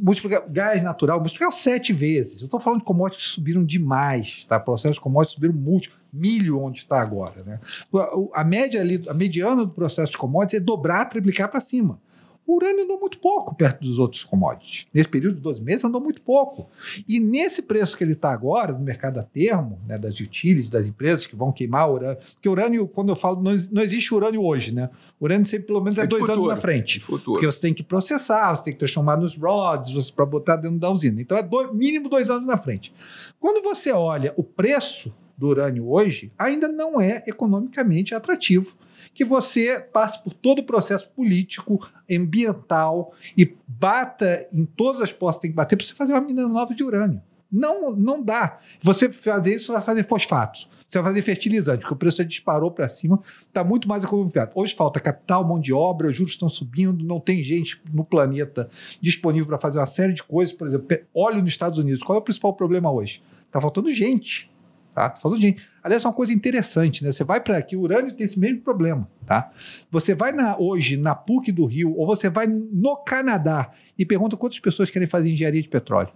multiplicar 0.00 0.48
gás 0.48 0.80
natural, 0.82 1.18
multiplicar 1.18 1.50
sete 1.50 1.92
vezes. 1.92 2.40
Eu 2.40 2.44
estou 2.44 2.60
falando 2.60 2.80
de 2.80 2.84
commodities 2.84 3.26
que 3.26 3.32
subiram 3.32 3.64
demais, 3.64 4.46
tá? 4.48 4.60
Processos 4.60 4.96
de 4.96 5.00
commodities 5.00 5.34
subiram 5.34 5.54
muito, 5.54 5.90
milho 6.12 6.60
onde 6.60 6.78
está 6.78 7.00
agora, 7.00 7.42
né? 7.42 7.58
A, 7.92 8.40
a 8.40 8.44
média 8.44 8.80
ali, 8.80 9.02
a 9.08 9.14
mediana 9.14 9.64
do 9.64 9.72
processo 9.72 10.12
de 10.12 10.18
commodities 10.18 10.60
é 10.60 10.64
dobrar, 10.64 11.06
triplicar 11.06 11.50
para 11.50 11.60
cima. 11.60 12.00
O 12.48 12.56
urânio 12.56 12.84
andou 12.84 12.98
muito 12.98 13.18
pouco 13.18 13.54
perto 13.54 13.82
dos 13.82 13.98
outros 13.98 14.24
commodities. 14.24 14.86
Nesse 14.94 15.06
período 15.06 15.34
de 15.34 15.42
12 15.42 15.60
meses, 15.60 15.84
andou 15.84 16.00
muito 16.00 16.22
pouco. 16.22 16.66
E 17.06 17.20
nesse 17.20 17.60
preço 17.60 17.94
que 17.94 18.02
ele 18.02 18.14
está 18.14 18.32
agora, 18.32 18.72
no 18.72 18.78
mercado 18.78 19.20
a 19.20 19.22
termo, 19.22 19.78
né, 19.86 19.98
das 19.98 20.18
utilities, 20.18 20.70
das 20.70 20.86
empresas 20.86 21.26
que 21.26 21.36
vão 21.36 21.52
queimar 21.52 21.92
urânio. 21.92 22.16
Porque 22.32 22.48
urânio, 22.48 22.88
quando 22.88 23.10
eu 23.10 23.16
falo, 23.16 23.42
não, 23.42 23.54
não 23.70 23.82
existe 23.82 24.14
urânio 24.14 24.42
hoje, 24.42 24.74
né? 24.74 24.88
O 25.20 25.26
urânio 25.26 25.44
sempre, 25.44 25.66
pelo 25.66 25.82
menos, 25.82 25.98
é, 25.98 26.04
é 26.04 26.06
dois 26.06 26.22
futuro, 26.22 26.40
anos 26.40 26.54
na 26.54 26.56
frente. 26.56 27.00
Futuro. 27.00 27.32
Porque 27.32 27.44
você 27.44 27.60
tem 27.60 27.74
que 27.74 27.82
processar, 27.82 28.56
você 28.56 28.64
tem 28.64 28.72
que 28.72 28.78
transformar 28.78 29.18
nos 29.18 29.36
rods, 29.36 30.10
para 30.10 30.24
botar 30.24 30.56
dentro 30.56 30.78
da 30.78 30.90
usina. 30.90 31.20
Então 31.20 31.36
é 31.36 31.42
dois, 31.42 31.70
mínimo 31.74 32.08
dois 32.08 32.30
anos 32.30 32.46
na 32.46 32.56
frente. 32.56 32.94
Quando 33.38 33.62
você 33.62 33.92
olha 33.92 34.32
o 34.38 34.42
preço 34.42 35.14
do 35.36 35.48
urânio 35.48 35.86
hoje, 35.86 36.32
ainda 36.38 36.66
não 36.66 36.98
é 36.98 37.22
economicamente 37.26 38.14
atrativo 38.14 38.74
que 39.18 39.24
você 39.24 39.80
passe 39.80 40.22
por 40.22 40.32
todo 40.32 40.60
o 40.60 40.62
processo 40.62 41.10
político, 41.10 41.90
ambiental 42.08 43.12
e 43.36 43.52
bata 43.66 44.46
em 44.52 44.64
todas 44.64 45.00
as 45.00 45.12
postas 45.12 45.38
que 45.38 45.42
tem 45.42 45.50
que 45.50 45.56
bater 45.56 45.74
para 45.74 45.84
você 45.84 45.92
fazer 45.92 46.12
uma 46.12 46.20
mina 46.20 46.46
nova 46.46 46.72
de 46.72 46.84
urânio. 46.84 47.20
Não, 47.50 47.90
não 47.96 48.22
dá. 48.22 48.60
Você 48.80 49.10
fazer 49.10 49.56
isso, 49.56 49.66
você 49.66 49.72
vai 49.72 49.82
fazer 49.82 50.06
fosfatos. 50.06 50.70
Você 50.88 51.00
vai 51.00 51.10
fazer 51.10 51.22
fertilizante, 51.22 51.80
porque 51.80 51.94
o 51.94 51.96
preço 51.96 52.18
já 52.18 52.24
disparou 52.24 52.70
para 52.70 52.86
cima, 52.86 53.20
está 53.48 53.64
muito 53.64 53.88
mais 53.88 54.04
economizado. 54.04 54.52
Hoje 54.54 54.72
falta 54.76 55.00
capital, 55.00 55.44
mão 55.44 55.58
de 55.58 55.72
obra, 55.72 56.06
os 56.06 56.16
juros 56.16 56.34
estão 56.34 56.48
subindo, 56.48 57.04
não 57.04 57.18
tem 57.18 57.42
gente 57.42 57.82
no 57.92 58.04
planeta 58.04 58.70
disponível 59.00 59.48
para 59.48 59.58
fazer 59.58 59.80
uma 59.80 59.86
série 59.86 60.12
de 60.12 60.22
coisas. 60.22 60.54
Por 60.54 60.68
exemplo, 60.68 60.96
óleo 61.12 61.42
nos 61.42 61.50
Estados 61.50 61.80
Unidos. 61.80 62.04
Qual 62.04 62.16
é 62.16 62.20
o 62.20 62.24
principal 62.24 62.54
problema 62.54 62.88
hoje? 62.92 63.20
Está 63.48 63.60
faltando 63.60 63.90
gente. 63.90 64.48
Tá? 64.94 65.10
Tá 65.10 65.20
faltando 65.20 65.42
gente. 65.42 65.60
Aliás, 65.88 66.04
é 66.04 66.06
uma 66.08 66.12
coisa 66.14 66.32
interessante, 66.32 67.02
né? 67.02 67.10
Você 67.10 67.24
vai 67.24 67.40
para 67.40 67.56
aqui, 67.56 67.74
o 67.74 67.80
urânio 67.80 68.12
tem 68.12 68.24
esse 68.26 68.38
mesmo 68.38 68.60
problema, 68.60 69.08
tá? 69.26 69.50
Você 69.90 70.14
vai 70.14 70.32
na, 70.32 70.56
hoje 70.58 70.96
na 70.96 71.14
PUC 71.14 71.50
do 71.50 71.64
Rio, 71.64 71.94
ou 71.96 72.06
você 72.06 72.28
vai 72.28 72.46
no 72.46 72.96
Canadá 72.98 73.70
e 73.98 74.04
pergunta 74.04 74.36
quantas 74.36 74.60
pessoas 74.60 74.90
querem 74.90 75.08
fazer 75.08 75.30
engenharia 75.30 75.62
de 75.62 75.68
petróleo. 75.68 76.10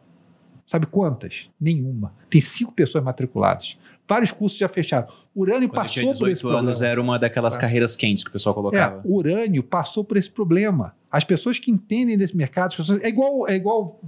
Sabe 0.66 0.86
quantas? 0.86 1.48
Nenhuma. 1.60 2.14
Tem 2.30 2.40
cinco 2.40 2.72
pessoas 2.72 3.02
matriculadas. 3.02 3.76
Vários 4.08 4.30
cursos 4.30 4.58
já 4.58 4.68
fecharam. 4.68 5.08
O 5.34 5.40
urânio 5.40 5.68
Quando 5.68 5.82
passou 5.82 6.02
por 6.14 6.28
esse 6.28 6.46
anos 6.46 6.62
problema. 6.78 6.86
era 6.86 7.00
uma 7.02 7.18
daquelas 7.18 7.54
Tá. 7.54 7.60
carreiras 7.60 7.96
quentes 7.96 8.22
que 8.24 8.30
o 8.30 8.32
pessoal 8.32 8.54
colocava. 8.54 8.98
É, 8.98 9.00
o 9.04 9.14
urânio 9.16 9.62
passou 9.62 10.04
por 10.04 10.16
esse 10.18 10.30
problema. 10.30 10.94
As 11.10 11.24
pessoas 11.24 11.58
que 11.58 11.70
entendem 11.70 12.16
desse 12.18 12.36
mercado, 12.36 12.68
as 12.72 12.76
pessoas, 12.76 13.00
é 13.02 13.08
igual, 13.08 13.48
é 13.48 13.54
igual 13.54 14.00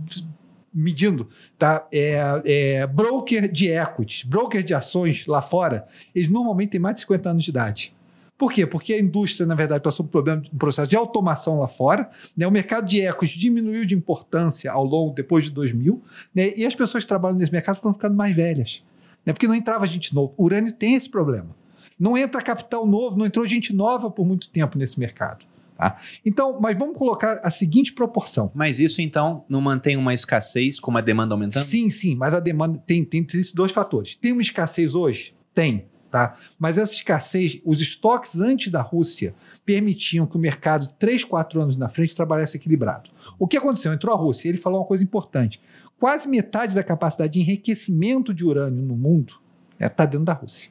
medindo, 0.75 1.29
tá? 1.59 1.87
É, 1.93 2.43
é, 2.45 2.87
broker 2.87 3.51
de 3.51 3.69
equities, 3.69 4.25
broker 4.25 4.63
de 4.63 4.75
ações 4.75 5.27
lá 5.27 5.41
fora, 5.41 5.87
eles 6.15 6.29
normalmente 6.29 6.71
têm 6.71 6.81
mais 6.81 6.97
de 6.97 7.01
50 7.03 7.31
anos 7.31 7.45
de 7.45 7.51
idade. 7.51 7.95
Por 8.37 8.53
quê? 8.53 8.67
Porque 8.67 8.93
a 8.93 8.99
indústria, 8.99 9.47
na 9.47 9.55
verdade, 9.55 9.83
passou 9.83 10.05
por 10.05 10.09
um, 10.09 10.13
problema, 10.13 10.43
um 10.53 10.59
processo 10.59 10.91
de 10.91 10.97
automação 10.97 11.61
lá 11.61 11.69
fora, 11.69 12.11
né? 12.37 12.47
o 12.47 12.51
mercado 12.51 12.87
de 12.87 13.01
equities 13.01 13.39
diminuiu 13.39 13.85
de 13.85 13.95
importância 13.95 14.73
ao 14.73 14.85
longo, 14.85 15.15
depois 15.15 15.45
de 15.45 15.53
2000, 15.53 16.03
né? 16.35 16.53
e 16.57 16.67
as 16.67 16.75
pessoas 16.75 17.05
que 17.05 17.09
trabalham 17.09 17.39
nesse 17.39 17.53
mercado 17.53 17.77
foram 17.77 17.95
ficando 17.95 18.17
mais 18.17 18.35
velhas, 18.35 18.83
né? 19.25 19.33
porque 19.33 19.47
não 19.47 19.55
entrava 19.55 19.87
gente 19.87 20.13
nova. 20.13 20.33
O 20.37 20.45
urânio 20.45 20.73
tem 20.73 20.95
esse 20.95 21.09
problema. 21.09 21.57
Não 21.99 22.19
entra 22.19 22.43
capital 22.43 22.85
novo, 22.85 23.17
não 23.17 23.25
entrou 23.25 23.47
gente 23.47 23.73
nova 23.73 24.11
por 24.11 24.27
muito 24.27 24.49
tempo 24.49 24.77
nesse 24.77 24.99
mercado. 24.99 25.47
Tá? 25.77 25.99
Então, 26.25 26.61
mas 26.61 26.79
vamos 26.79 26.97
colocar 26.97 27.41
a 27.43 27.51
seguinte 27.51 27.93
proporção. 27.93 28.51
Mas 28.55 28.79
isso, 28.79 29.03
então, 29.03 29.45
não 29.49 29.61
mantém 29.61 29.97
uma 29.97 30.15
escassez 30.15 30.79
com 30.79 30.97
a 30.97 31.01
demanda 31.01 31.35
aumentando? 31.35 31.65
Sim, 31.65 31.91
sim, 31.91 32.15
mas 32.15 32.33
a 32.33 32.41
demanda 32.41 32.81
tem, 32.87 33.05
tem 33.05 33.27
esses 33.27 33.53
dois 33.53 33.73
fatores. 33.73 34.15
Tem 34.15 34.33
uma 34.33 34.43
escassez 34.43 34.95
hoje? 34.95 35.35
Tem, 35.53 35.87
tá? 36.11 36.37
Mas 36.59 36.79
essa 36.79 36.95
escassez, 36.95 37.61
os 37.65 37.81
estoques 37.81 38.39
antes 38.39 38.71
da 38.71 38.81
Rússia 38.81 39.35
permitiam 39.65 40.27
que 40.27 40.37
o 40.37 40.41
mercado, 40.41 40.87
três, 40.97 41.25
quatro 41.25 41.61
anos 41.61 41.77
na 41.77 41.89
frente, 41.89 42.15
trabalhasse 42.15 42.57
equilibrado. 42.57 43.11
O 43.37 43.49
que 43.49 43.57
aconteceu? 43.57 43.93
Entrou 43.93 44.15
a 44.15 44.19
Rússia 44.19 44.47
e 44.47 44.53
ele 44.53 44.59
falou 44.59 44.81
uma 44.81 44.87
coisa 44.87 45.03
importante. 45.03 45.61
Quase 45.99 46.29
metade 46.29 46.75
da 46.75 46.85
capacidade 46.85 47.33
de 47.33 47.41
enriquecimento 47.41 48.33
de 48.33 48.45
urânio 48.45 48.83
no 48.83 48.97
mundo 48.97 49.41
está 49.81 50.07
dentro 50.07 50.27
da 50.27 50.33
Rússia. 50.33 50.71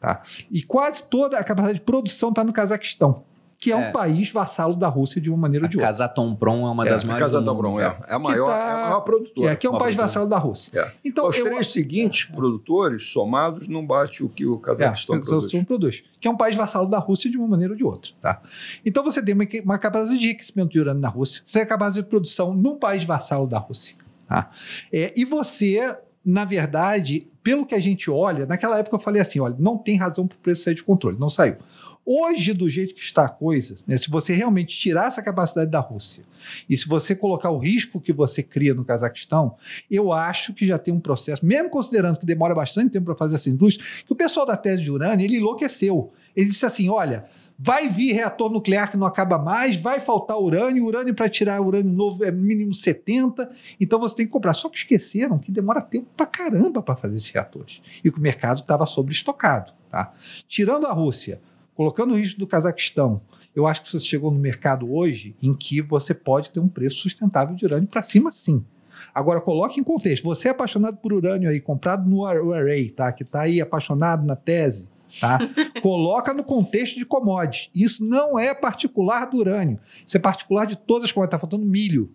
Tá? 0.00 0.22
E 0.50 0.62
quase 0.62 1.04
toda 1.04 1.38
a 1.38 1.44
capacidade 1.44 1.78
de 1.78 1.84
produção 1.84 2.30
está 2.30 2.42
no 2.42 2.52
Cazaquistão, 2.52 3.24
que 3.58 3.72
é, 3.72 3.74
É. 3.74 3.88
um 3.88 3.92
país 3.92 4.30
vassalo 4.30 4.76
da 4.76 4.86
Rússia 4.88 5.20
de 5.20 5.30
uma 5.30 5.38
maneira 5.38 5.64
ou 5.64 5.68
de 5.70 5.76
outra. 5.78 5.88
Kazatomprom 5.88 6.66
é 6.66 6.70
uma 6.70 6.86
É, 6.86 6.90
das 6.90 7.04
a 7.04 7.06
maiores. 7.06 7.32
Bron, 7.56 7.80
é, 7.80 7.84
é 8.06 8.14
a 8.14 8.18
maior, 8.18 8.48
tá- 8.48 8.56
é 8.58 8.72
a 8.72 8.82
maior 8.88 9.00
produtora. 9.00 9.50
É, 9.52 9.56
que 9.56 9.66
é 9.66 9.70
um 9.70 9.72
país 9.72 9.96
produtora. 9.96 10.02
vassalo 10.06 10.28
da 10.28 10.38
Rússia. 10.38 10.78
É. 10.78 10.92
Então, 11.04 11.28
Os 11.28 11.36
eu- 11.38 11.44
três 11.46 11.68
seguintes 11.72 12.24
produtores 12.26 13.04
somados 13.10 13.66
não 13.66 13.86
bate 13.86 14.22
o 14.22 14.28
que 14.28 14.44
o 14.44 14.56
É, 14.56 14.60
Cazaquistão 14.60 15.18
que 15.20 15.26
são- 15.26 15.34
produz. 15.38 15.52
são 15.52 15.64
produz. 15.64 16.04
Que 16.20 16.28
é 16.28 16.30
um 16.30 16.36
país 16.36 16.54
vassalo 16.54 16.88
da 16.88 16.98
Rússia 16.98 17.30
de 17.30 17.38
uma 17.38 17.48
maneira 17.48 17.72
ou 17.72 17.76
de 17.76 17.84
outra. 17.84 18.10
Tá? 18.20 18.42
Então 18.84 19.02
você 19.02 19.22
tem 19.22 19.34
uma, 19.34 19.44
uma 19.64 19.78
capacidade 19.78 20.20
de 20.20 20.26
enriquecimento 20.26 20.70
de 20.70 20.80
urânio 20.80 21.00
na 21.00 21.08
Rússia, 21.08 21.40
você 21.44 21.54
tem 21.54 21.62
a 21.62 21.66
capacidade 21.66 22.04
de 22.04 22.10
produção 22.10 22.52
num 22.54 22.76
país 22.78 23.04
vassalo 23.04 23.46
da 23.46 23.58
Rússia. 23.58 23.96
Tá? 24.28 24.50
É, 24.92 25.12
e 25.16 25.24
você, 25.24 25.96
na 26.24 26.44
verdade, 26.44 27.26
pelo 27.42 27.64
que 27.64 27.74
a 27.74 27.78
gente 27.78 28.10
olha, 28.10 28.44
naquela 28.44 28.78
época 28.78 28.96
eu 28.96 29.00
falei 29.00 29.22
assim: 29.22 29.38
olha, 29.40 29.54
não 29.58 29.78
tem 29.78 29.96
razão 29.96 30.26
para 30.26 30.34
o 30.36 30.38
preço 30.40 30.64
sair 30.64 30.74
de 30.74 30.82
controle, 30.82 31.16
não 31.18 31.30
saiu. 31.30 31.56
Hoje, 32.08 32.52
do 32.52 32.68
jeito 32.68 32.94
que 32.94 33.00
está 33.00 33.24
a 33.24 33.28
coisa, 33.28 33.74
né, 33.84 33.96
se 33.96 34.08
você 34.08 34.32
realmente 34.32 34.76
tirar 34.76 35.08
essa 35.08 35.20
capacidade 35.20 35.68
da 35.68 35.80
Rússia 35.80 36.22
e 36.70 36.76
se 36.76 36.86
você 36.86 37.16
colocar 37.16 37.50
o 37.50 37.58
risco 37.58 38.00
que 38.00 38.12
você 38.12 38.44
cria 38.44 38.72
no 38.72 38.84
Cazaquistão, 38.84 39.56
eu 39.90 40.12
acho 40.12 40.54
que 40.54 40.64
já 40.64 40.78
tem 40.78 40.94
um 40.94 41.00
processo, 41.00 41.44
mesmo 41.44 41.68
considerando 41.68 42.20
que 42.20 42.24
demora 42.24 42.54
bastante 42.54 42.92
tempo 42.92 43.06
para 43.06 43.16
fazer 43.16 43.34
essa 43.34 43.50
indústria, 43.50 43.84
que 44.06 44.12
o 44.12 44.14
pessoal 44.14 44.46
da 44.46 44.56
tese 44.56 44.82
de 44.82 44.90
urânio, 44.90 45.24
ele 45.24 45.38
enlouqueceu. 45.38 46.12
Ele 46.36 46.46
disse 46.46 46.64
assim, 46.64 46.88
olha, 46.88 47.26
vai 47.58 47.88
vir 47.88 48.12
reator 48.12 48.52
nuclear 48.52 48.88
que 48.88 48.96
não 48.96 49.06
acaba 49.06 49.36
mais, 49.36 49.74
vai 49.74 49.98
faltar 49.98 50.38
urânio, 50.38 50.84
urânio 50.84 51.12
para 51.12 51.28
tirar 51.28 51.60
urânio 51.60 51.90
novo 51.90 52.24
é 52.24 52.30
mínimo 52.30 52.72
70, 52.72 53.50
então 53.80 53.98
você 53.98 54.14
tem 54.14 54.26
que 54.26 54.32
comprar. 54.32 54.54
Só 54.54 54.68
que 54.68 54.78
esqueceram 54.78 55.40
que 55.40 55.50
demora 55.50 55.82
tempo 55.82 56.06
para 56.16 56.26
caramba 56.26 56.80
para 56.80 56.94
fazer 56.94 57.16
esses 57.16 57.30
reatores. 57.30 57.82
E 58.04 58.12
que 58.12 58.18
o 58.18 58.22
mercado 58.22 58.60
estava 58.60 58.86
sobreestocado. 58.86 59.72
Tá? 59.90 60.12
Tirando 60.46 60.86
a 60.86 60.92
Rússia, 60.92 61.40
colocando 61.76 62.14
o 62.14 62.16
risco 62.16 62.40
do 62.40 62.46
Cazaquistão, 62.46 63.20
eu 63.54 63.66
acho 63.66 63.82
que 63.82 63.90
você 63.90 63.98
chegou 64.00 64.30
no 64.30 64.38
mercado 64.38 64.92
hoje 64.92 65.34
em 65.42 65.54
que 65.54 65.80
você 65.80 66.12
pode 66.12 66.50
ter 66.50 66.60
um 66.60 66.68
preço 66.68 66.96
sustentável 66.98 67.54
de 67.54 67.64
urânio 67.64 67.88
para 67.88 68.02
cima, 68.02 68.30
sim. 68.32 68.64
Agora, 69.14 69.40
coloque 69.40 69.78
em 69.80 69.84
contexto. 69.84 70.24
Você 70.24 70.48
é 70.48 70.50
apaixonado 70.50 70.96
por 70.98 71.12
urânio 71.12 71.48
aí, 71.48 71.60
comprado 71.60 72.08
no 72.08 72.24
Ar- 72.24 72.36
Array, 72.38 72.90
tá? 72.90 73.10
Que 73.12 73.22
está 73.22 73.42
aí 73.42 73.60
apaixonado 73.60 74.26
na 74.26 74.36
tese, 74.36 74.88
tá? 75.20 75.38
Coloca 75.82 76.34
no 76.34 76.42
contexto 76.44 76.96
de 76.96 77.04
commodities. 77.06 77.70
Isso 77.74 78.04
não 78.04 78.38
é 78.38 78.54
particular 78.54 79.26
do 79.26 79.38
urânio. 79.38 79.78
Isso 80.06 80.16
é 80.16 80.20
particular 80.20 80.66
de 80.66 80.76
todas 80.76 81.04
as 81.04 81.12
commodities. 81.12 81.34
Está 81.36 81.38
faltando 81.38 81.64
milho, 81.66 82.10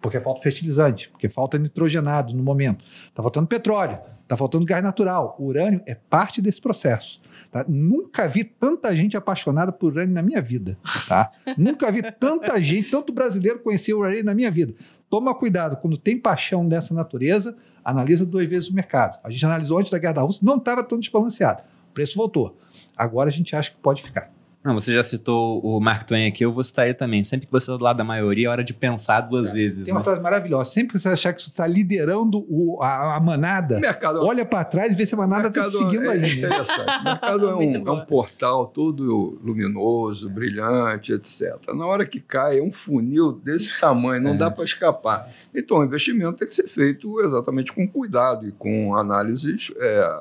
porque 0.00 0.20
falta 0.20 0.40
fertilizante, 0.42 1.08
porque 1.10 1.28
falta 1.28 1.58
nitrogenado 1.58 2.34
no 2.34 2.42
momento. 2.42 2.84
Está 3.08 3.22
faltando 3.22 3.46
petróleo, 3.46 3.98
está 4.22 4.36
faltando 4.36 4.64
gás 4.66 4.82
natural. 4.82 5.36
O 5.38 5.44
urânio 5.46 5.82
é 5.86 5.94
parte 5.94 6.40
desse 6.40 6.60
processo. 6.60 7.20
Tá? 7.50 7.64
Nunca 7.68 8.26
vi 8.26 8.44
tanta 8.44 8.94
gente 8.94 9.16
apaixonada 9.16 9.72
por 9.72 9.92
urânio 9.92 10.14
na 10.14 10.22
minha 10.22 10.40
vida. 10.40 10.78
Tá? 11.06 11.30
Nunca 11.56 11.90
vi 11.90 12.02
tanta 12.12 12.60
gente, 12.60 12.90
tanto 12.90 13.12
brasileiro 13.12 13.60
conhecer 13.60 13.94
o 13.94 13.98
urânio 13.98 14.24
na 14.24 14.34
minha 14.34 14.50
vida. 14.50 14.74
Toma 15.10 15.34
cuidado, 15.34 15.76
quando 15.76 15.96
tem 15.96 16.18
paixão 16.18 16.68
dessa 16.68 16.92
natureza, 16.94 17.56
analisa 17.84 18.26
duas 18.26 18.46
vezes 18.46 18.68
o 18.68 18.74
mercado. 18.74 19.18
A 19.24 19.30
gente 19.30 19.44
analisou 19.44 19.78
antes 19.78 19.90
da 19.90 19.98
guerra 19.98 20.14
da 20.14 20.22
Rússia, 20.22 20.44
não 20.44 20.56
estava 20.56 20.84
tão 20.84 20.98
desbalanceado. 20.98 21.62
O 21.90 21.94
preço 21.94 22.16
voltou. 22.16 22.56
Agora 22.96 23.28
a 23.28 23.32
gente 23.32 23.56
acha 23.56 23.70
que 23.70 23.76
pode 23.78 24.02
ficar. 24.02 24.30
Não, 24.64 24.74
você 24.74 24.92
já 24.92 25.02
citou 25.04 25.60
o 25.64 25.80
Mark 25.80 26.02
Twain 26.06 26.26
aqui, 26.26 26.44
eu 26.44 26.52
vou 26.52 26.62
citar 26.64 26.84
ele 26.86 26.94
também. 26.94 27.22
Sempre 27.22 27.46
que 27.46 27.52
você 27.52 27.66
está 27.70 27.76
do 27.76 27.84
lado 27.84 27.96
da 27.96 28.04
maioria, 28.04 28.48
é 28.48 28.50
hora 28.50 28.64
de 28.64 28.74
pensar 28.74 29.20
duas 29.20 29.52
vezes. 29.52 29.84
Tem 29.84 29.94
uma 29.94 30.00
né? 30.00 30.04
frase 30.04 30.20
maravilhosa. 30.20 30.68
Sempre 30.70 30.94
que 30.94 30.98
você 30.98 31.08
achar 31.08 31.32
que 31.32 31.40
você 31.40 31.48
está 31.48 31.64
liderando 31.66 32.44
o- 32.50 32.82
a, 32.82 33.16
a 33.16 33.20
manada, 33.20 33.78
mercado, 33.78 34.18
olha 34.26 34.44
para 34.44 34.64
trás 34.64 34.92
e 34.92 34.96
vê 34.96 35.06
se 35.06 35.14
a 35.14 35.16
manada 35.18 35.46
está 35.48 35.64
te 35.64 35.70
seguindo 35.72 36.04
é 36.06 36.10
aí. 36.10 36.20
né? 36.20 36.28
interessante. 36.28 37.00
O 37.00 37.04
mercado 37.04 37.48
é 37.48 37.54
um, 37.56 37.88
é 37.88 37.90
um 37.92 38.04
portal 38.04 38.66
todo 38.66 39.38
luminoso, 39.42 40.28
brilhante, 40.28 41.12
etc. 41.12 41.56
Na 41.74 41.86
hora 41.86 42.04
que 42.04 42.18
cai, 42.20 42.58
é 42.58 42.62
um 42.62 42.72
funil 42.72 43.32
desse 43.32 43.78
tamanho, 43.80 44.20
não 44.20 44.32
É. 44.32 44.36
dá 44.36 44.50
para 44.50 44.64
escapar. 44.64 45.30
Então, 45.54 45.78
o 45.78 45.84
investimento 45.84 46.32
tem 46.38 46.48
que 46.48 46.54
ser 46.54 46.66
feito 46.68 47.20
exatamente 47.20 47.72
com 47.72 47.86
cuidado 47.86 48.46
e 48.46 48.50
com 48.52 48.94
análises 48.96 49.72
é, 49.78 50.16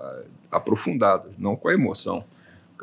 aprofundadas, 0.52 1.32
não 1.38 1.56
com 1.56 1.68
a 1.70 1.74
emoção. 1.74 2.24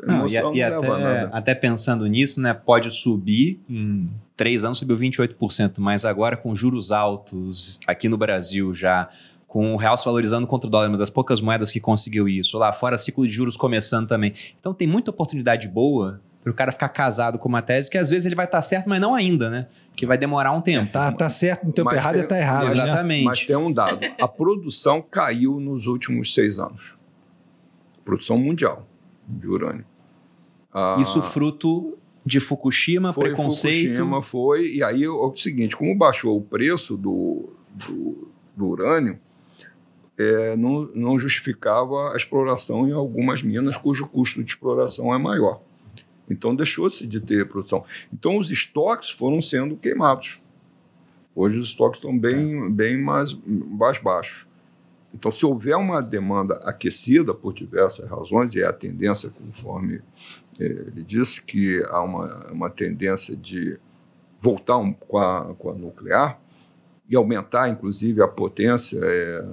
Não, 0.03 0.27
e, 0.27 0.31
e 0.31 0.63
até, 0.63 0.87
nada. 0.87 1.29
até 1.31 1.55
pensando 1.55 2.05
nisso, 2.07 2.41
né, 2.41 2.53
pode 2.53 2.91
subir 2.91 3.59
em 3.69 4.09
três 4.35 4.65
anos 4.65 4.77
subiu 4.77 4.97
28%, 4.97 5.75
mas 5.79 6.03
agora 6.05 6.35
com 6.35 6.55
juros 6.55 6.91
altos 6.91 7.79
aqui 7.87 8.09
no 8.09 8.17
Brasil 8.17 8.73
já, 8.73 9.09
com 9.47 9.73
o 9.73 9.77
real 9.77 9.95
se 9.97 10.03
valorizando 10.03 10.45
contra 10.45 10.67
o 10.67 10.69
dólar, 10.71 10.89
uma 10.89 10.97
das 10.97 11.09
poucas 11.09 11.39
moedas 11.39 11.71
que 11.71 11.79
conseguiu 11.79 12.27
isso, 12.27 12.57
lá 12.57 12.73
fora 12.73 12.97
ciclo 12.97 13.25
de 13.25 13.33
juros 13.33 13.55
começando 13.55 14.07
também. 14.07 14.33
Então 14.59 14.73
tem 14.73 14.87
muita 14.87 15.11
oportunidade 15.11 15.67
boa 15.67 16.19
para 16.43 16.51
o 16.51 16.53
cara 16.53 16.71
ficar 16.71 16.89
casado 16.89 17.39
com 17.39 17.49
uma 17.49 17.61
tese 17.61 17.89
que 17.89 17.97
às 17.97 18.09
vezes 18.09 18.25
ele 18.25 18.35
vai 18.35 18.45
estar 18.45 18.61
certo, 18.61 18.87
mas 18.87 18.99
não 19.01 19.15
ainda, 19.15 19.49
né? 19.49 19.67
Que 19.95 20.05
vai 20.05 20.17
demorar 20.17 20.51
um 20.51 20.61
tempo. 20.61 20.91
Tá, 20.91 21.11
tá 21.11 21.29
certo 21.29 21.65
no 21.65 21.71
tempo 21.73 21.85
Mas 21.85 21.95
errado 21.97 22.13
tem- 22.15 22.23
e 22.23 22.27
tá 22.27 22.37
errado, 22.37 22.65
né? 22.65 22.71
Exatamente. 22.71 23.23
Mas 23.23 23.45
tem 23.45 23.55
um 23.55 23.71
dado: 23.71 23.99
a 24.21 24.27
produção 24.27 25.01
caiu 25.01 25.59
nos 25.59 25.87
últimos 25.87 26.33
seis 26.33 26.59
anos. 26.59 26.93
Produção 28.03 28.37
mundial 28.37 28.85
de 29.27 29.47
urânio. 29.47 29.85
Ah, 30.73 30.97
Isso 30.99 31.21
fruto 31.21 31.97
de 32.25 32.39
Fukushima, 32.39 33.13
foi 33.13 33.25
preconceito. 33.25 33.97
Fukushima, 33.97 34.21
foi. 34.21 34.73
E 34.73 34.83
aí, 34.83 35.07
o, 35.07 35.29
o 35.29 35.35
seguinte, 35.35 35.75
como 35.75 35.95
baixou 35.95 36.37
o 36.37 36.41
preço 36.41 36.97
do, 36.97 37.49
do, 37.71 38.27
do 38.55 38.67
urânio, 38.67 39.19
é, 40.17 40.55
não, 40.55 40.89
não 40.93 41.19
justificava 41.19 42.13
a 42.13 42.15
exploração 42.15 42.87
em 42.87 42.91
algumas 42.91 43.43
minas 43.43 43.77
cujo 43.77 44.07
custo 44.07 44.43
de 44.43 44.49
exploração 44.49 45.13
é 45.13 45.17
maior. 45.17 45.61
Então, 46.29 46.55
deixou-se 46.55 47.05
de 47.05 47.21
ter 47.21 47.47
produção. 47.47 47.85
Então, 48.11 48.37
os 48.37 48.49
estoques 48.49 49.09
foram 49.09 49.41
sendo 49.41 49.75
queimados. 49.75 50.41
Hoje, 51.35 51.59
os 51.59 51.67
estoques 51.67 51.99
estão 51.99 52.17
bem, 52.17 52.71
bem 52.71 52.97
mais, 52.97 53.37
mais 53.45 53.99
baixos. 53.99 54.47
Então, 55.15 55.31
se 55.31 55.45
houver 55.45 55.77
uma 55.77 56.01
demanda 56.01 56.55
aquecida 56.63 57.33
por 57.33 57.53
diversas 57.53 58.07
razões, 58.09 58.53
e 58.53 58.61
é 58.61 58.65
a 58.67 58.73
tendência, 58.73 59.29
conforme 59.29 60.01
é, 60.59 60.63
ele 60.65 61.03
disse, 61.03 61.41
que 61.41 61.81
há 61.89 62.01
uma, 62.01 62.47
uma 62.51 62.69
tendência 62.69 63.35
de 63.35 63.79
voltar 64.41 64.77
um, 64.77 64.91
com, 64.93 65.17
a, 65.17 65.55
com 65.57 65.69
a 65.69 65.73
nuclear, 65.73 66.39
e 67.07 67.15
aumentar, 67.15 67.69
inclusive, 67.69 68.19
a 68.21 68.27
potência 68.27 68.99
é, 69.01 69.45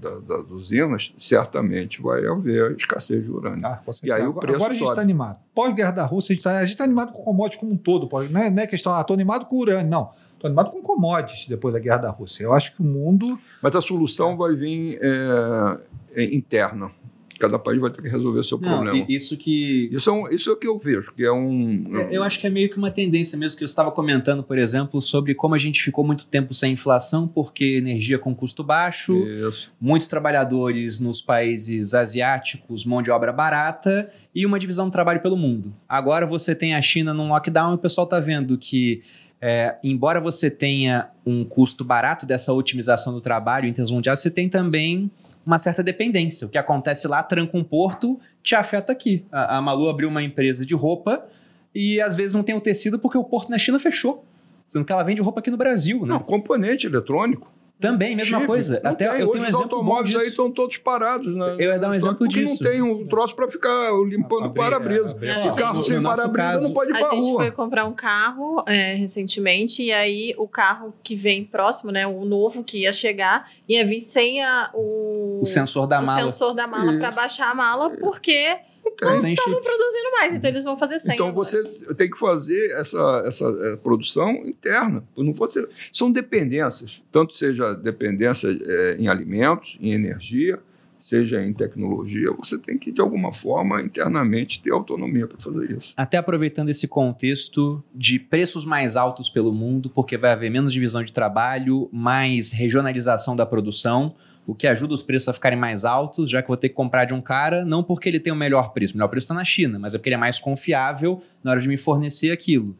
da, 0.00 0.18
da, 0.18 0.20
das 0.42 0.50
usinas, 0.50 1.14
certamente 1.16 2.02
vai 2.02 2.26
haver 2.26 2.72
escassez 2.72 3.24
de 3.24 3.30
urânio. 3.30 3.64
Ah, 3.64 3.80
E 4.02 4.10
aí 4.10 4.26
o 4.26 4.34
preço 4.34 4.56
agora 4.56 4.72
a 4.72 4.76
gente 4.76 4.88
está 4.88 5.00
animado. 5.00 5.38
Pós-guerra 5.54 5.92
da 5.92 6.04
Rússia, 6.04 6.32
a 6.32 6.34
gente 6.34 6.70
está 6.72 6.78
tá 6.78 6.84
animado 6.84 7.12
com 7.12 7.20
o 7.22 7.24
commodity 7.24 7.58
como 7.60 7.72
um 7.72 7.76
todo. 7.76 8.08
pode- 8.08 8.32
Não 8.32 8.40
é, 8.40 8.50
não 8.50 8.62
é 8.62 8.66
questão, 8.66 8.92
ah, 8.92 9.00
estou 9.00 9.14
animado 9.14 9.46
com 9.46 9.56
o 9.56 9.60
urânio. 9.60 9.88
Não. 9.88 10.10
Estou 10.42 10.48
animado 10.48 10.72
com 10.72 10.82
commodities 10.82 11.46
depois 11.46 11.72
da 11.72 11.78
guerra 11.78 11.98
da 11.98 12.10
Rússia. 12.10 12.42
Eu 12.42 12.52
acho 12.52 12.74
que 12.74 12.82
o 12.82 12.84
mundo. 12.84 13.38
Mas 13.62 13.76
a 13.76 13.80
solução 13.80 14.36
vai 14.36 14.56
vir 14.56 14.98
é, 15.00 15.78
é, 16.16 16.24
interna. 16.34 16.90
Cada 17.38 17.58
país 17.60 17.80
vai 17.80 17.90
ter 17.90 18.02
que 18.02 18.08
resolver 18.08 18.42
seu 18.42 18.58
Não, 18.58 18.68
problema. 18.82 19.04
isso 19.08 19.36
que 19.36 19.88
Isso 19.92 20.08
é, 20.10 20.12
um, 20.12 20.28
isso 20.28 20.50
é 20.50 20.52
o 20.52 20.56
que 20.56 20.66
eu 20.66 20.78
vejo, 20.78 21.12
que 21.14 21.24
é 21.24 21.32
um. 21.32 21.84
É, 21.96 22.16
Eu 22.16 22.22
acho 22.24 22.40
que 22.40 22.46
é 22.46 22.50
meio 22.50 22.68
que 22.70 22.76
uma 22.76 22.90
tendência 22.90 23.36
mesmo 23.38 23.56
que 23.58 23.64
eu 23.64 23.66
estava 23.66 23.90
comentando, 23.92 24.42
por 24.44 24.58
exemplo, 24.58 25.00
sobre 25.00 25.34
como 25.34 25.54
a 25.54 25.58
gente 25.58 25.80
ficou 25.82 26.04
muito 26.04 26.26
tempo 26.26 26.52
sem 26.54 26.72
inflação, 26.72 27.26
porque 27.26 27.76
energia 27.76 28.18
com 28.18 28.34
custo 28.34 28.62
baixo, 28.64 29.16
Isso. 29.16 29.72
muitos 29.80 30.06
trabalhadores 30.08 31.00
nos 31.00 31.20
países 31.20 31.94
asiáticos, 31.94 32.84
mão 32.84 33.02
de 33.02 33.10
obra 33.10 33.32
barata 33.32 34.12
e 34.34 34.46
uma 34.46 34.58
divisão 34.58 34.86
do 34.88 34.92
trabalho 34.92 35.20
pelo 35.20 35.36
mundo. 35.36 35.72
Agora 35.88 36.26
você 36.26 36.54
tem 36.54 36.74
a 36.74 36.82
China 36.82 37.12
num 37.12 37.28
lockdown 37.28 37.72
e 37.72 37.74
o 37.74 37.78
pessoal 37.78 38.04
está 38.04 38.20
vendo 38.20 38.56
que, 38.56 39.02
é, 39.44 39.74
embora 39.82 40.20
você 40.20 40.48
tenha 40.48 41.08
um 41.26 41.44
custo 41.44 41.84
barato 41.84 42.24
dessa 42.24 42.52
otimização 42.52 43.12
do 43.12 43.20
trabalho 43.20 43.66
em 43.66 43.72
termos 43.72 43.90
mundiais, 43.90 44.20
você 44.20 44.30
tem 44.30 44.48
também 44.48 45.10
uma 45.44 45.58
certa 45.58 45.82
dependência. 45.82 46.46
O 46.46 46.50
que 46.50 46.56
acontece 46.56 47.08
lá 47.08 47.20
tranca 47.24 47.56
um 47.56 47.64
porto, 47.64 48.20
te 48.40 48.54
afeta 48.54 48.92
aqui. 48.92 49.24
A, 49.32 49.56
a 49.56 49.60
Malu 49.60 49.88
abriu 49.88 50.08
uma 50.08 50.22
empresa 50.22 50.64
de 50.64 50.76
roupa 50.76 51.26
e 51.74 52.00
às 52.00 52.14
vezes 52.14 52.32
não 52.32 52.44
tem 52.44 52.54
o 52.54 52.60
tecido 52.60 53.00
porque 53.00 53.18
o 53.18 53.24
porto 53.24 53.50
na 53.50 53.58
China 53.58 53.80
fechou. 53.80 54.24
Sendo 54.68 54.84
que 54.84 54.92
ela 54.92 55.02
vende 55.02 55.20
roupa 55.20 55.40
aqui 55.40 55.50
no 55.50 55.56
Brasil, 55.56 56.02
né? 56.02 56.06
Não, 56.06 56.20
componente 56.20 56.86
eletrônico. 56.86 57.52
Também, 57.80 58.14
mesma 58.14 58.38
Chip. 58.38 58.46
coisa. 58.46 58.80
Não 58.84 58.92
Até 58.92 59.08
tem. 59.10 59.20
eu 59.20 59.26
Hoje 59.28 59.32
tenho 59.32 59.44
um 59.44 59.48
os 59.48 59.54
exemplo 59.54 59.62
automóveis 59.76 60.14
aí 60.14 60.20
disso. 60.20 60.30
estão 60.30 60.50
todos 60.52 60.76
parados. 60.76 61.34
Né, 61.34 61.56
Eu 61.58 61.70
ia 61.72 61.78
dar 61.80 61.90
um 61.90 61.94
exemplo 61.94 62.12
estoque, 62.12 62.18
porque 62.34 62.40
disso. 62.46 62.62
não 62.64 62.70
tem 62.70 62.80
um 62.82 63.06
troço 63.08 63.34
para 63.34 63.48
ficar 63.48 63.90
limpando 64.06 64.42
o 64.42 64.44
Abrir- 64.44 64.60
para-brisa. 64.62 65.16
a 65.20 65.24
E 65.40 65.42
porta. 65.42 65.58
carro 65.62 65.82
sem 65.82 66.00
para-brisa 66.02 66.60
não 66.60 66.72
pode 66.72 66.90
ir 66.92 66.96
A 66.96 66.98
para 67.00 67.10
gente 67.16 67.24
rua. 67.28 67.40
foi 67.42 67.50
comprar 67.50 67.84
um 67.84 67.92
carro 67.92 68.62
é, 68.68 68.94
recentemente 68.94 69.82
e 69.82 69.92
aí 69.92 70.32
o 70.38 70.46
carro 70.46 70.94
que 71.02 71.16
vem 71.16 71.44
próximo, 71.44 71.90
né, 71.90 72.06
o 72.06 72.24
novo 72.24 72.62
que 72.62 72.82
ia 72.82 72.92
chegar, 72.92 73.50
ia 73.68 73.84
vir 73.84 74.00
sem 74.00 74.40
a, 74.42 74.70
o, 74.74 75.40
O 75.42 75.46
sensor 75.46 75.88
da 75.88 76.00
o 76.00 76.06
mala. 76.06 76.20
sensor 76.22 76.54
da 76.54 76.68
mala 76.68 76.96
para 76.98 77.10
baixar 77.10 77.50
a 77.50 77.54
mala, 77.54 77.90
porque 77.90 78.58
Não 78.84 79.20
tem 79.20 79.36
chip. 79.36 79.48
estão 79.48 79.62
produzindo 79.62 80.10
mais, 80.12 80.34
então 80.34 80.50
eles 80.50 80.64
vão 80.64 80.78
fazer 80.78 81.00
sem. 81.00 81.14
Então 81.14 81.28
agora. 81.28 81.44
você 81.44 81.62
tem 81.96 82.10
que 82.10 82.18
fazer 82.18 82.70
essa, 82.72 83.22
essa 83.26 83.44
eh, 83.46 83.76
produção 83.82 84.30
interna. 84.46 85.02
Não 85.16 85.32
pode 85.32 85.52
ser- 85.54 85.68
São 85.92 86.10
dependências, 86.12 87.02
tanto 87.10 87.34
seja 87.36 87.74
dependência 87.74 88.48
eh, 88.48 88.96
em 88.98 89.08
alimentos, 89.08 89.76
em 89.80 89.92
energia, 89.92 90.58
seja 91.00 91.42
em 91.44 91.52
tecnologia, 91.52 92.30
você 92.32 92.56
tem 92.56 92.78
que, 92.78 92.92
de 92.92 93.00
alguma 93.00 93.32
forma, 93.32 93.82
internamente 93.82 94.62
ter 94.62 94.70
autonomia 94.72 95.26
para 95.26 95.36
fazer 95.40 95.76
isso. 95.76 95.92
Até 95.96 96.16
aproveitando 96.16 96.68
esse 96.68 96.86
contexto 96.86 97.82
de 97.92 98.20
preços 98.20 98.64
mais 98.64 98.94
altos 98.96 99.28
pelo 99.28 99.52
mundo, 99.52 99.90
porque 99.90 100.16
vai 100.16 100.30
haver 100.30 100.48
menos 100.50 100.72
divisão 100.72 101.02
de 101.02 101.12
trabalho, 101.12 101.88
mais 101.92 102.52
regionalização 102.52 103.34
da 103.34 103.44
produção, 103.44 104.14
o 104.46 104.54
que 104.54 104.66
ajuda 104.66 104.94
os 104.94 105.02
preços 105.02 105.28
a 105.28 105.32
ficarem 105.32 105.58
mais 105.58 105.84
altos, 105.84 106.30
já 106.30 106.42
que 106.42 106.46
eu 106.46 106.48
vou 106.48 106.56
ter 106.56 106.68
que 106.68 106.74
comprar 106.74 107.04
de 107.04 107.14
um 107.14 107.20
cara, 107.20 107.64
não 107.64 107.82
porque 107.82 108.08
ele 108.08 108.18
tem 108.18 108.32
o 108.32 108.36
melhor 108.36 108.72
preço, 108.72 108.94
o 108.94 108.96
melhor 108.96 109.08
preço 109.08 109.26
está 109.26 109.34
na 109.34 109.44
China, 109.44 109.78
mas 109.78 109.94
é 109.94 109.98
porque 109.98 110.08
ele 110.08 110.16
é 110.16 110.18
mais 110.18 110.38
confiável 110.38 111.22
na 111.42 111.52
hora 111.52 111.60
de 111.60 111.68
me 111.68 111.76
fornecer 111.76 112.30
aquilo. 112.30 112.76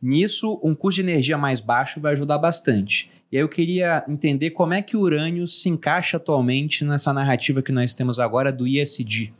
Nisso, 0.00 0.60
um 0.62 0.74
custo 0.74 1.02
de 1.02 1.08
energia 1.08 1.36
mais 1.36 1.60
baixo 1.60 2.00
vai 2.00 2.12
ajudar 2.12 2.38
bastante. 2.38 3.10
E 3.32 3.36
aí 3.36 3.42
eu 3.42 3.48
queria 3.48 4.04
entender 4.08 4.50
como 4.50 4.74
é 4.74 4.80
que 4.80 4.96
o 4.96 5.00
urânio 5.00 5.46
se 5.46 5.68
encaixa 5.68 6.16
atualmente 6.16 6.84
nessa 6.84 7.12
narrativa 7.12 7.62
que 7.62 7.72
nós 7.72 7.92
temos 7.92 8.18
agora 8.18 8.52
do 8.52 8.66
ISD. 8.66 9.32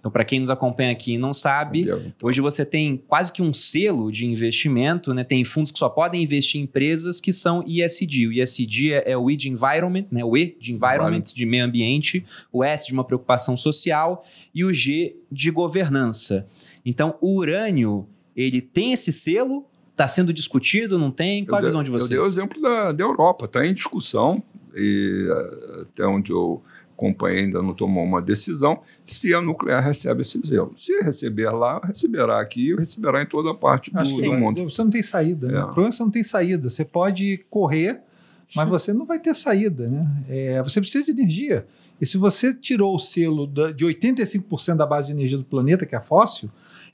Então, 0.00 0.10
para 0.10 0.24
quem 0.24 0.40
nos 0.40 0.48
acompanha 0.48 0.90
aqui 0.92 1.12
e 1.12 1.18
não 1.18 1.34
sabe, 1.34 1.84
Hoje 2.22 2.40
você 2.40 2.64
tem 2.64 2.96
quase 3.06 3.30
que 3.30 3.42
um 3.42 3.52
selo 3.52 4.10
de 4.10 4.24
investimento, 4.24 5.12
né? 5.12 5.22
Tem 5.22 5.44
fundos 5.44 5.70
que 5.70 5.78
só 5.78 5.90
podem 5.90 6.22
investir 6.22 6.58
em 6.58 6.64
empresas 6.64 7.20
que 7.20 7.32
são 7.34 7.62
ESG. 7.66 8.26
O 8.26 8.32
ESG 8.32 8.92
é, 8.94 9.12
é 9.12 9.16
o 9.16 9.30
E 9.30 9.36
de 9.36 9.50
Environment, 9.50 10.06
né? 10.10 10.24
O 10.24 10.34
E 10.38 10.56
de 10.58 10.72
Environment, 10.72 11.20
de 11.34 11.44
meio 11.44 11.64
ambiente, 11.66 12.24
o 12.50 12.64
S 12.64 12.86
de 12.86 12.94
uma 12.94 13.04
preocupação 13.04 13.56
social 13.58 14.24
e 14.54 14.64
o 14.64 14.72
G 14.72 15.16
de 15.30 15.50
governança. 15.50 16.46
Então, 16.84 17.14
o 17.20 17.34
urânio, 17.36 18.06
ele 18.34 18.62
tem 18.62 18.92
esse 18.94 19.12
selo? 19.12 19.66
Está 19.92 20.08
sendo 20.08 20.32
discutido? 20.32 20.98
Não 20.98 21.10
tem? 21.10 21.44
Qual 21.44 21.58
a 21.58 21.62
Eu 21.62 21.66
visão 21.66 21.82
dei- 21.82 21.84
de 21.84 21.90
vocês? 21.90 22.10
Eu 22.12 22.20
dei 22.22 22.26
o 22.26 22.32
exemplo 22.32 22.62
da, 22.62 22.90
da 22.92 23.04
Europa, 23.04 23.44
está 23.44 23.66
em 23.66 23.74
discussão, 23.74 24.42
e 24.74 25.28
eh, 25.30 25.82
até 25.82 26.06
onde 26.06 26.32
eu 26.32 26.62
acompanhei 27.00 27.44
ainda 27.44 27.62
não 27.62 27.72
tomou 27.72 28.04
uma 28.04 28.20
decisão, 28.20 28.80
se 29.04 29.32
a 29.32 29.40
nuclear 29.40 29.82
recebe 29.82 30.20
esse 30.20 30.38
selo. 30.46 30.72
Se 30.76 30.92
receber 31.00 31.50
lá, 31.50 31.80
receberá 31.82 32.40
aqui, 32.40 32.74
receberá 32.74 33.22
em 33.22 33.26
toda 33.26 33.54
parte 33.54 33.90
do, 33.90 34.02
que 34.02 34.22
do 34.22 34.32
mundo. 34.34 34.64
Você 34.68 34.84
não 34.84 34.90
tem 34.90 35.02
saída. 35.02 35.48
Né? 35.48 35.58
É. 35.58 35.62
O 35.62 35.64
problema 35.66 35.88
é 35.88 35.90
que 35.90 35.96
você 35.96 36.02
não 36.02 36.10
tem 36.10 36.24
saída. 36.24 36.68
Você 36.68 36.84
pode 36.84 37.44
correr, 37.48 38.00
mas 38.54 38.68
você 38.68 38.92
não 38.92 39.06
vai 39.06 39.18
ter 39.18 39.34
saída. 39.34 39.88
Né? 39.88 40.06
É, 40.28 40.62
você 40.62 40.80
precisa 40.80 41.02
de 41.04 41.10
energia. 41.10 41.66
E 42.00 42.06
se 42.06 42.18
você 42.18 42.52
tirou 42.54 42.94
o 42.94 42.98
selo 42.98 43.46
da- 43.46 43.72
de 43.72 43.84
85% 43.84 44.76
da 44.76 44.86
base 44.86 45.06
de 45.08 45.12
energia 45.12 45.38
do 45.38 45.44
planeta, 45.44 45.86
que 45.86 45.94
é 45.96 46.00
fóssil, 46.00 46.50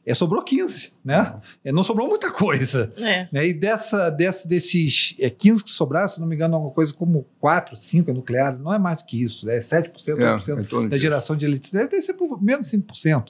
é, 0.06 0.14
sobrou 0.14 0.42
15%. 0.44 0.92
Né? 1.04 1.40
É, 1.64 1.72
não 1.72 1.82
sobrou 1.82 2.08
muita 2.08 2.30
coisa. 2.30 2.92
É. 2.96 3.28
Né? 3.32 3.48
E 3.48 3.52
dessa, 3.52 4.08
dessa, 4.08 4.46
desses 4.46 5.16
é, 5.18 5.28
15 5.28 5.64
que 5.64 5.70
sobraram, 5.70 6.06
se 6.08 6.20
não 6.20 6.26
me 6.28 6.36
engano, 6.36 6.54
alguma 6.54 6.72
coisa 6.72 6.94
como 6.94 7.26
4, 7.40 7.74
5 7.74 8.10
é 8.10 8.14
nuclear, 8.14 8.58
não 8.58 8.72
é 8.72 8.78
mais 8.78 8.98
do 8.98 9.04
que 9.04 9.20
isso, 9.20 9.50
é 9.50 9.58
7%, 9.58 9.92
8% 9.94 10.58
É, 10.58 10.60
em 10.60 10.64
torno 10.64 10.88
da 10.88 10.96
geração 10.96 11.34
de 11.34 11.44
eletricidade, 11.44 11.90
deve 11.90 12.02
ser 12.02 12.14
por 12.14 12.40
menos 12.40 12.70
de 12.70 12.78
5%. 12.78 13.26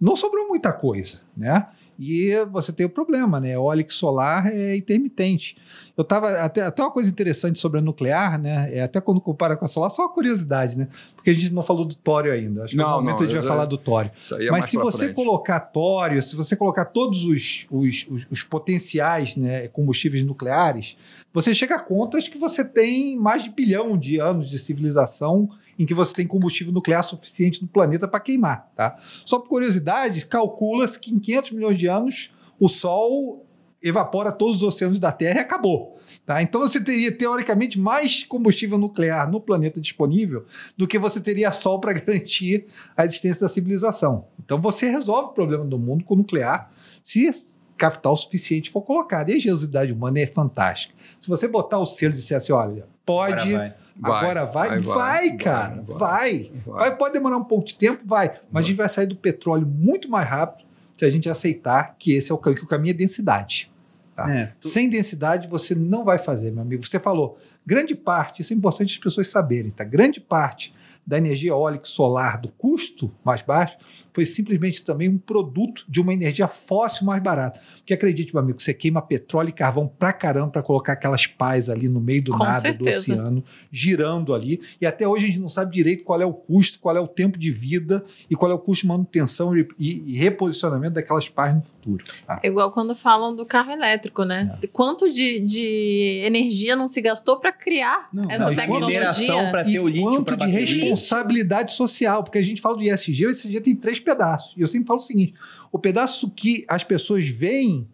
Não 0.00 0.16
sobrou 0.16 0.48
muita 0.48 0.72
coisa, 0.72 1.20
né? 1.36 1.66
E 1.98 2.32
você 2.52 2.72
tem 2.72 2.86
o 2.86 2.88
problema, 2.88 3.40
né? 3.40 3.54
Eólica 3.54 3.90
e 3.90 3.94
solar 3.94 4.46
é 4.46 4.76
intermitente. 4.76 5.56
Eu 5.96 6.02
estava 6.02 6.30
até, 6.38 6.62
até 6.62 6.80
uma 6.80 6.92
coisa 6.92 7.10
interessante 7.10 7.58
sobre 7.58 7.80
a 7.80 7.82
nuclear, 7.82 8.40
né? 8.40 8.70
É 8.72 8.82
até 8.82 9.00
quando 9.00 9.20
compara 9.20 9.56
com 9.56 9.64
a 9.64 9.68
solar, 9.68 9.90
só 9.90 10.02
uma 10.02 10.12
curiosidade, 10.14 10.78
né? 10.78 10.86
Porque 11.16 11.30
a 11.30 11.32
gente 11.32 11.52
não 11.52 11.62
falou 11.64 11.84
do 11.84 11.96
tório 11.96 12.32
ainda. 12.32 12.62
Acho 12.62 12.70
que 12.70 12.76
Não, 12.76 12.88
no 12.88 12.96
momento 12.98 13.18
não, 13.18 13.26
a 13.26 13.30
gente 13.30 13.36
vai 13.36 13.44
é- 13.44 13.48
falar 13.48 13.64
do 13.64 13.76
tório. 13.76 14.12
É 14.38 14.48
Mas 14.48 14.66
se 14.66 14.76
você 14.76 15.06
frente. 15.06 15.14
colocar 15.14 15.58
tório, 15.58 16.22
se 16.22 16.36
você 16.36 16.54
colocar 16.54 16.84
todos 16.84 17.24
os, 17.24 17.66
os, 17.68 18.06
os, 18.08 18.26
os 18.30 18.42
potenciais 18.44 19.34
né, 19.34 19.66
combustíveis 19.66 20.22
nucleares, 20.24 20.96
você 21.34 21.52
chega 21.52 21.74
a 21.74 21.80
contas 21.80 22.28
que 22.28 22.38
você 22.38 22.64
tem 22.64 23.16
mais 23.16 23.42
de 23.42 23.50
bilhão 23.50 23.98
de 23.98 24.20
anos 24.20 24.48
de 24.48 24.58
civilização 24.60 25.50
em 25.78 25.86
que 25.86 25.94
você 25.94 26.12
tem 26.14 26.26
combustível 26.26 26.72
nuclear 26.72 27.02
suficiente 27.02 27.62
no 27.62 27.68
planeta 27.68 28.08
para 28.08 28.20
queimar. 28.20 28.70
Tá? 28.74 28.98
Só 29.24 29.38
por 29.38 29.48
curiosidade, 29.48 30.26
calcula-se 30.26 30.98
que 30.98 31.14
em 31.14 31.18
500 31.18 31.52
milhões 31.52 31.78
de 31.78 31.86
anos 31.86 32.30
o 32.58 32.68
Sol 32.68 33.44
evapora 33.80 34.32
todos 34.32 34.56
os 34.56 34.62
oceanos 34.62 34.98
da 34.98 35.12
Terra 35.12 35.38
e 35.38 35.42
acabou. 35.42 35.98
Tá? 36.26 36.42
Então 36.42 36.60
você 36.60 36.82
teria, 36.82 37.12
teoricamente, 37.12 37.78
mais 37.78 38.24
combustível 38.24 38.76
nuclear 38.76 39.30
no 39.30 39.40
planeta 39.40 39.80
disponível 39.80 40.44
do 40.76 40.86
que 40.86 40.98
você 40.98 41.20
teria 41.20 41.52
Sol 41.52 41.80
para 41.80 41.92
garantir 42.00 42.66
a 42.96 43.04
existência 43.04 43.40
da 43.40 43.48
civilização. 43.48 44.26
Então 44.44 44.60
você 44.60 44.90
resolve 44.90 45.30
o 45.30 45.32
problema 45.32 45.64
do 45.64 45.78
mundo 45.78 46.04
com 46.04 46.14
o 46.14 46.18
nuclear 46.18 46.72
se 47.02 47.30
capital 47.76 48.16
suficiente 48.16 48.70
for 48.70 48.82
colocado. 48.82 49.30
E 49.30 49.34
a 49.34 49.36
engenhosidade 49.36 49.92
humana 49.92 50.18
é 50.18 50.26
fantástica. 50.26 50.92
Se 51.20 51.28
você 51.28 51.46
botar 51.46 51.78
o 51.78 51.86
selo 51.86 52.12
e 52.12 52.16
disser 52.16 52.36
assim, 52.36 52.52
olha, 52.52 52.86
pode, 53.06 53.54
Agora 54.02 54.42
agora 54.42 54.44
vai, 54.46 54.68
vai, 54.68 54.80
vai, 54.80 55.28
vai, 55.28 55.36
cara, 55.36 55.82
vai, 55.86 55.96
vai. 55.98 55.98
Vai. 55.98 56.52
Vai, 56.66 56.96
pode 56.96 57.12
demorar 57.14 57.36
um 57.36 57.44
pouco 57.44 57.64
de 57.66 57.74
tempo, 57.74 58.02
vai. 58.06 58.28
Mas 58.28 58.40
Vai. 58.52 58.62
a 58.62 58.66
gente 58.66 58.76
vai 58.76 58.88
sair 58.88 59.06
do 59.06 59.16
petróleo 59.16 59.66
muito 59.66 60.08
mais 60.10 60.28
rápido 60.28 60.66
se 60.96 61.04
a 61.04 61.10
gente 61.10 61.28
aceitar 61.28 61.94
que 61.98 62.12
esse 62.12 62.30
é 62.30 62.34
o, 62.34 62.38
ca- 62.38 62.54
que 62.54 62.62
o 62.64 62.66
caminho 62.66 62.90
é 62.92 62.94
densidade. 62.94 63.70
vai. 64.16 64.36
É, 64.42 64.52
tu- 64.60 64.68
Sem 64.68 64.88
densidade 64.88 65.48
você 65.48 65.74
não 65.74 66.04
vai 66.04 66.18
fazer, 66.18 66.50
meu 66.52 66.62
amigo. 66.62 66.86
Você 66.86 66.98
falou, 67.00 67.38
grande 67.66 67.94
parte, 67.94 68.42
isso 68.42 68.52
é 68.52 68.56
importante 68.56 68.92
as 68.94 68.98
pessoas 69.02 69.28
saberem, 69.28 69.70
tá? 69.70 69.84
Grande 69.84 70.20
parte 70.20 70.74
da 71.06 71.16
energia 71.18 71.50
eólica 71.52 71.86
e 71.86 71.88
solar, 71.88 72.38
do 72.38 72.48
custo 72.50 73.10
mais 73.24 73.40
baixo, 73.42 73.76
foi 74.18 74.26
simplesmente 74.26 74.82
também 74.84 75.08
um 75.08 75.16
produto 75.16 75.84
de 75.88 76.00
uma 76.00 76.12
energia 76.12 76.48
fóssil 76.48 77.06
mais 77.06 77.22
barata. 77.22 77.60
Porque 77.76 77.94
acredite, 77.94 78.34
meu 78.34 78.42
amigo, 78.42 78.60
você 78.60 78.74
queima 78.74 79.00
petróleo 79.00 79.50
e 79.50 79.52
carvão 79.52 79.86
pra 79.86 80.12
caramba 80.12 80.50
para 80.50 80.60
colocar 80.62 80.94
aquelas 80.94 81.24
pás 81.24 81.70
ali 81.70 81.88
no 81.88 82.00
meio 82.00 82.20
do 82.24 82.32
Com 82.32 82.38
nada 82.42 82.58
certeza. 82.58 83.06
do 83.06 83.12
oceano, 83.12 83.44
girando 83.70 84.34
ali. 84.34 84.60
E 84.80 84.86
até 84.86 85.06
hoje 85.06 85.24
a 85.24 85.26
gente 85.28 85.38
não 85.38 85.48
sabe 85.48 85.72
direito 85.72 86.02
qual 86.02 86.20
é 86.20 86.26
o 86.26 86.32
custo, 86.32 86.80
qual 86.80 86.96
é 86.96 87.00
o 87.00 87.06
tempo 87.06 87.38
de 87.38 87.52
vida 87.52 88.04
e 88.28 88.34
qual 88.34 88.50
é 88.50 88.54
o 88.54 88.58
custo 88.58 88.82
de 88.82 88.88
manutenção 88.88 89.56
e, 89.56 89.68
e- 89.78 90.02
e 90.14 90.16
reposicionamento 90.16 90.94
daquelas 90.94 91.28
pás 91.28 91.54
no 91.54 91.62
futuro. 91.62 92.04
tá? 92.26 92.40
É 92.42 92.48
igual 92.48 92.72
quando 92.72 92.92
falam 92.96 93.36
do 93.36 93.46
carro 93.46 93.70
elétrico, 93.70 94.24
né? 94.24 94.58
É. 94.60 94.66
Quanto 94.66 95.08
de, 95.08 95.38
de 95.38 96.22
energia 96.24 96.74
não 96.74 96.88
se 96.88 97.00
gastou 97.00 97.38
para 97.38 97.52
criar 97.52 98.08
Não, 98.12 98.28
essa 98.28 98.46
não, 98.46 98.52
e 98.52 98.56
tecnologia? 98.56 98.86
mineração 98.98 99.50
para 99.52 99.62
ter 99.64 99.78
o 99.78 99.88
e 99.88 99.92
lítio 99.92 100.08
quanto 100.10 100.24
para 100.36 100.46
de 100.46 100.50
responsabilidade 100.52 101.72
social, 101.72 102.24
porque 102.24 102.38
a 102.38 102.42
gente 102.42 102.60
fala 102.60 102.76
do 102.76 102.82
ISG, 102.82 103.26
o 103.26 103.30
ISG 103.30 103.60
tem 103.60 103.76
três 103.76 104.00
pedaços. 104.08 104.54
E 104.56 104.62
eu 104.62 104.66
sempre 104.66 104.86
falo 104.86 104.98
o 104.98 105.02
seguinte: 105.02 105.34
o 105.70 105.78
pedaço 105.78 106.30
que 106.30 106.64
as 106.66 106.82
pessoas 106.82 107.28
veem, 107.28 107.86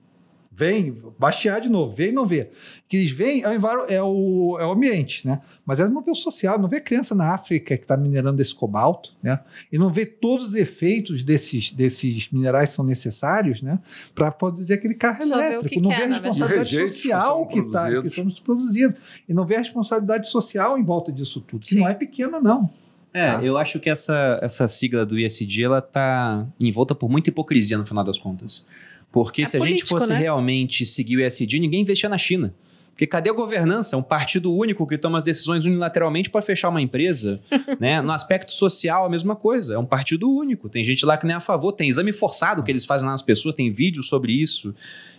veem, 0.52 1.02
baixear 1.18 1.60
de 1.60 1.68
novo, 1.68 1.92
vê 1.92 2.10
e 2.10 2.12
não 2.12 2.24
vê. 2.24 2.50
Que 2.88 2.98
eles 2.98 3.10
veem 3.10 3.42
é 3.42 3.48
o, 3.48 3.66
é 3.88 4.02
o, 4.02 4.56
é 4.60 4.66
o 4.66 4.70
ambiente, 4.70 5.26
né? 5.26 5.40
Mas 5.66 5.80
elas 5.80 5.92
não 5.92 6.02
vê 6.02 6.12
o 6.12 6.14
social, 6.14 6.56
não 6.56 6.68
vê 6.68 6.76
a 6.76 6.80
criança 6.80 7.14
na 7.14 7.34
África 7.34 7.76
que 7.76 7.82
está 7.82 7.96
minerando 7.96 8.40
esse 8.40 8.54
cobalto, 8.54 9.12
né? 9.20 9.40
E 9.72 9.76
não 9.76 9.90
vê 9.92 10.06
todos 10.06 10.50
os 10.50 10.54
efeitos 10.54 11.24
desses, 11.24 11.72
desses 11.72 12.30
minerais 12.30 12.70
que 12.70 12.76
são 12.76 12.84
necessários, 12.84 13.60
né? 13.60 13.80
Para 14.14 14.30
fazer 14.30 14.74
aquele 14.74 14.94
carro 14.94 15.24
Só 15.24 15.36
vê 15.36 15.42
o 15.42 15.46
elétrico. 15.46 15.74
que 15.74 15.80
não 15.80 15.90
quer, 15.90 15.96
vê 15.96 16.04
a 16.04 16.08
na 16.08 16.18
verdade. 16.20 16.38
responsabilidade 16.38 16.92
social 16.92 17.46
que, 17.48 17.62
tá, 17.72 18.02
que 18.02 18.10
somos 18.10 18.38
produzidos. 18.38 19.00
E 19.28 19.34
não 19.34 19.44
vê 19.44 19.56
a 19.56 19.58
responsabilidade 19.58 20.28
social 20.28 20.78
em 20.78 20.84
volta 20.84 21.10
disso 21.10 21.40
tudo, 21.40 21.62
que 21.62 21.74
Sim. 21.74 21.80
não 21.80 21.88
é 21.88 21.94
pequena, 21.94 22.40
não. 22.40 22.70
É, 23.14 23.32
Tá. 23.34 23.44
eu 23.44 23.56
acho 23.56 23.78
que 23.78 23.88
essa, 23.88 24.38
essa 24.42 24.66
sigla 24.66 25.06
do 25.06 25.16
ISD, 25.18 25.62
ela 25.62 25.80
tá 25.80 26.44
envolta 26.60 26.94
por 26.96 27.08
muita 27.08 27.30
hipocrisia 27.30 27.78
no 27.78 27.86
final 27.86 28.02
das 28.02 28.18
contas. 28.18 28.66
Porque 29.12 29.42
É 29.42 29.46
se 29.46 29.56
a 29.56 29.60
gente 29.60 29.68
político, 29.68 29.88
fosse 29.90 30.12
né? 30.12 30.18
realmente 30.18 30.84
seguir 30.84 31.18
o 31.18 31.20
ISD, 31.24 31.60
ninguém 31.60 31.82
investia 31.82 32.08
na 32.08 32.18
China. 32.18 32.52
Porque 32.94 33.08
cadê 33.08 33.28
a 33.28 33.32
governança? 33.32 33.96
É 33.96 33.98
um 33.98 34.02
partido 34.02 34.54
único 34.54 34.86
que 34.86 34.96
toma 34.96 35.18
as 35.18 35.24
decisões 35.24 35.64
unilateralmente 35.64 36.30
para 36.30 36.40
fechar 36.40 36.68
uma 36.68 36.80
empresa. 36.80 37.40
né? 37.80 38.00
No 38.00 38.12
aspecto 38.12 38.52
social, 38.52 39.04
a 39.04 39.08
mesma 39.10 39.34
coisa. 39.34 39.74
É 39.74 39.78
um 39.78 39.84
partido 39.84 40.30
único. 40.30 40.68
Tem 40.68 40.84
gente 40.84 41.04
lá 41.04 41.16
que 41.16 41.26
nem 41.26 41.34
é 41.34 41.36
a 41.36 41.40
favor, 41.40 41.72
tem 41.72 41.88
exame 41.88 42.12
forçado 42.12 42.62
que 42.62 42.70
eles 42.70 42.84
fazem 42.84 43.04
lá 43.04 43.10
nas 43.10 43.22
pessoas, 43.22 43.56
tem 43.56 43.72
vídeos 43.72 44.08
sobre 44.08 44.32
isso. 44.32 44.72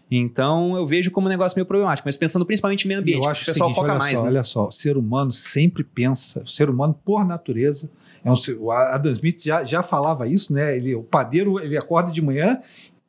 Então 0.10 0.78
eu 0.78 0.88
vejo 0.88 1.12
como 1.12 1.28
um 1.28 1.30
negócio 1.30 1.58
meio 1.58 1.66
problemático. 1.66 2.08
Mas 2.08 2.16
pensando 2.16 2.46
principalmente 2.46 2.86
em 2.86 2.88
meio 2.88 3.02
ambiente, 3.02 3.18
eu 3.18 3.24
que 3.24 3.30
acho 3.30 3.44
o 3.44 3.46
pessoal 3.46 3.70
seguinte, 3.70 3.76
foca 3.76 3.92
olha 3.92 4.00
mais. 4.00 4.18
só, 4.18 4.24
né? 4.24 4.30
olha 4.30 4.44
só, 4.44 4.68
o 4.68 4.72
ser 4.72 4.96
humano 4.96 5.32
sempre 5.34 5.84
pensa, 5.84 6.44
o 6.44 6.48
ser 6.48 6.70
humano 6.70 6.98
por 7.04 7.26
natureza, 7.26 7.90
é 8.24 8.32
um 8.32 8.36
o 8.60 8.72
Adam 8.72 9.12
Smith 9.12 9.44
já, 9.44 9.66
já 9.66 9.84
falava 9.84 10.28
isso, 10.28 10.54
né? 10.54 10.78
Ele, 10.78 10.96
o 10.96 11.04
padeiro 11.04 11.60
ele 11.60 11.78
acorda 11.78 12.12
de 12.12 12.22
manhã 12.22 12.60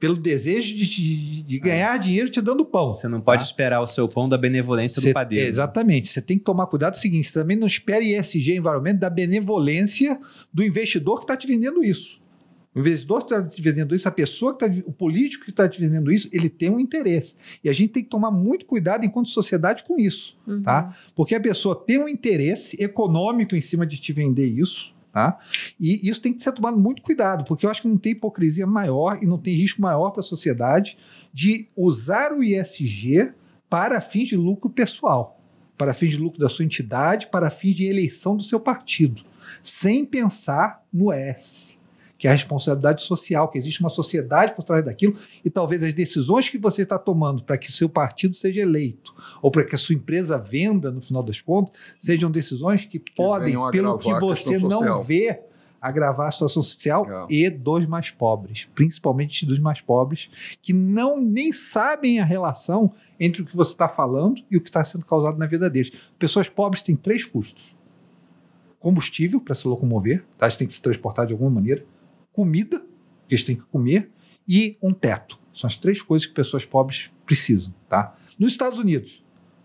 pelo 0.07 0.16
desejo 0.20 0.74
de, 0.77 0.87
de- 0.87 1.43
de 1.43 1.59
ganhar 1.59 1.99
dinheiro 1.99 2.28
te 2.31 2.41
dando 2.41 2.65
pão. 2.65 2.93
Você 2.93 3.09
não 3.09 3.20
pode 3.20 3.43
Tá? 3.43 3.47
esperar 3.47 3.81
o 3.81 3.87
seu 3.87 4.09
pão 4.09 4.28
da 4.28 4.39
benevolência 4.39 5.01
Você- 5.01 5.11
do 5.11 5.15
padeiro. 5.15 5.49
Exatamente. 5.49 6.09
Você 6.09 6.20
tem 6.23 6.39
que 6.39 6.45
tomar 6.45 6.66
cuidado 6.66 6.95
o 6.95 6.99
seguinte: 6.99 7.27
você 7.28 7.33
também 7.35 7.57
não 7.57 7.66
espere 7.66 8.15
ESG 8.16 8.57
Environment 8.57 8.95
da 8.97 9.11
benevolência 9.11 10.19
do 10.53 10.62
investidor 10.62 11.19
que 11.19 11.24
está 11.24 11.37
te 11.37 11.47
vendendo 11.47 11.83
isso. 11.85 12.20
O 12.74 12.81
investidor 12.81 13.24
que 13.24 13.33
está 13.35 13.49
te 13.49 13.62
vendendo 13.62 13.95
isso, 13.95 14.07
a 14.07 14.11
pessoa 14.11 14.55
que 14.55 14.62
está, 14.66 14.83
o 14.87 14.93
político 14.93 15.45
que 15.47 15.51
está 15.51 15.66
te 15.66 15.81
vendendo 15.81 16.12
isso, 16.12 16.28
ele 16.31 16.51
tem 16.51 16.69
um 16.69 16.78
interesse. 16.78 17.35
E 17.65 17.70
a 17.70 17.73
gente 17.73 17.89
tem 17.91 18.03
que 18.05 18.11
tomar 18.11 18.31
muito 18.31 18.66
cuidado 18.66 19.03
enquanto 19.03 19.31
sociedade 19.31 19.83
com 19.85 19.99
isso. 19.99 20.37
Uhum. 20.47 20.62
tá? 20.62 20.95
Porque 21.15 21.35
a 21.35 21.41
pessoa 21.41 21.74
tem 21.74 21.99
um 21.99 22.07
interesse 22.07 22.77
econômico 22.78 23.57
em 23.57 23.62
cima 23.62 23.87
de 23.87 23.97
te 23.99 24.12
vender 24.12 24.47
isso, 24.47 24.95
tá? 25.17 25.39
E 25.81 26.07
isso 26.07 26.21
tem 26.21 26.31
que 26.31 26.43
ser 26.43 26.53
tomado 26.53 26.79
muito 26.79 27.01
cuidado, 27.01 27.43
porque 27.47 27.65
eu 27.65 27.71
acho 27.71 27.81
que 27.81 27.89
não 27.89 27.97
tem 27.97 28.13
hipocrisia 28.13 28.67
maior 28.67 29.19
e 29.23 29.25
não 29.25 29.39
tem 29.39 29.55
risco 29.55 29.81
maior 29.81 30.11
para 30.11 30.21
a 30.21 30.23
sociedade 30.23 30.99
de 31.33 31.71
usar 31.75 32.35
o 32.35 32.45
ISG 32.45 33.33
para 33.67 33.99
fins 34.03 34.29
de 34.29 34.37
lucro 34.37 34.69
pessoal, 34.69 35.41
para 35.79 35.95
fins 35.95 36.11
de 36.11 36.19
lucro 36.19 36.39
da 36.39 36.51
sua 36.51 36.67
entidade, 36.67 37.29
para 37.29 37.49
fins 37.49 37.75
de 37.75 37.87
eleição 37.87 38.37
do 38.37 38.43
seu 38.43 38.61
partido, 38.61 39.23
sem 39.63 40.05
pensar 40.05 40.85
no 40.93 41.11
S. 41.11 41.76
Que 42.19 42.27
é 42.27 42.31
a 42.31 42.33
responsabilidade 42.33 43.03
social, 43.03 43.49
que 43.49 43.59
existe 43.59 43.81
uma 43.81 43.91
sociedade 43.91 44.55
por 44.55 44.65
trás 44.65 44.85
daquilo, 44.85 45.17
e 45.45 45.51
talvez 45.51 45.83
as 45.83 45.93
decisões 45.93 46.49
que 46.49 46.57
você 46.59 46.83
está 46.83 46.99
tomando 46.99 47.43
para 47.43 47.59
que 47.59 47.71
seu 47.71 47.89
partido 47.89 48.35
seja 48.35 48.63
eleito, 48.63 49.15
ou 49.43 49.51
para 49.51 49.65
que 49.65 49.75
a 49.75 49.79
sua 49.79 49.95
empresa 49.95 50.39
venda, 50.39 50.91
no 50.91 51.01
final 51.01 51.23
das 51.23 51.41
contas, 51.41 51.75
sejam 52.01 52.31
decisões 52.31 52.85
que, 52.85 52.99
podem, 52.99 53.49
venham 53.49 53.71
pelo 53.71 53.99
que 53.99 54.09
você 54.21 54.59
não 54.59 55.03
vê, 55.05 55.41
agravar 55.79 56.29
a 56.29 56.31
situação 56.33 56.63
social 56.63 57.07
É. 57.09 57.27
e 57.33 57.51
dos 57.51 57.87
mais 57.87 58.11
pobres, 58.11 58.67
principalmente 58.75 59.45
dos 59.47 59.59
mais 59.59 59.81
pobres, 59.81 60.31
que 60.63 60.73
não 60.73 61.21
nem 61.21 61.53
sabem 61.53 62.19
a 62.19 62.25
relação 62.25 62.93
entre 63.21 63.43
o 63.43 63.47
que 63.47 63.55
você 63.57 63.73
está 63.73 63.89
falando 63.89 64.43
e 64.51 64.57
o 64.57 64.61
que 64.61 64.69
está 64.69 64.83
sendo 64.85 65.05
causado 65.05 65.39
na 65.39 65.47
vida 65.47 65.69
deles. 65.71 65.93
Pessoas 66.19 66.49
pobres 66.49 66.83
têm 66.83 66.97
três 66.97 67.25
custos: 67.25 67.77
combustível 68.81 69.41
para 69.41 69.55
se 69.55 69.67
locomover, 69.69 70.25
tá? 70.37 70.47
eles 70.47 70.57
têm 70.57 70.67
que 70.67 70.73
se 70.75 70.83
transportar 70.83 71.27
de 71.27 71.33
alguma 71.33 71.51
maneira, 71.51 71.85
comida, 72.37 72.81
que 73.27 73.35
eles 73.35 73.43
têm 73.43 73.57
que 73.57 73.65
comer, 73.65 74.11
e 74.47 74.77
um 74.83 74.93
teto. 74.93 75.39
São 75.55 75.67
as 75.67 75.79
três 75.79 76.03
coisas 76.03 76.27
que 76.27 76.35
pessoas 76.35 76.67
pobres 76.67 77.11
precisam. 77.25 77.75
Tá? 77.89 78.15
Nos 78.39 78.53
Estados 78.53 78.79
Unidos, 78.79 79.25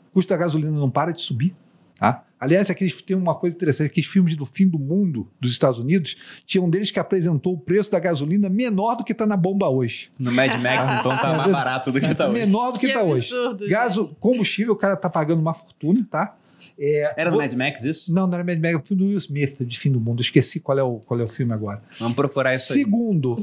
o 0.10 0.14
custo 0.14 0.30
da 0.30 0.38
gasolina 0.38 0.72
não 0.72 0.90
para 0.90 1.12
de 1.12 1.22
subir. 1.22 1.54
Tá? 2.00 2.24
Aliás, 2.40 2.70
aqueles, 2.70 3.00
tem 3.02 3.16
uma 3.16 3.36
coisa 3.36 3.56
interessante: 3.56 3.92
aqueles 3.92 4.10
filmes 4.10 4.36
do 4.38 4.46
fim 4.46 4.68
do 4.68 4.80
mundo 4.80 5.30
dos 5.40 5.52
Estados 5.52 5.78
Unidos, 5.78 6.16
tinha 6.46 6.64
um 6.64 6.70
deles 6.70 6.90
que 6.90 7.00
apresentou 7.00 7.54
o 7.54 7.60
preço 7.60 7.92
da 7.92 8.00
gasolina 8.00 8.50
menor 8.50 8.96
do 8.96 9.04
que 9.04 9.12
está 9.12 9.28
na 9.28 9.36
bomba 9.36 9.70
hoje. 9.70 10.10
No 10.18 10.32
Mad 10.32 10.56
Max, 10.56 10.90
então, 10.98 11.16
tá 11.16 11.38
mais 11.38 11.52
barato 11.52 11.92
do 11.92 12.00
que 12.00 12.16
tá 12.16 12.30
hoje. 12.30 12.40
menor 12.40 12.72
do 12.72 12.80
que 12.80 12.88
está 12.88 13.04
hoje. 13.04 13.30
Gaso, 13.70 14.16
combustível, 14.16 14.74
o 14.74 14.78
cara 14.78 14.96
tá 14.96 15.10
pagando 15.10 15.42
uma 15.42 15.54
fortuna, 15.54 16.08
tá? 16.10 16.38
É, 16.84 17.14
Era 17.16 17.30
no 17.30 17.38
Mad 17.38 17.54
Max 17.54 17.84
isso? 17.84 18.12
Não, 18.12 18.26
não 18.26 18.34
era 18.34 18.44
Mad 18.44 18.58
Max, 18.58 18.74
é 18.74 18.78
o 18.78 18.82
filme 18.82 19.04
do 19.04 19.10
Will 19.10 19.18
Smith, 19.20 19.58
de 19.64 19.80
fim 19.80 19.92
do 19.92 20.02
mundo. 20.02 20.20
Esqueci 20.22 20.60
qual 20.60 20.80
é 20.80 20.84
o, 20.84 20.98
qual 21.00 21.20
é 21.20 21.24
o 21.24 21.28
filme 21.28 21.54
agora. 21.54 21.84
Vamos 22.00 22.16
procurar 22.16 22.56
isso 22.56 22.74
aí. 22.74 22.80
Segundo, 22.80 23.38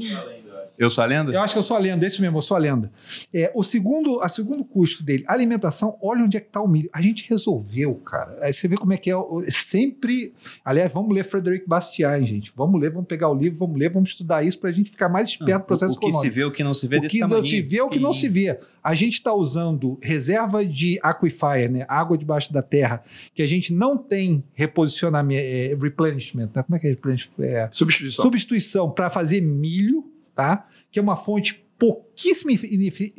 Eu 0.79 0.89
sou 0.89 1.03
a 1.03 1.07
lenda? 1.07 1.31
eu 1.33 1.41
acho 1.41 1.53
que 1.53 1.59
eu 1.59 1.63
sou 1.63 1.75
a 1.75 1.79
lenda, 1.79 2.07
esse 2.07 2.21
mesmo, 2.21 2.37
eu 2.37 2.41
sou 2.41 2.55
a 2.55 2.59
lenda. 2.59 2.89
É, 3.33 3.51
o 3.53 3.61
segundo, 3.63 4.21
a 4.21 4.29
segundo 4.29 4.63
custo 4.63 5.03
dele, 5.03 5.23
alimentação, 5.27 5.97
olha 6.01 6.23
onde 6.23 6.37
é 6.37 6.39
que 6.39 6.49
tá 6.49 6.61
o 6.61 6.67
milho. 6.67 6.89
A 6.93 7.01
gente 7.01 7.27
resolveu, 7.29 7.93
cara. 7.95 8.37
Aí 8.41 8.53
você 8.53 8.67
vê 8.67 8.77
como 8.77 8.93
é 8.93 8.97
que 8.97 9.09
é. 9.09 9.15
o- 9.15 9.41
Sempre. 9.49 10.33
Aliás, 10.63 10.91
vamos 10.91 11.13
ler 11.13 11.25
Frederic 11.25 11.67
Bastiat, 11.67 12.25
gente. 12.25 12.51
Vamos 12.55 12.79
ler, 12.79 12.91
vamos 12.91 13.07
pegar 13.07 13.29
o 13.29 13.35
livro, 13.35 13.59
vamos 13.59 13.77
ler, 13.77 13.89
vamos 13.91 14.09
estudar 14.11 14.43
isso 14.43 14.57
pra 14.57 14.71
gente 14.71 14.89
ficar 14.91 15.09
mais 15.09 15.27
esperto 15.29 15.59
no 15.59 15.63
o, 15.63 15.67
processo 15.67 15.93
o 15.95 15.99
que 15.99 16.05
econômico. 16.07 16.21
se 16.33 16.39
vê, 16.39 16.43
o 16.45 16.51
que 16.51 16.63
não 16.63 16.73
se 16.73 16.87
vê 16.87 16.97
O 16.97 17.01
desse 17.01 17.15
que 17.19 17.25
não 17.27 17.41
se 17.43 17.61
vê 17.61 17.77
é 17.77 17.83
o 17.83 17.89
que 17.89 17.99
não 17.99 18.13
se 18.13 18.29
vê. 18.29 18.57
A 18.81 18.95
gente 18.95 19.13
está 19.15 19.33
usando 19.33 19.97
reserva 20.01 20.65
de 20.65 20.97
aquifer, 21.03 21.69
né? 21.69 21.85
água 21.89 22.17
debaixo 22.17 22.53
da 22.53 22.61
terra, 22.61 23.03
que 23.35 23.41
a 23.41 23.47
gente 23.47 23.73
não 23.73 23.97
tem 23.97 24.41
reposicionamento, 24.53 25.41
é, 25.45 25.75
replenishment, 25.79 26.49
né? 26.55 26.63
como 26.63 26.75
é 26.75 26.79
que 26.79 26.87
é 26.87 26.91
replenishment? 26.91 27.33
É, 27.39 27.69
Substituição. 27.71 28.23
substituição 28.23 28.89
para 28.89 29.09
fazer 29.09 29.41
milho, 29.41 30.05
tá? 30.39 30.65
que 30.89 30.97
é 30.97 31.01
uma 31.01 31.17
fonte 31.17 31.65
pouquíssima, 31.77 32.51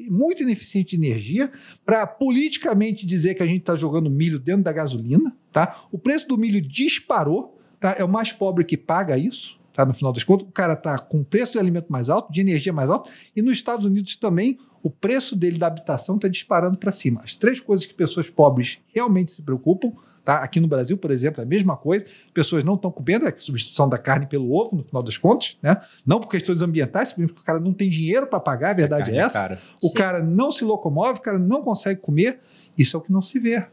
muito 0.09 0.43
ineficiente 0.43 0.97
de 0.97 1.07
energia, 1.07 1.53
para 1.85 2.07
politicamente 2.07 3.05
dizer 3.05 3.35
que 3.35 3.43
a 3.43 3.47
gente 3.47 3.61
está 3.61 3.75
jogando 3.75 4.09
milho 4.09 4.39
dentro 4.39 4.63
da 4.63 4.73
gasolina. 4.73 5.37
Tá? 5.53 5.85
O 5.93 5.99
preço 5.99 6.27
do 6.27 6.39
milho 6.39 6.63
disparou, 6.63 7.59
tá? 7.79 7.95
é 7.99 8.03
o 8.03 8.09
mais 8.09 8.33
pobre 8.33 8.65
que 8.65 8.77
paga 8.77 9.19
isso. 9.19 9.61
Tá, 9.75 9.85
no 9.85 9.95
final 9.95 10.13
das 10.13 10.25
contas, 10.25 10.49
o 10.49 10.51
cara 10.51 10.73
está 10.73 10.99
com 10.99 11.23
preço 11.23 11.53
de 11.53 11.59
alimento 11.59 11.93
mais 11.93 12.11
alto, 12.11 12.33
de 12.33 12.41
energia 12.41 12.73
mais 12.73 12.91
alto, 12.91 13.09
e 13.37 13.41
nos 13.41 13.53
Estados 13.53 13.87
Unidos 13.87 14.17
também 14.17 14.59
o 14.83 14.91
preço 14.91 15.37
dele 15.37 15.59
da 15.59 15.69
habitação 15.69 16.17
está 16.17 16.27
disparando 16.27 16.77
para 16.77 16.91
cima. 16.91 17.21
As 17.23 17.35
três 17.35 17.61
coisas 17.61 17.87
que 17.87 17.95
pessoas 17.95 18.29
pobres 18.29 18.79
realmente 18.93 19.31
se 19.31 19.43
preocupam, 19.43 19.93
tá? 20.25 20.37
aqui 20.37 20.61
no 20.61 20.69
Brasil, 20.69 20.97
por 20.97 21.11
exemplo, 21.11 21.41
é 21.41 21.45
a 21.45 21.47
mesma 21.47 21.77
coisa, 21.77 22.05
pessoas 22.33 22.65
não 22.65 22.75
estão 22.75 22.91
comendo, 22.91 23.27
é 23.27 23.29
a 23.29 23.39
substituição 23.39 23.89
da 23.89 23.99
carne 23.99 24.27
pelo 24.27 24.53
ovo, 24.53 24.77
no 24.77 24.85
final 24.85 25.03
das 25.03 25.17
contas, 25.17 25.57
né? 25.63 25.81
não 26.07 26.21
por 26.21 26.29
questões 26.29 26.63
ambientais, 26.63 27.09
simplesmente 27.09 27.35
porque 27.35 27.43
o 27.43 27.47
cara 27.47 27.61
não 27.61 27.73
tem 27.73 27.89
dinheiro 27.89 28.27
para 28.27 28.41
pagar, 28.41 28.71
a 28.71 28.75
verdade 28.75 29.05
Carne 29.05 29.19
é 29.19 29.23
essa. 29.23 29.41
cara. 29.41 29.61
O 29.83 29.89
Sim. 29.89 29.95
cara 29.95 30.23
não 30.23 30.51
se 30.51 30.65
locomove, 30.65 31.19
o 31.19 31.23
cara 31.23 31.39
não 31.39 31.63
consegue 31.63 32.01
comer. 32.01 32.41
Isso 32.77 32.97
é 32.97 32.99
o 32.99 33.03
que 33.03 33.13
não 33.13 33.23
se 33.23 33.39
vê. 33.39 33.67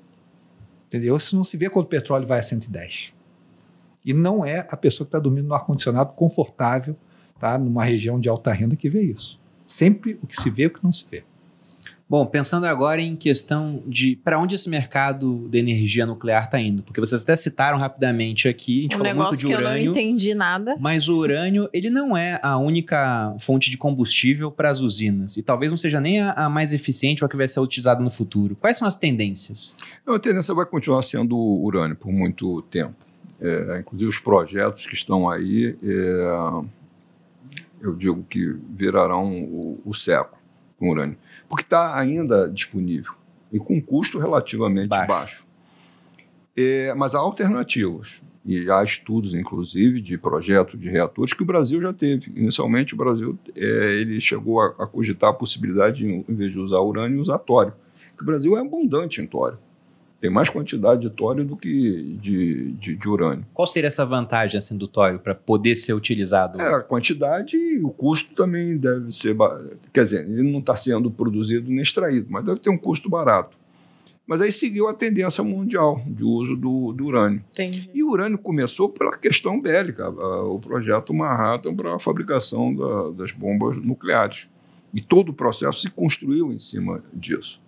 Entendeu? 0.87 1.17
Isso 1.17 1.35
não 1.35 1.43
se 1.43 1.57
vê 1.57 1.69
quando 1.69 1.85
o 1.85 1.89
petróleo 1.89 2.25
vai 2.25 2.39
a 2.39 2.43
110. 2.43 3.13
E 4.05 4.13
não 4.13 4.45
é 4.45 4.65
a 4.69 4.77
pessoa 4.77 5.05
que 5.05 5.09
está 5.09 5.19
dormindo 5.19 5.47
no 5.47 5.53
ar-condicionado 5.53 6.13
confortável, 6.13 6.95
tá? 7.39 7.57
numa 7.57 7.83
região 7.83 8.19
de 8.19 8.29
alta 8.29 8.53
renda, 8.53 8.75
que 8.75 8.89
vê 8.89 9.01
isso. 9.01 9.39
Sempre 9.67 10.17
o 10.23 10.27
que 10.27 10.41
se 10.41 10.49
vê 10.49 10.63
é 10.63 10.67
o 10.67 10.69
que 10.69 10.83
não 10.83 10.93
se 10.93 11.05
vê. 11.09 11.23
Bom, 12.09 12.25
pensando 12.25 12.65
agora 12.65 13.01
em 13.01 13.17
questão 13.17 13.83
de 13.85 14.15
para 14.15 14.39
onde 14.39 14.55
esse 14.55 14.69
mercado 14.69 15.45
de 15.49 15.57
energia 15.57 16.05
nuclear 16.05 16.45
está 16.45 16.57
indo, 16.57 16.81
porque 16.81 17.01
vocês 17.01 17.21
até 17.21 17.35
citaram 17.35 17.77
rapidamente 17.77 18.47
aqui, 18.47 18.79
a 18.79 18.81
gente 18.83 18.95
Um 18.95 18.97
falou 18.99 19.13
muito 19.13 19.23
negócio 19.23 19.39
de 19.39 19.45
que 19.45 19.51
eu 19.51 19.59
não 19.59 19.71
urânio, 19.71 19.91
entendi 19.91 20.33
nada. 20.33 20.77
mas 20.79 21.09
o 21.09 21.17
urânio 21.17 21.69
ele 21.73 21.89
não 21.89 22.15
é 22.15 22.39
a 22.41 22.57
única 22.57 23.35
fonte 23.39 23.69
de 23.69 23.77
combustível 23.77 24.49
para 24.49 24.69
as 24.69 24.79
usinas 24.79 25.35
e 25.35 25.43
talvez 25.43 25.69
não 25.69 25.75
seja 25.77 25.99
nem 25.99 26.21
a, 26.21 26.31
a 26.31 26.49
mais 26.49 26.71
eficiente 26.71 27.23
ou 27.23 27.27
a 27.27 27.29
que 27.29 27.35
vai 27.35 27.47
ser 27.47 27.59
utilizada 27.59 28.01
no 28.01 28.09
futuro. 28.09 28.55
Quais 28.55 28.77
são 28.77 28.87
as 28.87 28.95
tendências? 28.95 29.75
Então, 30.01 30.13
A 30.15 30.19
tendência 30.19 30.53
vai 30.53 30.65
continuar 30.65 31.01
sendo 31.01 31.35
o 31.35 31.65
urânio 31.65 31.97
por 31.97 32.11
muito 32.11 32.61
tempo. 32.63 32.95
É, 33.41 33.79
inclusive 33.81 34.09
os 34.09 34.17
projetos 34.17 34.87
que 34.87 34.95
estão 34.95 35.29
aí, 35.29 35.75
é, 35.83 36.63
eu 37.81 37.93
digo 37.95 38.23
que 38.29 38.55
virarão 38.73 39.43
o, 39.43 39.81
o 39.85 39.93
século 39.93 40.37
com 40.79 40.89
urânio, 40.89 41.17
porque 41.47 41.63
está 41.63 41.97
ainda 41.97 42.49
disponível 42.49 43.13
e 43.51 43.59
com 43.59 43.81
custo 43.81 44.19
relativamente 44.19 44.89
baixo. 44.89 45.07
baixo. 45.07 45.47
É, 46.55 46.93
mas 46.95 47.13
há 47.15 47.19
alternativas. 47.19 48.21
E 48.43 48.71
há 48.71 48.81
estudos, 48.81 49.35
inclusive, 49.35 49.99
de 49.99 50.17
projetos 50.17 50.79
de 50.79 50.89
reatores 50.89 51.33
que 51.33 51.43
o 51.43 51.45
Brasil 51.45 51.81
já 51.81 51.91
teve. 51.91 52.31
Inicialmente, 52.33 52.93
o 52.93 52.97
Brasil 52.97 53.37
é, 53.53 53.99
ele 53.99 54.21
chegou 54.21 54.61
a, 54.61 54.67
a, 54.79 54.87
cogitar 54.87 55.31
a 55.31 55.33
possibilidade, 55.33 56.05
de, 56.05 56.07
em 56.07 56.35
vez 56.35 56.53
de 56.53 56.59
usar 56.59 56.79
urânio, 56.79 57.19
usar 57.19 57.39
tório. 57.39 57.73
Porque 58.11 58.23
o 58.23 58.25
Brasil 58.25 58.57
é 58.57 58.61
abundante 58.61 59.21
em 59.21 59.27
tório. 59.27 59.59
Tem 60.19 60.31
mais 60.31 60.49
quantidade 60.49 61.01
de 61.01 61.09
tório 61.11 61.45
do 61.45 61.55
que 61.55 62.17
de, 62.19 62.71
de, 62.71 62.95
de 62.95 63.09
urânio. 63.09 63.45
Qual 63.53 63.67
seria 63.67 63.87
essa 63.87 64.03
vantagem 64.03 64.57
assim, 64.57 64.75
do 64.75 64.87
tório 64.87 65.19
para 65.19 65.35
poder 65.35 65.75
ser 65.75 65.93
utilizado? 65.93 66.59
É, 66.59 66.73
a 66.73 66.81
quantidade 66.81 67.55
e 67.55 67.79
o 67.83 67.89
custo 67.89 68.33
também 68.33 68.77
deve 68.77 69.11
ser. 69.11 69.35
Quer 69.93 70.05
dizer, 70.05 70.27
ele 70.27 70.51
não 70.51 70.59
está 70.59 70.75
sendo 70.75 71.11
produzido 71.11 71.69
nem 71.69 71.81
extraído, 71.81 72.27
mas 72.29 72.43
deve 72.43 72.59
ter 72.59 72.71
um 72.71 72.77
custo 72.77 73.09
barato. 73.09 73.55
Mas 74.25 74.41
aí 74.41 74.51
seguiu 74.51 74.89
a 74.89 74.93
tendência 74.93 75.41
mundial 75.41 76.01
de 76.05 76.23
uso 76.23 76.57
do, 76.57 76.91
do 76.91 77.05
urânio. 77.05 77.41
Entendi. 77.51 77.89
E 77.93 78.03
o 78.03 78.09
urânio 78.09 78.37
começou 78.37 78.89
pela 78.89 79.15
questão 79.15 79.61
bélica, 79.61 80.09
o 80.09 80.59
projeto 80.59 81.13
Manhattan 81.13 81.73
para 81.73 81.95
a 81.95 81.99
fabricação 81.99 82.75
da, 82.75 83.11
das 83.11 83.31
bombas 83.31 83.77
nucleares. 83.77 84.49
E 84.93 84.99
todo 84.99 85.29
o 85.29 85.33
processo 85.33 85.79
se 85.79 85.89
construiu 85.89 86.51
em 86.51 86.59
cima 86.59 87.01
disso. 87.13 87.61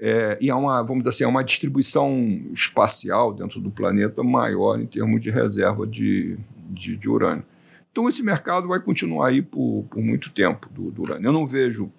É, 0.00 0.38
e 0.40 0.48
há 0.50 0.56
uma, 0.56 0.80
vamos 0.82 1.02
dizer 1.02 1.08
assim, 1.10 1.24
há 1.24 1.28
uma 1.28 1.42
distribuição 1.42 2.40
espacial 2.52 3.32
dentro 3.32 3.60
do 3.60 3.70
planeta 3.70 4.22
maior 4.22 4.80
em 4.80 4.86
termos 4.86 5.20
de 5.20 5.30
reserva 5.30 5.86
de, 5.86 6.38
de, 6.70 6.96
de 6.96 7.08
urânio. 7.08 7.44
Então, 7.90 8.08
esse 8.08 8.22
mercado 8.22 8.68
vai 8.68 8.78
continuar 8.80 9.28
aí 9.28 9.42
por, 9.42 9.84
por 9.90 10.00
muito 10.00 10.30
tempo 10.30 10.68
do, 10.70 10.90
do 10.90 11.02
urânio. 11.02 11.26
Eu 11.26 11.32
não 11.32 11.46
vejo 11.46 11.90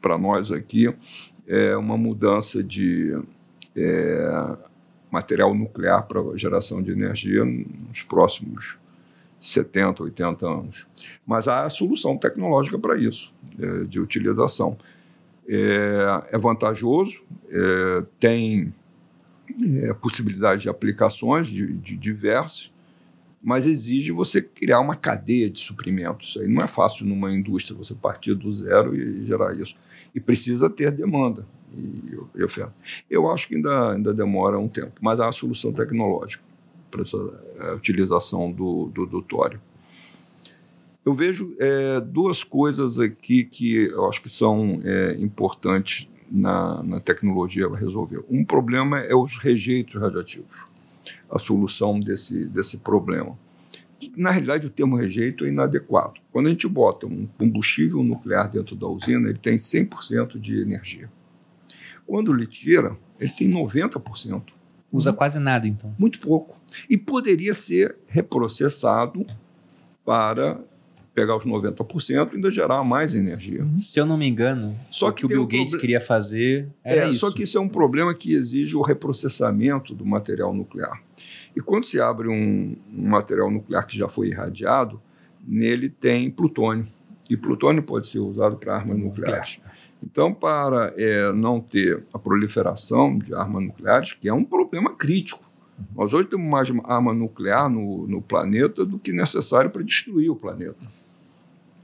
para 0.00 0.16
nós 0.16 0.50
aqui 0.50 0.92
é, 1.46 1.76
uma 1.76 1.98
mudança 1.98 2.62
de 2.62 3.18
é, 3.76 4.56
material 5.10 5.54
nuclear 5.54 6.06
para 6.06 6.20
geração 6.36 6.82
de 6.82 6.90
energia 6.90 7.44
nos 7.44 8.02
próximos 8.02 8.78
70, 9.40 10.02
80 10.02 10.46
anos. 10.46 10.86
Mas 11.26 11.48
há 11.48 11.68
solução 11.68 12.16
tecnológica 12.16 12.78
para 12.78 12.96
isso, 12.96 13.32
é, 13.58 13.84
de 13.84 14.00
utilização. 14.00 14.76
É, 15.48 16.22
é 16.32 16.38
vantajoso, 16.38 17.22
é, 17.48 18.04
tem 18.18 18.74
é, 19.82 19.94
possibilidade 19.94 20.62
de 20.62 20.68
aplicações 20.68 21.48
de, 21.48 21.72
de 21.74 21.96
diversas, 21.96 22.72
mas 23.42 23.64
exige 23.64 24.10
você 24.10 24.42
criar 24.42 24.80
uma 24.80 24.96
cadeia 24.96 25.48
de 25.48 25.60
suprimentos. 25.60 26.36
Aí 26.40 26.48
não 26.48 26.62
é 26.62 26.66
fácil 26.66 27.06
numa 27.06 27.32
indústria, 27.32 27.76
você 27.76 27.94
partir 27.94 28.34
do 28.34 28.52
zero 28.52 28.96
e 28.96 29.24
gerar 29.24 29.54
isso 29.54 29.76
e 30.14 30.20
precisa 30.20 30.70
ter 30.70 30.90
demanda 30.90 31.46
e, 31.72 32.18
e 32.34 32.42
oferta. 32.42 32.74
Eu 33.08 33.30
acho 33.30 33.46
que 33.46 33.54
ainda, 33.54 33.92
ainda 33.92 34.14
demora 34.14 34.58
um 34.58 34.66
tempo, 34.66 34.94
mas 35.00 35.20
há 35.20 35.28
a 35.28 35.32
solução 35.32 35.72
tecnológica 35.72 36.42
para 36.90 37.02
essa 37.02 37.18
é, 37.60 37.72
utilização 37.72 38.50
do, 38.50 38.86
do, 38.86 39.06
do 39.06 39.22
tório. 39.22 39.60
Eu 41.06 41.14
vejo 41.14 41.54
é, 41.58 42.00
duas 42.00 42.42
coisas 42.42 42.98
aqui 42.98 43.44
que 43.44 43.84
eu 43.84 44.08
acho 44.08 44.20
que 44.20 44.28
são 44.28 44.80
é, 44.84 45.16
importantes 45.20 46.08
na, 46.30 46.82
na 46.82 47.00
tecnologia 47.00 47.68
resolver. 47.68 48.24
Um 48.28 48.44
problema 48.44 48.98
é 48.98 49.14
os 49.14 49.38
rejeitos 49.38 50.00
radioativos, 50.00 50.66
a 51.30 51.38
solução 51.38 52.00
desse, 52.00 52.46
desse 52.46 52.76
problema 52.76 53.38
na 54.14 54.30
realidade, 54.30 54.66
o 54.66 54.70
termo 54.70 54.96
rejeito 54.96 55.44
é 55.44 55.48
inadequado. 55.48 56.20
Quando 56.30 56.46
a 56.46 56.50
gente 56.50 56.68
bota 56.68 57.06
um 57.06 57.26
combustível 57.38 58.02
nuclear 58.02 58.50
dentro 58.50 58.76
da 58.76 58.86
usina, 58.86 59.28
ele 59.28 59.38
tem 59.38 59.56
100% 59.56 60.38
de 60.38 60.60
energia. 60.60 61.10
Quando 62.06 62.32
ele 62.32 62.46
tira, 62.46 62.96
ele 63.18 63.30
tem 63.30 63.50
90%. 63.50 64.42
Usa 64.92 65.12
quase 65.12 65.38
nada, 65.38 65.66
então. 65.66 65.94
Muito 65.98 66.20
pouco. 66.20 66.56
E 66.88 66.96
poderia 66.96 67.54
ser 67.54 67.96
reprocessado 68.06 69.26
para 70.04 70.60
pegar 71.16 71.34
os 71.34 71.46
90% 71.46 72.10
e 72.10 72.36
ainda 72.36 72.50
gerar 72.50 72.84
mais 72.84 73.16
energia. 73.16 73.62
Uhum. 73.62 73.74
Se 73.74 73.98
eu 73.98 74.04
não 74.04 74.18
me 74.18 74.28
engano, 74.28 74.78
só 74.90 75.10
que 75.10 75.24
o 75.24 75.28
Bill 75.28 75.44
um 75.44 75.46
Gates 75.46 75.70
proble... 75.70 75.80
queria 75.80 76.00
fazer 76.00 76.68
era 76.84 77.06
é, 77.06 77.10
isso. 77.10 77.20
Só 77.20 77.32
que 77.32 77.42
isso 77.42 77.56
é 77.56 77.60
um 77.60 77.70
problema 77.70 78.14
que 78.14 78.34
exige 78.34 78.76
o 78.76 78.82
reprocessamento 78.82 79.94
do 79.94 80.04
material 80.04 80.52
nuclear. 80.52 81.02
E 81.56 81.60
quando 81.62 81.84
se 81.84 81.98
abre 81.98 82.28
um, 82.28 82.76
um 82.94 83.08
material 83.08 83.50
nuclear 83.50 83.86
que 83.86 83.96
já 83.96 84.08
foi 84.08 84.28
irradiado, 84.28 85.00
nele 85.42 85.88
tem 85.88 86.30
plutônio. 86.30 86.86
E 87.30 87.36
plutônio 87.36 87.82
pode 87.82 88.06
ser 88.06 88.18
usado 88.18 88.56
para 88.56 88.76
armas 88.76 88.98
nucleares. 88.98 89.58
Então, 90.02 90.34
para 90.34 90.92
é, 90.98 91.32
não 91.32 91.60
ter 91.60 92.04
a 92.12 92.18
proliferação 92.18 93.18
de 93.18 93.34
armas 93.34 93.64
nucleares, 93.64 94.12
que 94.12 94.28
é 94.28 94.34
um 94.34 94.44
problema 94.44 94.94
crítico, 94.94 95.46
nós 95.94 96.12
hoje 96.12 96.28
temos 96.28 96.46
mais 96.46 96.70
arma 96.84 97.14
nuclear 97.14 97.70
no, 97.70 98.06
no 98.06 98.20
planeta 98.20 98.84
do 98.84 98.98
que 98.98 99.12
necessário 99.12 99.70
para 99.70 99.82
destruir 99.82 100.30
o 100.30 100.36
planeta. 100.36 100.86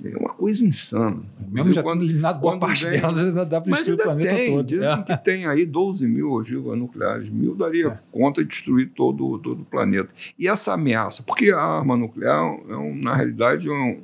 É 0.04 0.16
uma 0.16 0.30
coisa 0.30 0.64
insana. 0.64 1.22
Mesmo 1.48 1.72
já 1.72 1.82
quando, 1.82 2.02
eliminado 2.02 2.40
boa 2.40 2.58
parte 2.58 2.84
vem, 2.84 3.00
delas, 3.00 3.18
ainda 3.18 3.46
dá 3.46 3.60
para 3.60 3.72
destruir 3.72 4.00
o 4.00 4.02
planeta 4.02 4.34
tem, 4.34 4.56
todo. 4.56 4.66
Dizem 4.66 4.88
é. 4.88 5.02
que 5.02 5.16
tem 5.18 5.46
aí 5.46 5.64
12 5.64 6.06
mil 6.06 6.32
ogivas 6.32 6.78
nucleares. 6.78 7.30
Mil 7.30 7.54
daria 7.54 7.88
é. 7.88 7.98
conta 8.10 8.42
de 8.42 8.48
destruir 8.48 8.90
todo, 8.94 9.38
todo 9.38 9.62
o 9.62 9.64
planeta. 9.64 10.12
E 10.38 10.48
essa 10.48 10.72
ameaça, 10.72 11.22
porque 11.22 11.50
a 11.50 11.60
arma 11.60 11.96
nuclear, 11.96 12.58
é 12.68 12.76
um, 12.76 12.94
na 12.96 13.14
realidade, 13.14 13.68
é 13.68 13.72
um, 13.72 14.00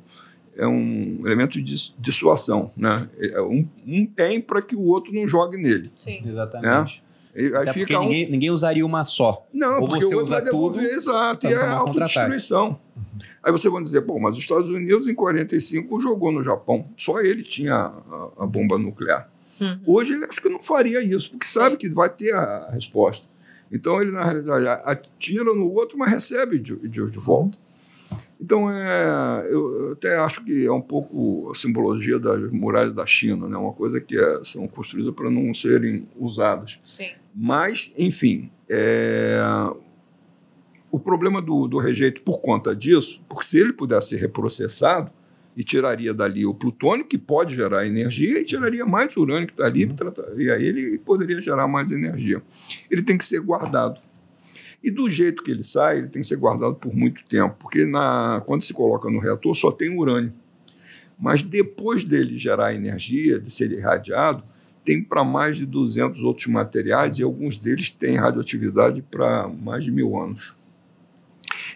é 0.55 0.67
um 0.67 1.21
elemento 1.25 1.61
de 1.61 1.93
dissuasão. 1.97 2.71
Né? 2.77 3.09
É 3.19 3.41
um, 3.41 3.67
um 3.85 4.05
tem 4.05 4.39
para 4.39 4.61
que 4.61 4.75
o 4.75 4.83
outro 4.83 5.13
não 5.13 5.27
jogue 5.27 5.57
nele. 5.57 5.91
Sim, 5.97 6.21
exatamente. 6.25 7.03
Né? 7.03 7.09
Aí 7.35 7.55
Até 7.55 7.73
fica 7.73 7.99
um... 7.99 8.03
ninguém, 8.03 8.29
ninguém, 8.29 8.51
usaria 8.51 8.85
uma 8.85 9.03
só. 9.03 9.45
Não, 9.53 9.81
Ou 9.81 9.87
porque 9.87 10.05
você 10.05 10.15
o 10.15 10.19
outro 10.19 10.35
usa 10.35 10.41
tudo, 10.49 10.81
exato, 10.81 11.47
e 11.47 11.53
é 11.53 11.67
autodestruição. 11.67 12.79
Aí 13.43 13.51
você 13.51 13.69
vai 13.69 13.81
dizer, 13.83 14.01
bom, 14.01 14.19
mas 14.19 14.33
os 14.33 14.39
Estados 14.39 14.69
Unidos 14.69 15.07
em 15.07 15.15
45 15.15 15.99
jogou 15.99 16.31
no 16.31 16.43
Japão. 16.43 16.89
Só 16.97 17.21
ele 17.21 17.43
tinha 17.43 17.75
a, 17.75 18.29
a 18.39 18.45
bomba 18.45 18.77
nuclear. 18.77 19.29
Uhum. 19.59 19.79
Hoje 19.85 20.13
ele 20.13 20.25
acho 20.25 20.41
que 20.41 20.49
não 20.49 20.61
faria 20.61 21.01
isso, 21.01 21.31
porque 21.31 21.47
sabe 21.47 21.77
que 21.77 21.89
vai 21.89 22.09
ter 22.09 22.33
a 22.33 22.69
resposta. 22.71 23.27
Então 23.71 24.01
ele, 24.01 24.11
na 24.11 24.23
realidade, 24.23 24.67
atira 24.67 25.53
no 25.53 25.71
outro, 25.71 25.97
mas 25.97 26.09
recebe 26.09 26.59
de, 26.59 26.75
de, 26.75 27.09
de 27.09 27.19
volta. 27.19 27.57
Então, 28.41 28.71
é, 28.71 29.47
eu 29.49 29.91
até 29.91 30.17
acho 30.17 30.45
que 30.45 30.65
é 30.65 30.71
um 30.71 30.81
pouco 30.81 31.51
a 31.51 31.55
simbologia 31.55 32.17
das 32.17 32.49
muralhas 32.51 32.93
da 32.93 33.05
China, 33.05 33.49
né? 33.49 33.57
uma 33.57 33.73
coisa 33.73 33.99
que 33.99 34.17
é, 34.17 34.39
são 34.45 34.65
construídas 34.65 35.13
para 35.13 35.29
não 35.29 35.53
serem 35.53 36.07
usadas. 36.17 36.79
Sim. 36.85 37.09
Mas, 37.35 37.91
enfim, 37.97 38.49
é, 38.69 39.41
o 40.91 40.99
problema 40.99 41.41
do, 41.41 41.67
do 41.67 41.77
rejeito 41.77 42.21
por 42.21 42.39
conta 42.39 42.75
disso, 42.75 43.21
porque 43.27 43.45
se 43.45 43.57
ele 43.57 43.73
pudesse 43.73 44.09
ser 44.09 44.17
reprocessado, 44.17 45.11
e 45.59 45.63
tiraria 45.63 46.13
dali 46.13 46.45
o 46.45 46.53
plutônio, 46.53 47.03
que 47.03 47.17
pode 47.17 47.53
gerar 47.53 47.85
energia, 47.85 48.39
e 48.39 48.45
tiraria 48.45 48.85
mais 48.85 49.17
urânio 49.17 49.47
que 49.47 49.51
está 49.53 49.65
ali, 49.65 49.83
uhum. 49.83 49.93
trataria 49.93 50.55
ele 50.55 50.95
e 50.95 50.97
poderia 50.97 51.41
gerar 51.41 51.67
mais 51.67 51.91
energia. 51.91 52.41
Ele 52.89 53.03
tem 53.03 53.17
que 53.17 53.25
ser 53.25 53.41
guardado. 53.41 53.99
E 54.81 54.89
do 54.89 55.09
jeito 55.09 55.43
que 55.43 55.51
ele 55.51 55.65
sai, 55.65 55.97
ele 55.97 56.07
tem 56.07 56.21
que 56.21 56.27
ser 56.27 56.37
guardado 56.37 56.75
por 56.75 56.95
muito 56.95 57.25
tempo, 57.25 57.57
porque 57.59 57.85
na, 57.85 58.41
quando 58.45 58.63
se 58.63 58.73
coloca 58.73 59.09
no 59.09 59.19
reator 59.19 59.53
só 59.53 59.69
tem 59.69 59.89
urânio. 59.89 60.31
Mas 61.19 61.43
depois 61.43 62.05
dele 62.05 62.37
gerar 62.37 62.73
energia, 62.73 63.37
de 63.37 63.51
ser 63.51 63.69
irradiado, 63.73 64.41
tem 64.85 65.03
para 65.03 65.25
mais 65.25 65.57
de 65.57 65.65
200 65.65 66.23
outros 66.23 66.47
materiais 66.47 67.19
e 67.19 67.23
alguns 67.23 67.59
deles 67.59 67.91
têm 67.91 68.15
radioatividade 68.15 69.01
para 69.01 69.49
mais 69.49 69.83
de 69.83 69.91
mil 69.91 70.17
anos. 70.17 70.55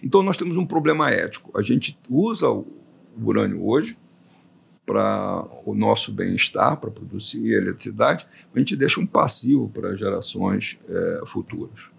Então, 0.04 0.22
nós 0.22 0.38
temos 0.38 0.58
um 0.58 0.66
problema 0.66 1.10
ético. 1.10 1.58
A 1.58 1.62
gente 1.62 1.98
usa 2.10 2.50
o 2.50 2.68
urânio 3.18 3.66
hoje 3.66 3.98
para 4.86 5.48
o 5.66 5.74
nosso 5.74 6.12
bem-estar, 6.12 6.78
para 6.78 6.92
produzir 6.92 7.54
eletricidade, 7.54 8.28
a 8.54 8.60
gente 8.60 8.76
deixa 8.76 9.00
um 9.00 9.06
passivo 9.06 9.70
para 9.70 9.96
gerações 9.96 10.78
é, 10.90 11.22
futuras. 11.26 11.90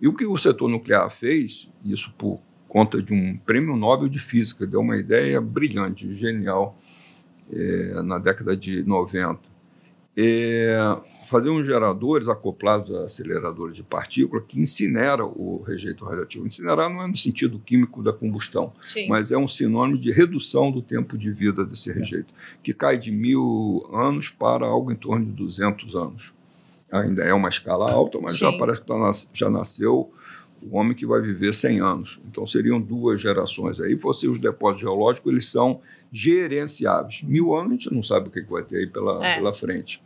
E 0.00 0.08
o 0.08 0.14
que 0.14 0.24
o 0.24 0.36
setor 0.36 0.68
nuclear 0.68 1.10
fez, 1.10 1.70
isso 1.84 2.12
por 2.16 2.40
conta 2.66 3.02
de 3.02 3.12
um 3.12 3.36
prêmio 3.36 3.76
Nobel 3.76 4.08
de 4.08 4.18
Física, 4.18 4.66
deu 4.66 4.80
uma 4.80 4.96
ideia 4.96 5.40
brilhante, 5.40 6.12
genial, 6.14 6.78
é, 7.52 8.02
na 8.02 8.18
década 8.18 8.56
de 8.56 8.82
90, 8.84 9.40
é, 10.16 10.96
fazer 11.32 11.48
uns 11.48 11.66
geradores 11.66 12.28
acoplados 12.28 12.94
a 12.94 13.04
aceleradores 13.04 13.74
de 13.74 13.82
partícula 13.82 14.42
que 14.46 14.60
incinera 14.60 15.24
o 15.24 15.64
rejeito 15.66 16.04
radioativo. 16.04 16.46
Incinerar 16.46 16.90
não 16.90 17.02
é 17.02 17.06
no 17.06 17.16
sentido 17.16 17.58
químico 17.58 18.02
da 18.02 18.12
combustão, 18.12 18.70
Sim. 18.82 19.08
mas 19.08 19.32
é 19.32 19.38
um 19.38 19.48
sinônimo 19.48 19.98
de 19.98 20.12
redução 20.12 20.70
do 20.70 20.82
tempo 20.82 21.16
de 21.16 21.30
vida 21.30 21.64
desse 21.64 21.90
é. 21.90 21.94
rejeito, 21.94 22.34
que 22.62 22.74
cai 22.74 22.98
de 22.98 23.10
mil 23.10 23.88
anos 23.90 24.28
para 24.28 24.66
algo 24.66 24.92
em 24.92 24.94
torno 24.94 25.24
de 25.24 25.32
200 25.32 25.96
anos. 25.96 26.34
Ainda 26.90 27.22
é 27.24 27.32
uma 27.32 27.48
escala 27.48 27.90
alta, 27.90 28.20
mas 28.20 28.34
Sim. 28.34 28.40
já 28.40 28.52
parece 28.52 28.82
que 28.82 28.86
tá, 28.86 29.12
já 29.32 29.48
nasceu 29.48 30.12
o 30.60 30.76
homem 30.76 30.94
que 30.94 31.06
vai 31.06 31.22
viver 31.22 31.54
100 31.54 31.80
anos. 31.80 32.20
Então 32.30 32.46
seriam 32.46 32.78
duas 32.78 33.22
gerações. 33.22 33.80
Aí 33.80 33.94
você 33.94 34.28
os 34.28 34.38
depósitos 34.38 34.82
geológicos 34.82 35.32
eles 35.32 35.48
são 35.48 35.80
gerenciáveis. 36.12 37.22
Mil 37.22 37.54
anos 37.54 37.70
a 37.70 37.74
gente 37.74 37.94
não 37.94 38.02
sabe 38.02 38.28
o 38.28 38.30
que 38.30 38.42
vai 38.42 38.62
ter 38.62 38.76
aí 38.76 38.86
pela, 38.86 39.26
é. 39.26 39.36
pela 39.36 39.54
frente. 39.54 40.02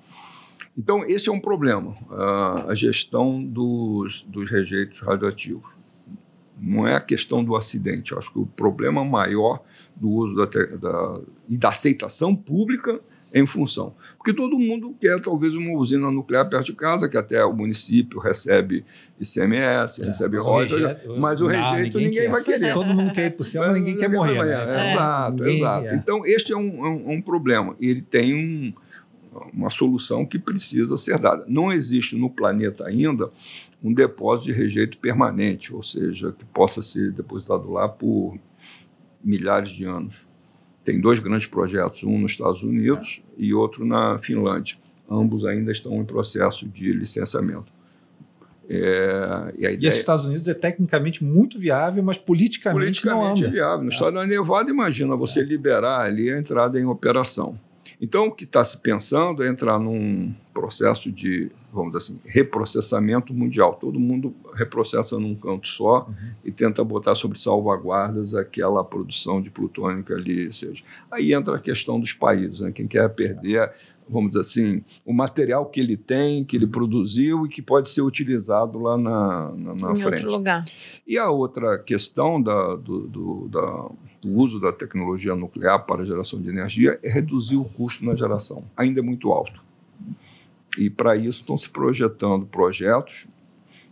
Então 0.77 1.05
esse 1.07 1.29
é 1.29 1.33
um 1.33 1.41
problema, 1.41 1.97
a, 2.11 2.67
a 2.69 2.75
gestão 2.75 3.43
dos, 3.43 4.23
dos 4.29 4.51
rejeitos 4.51 5.01
radioativos. 5.01 5.77
Não 6.59 6.87
é 6.87 6.95
a 6.95 7.01
questão 7.01 7.45
do 7.45 7.55
acidente. 7.55 8.13
Eu 8.13 8.19
acho 8.19 8.33
que 8.33 8.39
o 8.39 8.47
problema 8.47 9.05
maior 9.05 9.63
do 9.95 10.09
uso 10.09 10.35
da, 10.35 10.47
da, 10.47 11.21
e 11.49 11.57
da 11.57 11.69
aceitação 11.69 12.35
pública 12.35 13.01
em 13.33 13.47
função. 13.47 13.95
Porque 14.17 14.33
todo 14.33 14.59
mundo 14.59 14.95
quer, 14.99 15.21
talvez, 15.21 15.55
uma 15.55 15.73
usina 15.79 16.11
nuclear 16.11 16.49
perto 16.49 16.67
de 16.67 16.73
casa, 16.73 17.09
que 17.09 17.17
até 17.17 17.45
o 17.45 17.53
município 17.53 18.19
recebe 18.19 18.85
ICMS, 19.21 20.03
é, 20.03 20.07
recebe 20.07 20.39
royalties, 20.39 20.97
mas 21.19 21.41
o 21.41 21.47
rejeito 21.47 21.99
ninguém, 21.99 22.11
ninguém 22.11 22.29
vai 22.31 22.43
querer. 22.43 22.73
Todo 22.73 22.95
mundo 22.95 23.13
quer 23.13 23.27
ir 23.27 23.31
para 23.33 23.43
o 23.43 23.45
céu, 23.45 23.63
mas 23.67 23.75
ninguém 23.75 23.99
quer 23.99 24.09
morrer. 24.09 24.43
Né? 24.43 24.53
É, 24.53 24.93
exato, 24.93 25.33
ninguém, 25.37 25.57
exato. 25.57 25.95
Então, 25.95 26.27
este 26.27 26.53
é 26.53 26.57
um, 26.57 26.87
um, 26.87 27.13
um 27.13 27.23
problema. 27.23 27.77
Ele 27.79 28.01
tem 28.01 28.35
um, 28.35 28.73
uma 29.53 29.71
solução 29.71 30.25
que 30.25 30.39
precisa 30.39 30.97
ser 30.97 31.19
dada. 31.19 31.45
Não 31.49 31.73
existe 31.73 32.17
no 32.17 32.31
planeta 32.31 32.87
ainda 32.87 33.31
um 33.83 33.93
depósito 33.93 34.47
de 34.47 34.53
rejeito 34.53 34.99
permanente, 34.99 35.75
ou 35.75 35.83
seja, 35.83 36.33
que 36.33 36.45
possa 36.47 36.83
ser 36.83 37.13
depositado 37.13 37.71
lá 37.71 37.89
por 37.89 38.39
milhares 39.23 39.71
de 39.71 39.85
anos. 39.85 40.27
Tem 40.83 41.01
dois 41.01 41.19
grandes 41.19 41.47
projetos, 41.47 42.05
um 42.05 42.19
nos 42.19 42.33
Estados 42.33 42.63
Unidos 42.63 43.23
e 43.37 43.53
outro 43.53 43.85
na 43.85 44.19
Finlândia. 44.19 44.77
Ambos 45.11 45.45
ainda 45.45 45.71
estão 45.71 45.95
em 46.01 46.05
processo 46.05 46.67
de 46.67 46.93
licenciamento. 46.93 47.77
É, 48.69 49.55
e, 49.57 49.65
e 49.65 49.87
esses 49.87 50.01
Estados 50.01 50.25
Unidos 50.25 50.49
é 50.49 50.55
tecnicamente 50.55 51.23
muito 51.23 51.59
viável, 51.59 52.03
mas 52.03 52.19
politicamente, 52.19 53.01
politicamente 53.01 53.43
não 53.43 53.47
anda. 53.47 53.51
viável. 53.51 53.85
No 53.85 53.91
é. 53.91 53.95
estado 53.95 54.15
da 54.15 54.27
Nevada, 54.27 54.71
imagina 54.71 55.15
você 55.15 55.41
é. 55.41 55.45
liberar 55.45 56.01
ali 56.01 56.31
a 56.31 56.39
entrada 56.39 56.79
em 56.79 56.85
operação. 56.85 57.59
Então, 58.01 58.27
o 58.27 58.33
que 58.33 58.45
está 58.45 58.65
se 58.65 58.79
pensando 58.79 59.43
é 59.43 59.49
entrar 59.49 59.79
num 59.79 60.35
processo 60.53 61.13
de, 61.13 61.51
vamos 61.73 61.93
dizer 61.93 61.99
assim, 61.99 62.21
reprocessamento 62.25 63.35
mundial. 63.35 63.75
Todo 63.75 64.01
mundo 64.01 64.35
reprocessa 64.55 65.19
num 65.19 65.35
canto 65.35 65.69
só 65.69 66.07
uhum. 66.09 66.15
e 66.45 66.51
tenta 66.51 66.83
botar 66.83 67.15
sobre 67.15 67.39
salvaguardas 67.39 68.35
aquela 68.35 68.83
produção 68.83 69.41
de 69.43 69.51
plutônio 69.51 70.03
que 70.03 70.13
ali 70.13 70.53
seja. 70.53 70.83
Aí 71.11 71.33
entra 71.33 71.57
a 71.57 71.61
questão 71.61 72.01
dos 72.01 72.13
países, 72.13 72.61
né? 72.61 72.73
quem 72.73 72.87
quer 72.87 73.09
perder, 73.11 73.73
vamos 74.09 74.31
dizer 74.31 74.41
assim, 74.41 74.85
o 75.05 75.13
material 75.13 75.67
que 75.67 75.81
ele 75.81 75.97
tem, 75.97 76.45
que 76.45 76.57
ele 76.57 76.67
produziu 76.67 77.47
e 77.47 77.49
que 77.49 77.61
pode 77.61 77.91
ser 77.91 78.03
utilizado 78.03 78.79
lá 78.79 78.97
na, 78.97 79.53
na, 79.53 79.75
na 79.75 79.93
em 79.93 80.01
frente. 80.01 80.23
Outro 80.23 80.33
lugar. 80.33 80.65
E 81.07 81.19
a 81.19 81.31
outra 81.31 81.79
questão 81.79 82.41
da, 82.41 82.77
do, 82.77 83.07
do 83.07 83.49
da 83.49 83.91
o 84.25 84.41
uso 84.41 84.59
da 84.59 84.73
tecnologia 84.73 85.37
nuclear 85.37 85.87
para 85.87 86.03
a 86.03 86.05
geração 86.05 86.41
de 86.41 86.49
energia 86.49 86.99
é 87.03 87.09
reduzir 87.09 87.57
o 87.57 87.65
custo 87.65 88.05
na 88.05 88.15
geração. 88.15 88.65
Ainda 88.77 88.99
é 88.99 89.03
muito 89.03 89.31
alto. 89.31 89.61
E 90.77 90.91
para 90.91 91.17
isso 91.17 91.41
estão 91.41 91.57
se 91.57 91.71
projetando 91.71 92.45
projetos 92.45 93.29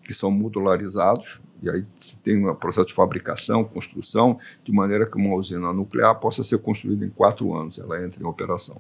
que 0.03 0.13
são 0.13 0.31
modularizados, 0.31 1.41
e 1.63 1.71
aí 1.71 1.85
tem 2.23 2.47
um 2.47 2.55
processo 2.55 2.89
de 2.89 2.93
fabricação, 2.93 3.65
construção, 3.65 4.39
de 4.63 4.71
maneira 4.71 5.07
que 5.07 5.17
uma 5.17 5.35
usina 5.35 5.73
nuclear 5.73 6.15
possa 6.17 6.45
ser 6.45 6.59
construída 6.59 7.07
em 7.07 7.09
quatro 7.09 7.55
anos, 7.55 7.79
ela 7.79 8.05
entra 8.05 8.23
em 8.23 8.27
operação. 8.27 8.77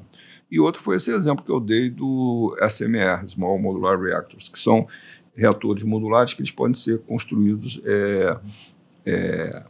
E 0.55 0.61
outro 0.61 0.81
foi 0.81 0.95
esse 0.95 1.13
exemplo 1.13 1.45
que 1.45 1.51
eu 1.51 1.59
dei 1.59 1.91
do 1.91 2.57
SMR, 2.71 3.27
Small 3.27 3.59
Modular 3.59 4.01
Reactors, 4.01 4.49
que 4.49 4.57
são 4.57 4.87
reatores 5.35 5.83
modulares 5.83 6.33
que 6.33 6.43
eles 6.43 6.53
podem 6.53 6.75
ser 6.75 7.01
construídos 7.01 7.83
é, 7.85 8.37
é, 9.05 9.65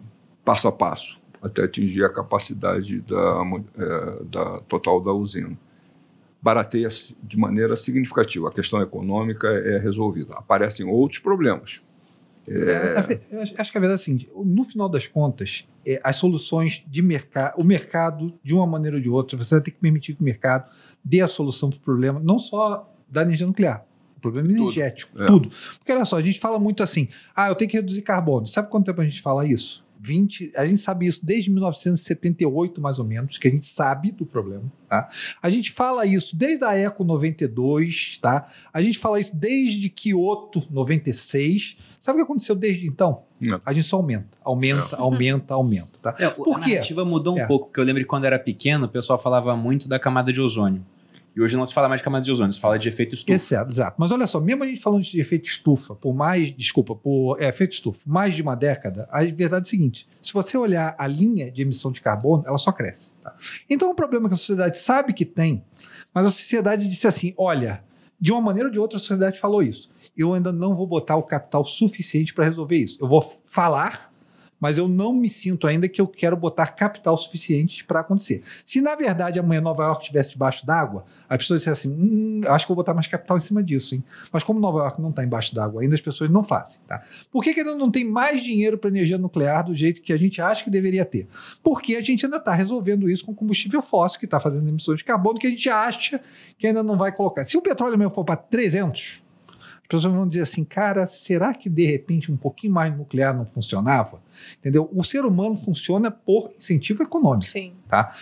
passo 0.44 0.68
a 0.68 0.72
passo 0.72 1.18
até 1.40 1.64
atingir 1.64 2.04
a 2.04 2.10
capacidade 2.10 3.00
da, 3.00 3.42
é, 3.78 4.24
da 4.24 4.60
total 4.68 5.00
da 5.00 5.10
usina. 5.10 5.56
Barateia 6.42 6.90
de 7.22 7.38
maneira 7.38 7.76
significativa. 7.76 8.50
A 8.50 8.52
questão 8.52 8.82
econômica 8.82 9.48
é 9.48 9.78
resolvida. 9.78 10.34
Aparecem 10.34 10.84
outros 10.84 11.18
problemas. 11.18 11.82
É... 12.46 13.52
Acho 13.58 13.72
que 13.72 13.78
a 13.78 13.80
verdade 13.80 14.00
é 14.00 14.02
assim, 14.02 14.26
no 14.34 14.64
final 14.64 14.88
das 14.88 15.06
contas, 15.06 15.66
é, 15.86 16.00
as 16.02 16.16
soluções 16.16 16.84
de 16.86 17.02
mercado, 17.02 17.58
o 17.58 17.64
mercado, 17.64 18.32
de 18.42 18.54
uma 18.54 18.66
maneira 18.66 18.96
ou 18.96 19.02
de 19.02 19.08
outra, 19.08 19.36
você 19.36 19.54
vai 19.54 19.64
ter 19.64 19.70
que 19.70 19.78
permitir 19.78 20.14
que 20.14 20.20
o 20.20 20.24
mercado 20.24 20.70
dê 21.04 21.20
a 21.20 21.28
solução 21.28 21.70
para 21.70 21.78
o 21.78 21.80
problema, 21.80 22.20
não 22.20 22.38
só 22.38 22.90
da 23.08 23.22
energia 23.22 23.46
nuclear, 23.46 23.86
o 24.16 24.20
problema 24.20 24.50
energético, 24.50 25.12
tudo. 25.12 25.22
É. 25.22 25.26
tudo. 25.26 25.50
Porque 25.78 25.92
olha 25.92 26.04
só, 26.04 26.16
a 26.16 26.22
gente 26.22 26.40
fala 26.40 26.58
muito 26.58 26.82
assim, 26.82 27.08
ah, 27.34 27.48
eu 27.48 27.54
tenho 27.54 27.70
que 27.70 27.76
reduzir 27.76 28.02
carbono. 28.02 28.46
Sabe 28.46 28.70
quanto 28.70 28.86
tempo 28.86 29.00
a 29.00 29.04
gente 29.04 29.20
fala 29.20 29.46
isso? 29.46 29.84
20, 30.04 30.52
a 30.54 30.66
gente 30.66 30.78
sabe 30.82 31.06
isso 31.06 31.24
desde 31.24 31.50
1978, 31.50 32.78
mais 32.78 32.98
ou 32.98 33.06
menos, 33.06 33.38
que 33.38 33.48
a 33.48 33.50
gente 33.50 33.66
sabe 33.66 34.12
do 34.12 34.26
problema, 34.26 34.70
tá? 34.86 35.08
A 35.42 35.48
gente 35.48 35.72
fala 35.72 36.04
isso 36.04 36.36
desde 36.36 36.62
a 36.62 36.76
Eco 36.76 37.04
92, 37.04 38.18
tá? 38.20 38.50
A 38.70 38.82
gente 38.82 38.98
fala 38.98 39.18
isso 39.18 39.34
desde 39.34 39.88
Kyoto 39.88 40.62
96. 40.70 41.78
Sabe 42.04 42.18
o 42.18 42.22
que 42.22 42.30
aconteceu 42.30 42.54
desde 42.54 42.86
então? 42.86 43.22
Não. 43.40 43.58
A 43.64 43.72
gente 43.72 43.86
só 43.86 43.96
aumenta, 43.96 44.36
aumenta, 44.44 44.96
aumenta, 44.96 45.54
aumenta, 45.54 45.88
tá? 46.02 46.14
É, 46.18 46.28
Por 46.28 46.60
quê? 46.60 46.72
A 46.72 46.74
narrativa 46.74 47.02
mudou 47.02 47.34
um 47.34 47.38
é. 47.38 47.46
pouco, 47.46 47.68
porque 47.68 47.80
eu 47.80 47.84
lembro 47.84 48.02
que 48.02 48.06
quando 48.06 48.26
era 48.26 48.38
pequeno, 48.38 48.84
o 48.84 48.88
pessoal 48.90 49.18
falava 49.18 49.56
muito 49.56 49.88
da 49.88 49.98
camada 49.98 50.30
de 50.30 50.38
ozônio. 50.38 50.84
E 51.34 51.40
hoje 51.40 51.56
não 51.56 51.64
se 51.64 51.72
fala 51.72 51.88
mais 51.88 52.02
de 52.02 52.04
camada 52.04 52.22
de 52.22 52.30
ozônio, 52.30 52.52
se 52.52 52.60
fala 52.60 52.78
de 52.78 52.90
efeito 52.90 53.14
estufa. 53.14 53.32
Exato, 53.32 53.72
exato. 53.72 53.96
Mas 53.98 54.10
olha 54.10 54.26
só, 54.26 54.38
mesmo 54.38 54.64
a 54.64 54.66
gente 54.66 54.82
falando 54.82 55.02
de 55.02 55.18
efeito 55.18 55.46
estufa, 55.46 55.94
por 55.94 56.14
mais, 56.14 56.54
desculpa, 56.54 56.94
por 56.94 57.40
é, 57.40 57.48
efeito 57.48 57.72
estufa, 57.72 58.00
mais 58.04 58.36
de 58.36 58.42
uma 58.42 58.54
década, 58.54 59.08
a 59.10 59.24
verdade 59.24 59.64
é 59.64 59.68
a 59.68 59.70
seguinte: 59.70 60.06
se 60.20 60.30
você 60.34 60.58
olhar 60.58 60.94
a 60.98 61.06
linha 61.06 61.50
de 61.50 61.62
emissão 61.62 61.90
de 61.90 62.02
carbono, 62.02 62.44
ela 62.46 62.58
só 62.58 62.70
cresce. 62.70 63.14
Tá? 63.22 63.34
Então, 63.68 63.88
o 63.88 63.92
um 63.92 63.94
problema 63.94 64.28
que 64.28 64.34
a 64.34 64.36
sociedade 64.36 64.76
sabe 64.76 65.14
que 65.14 65.24
tem, 65.24 65.64
mas 66.12 66.26
a 66.26 66.30
sociedade 66.30 66.86
disse 66.86 67.06
assim: 67.06 67.32
olha, 67.38 67.82
de 68.20 68.30
uma 68.30 68.42
maneira 68.42 68.68
ou 68.68 68.72
de 68.72 68.78
outra, 68.78 68.96
a 68.96 69.00
sociedade 69.00 69.40
falou 69.40 69.62
isso. 69.62 69.93
Eu 70.16 70.34
ainda 70.34 70.52
não 70.52 70.74
vou 70.74 70.86
botar 70.86 71.16
o 71.16 71.22
capital 71.22 71.64
suficiente 71.64 72.32
para 72.32 72.44
resolver 72.44 72.76
isso. 72.76 72.98
Eu 73.00 73.08
vou 73.08 73.42
falar 73.46 74.14
mas 74.64 74.78
eu 74.78 74.88
não 74.88 75.12
me 75.12 75.28
sinto 75.28 75.66
ainda 75.66 75.86
que 75.86 76.00
eu 76.00 76.06
quero 76.06 76.34
botar 76.36 76.68
capital 76.68 77.18
suficiente 77.18 77.84
para 77.84 78.00
acontecer. 78.00 78.42
Se 78.64 78.80
na 78.80 78.94
verdade 78.94 79.38
amanhã 79.38 79.60
Nova 79.60 79.84
York 79.84 80.02
estivesse 80.02 80.30
debaixo 80.30 80.64
d'água, 80.64 81.04
as 81.28 81.36
pessoas 81.36 81.60
dissessem 81.60 81.92
assim: 81.92 82.00
hum, 82.00 82.40
acho 82.46 82.64
que 82.64 82.68
vou 82.68 82.76
botar 82.76 82.94
mais 82.94 83.06
capital 83.06 83.36
em 83.36 83.40
cima 83.40 83.62
disso, 83.62 83.94
hein? 83.94 84.04
Mas 84.32 84.42
como 84.42 84.60
Nova 84.60 84.78
York 84.78 85.00
não 85.02 85.10
está 85.10 85.24
embaixo 85.24 85.54
d'água 85.54 85.82
ainda, 85.82 85.94
as 85.94 86.00
pessoas 86.00 86.30
não 86.30 86.42
fazem. 86.42 86.80
Tá? 86.86 87.02
Por 87.30 87.42
que, 87.42 87.52
que 87.52 87.60
ainda 87.60 87.74
não 87.74 87.90
tem 87.90 88.04
mais 88.06 88.42
dinheiro 88.42 88.78
para 88.78 88.88
energia 88.88 89.18
nuclear 89.18 89.64
do 89.64 89.74
jeito 89.74 90.00
que 90.00 90.12
a 90.14 90.16
gente 90.16 90.40
acha 90.40 90.64
que 90.64 90.70
deveria 90.70 91.04
ter? 91.04 91.28
Porque 91.62 91.96
a 91.96 92.00
gente 92.00 92.24
ainda 92.24 92.38
está 92.38 92.54
resolvendo 92.54 93.10
isso 93.10 93.26
com 93.26 93.34
combustível 93.34 93.82
fóssil, 93.82 94.18
que 94.18 94.24
está 94.24 94.40
fazendo 94.40 94.68
emissões 94.68 94.98
de 94.98 95.04
carbono, 95.04 95.38
que 95.38 95.46
a 95.46 95.50
gente 95.50 95.68
acha 95.68 96.20
que 96.58 96.66
ainda 96.66 96.82
não 96.82 96.96
vai 96.96 97.12
colocar. 97.12 97.44
Se 97.44 97.56
o 97.56 97.62
petróleo 97.62 97.98
mesmo 97.98 98.14
for 98.14 98.24
para 98.24 98.36
300, 98.36 99.23
as 99.84 99.88
pessoas 99.88 100.14
vão 100.14 100.26
dizer 100.26 100.40
assim, 100.40 100.64
cara, 100.64 101.06
será 101.06 101.52
que 101.52 101.68
de 101.68 101.84
repente 101.84 102.32
um 102.32 102.36
pouquinho 102.36 102.72
mais 102.72 102.96
nuclear 102.96 103.36
não 103.36 103.44
funcionava? 103.44 104.22
Entendeu? 104.58 104.88
O 104.92 105.04
ser 105.04 105.26
humano 105.26 105.58
funciona 105.58 106.10
por 106.10 106.52
incentivo 106.58 107.02
econômico. 107.02 107.44
Sim. 107.44 107.74
Tá? 107.86 108.14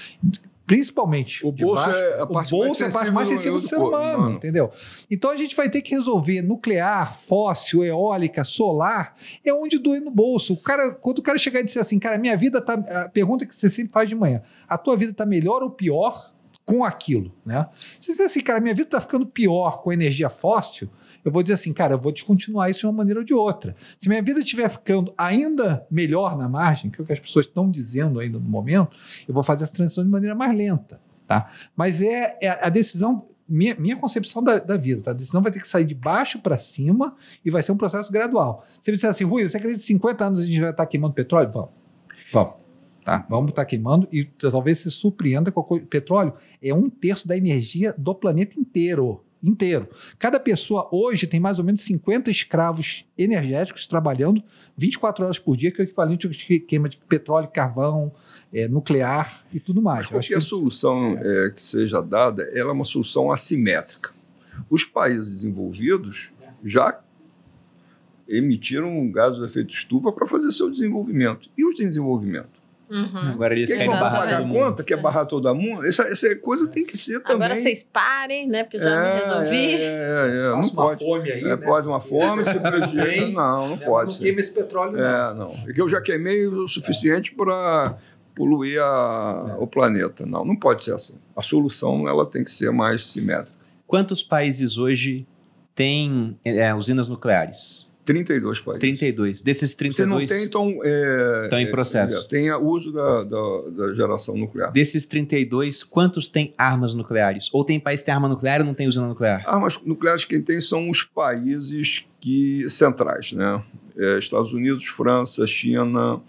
Principalmente. 0.66 1.46
O 1.46 1.52
bolso 1.52 1.84
baixo, 1.84 1.98
é 1.98 2.20
a 2.20 2.26
parte, 2.26 2.58
mais, 2.58 2.80
é 2.80 2.86
a 2.86 2.90
parte 2.90 3.10
mais 3.12 3.28
sensível 3.28 3.54
do, 3.54 3.60
do 3.60 3.68
ser 3.68 3.76
humano, 3.76 4.22
mano. 4.22 4.36
entendeu? 4.36 4.72
Então 5.08 5.30
a 5.30 5.36
gente 5.36 5.54
vai 5.54 5.70
ter 5.70 5.82
que 5.82 5.94
resolver 5.94 6.42
nuclear, 6.42 7.16
fóssil, 7.16 7.84
eólica, 7.84 8.42
solar, 8.42 9.14
é 9.44 9.54
onde 9.54 9.78
doer 9.78 10.00
no 10.00 10.10
bolso. 10.10 10.54
O 10.54 10.56
cara, 10.56 10.90
quando 10.90 11.20
o 11.20 11.22
cara 11.22 11.38
chegar 11.38 11.60
e 11.60 11.64
dizer 11.64 11.80
assim, 11.80 11.98
cara, 11.98 12.18
minha 12.18 12.36
vida 12.36 12.60
tá. 12.60 12.74
A 12.74 13.08
pergunta 13.08 13.46
que 13.46 13.54
você 13.54 13.70
sempre 13.70 13.92
faz 13.92 14.08
de 14.08 14.16
manhã: 14.16 14.42
a 14.68 14.76
tua 14.76 14.96
vida 14.96 15.12
tá 15.12 15.24
melhor 15.24 15.62
ou 15.62 15.70
pior 15.70 16.32
com 16.64 16.84
aquilo, 16.84 17.32
né? 17.44 17.68
Se 18.00 18.06
você 18.06 18.12
dizer 18.12 18.24
assim, 18.24 18.40
cara, 18.40 18.60
minha 18.60 18.74
vida 18.74 18.90
tá 18.90 19.00
ficando 19.00 19.26
pior 19.26 19.82
com 19.82 19.92
energia 19.92 20.30
fóssil, 20.30 20.88
eu 21.24 21.30
vou 21.30 21.42
dizer 21.42 21.54
assim, 21.54 21.72
cara, 21.72 21.94
eu 21.94 21.98
vou 21.98 22.12
descontinuar 22.12 22.70
isso 22.70 22.80
de 22.80 22.86
uma 22.86 22.92
maneira 22.92 23.20
ou 23.20 23.24
de 23.24 23.34
outra. 23.34 23.76
Se 23.98 24.08
minha 24.08 24.22
vida 24.22 24.40
estiver 24.40 24.68
ficando 24.68 25.14
ainda 25.16 25.86
melhor 25.90 26.36
na 26.36 26.48
margem, 26.48 26.90
que 26.90 27.00
é 27.00 27.02
o 27.02 27.06
que 27.06 27.12
as 27.12 27.20
pessoas 27.20 27.46
estão 27.46 27.70
dizendo 27.70 28.18
ainda 28.18 28.38
no 28.38 28.48
momento, 28.48 28.96
eu 29.26 29.32
vou 29.32 29.42
fazer 29.42 29.64
essa 29.64 29.72
transição 29.72 30.02
de 30.02 30.10
maneira 30.10 30.34
mais 30.34 30.56
lenta. 30.56 31.00
Tá? 31.26 31.50
Mas 31.76 32.02
é, 32.02 32.36
é 32.40 32.66
a 32.66 32.68
decisão, 32.68 33.26
minha, 33.48 33.74
minha 33.76 33.96
concepção 33.96 34.42
da, 34.42 34.58
da, 34.58 34.76
vida, 34.76 35.02
tá? 35.02 35.10
a 35.12 35.14
decisão 35.14 35.40
vai 35.40 35.52
ter 35.52 35.60
que 35.60 35.68
sair 35.68 35.84
de 35.84 35.94
baixo 35.94 36.40
para 36.40 36.58
cima 36.58 37.16
e 37.44 37.50
vai 37.50 37.62
ser 37.62 37.72
um 37.72 37.76
processo 37.76 38.10
gradual. 38.12 38.66
Se 38.80 38.86
você 38.86 38.92
disser 38.92 39.10
assim, 39.10 39.24
Rui, 39.24 39.48
você 39.48 39.56
acredita 39.56 39.80
que 39.80 39.86
50 39.86 40.24
anos 40.24 40.40
a 40.40 40.44
gente 40.44 40.60
vai 40.60 40.70
estar 40.70 40.86
queimando 40.86 41.14
petróleo? 41.14 41.50
Vamos. 41.52 41.70
Vamos. 42.32 42.54
Tá? 43.04 43.26
Vamos 43.28 43.50
estar 43.50 43.64
queimando 43.64 44.08
e 44.12 44.24
talvez 44.24 44.80
se 44.80 44.90
surpreenda 44.90 45.50
com 45.50 45.60
o 45.60 45.80
petróleo. 45.80 46.34
É 46.62 46.72
um 46.72 46.88
terço 46.88 47.26
da 47.26 47.36
energia 47.36 47.94
do 47.98 48.14
planeta 48.14 48.58
inteiro 48.58 49.24
inteiro. 49.42 49.88
Cada 50.18 50.38
pessoa 50.38 50.88
hoje 50.92 51.26
tem 51.26 51.40
mais 51.40 51.58
ou 51.58 51.64
menos 51.64 51.80
50 51.82 52.30
escravos 52.30 53.04
energéticos 53.18 53.86
trabalhando 53.86 54.42
24 54.76 55.24
horas 55.24 55.38
por 55.38 55.56
dia, 55.56 55.70
que 55.70 55.80
é 55.80 55.84
o 55.84 55.86
equivalente 55.86 56.26
ao 56.26 56.32
queima 56.60 56.88
de 56.88 56.96
petróleo, 56.96 57.48
carvão, 57.48 58.12
é, 58.52 58.68
nuclear 58.68 59.44
e 59.52 59.58
tudo 59.58 59.82
mais. 59.82 60.08
Mas 60.10 60.28
que... 60.28 60.40
solução 60.40 61.18
é, 61.18 61.50
que 61.50 61.60
seja 61.60 62.00
dada, 62.00 62.44
ela 62.54 62.70
é 62.70 62.72
uma 62.72 62.84
solução 62.84 63.32
assimétrica. 63.32 64.12
Os 64.70 64.84
países 64.84 65.34
desenvolvidos 65.34 66.32
já 66.62 67.00
emitiram 68.28 69.10
gases 69.10 69.38
de 69.40 69.44
efeito 69.44 69.74
estufa 69.74 70.12
para 70.12 70.26
fazer 70.26 70.52
seu 70.52 70.70
desenvolvimento. 70.70 71.50
E 71.56 71.64
os 71.64 71.74
desenvolvimentos? 71.74 72.61
Uhum. 72.92 73.30
Agora 73.30 73.54
eles 73.54 73.70
Quem 73.70 73.78
querem 73.78 73.90
não 73.90 73.98
vai 73.98 74.10
barrar 74.10 74.20
pagar 74.26 74.36
todo 74.36 74.44
a 74.44 74.48
mundo. 74.48 74.58
conta, 74.66 74.84
quer 74.84 74.96
barrar 75.00 75.24
todo 75.24 75.54
mundo? 75.54 75.86
Essa, 75.86 76.02
essa 76.08 76.36
coisa 76.36 76.68
tem 76.68 76.84
que 76.84 76.96
ser 76.98 77.20
também. 77.20 77.36
Agora 77.36 77.56
vocês 77.56 77.82
parem, 77.82 78.46
né? 78.46 78.64
Porque 78.64 78.76
eu 78.76 78.80
já 78.82 78.90
me 79.14 79.20
resolvi. 79.24 79.74
É, 79.74 79.78
é, 79.82 80.28
é, 80.28 80.50
não 80.50 80.56
Passa 80.58 80.72
uma 80.74 80.82
pode. 80.84 81.04
fome 81.04 81.32
aí, 81.32 81.40
É, 81.44 81.44
né? 81.48 81.56
Pode 81.56 81.88
uma 81.88 82.00
fome, 82.02 82.44
se 82.46 82.60
prejudica. 82.60 83.26
Não, 83.30 83.68
não 83.68 83.76
Né? 83.76 83.84
pode 83.86 84.12
Não 84.14 84.20
queima 84.20 84.40
esse 84.40 84.52
petróleo, 84.52 84.92
não. 84.92 85.00
É, 85.04 85.34
não. 85.34 85.48
É 85.68 85.72
que 85.72 85.80
eu 85.80 85.88
já 85.88 86.00
queimei 86.02 86.46
o 86.46 86.68
suficiente 86.68 87.34
para 87.34 87.96
poluir 88.34 88.78
a- 88.80 89.56
o 89.58 89.66
planeta. 89.66 90.26
Não, 90.26 90.44
não 90.44 90.54
pode 90.56 90.84
ser 90.84 90.94
assim. 90.94 91.14
A 91.36 91.40
solução 91.42 92.06
ela 92.06 92.26
tem 92.26 92.44
que 92.44 92.50
ser 92.50 92.70
mais 92.72 93.06
simétrica. 93.06 93.52
Quantos 93.86 94.22
países 94.22 94.76
hoje 94.76 95.26
têm 95.74 96.38
é, 96.44 96.74
usinas 96.74 97.08
nucleares? 97.08 97.86
32 98.04 98.60
países. 98.60 98.80
32. 98.80 99.42
Desses 99.42 99.70
Você 99.70 99.76
32, 99.76 100.30
não 100.30 100.36
tem, 100.36 100.44
então. 100.44 100.80
É, 100.82 101.42
Estão 101.44 101.58
em 101.58 101.66
é, 101.66 101.70
processo. 101.70 102.24
é, 102.24 102.28
tem 102.28 102.52
uso 102.52 102.92
da, 102.92 103.22
da, 103.24 103.62
da 103.70 103.94
geração 103.94 104.36
nuclear. 104.36 104.72
desses 104.72 105.06
32, 105.06 105.82
quantos 105.84 106.28
têm 106.28 106.52
armas 106.58 106.94
nucleares? 106.94 107.48
Ou 107.52 107.64
tem 107.64 107.78
país 107.78 108.00
que 108.00 108.06
tem 108.06 108.14
arma 108.14 108.28
nuclear 108.28 108.60
e 108.60 108.64
não 108.64 108.74
tem 108.74 108.88
usina 108.88 109.06
nuclear? 109.06 109.44
Armas 109.46 109.78
nucleares 109.84 110.24
quem 110.24 110.42
tem 110.42 110.60
são 110.60 110.90
os 110.90 111.02
países 111.04 112.04
que 112.20 112.68
centrais, 112.68 113.32
né? 113.32 113.62
É, 113.96 114.18
Estados 114.18 114.52
Unidos, 114.52 114.86
França, 114.86 115.46
China, 115.46 116.20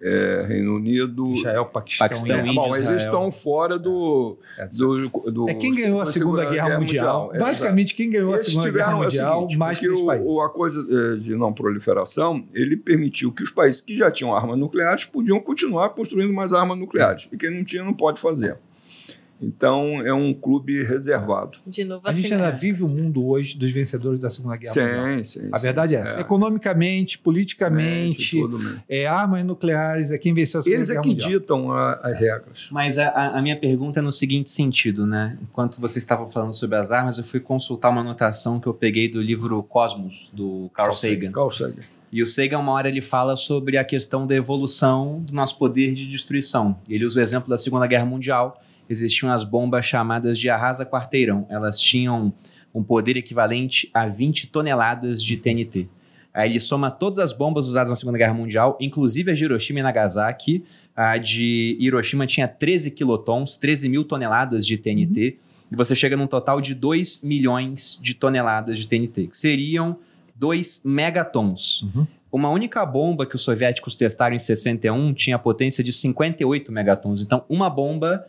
é, 0.00 0.44
Reino 0.46 0.76
Unido. 0.76 1.32
Israel, 1.34 1.66
Paquistão, 1.66 2.06
Paquistão. 2.08 2.38
Índia, 2.40 2.52
Bom, 2.54 2.68
mas 2.68 2.76
eles 2.78 3.02
Israel. 3.02 3.04
estão 3.04 3.32
fora 3.32 3.78
do, 3.78 4.38
É, 4.56 4.66
do, 4.66 5.08
do- 5.30 5.48
É 5.50 5.54
quem 5.54 5.74
ganhou 5.74 6.00
a 6.00 6.04
da 6.04 6.12
Segunda 6.12 6.44
Guerra, 6.44 6.78
Mundial. 6.78 7.30
É, 7.34 7.38
Basicamente, 7.38 7.94
quem 7.94 8.10
ganhou 8.10 8.32
a 8.32 8.36
Eles 8.36 8.46
Segunda 8.46 8.70
Guerra 8.70 8.84
tiveram 8.84 9.02
é 9.02 9.04
Mundial, 9.06 9.34
seguinte, 9.40 9.58
mais 9.58 9.78
porque 9.78 9.86
três 9.88 10.00
o- 10.02 10.06
países. 10.06 10.32
O 10.32 10.40
acordo 10.40 11.18
de 11.20 11.34
não 11.34 11.52
proliferação, 11.52 12.44
ele 12.54 12.76
permitiu 12.76 13.32
que 13.32 13.42
os 13.42 13.50
países 13.50 13.80
que 13.80 13.96
já 13.96 14.10
tinham 14.10 14.34
armas 14.34 14.58
nucleares 14.58 15.04
podiam 15.04 15.40
continuar 15.40 15.88
construindo 15.90 16.32
mais 16.32 16.52
armas 16.52 16.78
nucleares. 16.78 17.28
E 17.32 17.36
quem 17.36 17.50
não 17.50 17.64
tinha 17.64 17.82
não 17.84 17.92
pode 17.94 18.20
fazer. 18.20 18.56
Então, 19.40 20.00
é 20.04 20.12
um 20.12 20.34
clube 20.34 20.82
reservado. 20.82 21.58
De 21.66 21.84
novo 21.84 22.02
A 22.06 22.10
gente 22.12 22.26
assim. 22.26 22.34
ainda 22.34 22.50
vive 22.50 22.82
o 22.82 22.88
mundo 22.88 23.24
hoje 23.26 23.56
dos 23.56 23.70
vencedores 23.70 24.18
da 24.20 24.28
Segunda 24.30 24.56
Guerra 24.56 24.74
Mundial. 24.74 25.16
Sim, 25.18 25.24
sim. 25.24 25.48
A 25.52 25.58
sim. 25.58 25.62
verdade 25.62 25.94
é 25.94 25.98
essa. 26.00 26.16
É. 26.18 26.20
Economicamente, 26.20 27.18
politicamente, 27.18 28.36
é, 28.88 29.06
armas 29.06 29.44
nucleares, 29.44 30.10
é 30.10 30.18
quem 30.18 30.34
venceu 30.34 30.60
a 30.60 30.62
Segunda 30.62 30.78
Eles 30.78 30.90
é 30.90 30.92
Guerra 30.94 31.02
que 31.02 31.08
Mundial. 31.10 31.30
ditam 31.30 31.72
a- 31.72 31.92
as 32.02 32.18
regras. 32.18 32.68
Mas 32.72 32.98
a- 32.98 33.10
a, 33.36 33.42
minha 33.42 33.56
pergunta 33.56 34.00
é 34.00 34.02
no 34.02 34.12
seguinte 34.12 34.50
sentido, 34.50 35.06
né? 35.06 35.38
Enquanto 35.42 35.80
vocês 35.80 36.02
estavam 36.02 36.28
falando 36.30 36.52
sobre 36.54 36.76
as 36.76 36.90
armas, 36.90 37.18
eu 37.18 37.24
fui 37.24 37.40
consultar 37.40 37.90
uma 37.90 38.00
anotação 38.00 38.58
que 38.58 38.66
eu 38.66 38.74
peguei 38.74 39.08
do 39.08 39.20
livro 39.20 39.62
Cosmos, 39.62 40.30
do 40.32 40.70
Carl 40.74 40.92
Sagan. 40.92 41.30
Carl 41.32 41.50
Sagan. 41.50 41.82
E 42.10 42.22
o 42.22 42.26
Sagan, 42.26 42.58
uma 42.58 42.72
hora, 42.72 42.88
ele 42.88 43.02
fala 43.02 43.36
sobre 43.36 43.76
a 43.76 43.84
questão 43.84 44.26
da 44.26 44.34
evolução 44.34 45.20
do 45.20 45.32
nosso 45.34 45.58
poder 45.58 45.92
de 45.94 46.06
destruição. 46.06 46.76
Ele 46.88 47.04
usa 47.04 47.20
o 47.20 47.22
exemplo 47.22 47.48
da 47.50 47.58
Segunda 47.58 47.86
Guerra 47.86 48.06
Mundial. 48.06 48.62
Existiam 48.88 49.30
as 49.30 49.44
bombas 49.44 49.84
chamadas 49.84 50.38
de 50.38 50.48
arrasa-quarteirão. 50.48 51.46
Elas 51.48 51.80
tinham 51.80 52.32
um 52.74 52.82
poder 52.82 53.16
equivalente 53.16 53.90
a 53.92 54.06
20 54.06 54.48
toneladas 54.48 55.22
de 55.22 55.36
TNT. 55.36 55.88
Aí 56.32 56.50
ele 56.50 56.60
soma 56.60 56.90
todas 56.90 57.18
as 57.18 57.32
bombas 57.32 57.66
usadas 57.66 57.90
na 57.90 57.96
Segunda 57.96 58.18
Guerra 58.18 58.34
Mundial, 58.34 58.76
inclusive 58.80 59.30
a 59.30 59.34
de 59.34 59.44
Hiroshima 59.44 59.80
e 59.80 59.82
Nagasaki. 59.82 60.64
A 60.94 61.18
de 61.18 61.76
Hiroshima 61.80 62.26
tinha 62.26 62.46
13 62.46 62.90
quilotons, 62.90 63.56
13 63.56 63.88
mil 63.88 64.04
toneladas 64.04 64.66
de 64.66 64.78
TNT. 64.78 65.38
E 65.70 65.76
você 65.76 65.94
chega 65.94 66.16
num 66.16 66.26
total 66.26 66.60
de 66.60 66.74
2 66.74 67.22
milhões 67.22 67.98
de 68.00 68.14
toneladas 68.14 68.78
de 68.78 68.86
TNT, 68.86 69.28
que 69.28 69.36
seriam 69.36 69.98
2 70.36 70.82
megatons. 70.84 71.82
Uhum. 71.82 72.06
Uma 72.30 72.50
única 72.50 72.84
bomba 72.84 73.26
que 73.26 73.34
os 73.34 73.42
soviéticos 73.42 73.96
testaram 73.96 74.36
em 74.36 74.38
61 74.38 75.14
tinha 75.14 75.38
potência 75.38 75.82
de 75.82 75.92
58 75.92 76.70
megatons. 76.70 77.22
Então, 77.22 77.44
uma 77.48 77.70
bomba 77.70 78.24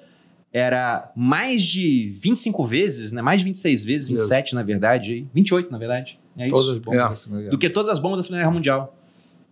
era 0.51 1.11
mais 1.15 1.61
de 1.63 2.17
25 2.21 2.65
vezes, 2.65 3.11
né? 3.11 3.21
mais 3.21 3.39
de 3.39 3.45
26 3.45 3.85
vezes, 3.85 4.07
27 4.07 4.55
na 4.55 4.63
verdade, 4.63 5.11
aí, 5.13 5.27
28 5.33 5.71
na 5.71 5.77
verdade. 5.77 6.19
É 6.37 6.47
isso. 6.47 6.55
Todas 6.55 6.69
as 6.69 6.77
bombas 6.79 6.99
É. 6.99 7.09
da 7.09 7.15
Segunda 7.15 7.39
Guerra 7.41 7.51
Do 7.51 7.57
que 7.57 7.69
todas 7.69 7.89
as 7.91 7.99
bombas 7.99 8.17
da 8.17 8.23
Segunda 8.23 8.39
Guerra 8.41 8.51
Mundial. 8.51 8.95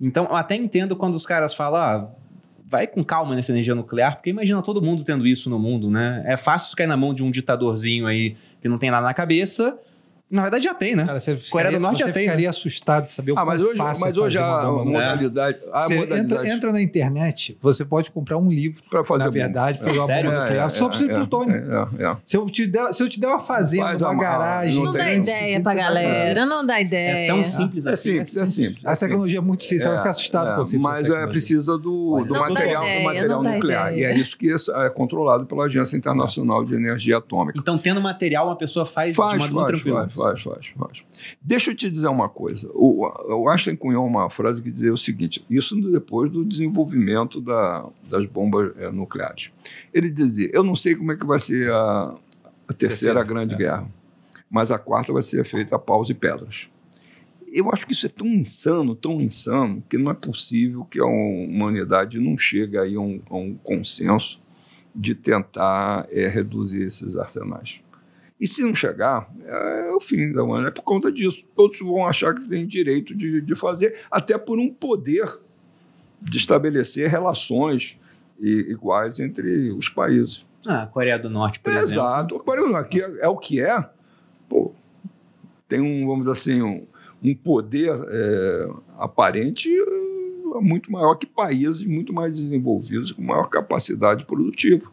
Então, 0.02 0.26
eu 0.26 0.36
até 0.36 0.56
entendo 0.56 0.96
quando 0.96 1.16
os 1.16 1.26
caras 1.26 1.54
falam, 1.54 1.82
ah, 1.82 2.10
vai 2.66 2.86
com 2.88 3.04
calma 3.04 3.36
nessa 3.36 3.52
energia 3.52 3.74
nuclear, 3.76 4.16
porque 4.16 4.30
imagina 4.30 4.62
todo 4.62 4.82
mundo 4.82 5.04
tendo 5.04 5.26
isso 5.28 5.50
no 5.50 5.58
mundo, 5.60 5.90
né? 5.90 6.24
É 6.26 6.36
fácil 6.38 6.76
cair 6.76 6.88
na 6.88 6.98
mão 6.98 7.14
de 7.14 7.24
um 7.24 7.32
ditadorzinho 7.32 8.06
aí 8.08 8.36
que 8.62 8.68
não 8.68 8.78
tem 8.78 8.90
nada 8.92 9.06
na 9.06 9.14
cabeça. 9.14 9.78
Na 10.30 10.42
verdade, 10.42 10.66
já 10.66 10.74
tem, 10.74 10.94
né? 10.94 11.06
Cara, 11.06 11.20
você 11.22 11.38
Coreia 11.50 11.72
do 11.72 11.80
Norte 11.80 12.00
você 12.00 12.08
já 12.08 12.12
tem, 12.12 12.24
ficaria 12.24 12.50
assustado 12.50 13.06
de 13.06 13.12
saber 13.12 13.32
o 13.32 13.40
Ah, 13.40 13.46
mas 13.46 13.60
quão 13.62 13.70
hoje, 13.70 13.78
fácil 13.78 14.06
mas 14.06 14.18
é 14.18 14.20
hoje 14.20 14.38
a 14.38 14.70
uma 14.72 14.84
modalidade. 14.84 15.58
A 15.72 15.84
Você 15.84 15.96
modalidade 15.96 16.34
entra, 16.34 16.48
entra 16.56 16.72
na 16.74 16.82
internet, 16.82 17.58
você 17.62 17.86
pode 17.86 18.12
comprar 18.12 18.38
um 18.38 18.50
livro, 18.50 18.84
para 18.90 19.06
fazer 19.06 19.24
na 19.24 19.30
verdade, 19.30 19.80
fazer 19.80 19.98
uma 19.98 20.06
Sério? 20.08 20.30
bomba 20.30 20.42
nuclear, 20.44 20.70
só 20.70 20.90
precisa 20.90 21.08
de 21.10 21.16
plutônio. 21.16 21.56
É, 21.56 22.04
é, 22.04 22.08
é. 22.08 22.18
Se, 22.26 22.36
eu 22.36 22.46
te 22.48 22.68
der, 22.68 22.94
se 22.94 23.02
eu 23.04 23.08
te 23.10 23.20
der 23.22 23.28
uma 23.28 23.40
fazenda, 23.40 23.84
Faz 23.86 24.02
uma 24.02 24.12
a- 24.12 24.16
garagem... 24.16 24.76
não 24.76 24.84
Não 24.86 24.94
dá 24.94 25.14
ideia 25.14 25.62
pra 25.62 25.74
galera, 25.74 26.46
não 26.46 26.66
dá 26.66 26.82
ideia. 26.82 27.12
É 27.24 27.28
tão 27.28 27.46
simples 27.46 27.86
É 27.86 27.92
assim. 27.94 28.12
simples, 28.12 28.36
é 28.38 28.46
simples. 28.46 28.86
A 28.86 28.92
é 28.92 28.96
simples. 28.96 29.00
tecnologia 29.00 29.38
é 29.38 29.42
muito 29.42 29.64
simples, 29.64 29.84
você 29.84 29.88
vai 29.90 29.98
ficar 30.00 30.10
assustado 30.12 30.46
É, 30.46 30.50
com 30.50 30.54
o 30.56 30.58
conceito 30.58 30.82
de 30.82 30.84
Mas 30.84 31.10
é, 31.10 31.28
precisa 31.28 31.78
do, 31.78 32.26
do 32.28 32.38
material, 32.38 32.84
do 32.84 33.04
material 33.04 33.44
nuclear. 33.44 33.94
E 33.98 34.04
é 34.04 34.14
isso 34.14 34.38
que 34.38 34.52
é 34.52 34.90
controlado 34.90 35.46
pela 35.46 35.64
Agência 35.66 35.96
Internacional 35.96 36.66
de 36.66 36.76
Energia 36.76 37.18
Atômica. 37.18 37.58
Então, 37.58 37.78
tendo 37.78 38.02
material, 38.02 38.48
uma 38.48 38.58
pessoa 38.58 38.86
faz, 38.86 39.14
de 39.16 39.22
modo 39.22 39.54
muito 39.54 39.80
faz, 39.94 40.17
faz, 40.18 40.42
faz, 40.42 40.68
faz. 40.78 41.06
Deixa 41.42 41.72
eu 41.72 41.76
te 41.76 41.90
dizer 41.90 42.08
uma 42.08 42.28
coisa. 42.30 42.70
O, 42.74 43.06
o 43.34 43.50
Einstein 43.50 43.76
cunhou 43.76 44.06
uma 44.06 44.30
frase 44.30 44.62
que 44.62 44.72
dizia 44.72 44.94
o 44.94 44.98
seguinte: 44.98 45.44
isso 45.50 45.76
depois 45.92 46.32
do 46.32 46.44
desenvolvimento 46.44 47.40
da- 47.40 47.86
das 48.10 48.26
bombas 48.26 48.74
eh, 48.78 48.92
nucleares. 48.92 49.52
Ele 49.94 50.10
dizia: 50.10 50.50
eu 50.54 50.64
não 50.64 50.76
sei 50.76 50.96
como 50.96 51.12
é 51.12 51.16
que 51.16 51.26
vai 51.26 51.40
ser 51.40 51.72
a, 51.72 52.16
a 52.68 52.74
terceira, 52.74 52.78
Terceira, 52.78 53.24
grande 53.24 53.56
é. 53.56 53.58
guerra, 53.58 53.88
mas 54.50 54.72
a 54.72 54.78
quarta 54.80 55.14
vai 55.14 55.22
ser 55.22 55.44
feita 55.46 55.76
a 55.76 55.80
paus 55.80 56.10
e 56.10 56.14
pedras. 56.14 56.70
Eu 57.50 57.72
acho 57.72 57.86
que 57.88 57.94
isso 57.94 58.06
é 58.06 58.10
tão 58.10 58.28
insano, 58.28 58.94
tão 58.94 59.22
insano, 59.22 59.82
que 59.90 59.98
não 59.98 60.12
é 60.12 60.14
possível 60.14 60.84
que 60.84 61.00
a 61.00 61.06
humanidade 61.06 62.20
não 62.20 62.38
chegue 62.38 62.78
aí 62.78 62.96
a 62.96 63.00
um, 63.00 63.22
a 63.30 63.36
um 63.38 63.56
consenso 63.64 64.38
de 64.94 65.16
tentar 65.16 66.08
eh, 66.12 66.28
reduzir 66.28 66.82
esses 66.82 67.16
arsenais. 67.16 67.80
E 68.40 68.48
se 68.48 68.62
não 68.62 68.76
chegar, 68.76 69.30
é 69.46 69.92
o 69.92 70.00
fim 70.00 70.32
da 70.32 70.44
humanidade. 70.44 70.74
É 70.74 70.76
por 70.76 70.84
conta 70.84 71.12
disso. 71.12 71.44
Todos 71.56 71.80
vão 71.80 72.06
achar 72.06 72.36
que 72.36 72.48
têm 72.48 72.68
direito 72.68 73.16
de, 73.16 73.42
de 73.42 73.56
fazer, 73.56 73.96
até 74.12 74.38
por 74.38 74.60
um 74.60 74.72
poder 74.72 75.40
de 76.22 76.38
estabelecer 76.38 77.10
relações 77.10 78.00
iguais 78.40 79.20
entre 79.20 79.72
os 79.72 79.90
países. 79.90 80.46
Ah, 80.68 80.86
Coreia 80.86 81.18
do 81.18 81.30
Norte, 81.30 81.60
por 81.60 81.72
É, 81.74 81.78
exemplo. 81.80 81.94
exato. 82.04 82.36
Agora, 82.36 82.78
aqui 82.80 83.02
é, 83.02 83.12
é 83.22 83.28
o 83.28 83.38
que 83.38 83.60
é. 83.62 83.84
Pô, 84.48 84.72
tem 85.68 85.82
um, 85.82 86.06
vamos 86.06 86.20
dizer 86.26 86.32
assim, 86.32 86.62
um, 86.62 86.86
um 87.24 87.34
poder 87.34 87.90
é, 88.10 88.70
aparente 89.00 89.70
é, 89.76 90.60
muito 90.62 90.92
maior 90.92 91.16
que 91.16 91.26
países 91.26 91.86
muito 91.86 92.14
mais 92.14 92.34
desenvolvidos, 92.36 93.12
com 93.12 93.22
maior 93.22 93.50
capacidade 93.50 94.26
produtiva. 94.26 94.92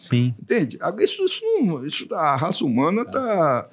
Sim. 0.00 0.34
Entende? 0.40 0.78
Agora, 0.80 1.04
Isso, 1.04 1.22
isso, 1.24 1.40
não, 1.44 1.84
isso 1.84 2.06
a 2.14 2.36
raça 2.36 2.64
humana 2.64 3.02
está, 3.02 3.68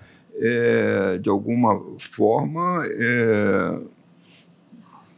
de 1.22 1.30
alguma 1.30 1.82
forma, 2.00 2.84
é, 2.86 3.80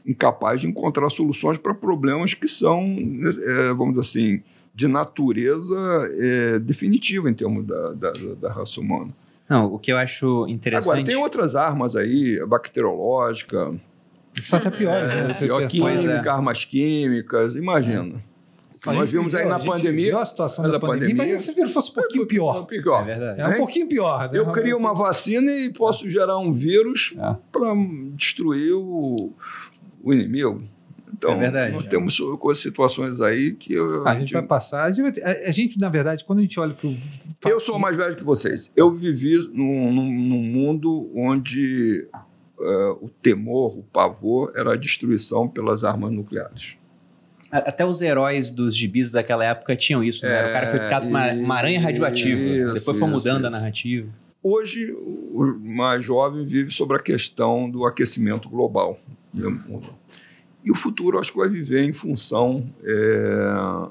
incapaz 0.06 0.62
de 0.62 0.68
encontrar 0.68 1.10
soluções 1.10 1.58
para 1.58 1.74
problemas 1.74 2.34
que 2.34 2.48
são, 2.48 2.84
é, 3.44 3.74
vamos 3.74 3.96
dizer 3.96 4.00
assim, 4.00 4.44
de 4.74 4.88
natureza 4.88 5.78
é, 6.14 6.60
definitiva 6.60 7.30
em 7.30 7.34
termos 7.34 7.66
da, 7.66 7.94
da, 7.94 8.12
da 8.40 8.52
raça 8.52 8.80
humana. 8.80 9.12
Não, 9.50 9.74
o 9.74 9.80
que 9.80 9.92
eu 9.92 9.98
acho 9.98 10.48
interessante... 10.48 10.94
Agora, 10.94 11.06
tem 11.06 11.16
outras 11.16 11.56
armas 11.56 11.96
aí, 11.96 12.40
bacteriológica, 12.46 13.74
Só 14.44 14.58
até 14.58 14.70
pior, 14.70 15.08
né? 15.08 15.28
Você 15.28 15.46
pior 15.46 15.68
química, 15.68 16.12
é. 16.12 16.30
armas 16.30 16.64
químicas, 16.66 17.56
imagina. 17.56 18.24
A 18.86 18.94
nós 18.94 19.12
vimos 19.12 19.36
aí 19.36 19.44
viveu- 19.44 19.58
na 19.58 19.64
a 19.64 19.66
pandemia. 19.68 20.06
viveu 20.06 20.20
a 20.20 20.26
situação 20.26 20.64
mas 20.64 20.72
da 20.72 20.78
a 20.78 20.82
pandemia, 20.82 21.16
pandemia- 21.16 21.34
mas 21.36 21.44
se 21.44 21.52
vir 21.54 21.68
fosse 21.68 21.92
um 21.92 21.94
pouquinho 21.96 22.26
pior. 22.28 22.66
pior. 22.66 23.02
É 23.02 23.06
verdade. 23.06 23.42
É 23.42 23.48
um 23.48 23.58
pouquinho 23.58 23.88
pior. 23.88 24.32
né? 24.32 24.40
Eu 24.40 24.46
crio 24.52 24.78
uma 24.78 24.94
vacina 24.94 25.52
e 25.52 25.72
posso 25.74 26.10
gerar 26.10 26.38
um 26.38 26.54
vírus 26.54 27.14
É. 27.18 27.36
para 27.52 27.74
destruir 28.16 28.74
o, 28.74 29.34
o 30.02 30.14
inimigo. 30.14 30.64
Então, 31.12 31.32
É 31.32 31.36
verdade. 31.36 31.74
nós 31.74 31.84
temos 31.86 32.18
co- 32.40 32.54
situações 32.56 33.20
aí 33.20 33.54
que 33.54 33.74
eu, 33.74 34.08
A 34.08 34.18
gente 34.18 34.32
vai 34.32 34.44
passar. 34.44 34.86
A 34.86 34.90
gente, 34.92 35.02
vai 35.02 35.12
ter- 35.12 35.24
a- 35.26 35.50
a 35.50 35.52
gente, 35.52 35.78
na 35.78 35.90
verdade, 35.90 36.24
quando 36.24 36.40
a 36.40 36.42
gente 36.44 36.58
olha 36.58 36.74
para 36.74 36.88
o. 36.88 36.96
eu 37.46 37.60
sou 37.60 37.78
mais 37.78 37.98
velho 37.98 38.16
que 38.16 38.24
vocês. 38.24 38.72
Eu 38.76 38.92
vivi 38.92 39.36
num, 39.52 39.92
num- 39.92 40.12
num 40.12 40.42
mundo 40.44 41.12
onde 41.14 42.08
eh, 42.62 42.96
o 43.02 43.10
temor, 43.22 43.78
o 43.78 43.84
pavor 43.84 44.52
era 44.56 44.74
a 44.74 44.78
destruição 44.78 45.48
pelas 45.50 45.84
armas 45.84 46.12
nucleares. 46.12 46.78
A- 47.52 47.58
Até 47.70 47.86
os 47.86 48.02
heróis 48.02 48.52
dos 48.52 48.76
gibis 48.76 49.12
daquela 49.12 49.44
época 49.46 49.76
tinham 49.76 50.04
isso, 50.04 50.26
né? 50.26 50.46
É, 50.46 50.50
o 50.50 50.54
cara 50.54 50.68
foi 50.70 50.80
picado 50.80 51.06
por 51.06 51.10
uma, 51.10 51.32
uma 51.34 51.56
aranha 51.56 51.80
radioativa. 51.82 52.40
isso, 52.40 52.74
Depois 52.74 52.98
foi 52.98 53.08
isso, 53.08 53.08
mudando 53.08 53.46
a 53.46 53.50
isso. 53.50 53.52
narrativa. 53.52 54.10
Hoje, 54.42 54.92
o 54.94 55.60
mais 55.62 56.04
jovem 56.06 56.46
vive 56.46 56.72
sobre 56.72 56.96
a 56.96 57.00
questão 57.00 57.70
do 57.70 57.86
aquecimento 57.86 58.48
global. 58.50 59.00
E 60.64 60.72
o 60.72 60.76
futuro, 60.76 61.20
acho 61.20 61.32
que 61.32 61.38
vai 61.38 61.50
viver 61.50 61.84
em 61.84 61.94
função 61.94 62.70
é, 62.84 63.88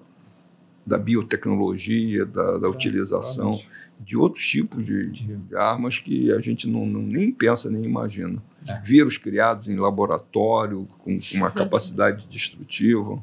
da 0.86 0.96
biotecnologia, 0.98 2.24
da, 2.24 2.58
da 2.58 2.68
utilização 2.68 3.60
de 4.00 4.16
outros 4.16 4.46
tipos 4.46 4.84
de, 4.84 5.10
de, 5.10 5.56
armas 5.56 5.98
que 5.98 6.30
a 6.32 6.40
gente 6.40 6.68
não, 6.68 6.86
não 6.86 7.02
nem 7.02 7.32
pensa, 7.32 7.68
nem 7.70 7.84
imagina. 7.84 8.40
É. 8.68 8.80
Vírus 8.80 9.18
criados 9.18 9.68
em 9.68 9.76
laboratório, 9.76 10.86
com, 10.98 11.18
com 11.18 11.36
uma 11.36 11.50
capacidade 11.50 12.26
destrutiva. 12.30 13.22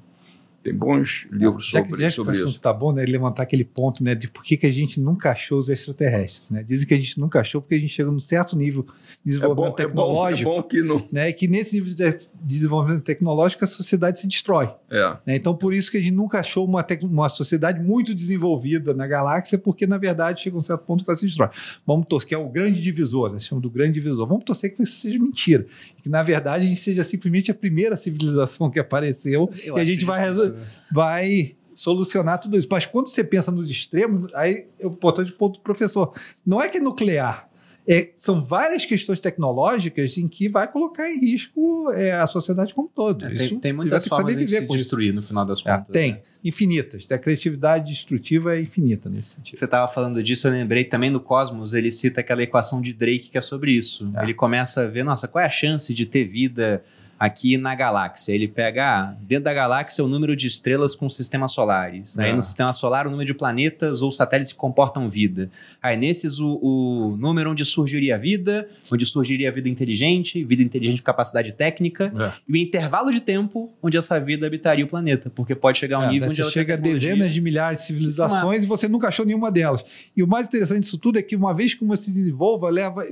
Tem 0.66 0.74
bons 0.74 1.28
livros 1.32 1.68
já 1.68 1.84
sobre, 1.84 2.04
que, 2.04 2.10
sobre 2.12 2.36
isso. 2.38 2.60
Tá 2.60 2.74
bom, 2.74 2.92
né? 2.92 3.06
Levantar 3.06 3.44
aquele 3.44 3.64
ponto, 3.64 4.04
né? 4.04 4.16
De 4.16 4.28
por 4.28 4.44
que, 4.44 4.58
que 4.58 4.66
a 4.66 4.72
gente 4.72 5.00
nunca 5.00 5.30
achou 5.30 5.60
os 5.60 5.70
extraterrestres, 5.70 6.50
né? 6.50 6.64
Dizem 6.64 6.88
que 6.88 6.96
a 6.96 6.98
gente 6.98 7.20
nunca 7.20 7.40
achou 7.40 7.62
porque 7.62 7.76
a 7.76 7.80
gente 7.80 7.94
chega 7.94 8.10
num 8.10 8.20
certo 8.20 8.58
nível 8.58 8.82
de 9.24 9.32
desenvolvimento 9.32 9.80
é 9.80 9.84
bom, 9.84 9.90
tecnológico. 9.90 10.50
É 10.50 10.54
bom, 10.54 10.58
é 10.58 10.62
bom 10.64 10.68
que 10.68 10.82
não... 10.82 11.08
né? 11.12 11.32
Que 11.34 11.48
nesse 11.48 11.76
nível 11.76 11.94
de 11.94 12.18
desenvolvimento 12.42 13.04
tecnológico 13.04 13.64
a 13.64 13.68
sociedade 13.68 14.20
se 14.20 14.28
destrói. 14.28 14.72
É. 14.90 15.18
Né? 15.24 15.36
Então, 15.36 15.56
por 15.56 15.72
isso 15.72 15.92
que 15.92 15.98
a 15.98 16.02
gente 16.02 16.16
nunca 16.16 16.40
achou 16.40 16.66
uma, 16.66 16.84
uma 17.04 17.30
sociedade 17.30 17.80
muito 17.80 18.16
desenvolvida 18.16 18.92
na 18.92 19.06
galáxia, 19.06 19.60
porque, 19.60 19.86
na 19.86 20.00
verdade, 20.00 20.42
chega 20.42 20.58
um 20.58 20.64
certo 20.64 20.82
ponto 20.82 21.04
que 21.04 21.12
ela 21.12 21.16
se 21.16 21.28
destrói. 21.28 21.50
Vamos 21.86 22.08
torcer, 22.08 22.30
que 22.30 22.34
é 22.34 22.40
o 22.40 22.50
grande 22.50 22.82
divisor, 22.82 23.32
né? 23.32 23.40
Chama 23.40 23.62
do 23.62 23.70
grande 23.70 23.92
divisor. 23.92 24.26
Vamos 24.26 24.44
torcer 24.44 24.76
que 24.76 24.82
isso 24.82 24.94
seja 24.94 25.20
mentira. 25.20 25.68
Que, 26.06 26.10
na 26.10 26.22
verdade, 26.22 26.64
a 26.64 26.68
gente 26.68 26.80
seja 26.80 27.04
simplesmente 27.04 27.50
a 27.50 27.54
primeira 27.56 27.98
civilização 27.98 28.70
que 28.70 28.78
apareceu 28.78 29.52
Eu 29.64 29.76
e 29.76 29.82
a 29.82 29.84
gente 29.84 30.06
vai... 30.06 30.32
Isso, 30.32 30.54
né? 30.54 30.66
vai 30.92 31.56
solucionar 31.74 32.40
tudo 32.40 32.60
isso. 32.60 32.68
Mas 32.70 32.86
quando 32.86 33.08
você 33.08 33.24
pensa 33.24 33.50
nos 33.50 33.68
extremos, 33.72 34.32
aí 34.36 34.68
é 34.80 34.86
importante 34.86 35.32
ponto 35.32 35.58
do 35.58 35.64
professor. 35.64 36.14
Não 36.46 36.62
é 36.62 36.70
que 36.70 36.78
é 36.78 36.80
nuclear. 36.80 37.50
É, 37.88 38.10
são 38.16 38.44
várias 38.44 38.86
questões 38.86 39.20
tecnológicas 39.20 40.18
em 40.18 40.28
que 40.28 40.50
vai 40.50 40.68
colocar 40.68 41.12
em 41.12 41.20
risco 41.20 41.92
é, 41.92 42.14
a 42.14 42.26
sociedade 42.26 42.74
como 42.74 42.88
um 42.88 42.92
todo. 42.92 43.26
É, 43.26 43.34
tem, 43.34 43.60
tem 43.60 43.74
muitas 43.74 44.08
formas 44.08 44.36
de 44.36 44.48
se 44.48 44.68
destruir 44.68 45.14
no 45.14 45.22
final 45.22 45.46
das 45.46 45.64
é, 45.66 45.72
contas. 45.72 45.94
tem, 45.94 46.14
né? 46.14 46.22
infinitas. 46.44 47.06
A 47.12 47.18
criatividade 47.18 47.92
destrutiva 47.92 48.56
é 48.56 48.62
infinita 48.62 49.10
nesse 49.10 49.36
sentido. 49.36 49.60
Você 49.60 49.66
estava 49.66 49.92
falando 49.92 50.24
disso, 50.24 50.48
eu 50.48 50.52
lembrei 50.52 50.84
também 50.84 51.12
no 51.12 51.20
Cosmos, 51.20 51.74
ele 51.74 51.92
cita 51.92 52.22
aquela 52.22 52.42
equação 52.42 52.82
de 52.82 52.92
Drake 52.92 53.30
que 53.30 53.38
é 53.38 53.42
sobre 53.42 53.72
isso. 53.72 54.12
É. 54.16 54.24
Ele 54.24 54.34
começa 54.34 54.82
a 54.82 54.88
ver, 54.88 55.04
nossa, 55.04 55.28
qual 55.28 55.44
é 55.44 55.48
a 55.48 55.52
chance 55.52 55.94
de 55.94 56.06
ter 56.06 56.24
vida 56.24 56.84
aqui 57.26 57.58
na 57.58 57.76
galáxia. 57.76 58.34
Ele 58.34 58.48
pega, 58.48 58.86
ah, 58.86 59.16
dentro 59.22 59.46
da 59.46 59.54
galáxia, 59.54 60.04
o 60.04 60.08
número 60.08 60.36
de 60.36 60.48
estrelas 60.48 60.96
com 60.96 61.10
sistemas 61.10 61.52
solares. 61.52 62.18
Aí 62.20 62.34
no 62.34 62.44
sistema 62.44 62.72
solar, 62.72 63.08
o 63.08 63.12
número 63.12 63.28
de 63.28 63.34
planetas 63.34 64.02
ou 64.02 64.12
satélites 64.12 64.54
que 64.54 64.58
comportam 64.58 65.10
vida. 65.10 65.50
Aí 65.82 65.98
nesses, 65.98 66.40
o, 66.40 66.60
o 66.62 67.18
número 67.18 67.52
onde 67.52 67.66
surgiria 67.66 68.16
a 68.16 68.18
vida, 68.18 68.68
onde 68.92 69.06
surgiria 69.06 69.50
a 69.50 69.52
vida 69.52 69.68
inteligente, 69.68 70.44
vida 70.44 70.62
inteligente 70.62 71.02
com 71.02 71.06
capacidade 71.06 71.54
técnica, 71.54 72.14
é. 72.18 72.32
e 72.48 72.54
o 72.54 72.56
intervalo 72.56 73.12
de 73.12 73.22
tempo 73.22 73.74
onde 73.82 73.98
essa 73.98 74.20
vida 74.20 74.46
habitaria 74.46 74.86
o 74.86 74.88
planeta. 74.88 75.30
Porque 75.30 75.56
pode 75.56 75.80
chegar 75.80 75.98
a 75.98 76.00
um 76.02 76.04
é, 76.04 76.10
nível 76.12 76.30
onde 76.30 76.42
ela 76.42 76.52
chega 76.52 76.76
a 76.76 76.78
dezenas 76.78 77.34
de 77.34 77.42
milhares 77.42 77.80
de 77.80 77.86
civilizações 77.86 78.64
e 78.64 78.68
você 78.68 78.88
nunca 78.88 79.08
achou 79.08 79.26
nenhuma 79.26 79.52
delas. 79.52 79.84
E 80.16 80.22
o 80.22 80.28
mais 80.28 80.48
interessante 80.48 80.82
disso 80.82 80.98
tudo 80.98 81.18
é 81.18 81.22
que 81.22 81.36
uma 81.36 81.54
vez 81.54 81.74
que 81.74 81.84
uma 81.84 81.98
se 81.98 82.12
desenvolva, 82.12 82.70
leva, 82.70 83.06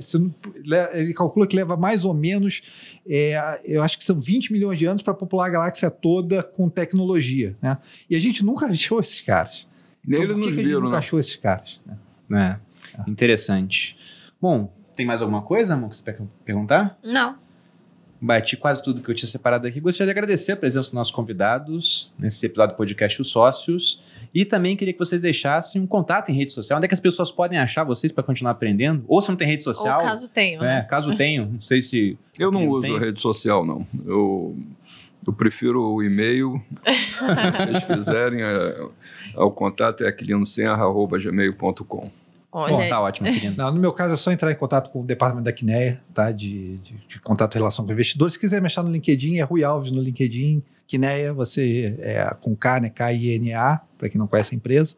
ele 0.92 1.12
calcula 1.12 1.46
que 1.46 1.56
leva 1.56 1.76
mais 1.76 2.04
ou 2.04 2.14
menos, 2.14 2.62
é, 3.06 3.60
eu 3.64 3.82
acho 3.82 3.98
que 3.98 4.04
são 4.04 4.18
20 4.18 4.52
milhões 4.52 4.78
de 4.78 4.86
anos 4.86 5.02
para 5.02 5.14
popular 5.14 5.46
a 5.46 5.50
galáxia 5.50 5.90
toda 5.90 6.42
com 6.42 6.68
tecnologia. 6.68 7.56
Né? 7.60 7.76
E 8.08 8.16
a 8.16 8.18
gente 8.18 8.44
nunca 8.44 8.66
achou 8.70 9.00
esses 9.00 9.20
caras. 9.20 9.66
Nem 10.06 10.22
então, 10.22 10.40
que 10.40 10.48
a 10.48 10.50
gente 10.50 10.72
nunca 10.74 10.90
né? 10.90 10.98
achou 10.98 11.18
esses 11.18 11.36
caras? 11.36 11.80
Né? 12.28 12.60
É. 12.98 13.10
Interessante. 13.10 13.96
Bom, 14.40 14.72
tem 14.96 15.06
mais 15.06 15.22
alguma 15.22 15.42
coisa, 15.42 15.74
amor, 15.74 15.90
que 15.90 15.96
você 15.96 16.02
quer 16.02 16.18
perguntar? 16.44 16.98
Não. 17.02 17.38
Bati 18.20 18.56
quase 18.56 18.82
tudo 18.82 19.02
que 19.02 19.10
eu 19.10 19.14
tinha 19.14 19.28
separado 19.28 19.66
aqui. 19.66 19.80
Gostaria 19.80 20.12
de 20.12 20.18
agradecer 20.18 20.52
a 20.52 20.56
presença 20.56 20.88
dos 20.88 20.92
nossos 20.92 21.12
convidados 21.12 22.14
nesse 22.18 22.46
episódio 22.46 22.74
do 22.74 22.76
podcast 22.78 23.20
Os 23.20 23.28
Sócios. 23.28 24.02
E 24.34 24.44
também 24.44 24.76
queria 24.76 24.92
que 24.92 24.98
vocês 24.98 25.20
deixassem 25.20 25.80
um 25.80 25.86
contato 25.86 26.30
em 26.30 26.34
rede 26.34 26.50
social. 26.50 26.78
Onde 26.78 26.86
é 26.86 26.88
que 26.88 26.94
as 26.94 27.00
pessoas 27.00 27.30
podem 27.30 27.58
achar 27.58 27.84
vocês 27.84 28.10
para 28.10 28.24
continuar 28.24 28.50
aprendendo? 28.50 29.04
Ou 29.06 29.22
se 29.22 29.28
não 29.28 29.36
tem 29.36 29.46
rede 29.46 29.62
social. 29.62 30.00
Ou 30.00 30.06
caso 30.06 30.28
tenham. 30.28 30.64
É, 30.64 30.66
né? 30.66 30.82
caso 30.82 31.16
tenham. 31.16 31.46
Não 31.46 31.60
sei 31.60 31.80
se. 31.80 32.18
Eu 32.36 32.50
não 32.50 32.68
uso 32.68 32.88
tem. 32.88 32.98
rede 32.98 33.20
social, 33.20 33.64
não. 33.64 33.86
Eu, 34.04 34.56
eu 35.24 35.32
prefiro 35.32 35.80
o 35.80 36.02
e-mail. 36.02 36.60
se 36.84 37.66
vocês 37.66 37.84
quiserem, 37.84 38.42
é, 38.42 38.88
é, 39.36 39.40
o 39.40 39.52
contato 39.52 40.02
é 40.02 40.08
aquilinosenra.gmail.com. 40.08 42.10
Olha. 42.54 42.72
Bom, 42.72 42.88
tá 42.88 43.00
ótimo, 43.00 43.32
querido. 43.32 43.56
Não, 43.56 43.72
no 43.72 43.80
meu 43.80 43.92
caso 43.92 44.14
é 44.14 44.16
só 44.16 44.30
entrar 44.30 44.52
em 44.52 44.54
contato 44.54 44.88
com 44.90 45.00
o 45.00 45.04
departamento 45.04 45.44
da 45.44 45.52
Quineia, 45.52 46.00
tá? 46.14 46.30
De, 46.30 46.78
de, 46.78 46.94
de 47.08 47.20
contato 47.20 47.56
e 47.56 47.58
relação 47.58 47.84
com 47.84 47.90
investidores. 47.90 48.34
Se 48.34 48.38
quiser 48.38 48.60
me 48.60 48.66
achar 48.66 48.84
no 48.84 48.92
LinkedIn, 48.92 49.38
é 49.38 49.42
Rui 49.42 49.64
Alves 49.64 49.90
no 49.90 50.00
LinkedIn. 50.00 50.62
Quineia, 50.86 51.34
você 51.34 51.96
é 51.98 52.32
com 52.40 52.54
K, 52.54 52.78
né? 52.78 52.90
K-I-N-A, 52.90 53.80
para 53.98 54.08
quem 54.08 54.20
não 54.20 54.28
conhece 54.28 54.54
a 54.54 54.56
empresa. 54.56 54.94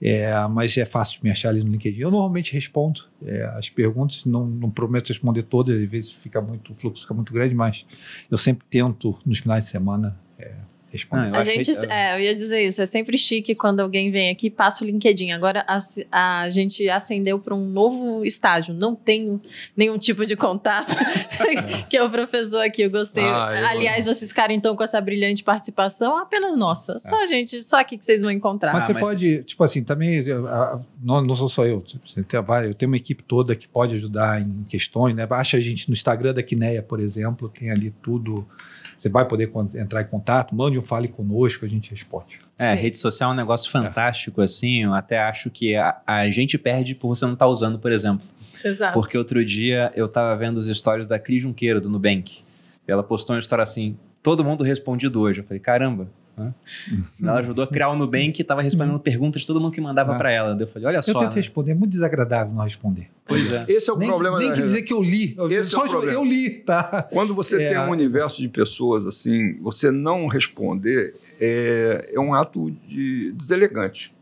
É, 0.00 0.46
mas 0.46 0.76
é 0.76 0.84
fácil 0.84 1.18
de 1.18 1.24
me 1.24 1.30
achar 1.30 1.48
ali 1.48 1.64
no 1.64 1.72
LinkedIn. 1.72 1.98
Eu 1.98 2.10
normalmente 2.12 2.52
respondo 2.52 3.00
é, 3.24 3.42
as 3.56 3.68
perguntas, 3.68 4.24
não, 4.24 4.46
não, 4.46 4.70
prometo 4.70 5.08
responder 5.08 5.42
todas, 5.42 5.76
às 5.76 5.90
vezes 5.90 6.12
fica 6.12 6.40
muito, 6.40 6.72
o 6.72 6.76
fluxo 6.76 7.02
fica 7.02 7.14
muito 7.14 7.32
grande, 7.32 7.54
mas 7.54 7.84
eu 8.30 8.38
sempre 8.38 8.64
tento, 8.70 9.18
nos 9.26 9.38
finais 9.38 9.64
de 9.64 9.70
semana, 9.70 10.16
é, 10.38 10.52
responder. 10.96 11.30
Ah, 11.34 11.40
a 11.40 11.44
gente, 11.44 11.70
é, 11.88 12.16
eu 12.16 12.20
ia 12.20 12.34
dizer 12.34 12.66
isso, 12.66 12.82
é 12.82 12.86
sempre 12.86 13.16
chique 13.16 13.54
quando 13.54 13.80
alguém 13.80 14.10
vem 14.10 14.30
aqui 14.30 14.50
passa 14.50 14.84
o 14.84 14.86
LinkedIn. 14.86 15.32
Agora 15.32 15.64
a, 15.66 15.78
a 16.42 16.50
gente 16.50 16.88
ascendeu 16.88 17.38
para 17.38 17.54
um 17.54 17.66
novo 17.66 18.24
estágio. 18.24 18.74
Não 18.74 18.94
tenho 18.94 19.40
nenhum 19.76 19.98
tipo 19.98 20.26
de 20.26 20.36
contato, 20.36 20.94
que 21.88 21.96
é 21.96 22.02
o 22.02 22.10
professor 22.10 22.64
aqui. 22.64 22.82
Eu 22.82 22.90
gostei. 22.90 23.24
Ah, 23.24 23.54
eu 23.56 23.66
Aliás, 23.68 24.04
vou... 24.04 24.14
vocês 24.14 24.30
ficaram 24.30 24.54
então 24.54 24.74
com 24.74 24.82
essa 24.82 25.00
brilhante 25.00 25.44
participação, 25.44 26.18
apenas 26.18 26.56
nossa. 26.56 26.94
É. 26.94 26.98
Só 26.98 27.22
a 27.22 27.26
gente, 27.26 27.62
só 27.62 27.80
aqui 27.80 27.96
que 27.96 28.04
vocês 28.04 28.20
vão 28.20 28.30
encontrar. 28.30 28.72
Mas 28.72 28.84
você 28.84 28.92
mas... 28.92 29.02
pode, 29.02 29.44
tipo 29.44 29.62
assim, 29.62 29.82
também, 29.82 30.24
não, 31.02 31.22
não 31.22 31.34
sou 31.34 31.48
só 31.48 31.64
eu. 31.66 31.84
Eu 32.16 32.74
tenho 32.74 32.90
uma 32.90 32.96
equipe 32.96 33.22
toda 33.22 33.54
que 33.54 33.68
pode 33.68 33.94
ajudar 33.94 34.40
em 34.40 34.64
questões, 34.68 35.14
né? 35.14 35.26
Baixa 35.26 35.56
a 35.56 35.60
gente 35.60 35.88
no 35.88 35.92
Instagram 35.92 36.34
da 36.34 36.42
Quineia, 36.42 36.82
por 36.82 37.00
exemplo, 37.00 37.48
tem 37.48 37.70
ali 37.70 37.90
tudo 38.02 38.46
você 38.96 39.08
vai 39.08 39.26
poder 39.26 39.50
entrar 39.74 40.02
em 40.02 40.06
contato, 40.06 40.54
mande 40.54 40.78
um 40.78 40.82
fale 40.82 41.08
conosco, 41.08 41.64
a 41.64 41.68
gente 41.68 41.90
responde. 41.90 42.38
É, 42.58 42.74
Sim. 42.74 42.82
rede 42.82 42.98
social 42.98 43.30
é 43.30 43.34
um 43.34 43.36
negócio 43.36 43.70
fantástico, 43.70 44.40
é. 44.40 44.44
assim. 44.44 44.84
Eu 44.84 44.94
até 44.94 45.18
acho 45.18 45.50
que 45.50 45.76
a, 45.76 46.00
a 46.06 46.30
gente 46.30 46.56
perde 46.56 46.94
por 46.94 47.08
você 47.08 47.24
não 47.26 47.34
estar 47.34 47.44
tá 47.44 47.50
usando, 47.50 47.78
por 47.78 47.92
exemplo. 47.92 48.26
Exato. 48.64 48.94
Porque 48.94 49.18
outro 49.18 49.44
dia 49.44 49.92
eu 49.94 50.06
estava 50.06 50.34
vendo 50.36 50.56
os 50.56 50.66
stories 50.68 51.06
da 51.06 51.18
Cris 51.18 51.42
Junqueira, 51.42 51.80
do 51.80 51.90
Nubank. 51.90 52.38
Ela 52.86 53.02
postou 53.02 53.36
uma 53.36 53.40
história 53.40 53.62
assim: 53.62 53.96
todo 54.22 54.44
mundo 54.44 54.64
respondido 54.64 55.20
hoje. 55.20 55.40
Eu 55.40 55.44
falei, 55.44 55.60
caramba, 55.60 56.08
né? 56.36 56.52
Ela 57.22 57.38
ajudou 57.38 57.64
a 57.64 57.66
criar 57.66 57.88
o 57.88 57.96
Nubank 57.96 58.38
e 58.38 58.42
estava 58.42 58.60
respondendo 58.60 58.94
uhum. 58.94 59.00
perguntas 59.00 59.40
de 59.40 59.46
todo 59.46 59.60
mundo 59.60 59.72
que 59.72 59.80
mandava 59.80 60.14
ah. 60.14 60.18
para 60.18 60.30
ela. 60.30 60.56
Eu 60.58 60.66
falei, 60.68 60.88
olha 60.88 61.02
só. 61.02 61.12
Eu 61.12 61.18
tento 61.20 61.30
né? 61.30 61.36
responder, 61.36 61.72
é 61.72 61.74
muito 61.74 61.92
desagradável 61.92 62.52
não 62.52 62.62
responder. 62.62 63.08
Pois 63.26 63.52
é. 63.52 63.64
Esse 63.68 63.90
é 63.90 63.92
o 63.92 63.96
nem, 63.96 64.08
problema 64.08 64.38
Nem 64.38 64.50
da... 64.50 64.54
que 64.54 64.62
dizer 64.62 64.82
que 64.82 64.92
eu 64.92 65.02
li. 65.02 65.36
Esse 65.50 65.70
só 65.70 65.84
é 65.84 65.86
o 65.86 65.90
problema. 65.90 66.18
Eu 66.18 66.24
li, 66.24 66.50
tá? 66.50 67.08
Quando 67.10 67.34
você 67.34 67.62
é... 67.62 67.68
tem 67.70 67.78
um 67.78 67.90
universo 67.90 68.40
de 68.40 68.48
pessoas 68.48 69.06
assim, 69.06 69.58
você 69.60 69.90
não 69.90 70.26
responder 70.26 71.14
é, 71.40 72.10
é 72.14 72.20
um 72.20 72.34
ato 72.34 72.70
de 72.86 73.32
deselegante. 73.32 74.14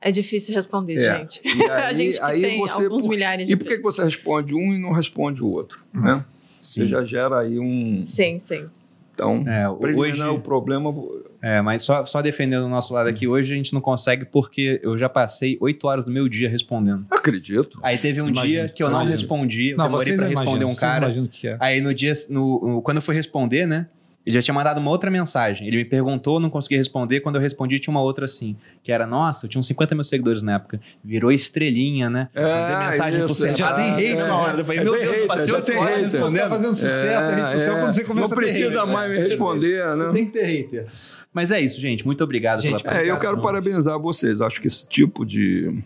É 0.00 0.10
difícil 0.10 0.54
responder, 0.54 0.96
é. 0.96 1.18
gente. 1.18 1.42
Aí, 1.44 1.62
a 1.70 1.92
gente 1.92 2.22
aí 2.22 2.40
tem 2.40 2.58
você, 2.58 2.84
alguns 2.84 3.02
por, 3.02 3.10
milhares 3.10 3.46
de 3.46 3.52
E 3.52 3.56
por 3.56 3.66
que 3.66 3.78
você 3.78 4.02
responde 4.02 4.54
um 4.54 4.74
e 4.74 4.78
não 4.78 4.92
responde 4.92 5.42
o 5.42 5.48
outro? 5.48 5.80
Uhum. 5.94 6.02
Né? 6.02 6.24
Você 6.60 6.86
já 6.86 7.04
gera 7.04 7.40
aí 7.40 7.58
um. 7.58 8.04
Sim, 8.06 8.38
sim. 8.38 8.66
Então, 9.14 9.44
é, 9.46 9.68
hoje 9.68 10.22
o 10.22 10.40
problema. 10.40 10.94
É, 11.42 11.60
mas 11.62 11.82
só, 11.82 12.04
só 12.04 12.20
defendendo 12.20 12.64
o 12.64 12.68
nosso 12.68 12.92
lado 12.92 13.08
aqui, 13.08 13.26
hoje 13.26 13.52
a 13.52 13.56
gente 13.56 13.72
não 13.72 13.80
consegue 13.80 14.24
porque 14.24 14.80
eu 14.82 14.96
já 14.98 15.08
passei 15.08 15.56
oito 15.60 15.86
horas 15.86 16.04
do 16.04 16.10
meu 16.10 16.28
dia 16.28 16.48
respondendo. 16.48 17.06
Acredito. 17.10 17.78
Aí 17.82 17.96
teve 17.96 18.20
um 18.20 18.28
imagino, 18.28 18.46
dia 18.46 18.68
que 18.68 18.82
eu 18.82 18.88
não 18.88 18.96
imagino. 18.96 19.12
respondi, 19.12 19.70
eu 19.70 19.76
não, 19.76 19.86
demorei 19.86 20.16
para 20.16 20.28
responder 20.28 20.64
um 20.64 20.74
cara. 20.74 21.12
Que 21.30 21.48
é. 21.48 21.56
Aí 21.58 21.80
no 21.80 21.94
dia, 21.94 22.12
no, 22.28 22.82
quando 22.82 22.98
eu 22.98 23.02
fui 23.02 23.14
responder, 23.14 23.66
né? 23.66 23.86
Ele 24.24 24.34
já 24.34 24.42
tinha 24.42 24.54
mandado 24.54 24.78
uma 24.78 24.90
outra 24.90 25.10
mensagem. 25.10 25.66
Ele 25.66 25.78
me 25.78 25.84
perguntou, 25.84 26.38
não 26.38 26.50
consegui 26.50 26.76
responder. 26.76 27.20
Quando 27.20 27.36
eu 27.36 27.40
respondi, 27.40 27.80
tinha 27.80 27.90
uma 27.90 28.02
outra 28.02 28.26
assim. 28.26 28.54
Que 28.82 28.92
era, 28.92 29.06
nossa, 29.06 29.46
eu 29.46 29.50
tinha 29.50 29.58
uns 29.58 29.66
50 29.66 29.94
mil 29.94 30.04
seguidores 30.04 30.42
na 30.42 30.56
época. 30.56 30.78
Virou 31.02 31.32
estrelinha, 31.32 32.10
né? 32.10 32.28
É, 32.34 32.42
Mandei 32.42 32.86
mensagem 32.86 33.24
isso, 33.24 33.42
pro 33.42 33.56
Já 33.56 33.72
tem 33.72 33.90
hate 33.90 34.06
é, 34.06 34.16
na 34.16 34.36
hora. 34.36 34.60
Eu 34.60 34.64
falei, 34.64 34.84
meu 34.84 34.92
Deus, 34.92 35.26
passei 35.26 35.60
tem 35.62 35.78
hater. 35.78 36.20
Você 36.20 36.38
tá 36.38 36.48
fazendo 36.48 36.74
sucesso 36.74 36.94
é, 36.94 37.20
na 37.20 37.34
rede 37.36 37.52
social 37.52 37.76
é, 37.76 37.80
quando 37.80 37.92
você 37.94 38.04
começa 38.04 38.28
Não 38.28 38.36
precisa 38.36 38.86
mais 38.86 39.10
me 39.10 39.18
responder, 39.18 39.96
né? 39.96 40.10
Tem 40.12 40.26
que 40.26 40.32
ter 40.32 40.44
hater. 40.44 40.86
Mas 41.32 41.50
é 41.50 41.60
isso, 41.60 41.80
gente. 41.80 42.04
Muito 42.04 42.22
obrigado 42.22 42.60
gente, 42.60 42.70
pela 42.72 42.82
participação. 42.82 43.14
É, 43.14 43.16
eu 43.16 43.20
quero 43.20 43.40
parabenizar 43.40 43.98
vocês. 43.98 44.40
Acho 44.40 44.60
que 44.60 44.66
esse 44.66 44.86
tipo 44.86 45.24
de 45.24 45.82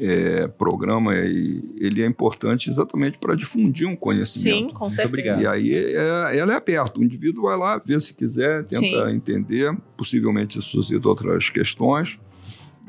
é, 0.00 0.46
programa 0.46 1.14
ele 1.16 2.02
é 2.02 2.06
importante 2.06 2.70
exatamente 2.70 3.18
para 3.18 3.34
difundir 3.34 3.86
um 3.86 3.96
conhecimento. 3.96 4.68
Sim, 4.68 4.74
com 4.74 4.90
certeza. 4.90 5.08
Muito 5.08 5.08
obrigado. 5.08 5.42
E 5.42 5.46
aí 5.46 5.74
é, 5.74 6.38
ela 6.38 6.52
é 6.52 6.56
aberta. 6.56 7.00
O 7.00 7.04
indivíduo 7.04 7.44
vai 7.44 7.56
lá, 7.56 7.78
vê 7.78 7.98
se 7.98 8.14
quiser, 8.14 8.64
tenta 8.64 8.80
Sim. 8.80 9.14
entender, 9.14 9.76
possivelmente 9.96 10.60
suscita 10.60 11.08
outras 11.08 11.50
questões 11.50 12.18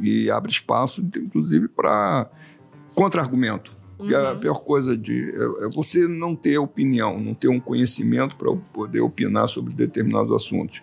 e 0.02 0.30
abre 0.32 0.52
espaço, 0.52 1.02
inclusive, 1.02 1.68
para 1.68 2.30
contra-argumento. 2.96 3.78
Porque 3.98 4.16
a 4.16 4.32
Uhum. 4.32 4.40
pior 4.40 4.60
coisa 4.62 4.96
de, 4.96 5.30
é, 5.30 5.66
é 5.66 5.70
você 5.70 6.08
não 6.08 6.34
ter 6.34 6.58
opinião, 6.58 7.20
não 7.20 7.34
ter 7.34 7.50
um 7.50 7.60
conhecimento 7.60 8.36
para 8.38 8.56
poder 8.74 9.02
opinar 9.02 9.50
sobre 9.50 9.74
determinados 9.74 10.32
assuntos. 10.32 10.82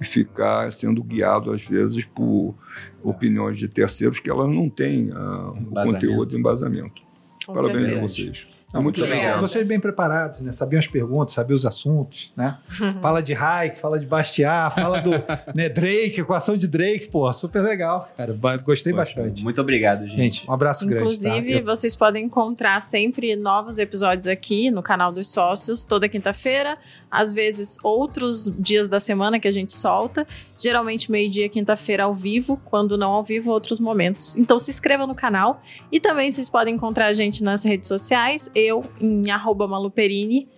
E 0.00 0.04
ficar 0.04 0.70
sendo 0.72 1.02
guiado, 1.02 1.50
às 1.52 1.62
vezes, 1.62 2.04
por 2.04 2.54
opiniões 3.02 3.56
de 3.56 3.66
terceiros 3.66 4.18
que 4.20 4.28
elas 4.28 4.50
não 4.50 4.68
têm 4.68 5.10
ah, 5.12 5.52
o 5.52 5.74
conteúdo 5.74 6.34
e 6.34 6.38
embasamento. 6.38 7.02
Com 7.46 7.54
Parabéns 7.54 7.76
a 7.76 7.88
certeza. 7.88 8.00
vocês. 8.00 8.55
Não, 8.72 8.80
É 8.80 8.82
muito 8.82 9.00
legal. 9.00 9.16
obrigado. 9.16 9.40
Vocês 9.40 9.66
bem 9.66 9.78
preparados, 9.80 10.40
né? 10.40 10.52
Sabiam 10.52 10.78
as 10.78 10.86
perguntas, 10.86 11.34
sabiam 11.34 11.54
os 11.54 11.64
assuntos, 11.64 12.32
né? 12.36 12.58
Fala 13.00 13.22
de 13.22 13.32
Hayek, 13.34 13.78
fala 13.80 13.98
de 13.98 14.06
Bastiat, 14.06 14.74
fala 14.74 15.00
do 15.00 15.10
né, 15.54 15.68
Drake, 15.68 16.20
equação 16.20 16.56
de 16.56 16.66
Drake, 16.66 17.08
pô, 17.08 17.32
super 17.32 17.62
legal, 17.62 18.10
cara. 18.16 18.36
Gostei 18.64 18.92
Poxa, 18.92 19.04
bastante. 19.14 19.42
Muito 19.44 19.60
obrigado, 19.60 20.06
gente. 20.06 20.16
Gente, 20.16 20.50
um 20.50 20.52
abraço 20.52 20.84
Inclusive, 20.84 21.40
grande. 21.40 21.64
Tá? 21.64 21.74
vocês 21.74 21.94
podem 21.94 22.24
encontrar 22.24 22.80
sempre 22.80 23.34
novos 23.36 23.78
episódios 23.78 24.26
aqui 24.26 24.70
no 24.70 24.82
canal 24.82 25.12
dos 25.12 25.28
sócios, 25.28 25.84
toda 25.84 26.08
quinta-feira. 26.08 26.76
Às 27.08 27.32
vezes, 27.32 27.78
outros 27.84 28.52
dias 28.58 28.88
da 28.88 28.98
semana 28.98 29.38
que 29.38 29.46
a 29.46 29.50
gente 29.50 29.72
solta. 29.72 30.26
Geralmente, 30.58 31.10
meio-dia, 31.10 31.48
quinta-feira, 31.48 32.02
ao 32.02 32.12
vivo. 32.12 32.60
Quando 32.64 32.98
não 32.98 33.12
ao 33.12 33.22
vivo, 33.22 33.50
outros 33.50 33.78
momentos. 33.78 34.36
Então, 34.36 34.58
se 34.58 34.70
inscreva 34.70 35.06
no 35.06 35.14
canal. 35.14 35.62
E 35.90 36.00
também 36.00 36.30
vocês 36.30 36.48
podem 36.50 36.74
encontrar 36.74 37.06
a 37.06 37.12
gente 37.12 37.44
nas 37.44 37.62
redes 37.64 37.86
sociais. 37.88 38.50
Eu, 38.56 38.82
em 38.98 39.30
arroba 39.30 39.68
maluperini, 39.68 40.48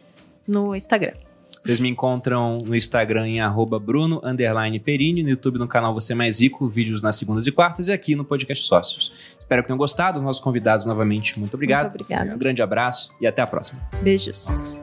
no 0.46 0.74
Instagram. 0.74 1.14
Vocês 1.64 1.80
me 1.80 1.88
encontram 1.88 2.58
no 2.58 2.76
Instagram 2.76 3.26
em 3.28 3.40
arroba 3.40 3.78
Bruno 3.78 4.22
Perini, 4.82 5.22
no 5.24 5.28
YouTube 5.28 5.58
no 5.58 5.66
canal 5.66 5.92
Você 5.92 6.14
Mais 6.14 6.40
Rico, 6.40 6.68
vídeos 6.68 7.02
nas 7.02 7.16
segundas 7.16 7.46
e 7.46 7.52
quartas 7.52 7.88
e 7.88 7.92
aqui 7.92 8.14
no 8.14 8.24
podcast 8.24 8.64
Sócios. 8.64 9.12
Espero 9.38 9.62
que 9.62 9.66
tenham 9.66 9.76
gostado. 9.76 10.22
Nossos 10.22 10.40
convidados 10.40 10.86
novamente, 10.86 11.38
muito 11.38 11.54
obrigado. 11.54 11.90
Muito 11.90 12.02
obrigada. 12.02 12.34
Um 12.34 12.38
grande 12.38 12.62
abraço 12.62 13.12
e 13.20 13.26
até 13.26 13.42
a 13.42 13.46
próxima. 13.46 13.82
Beijos. 14.00 14.80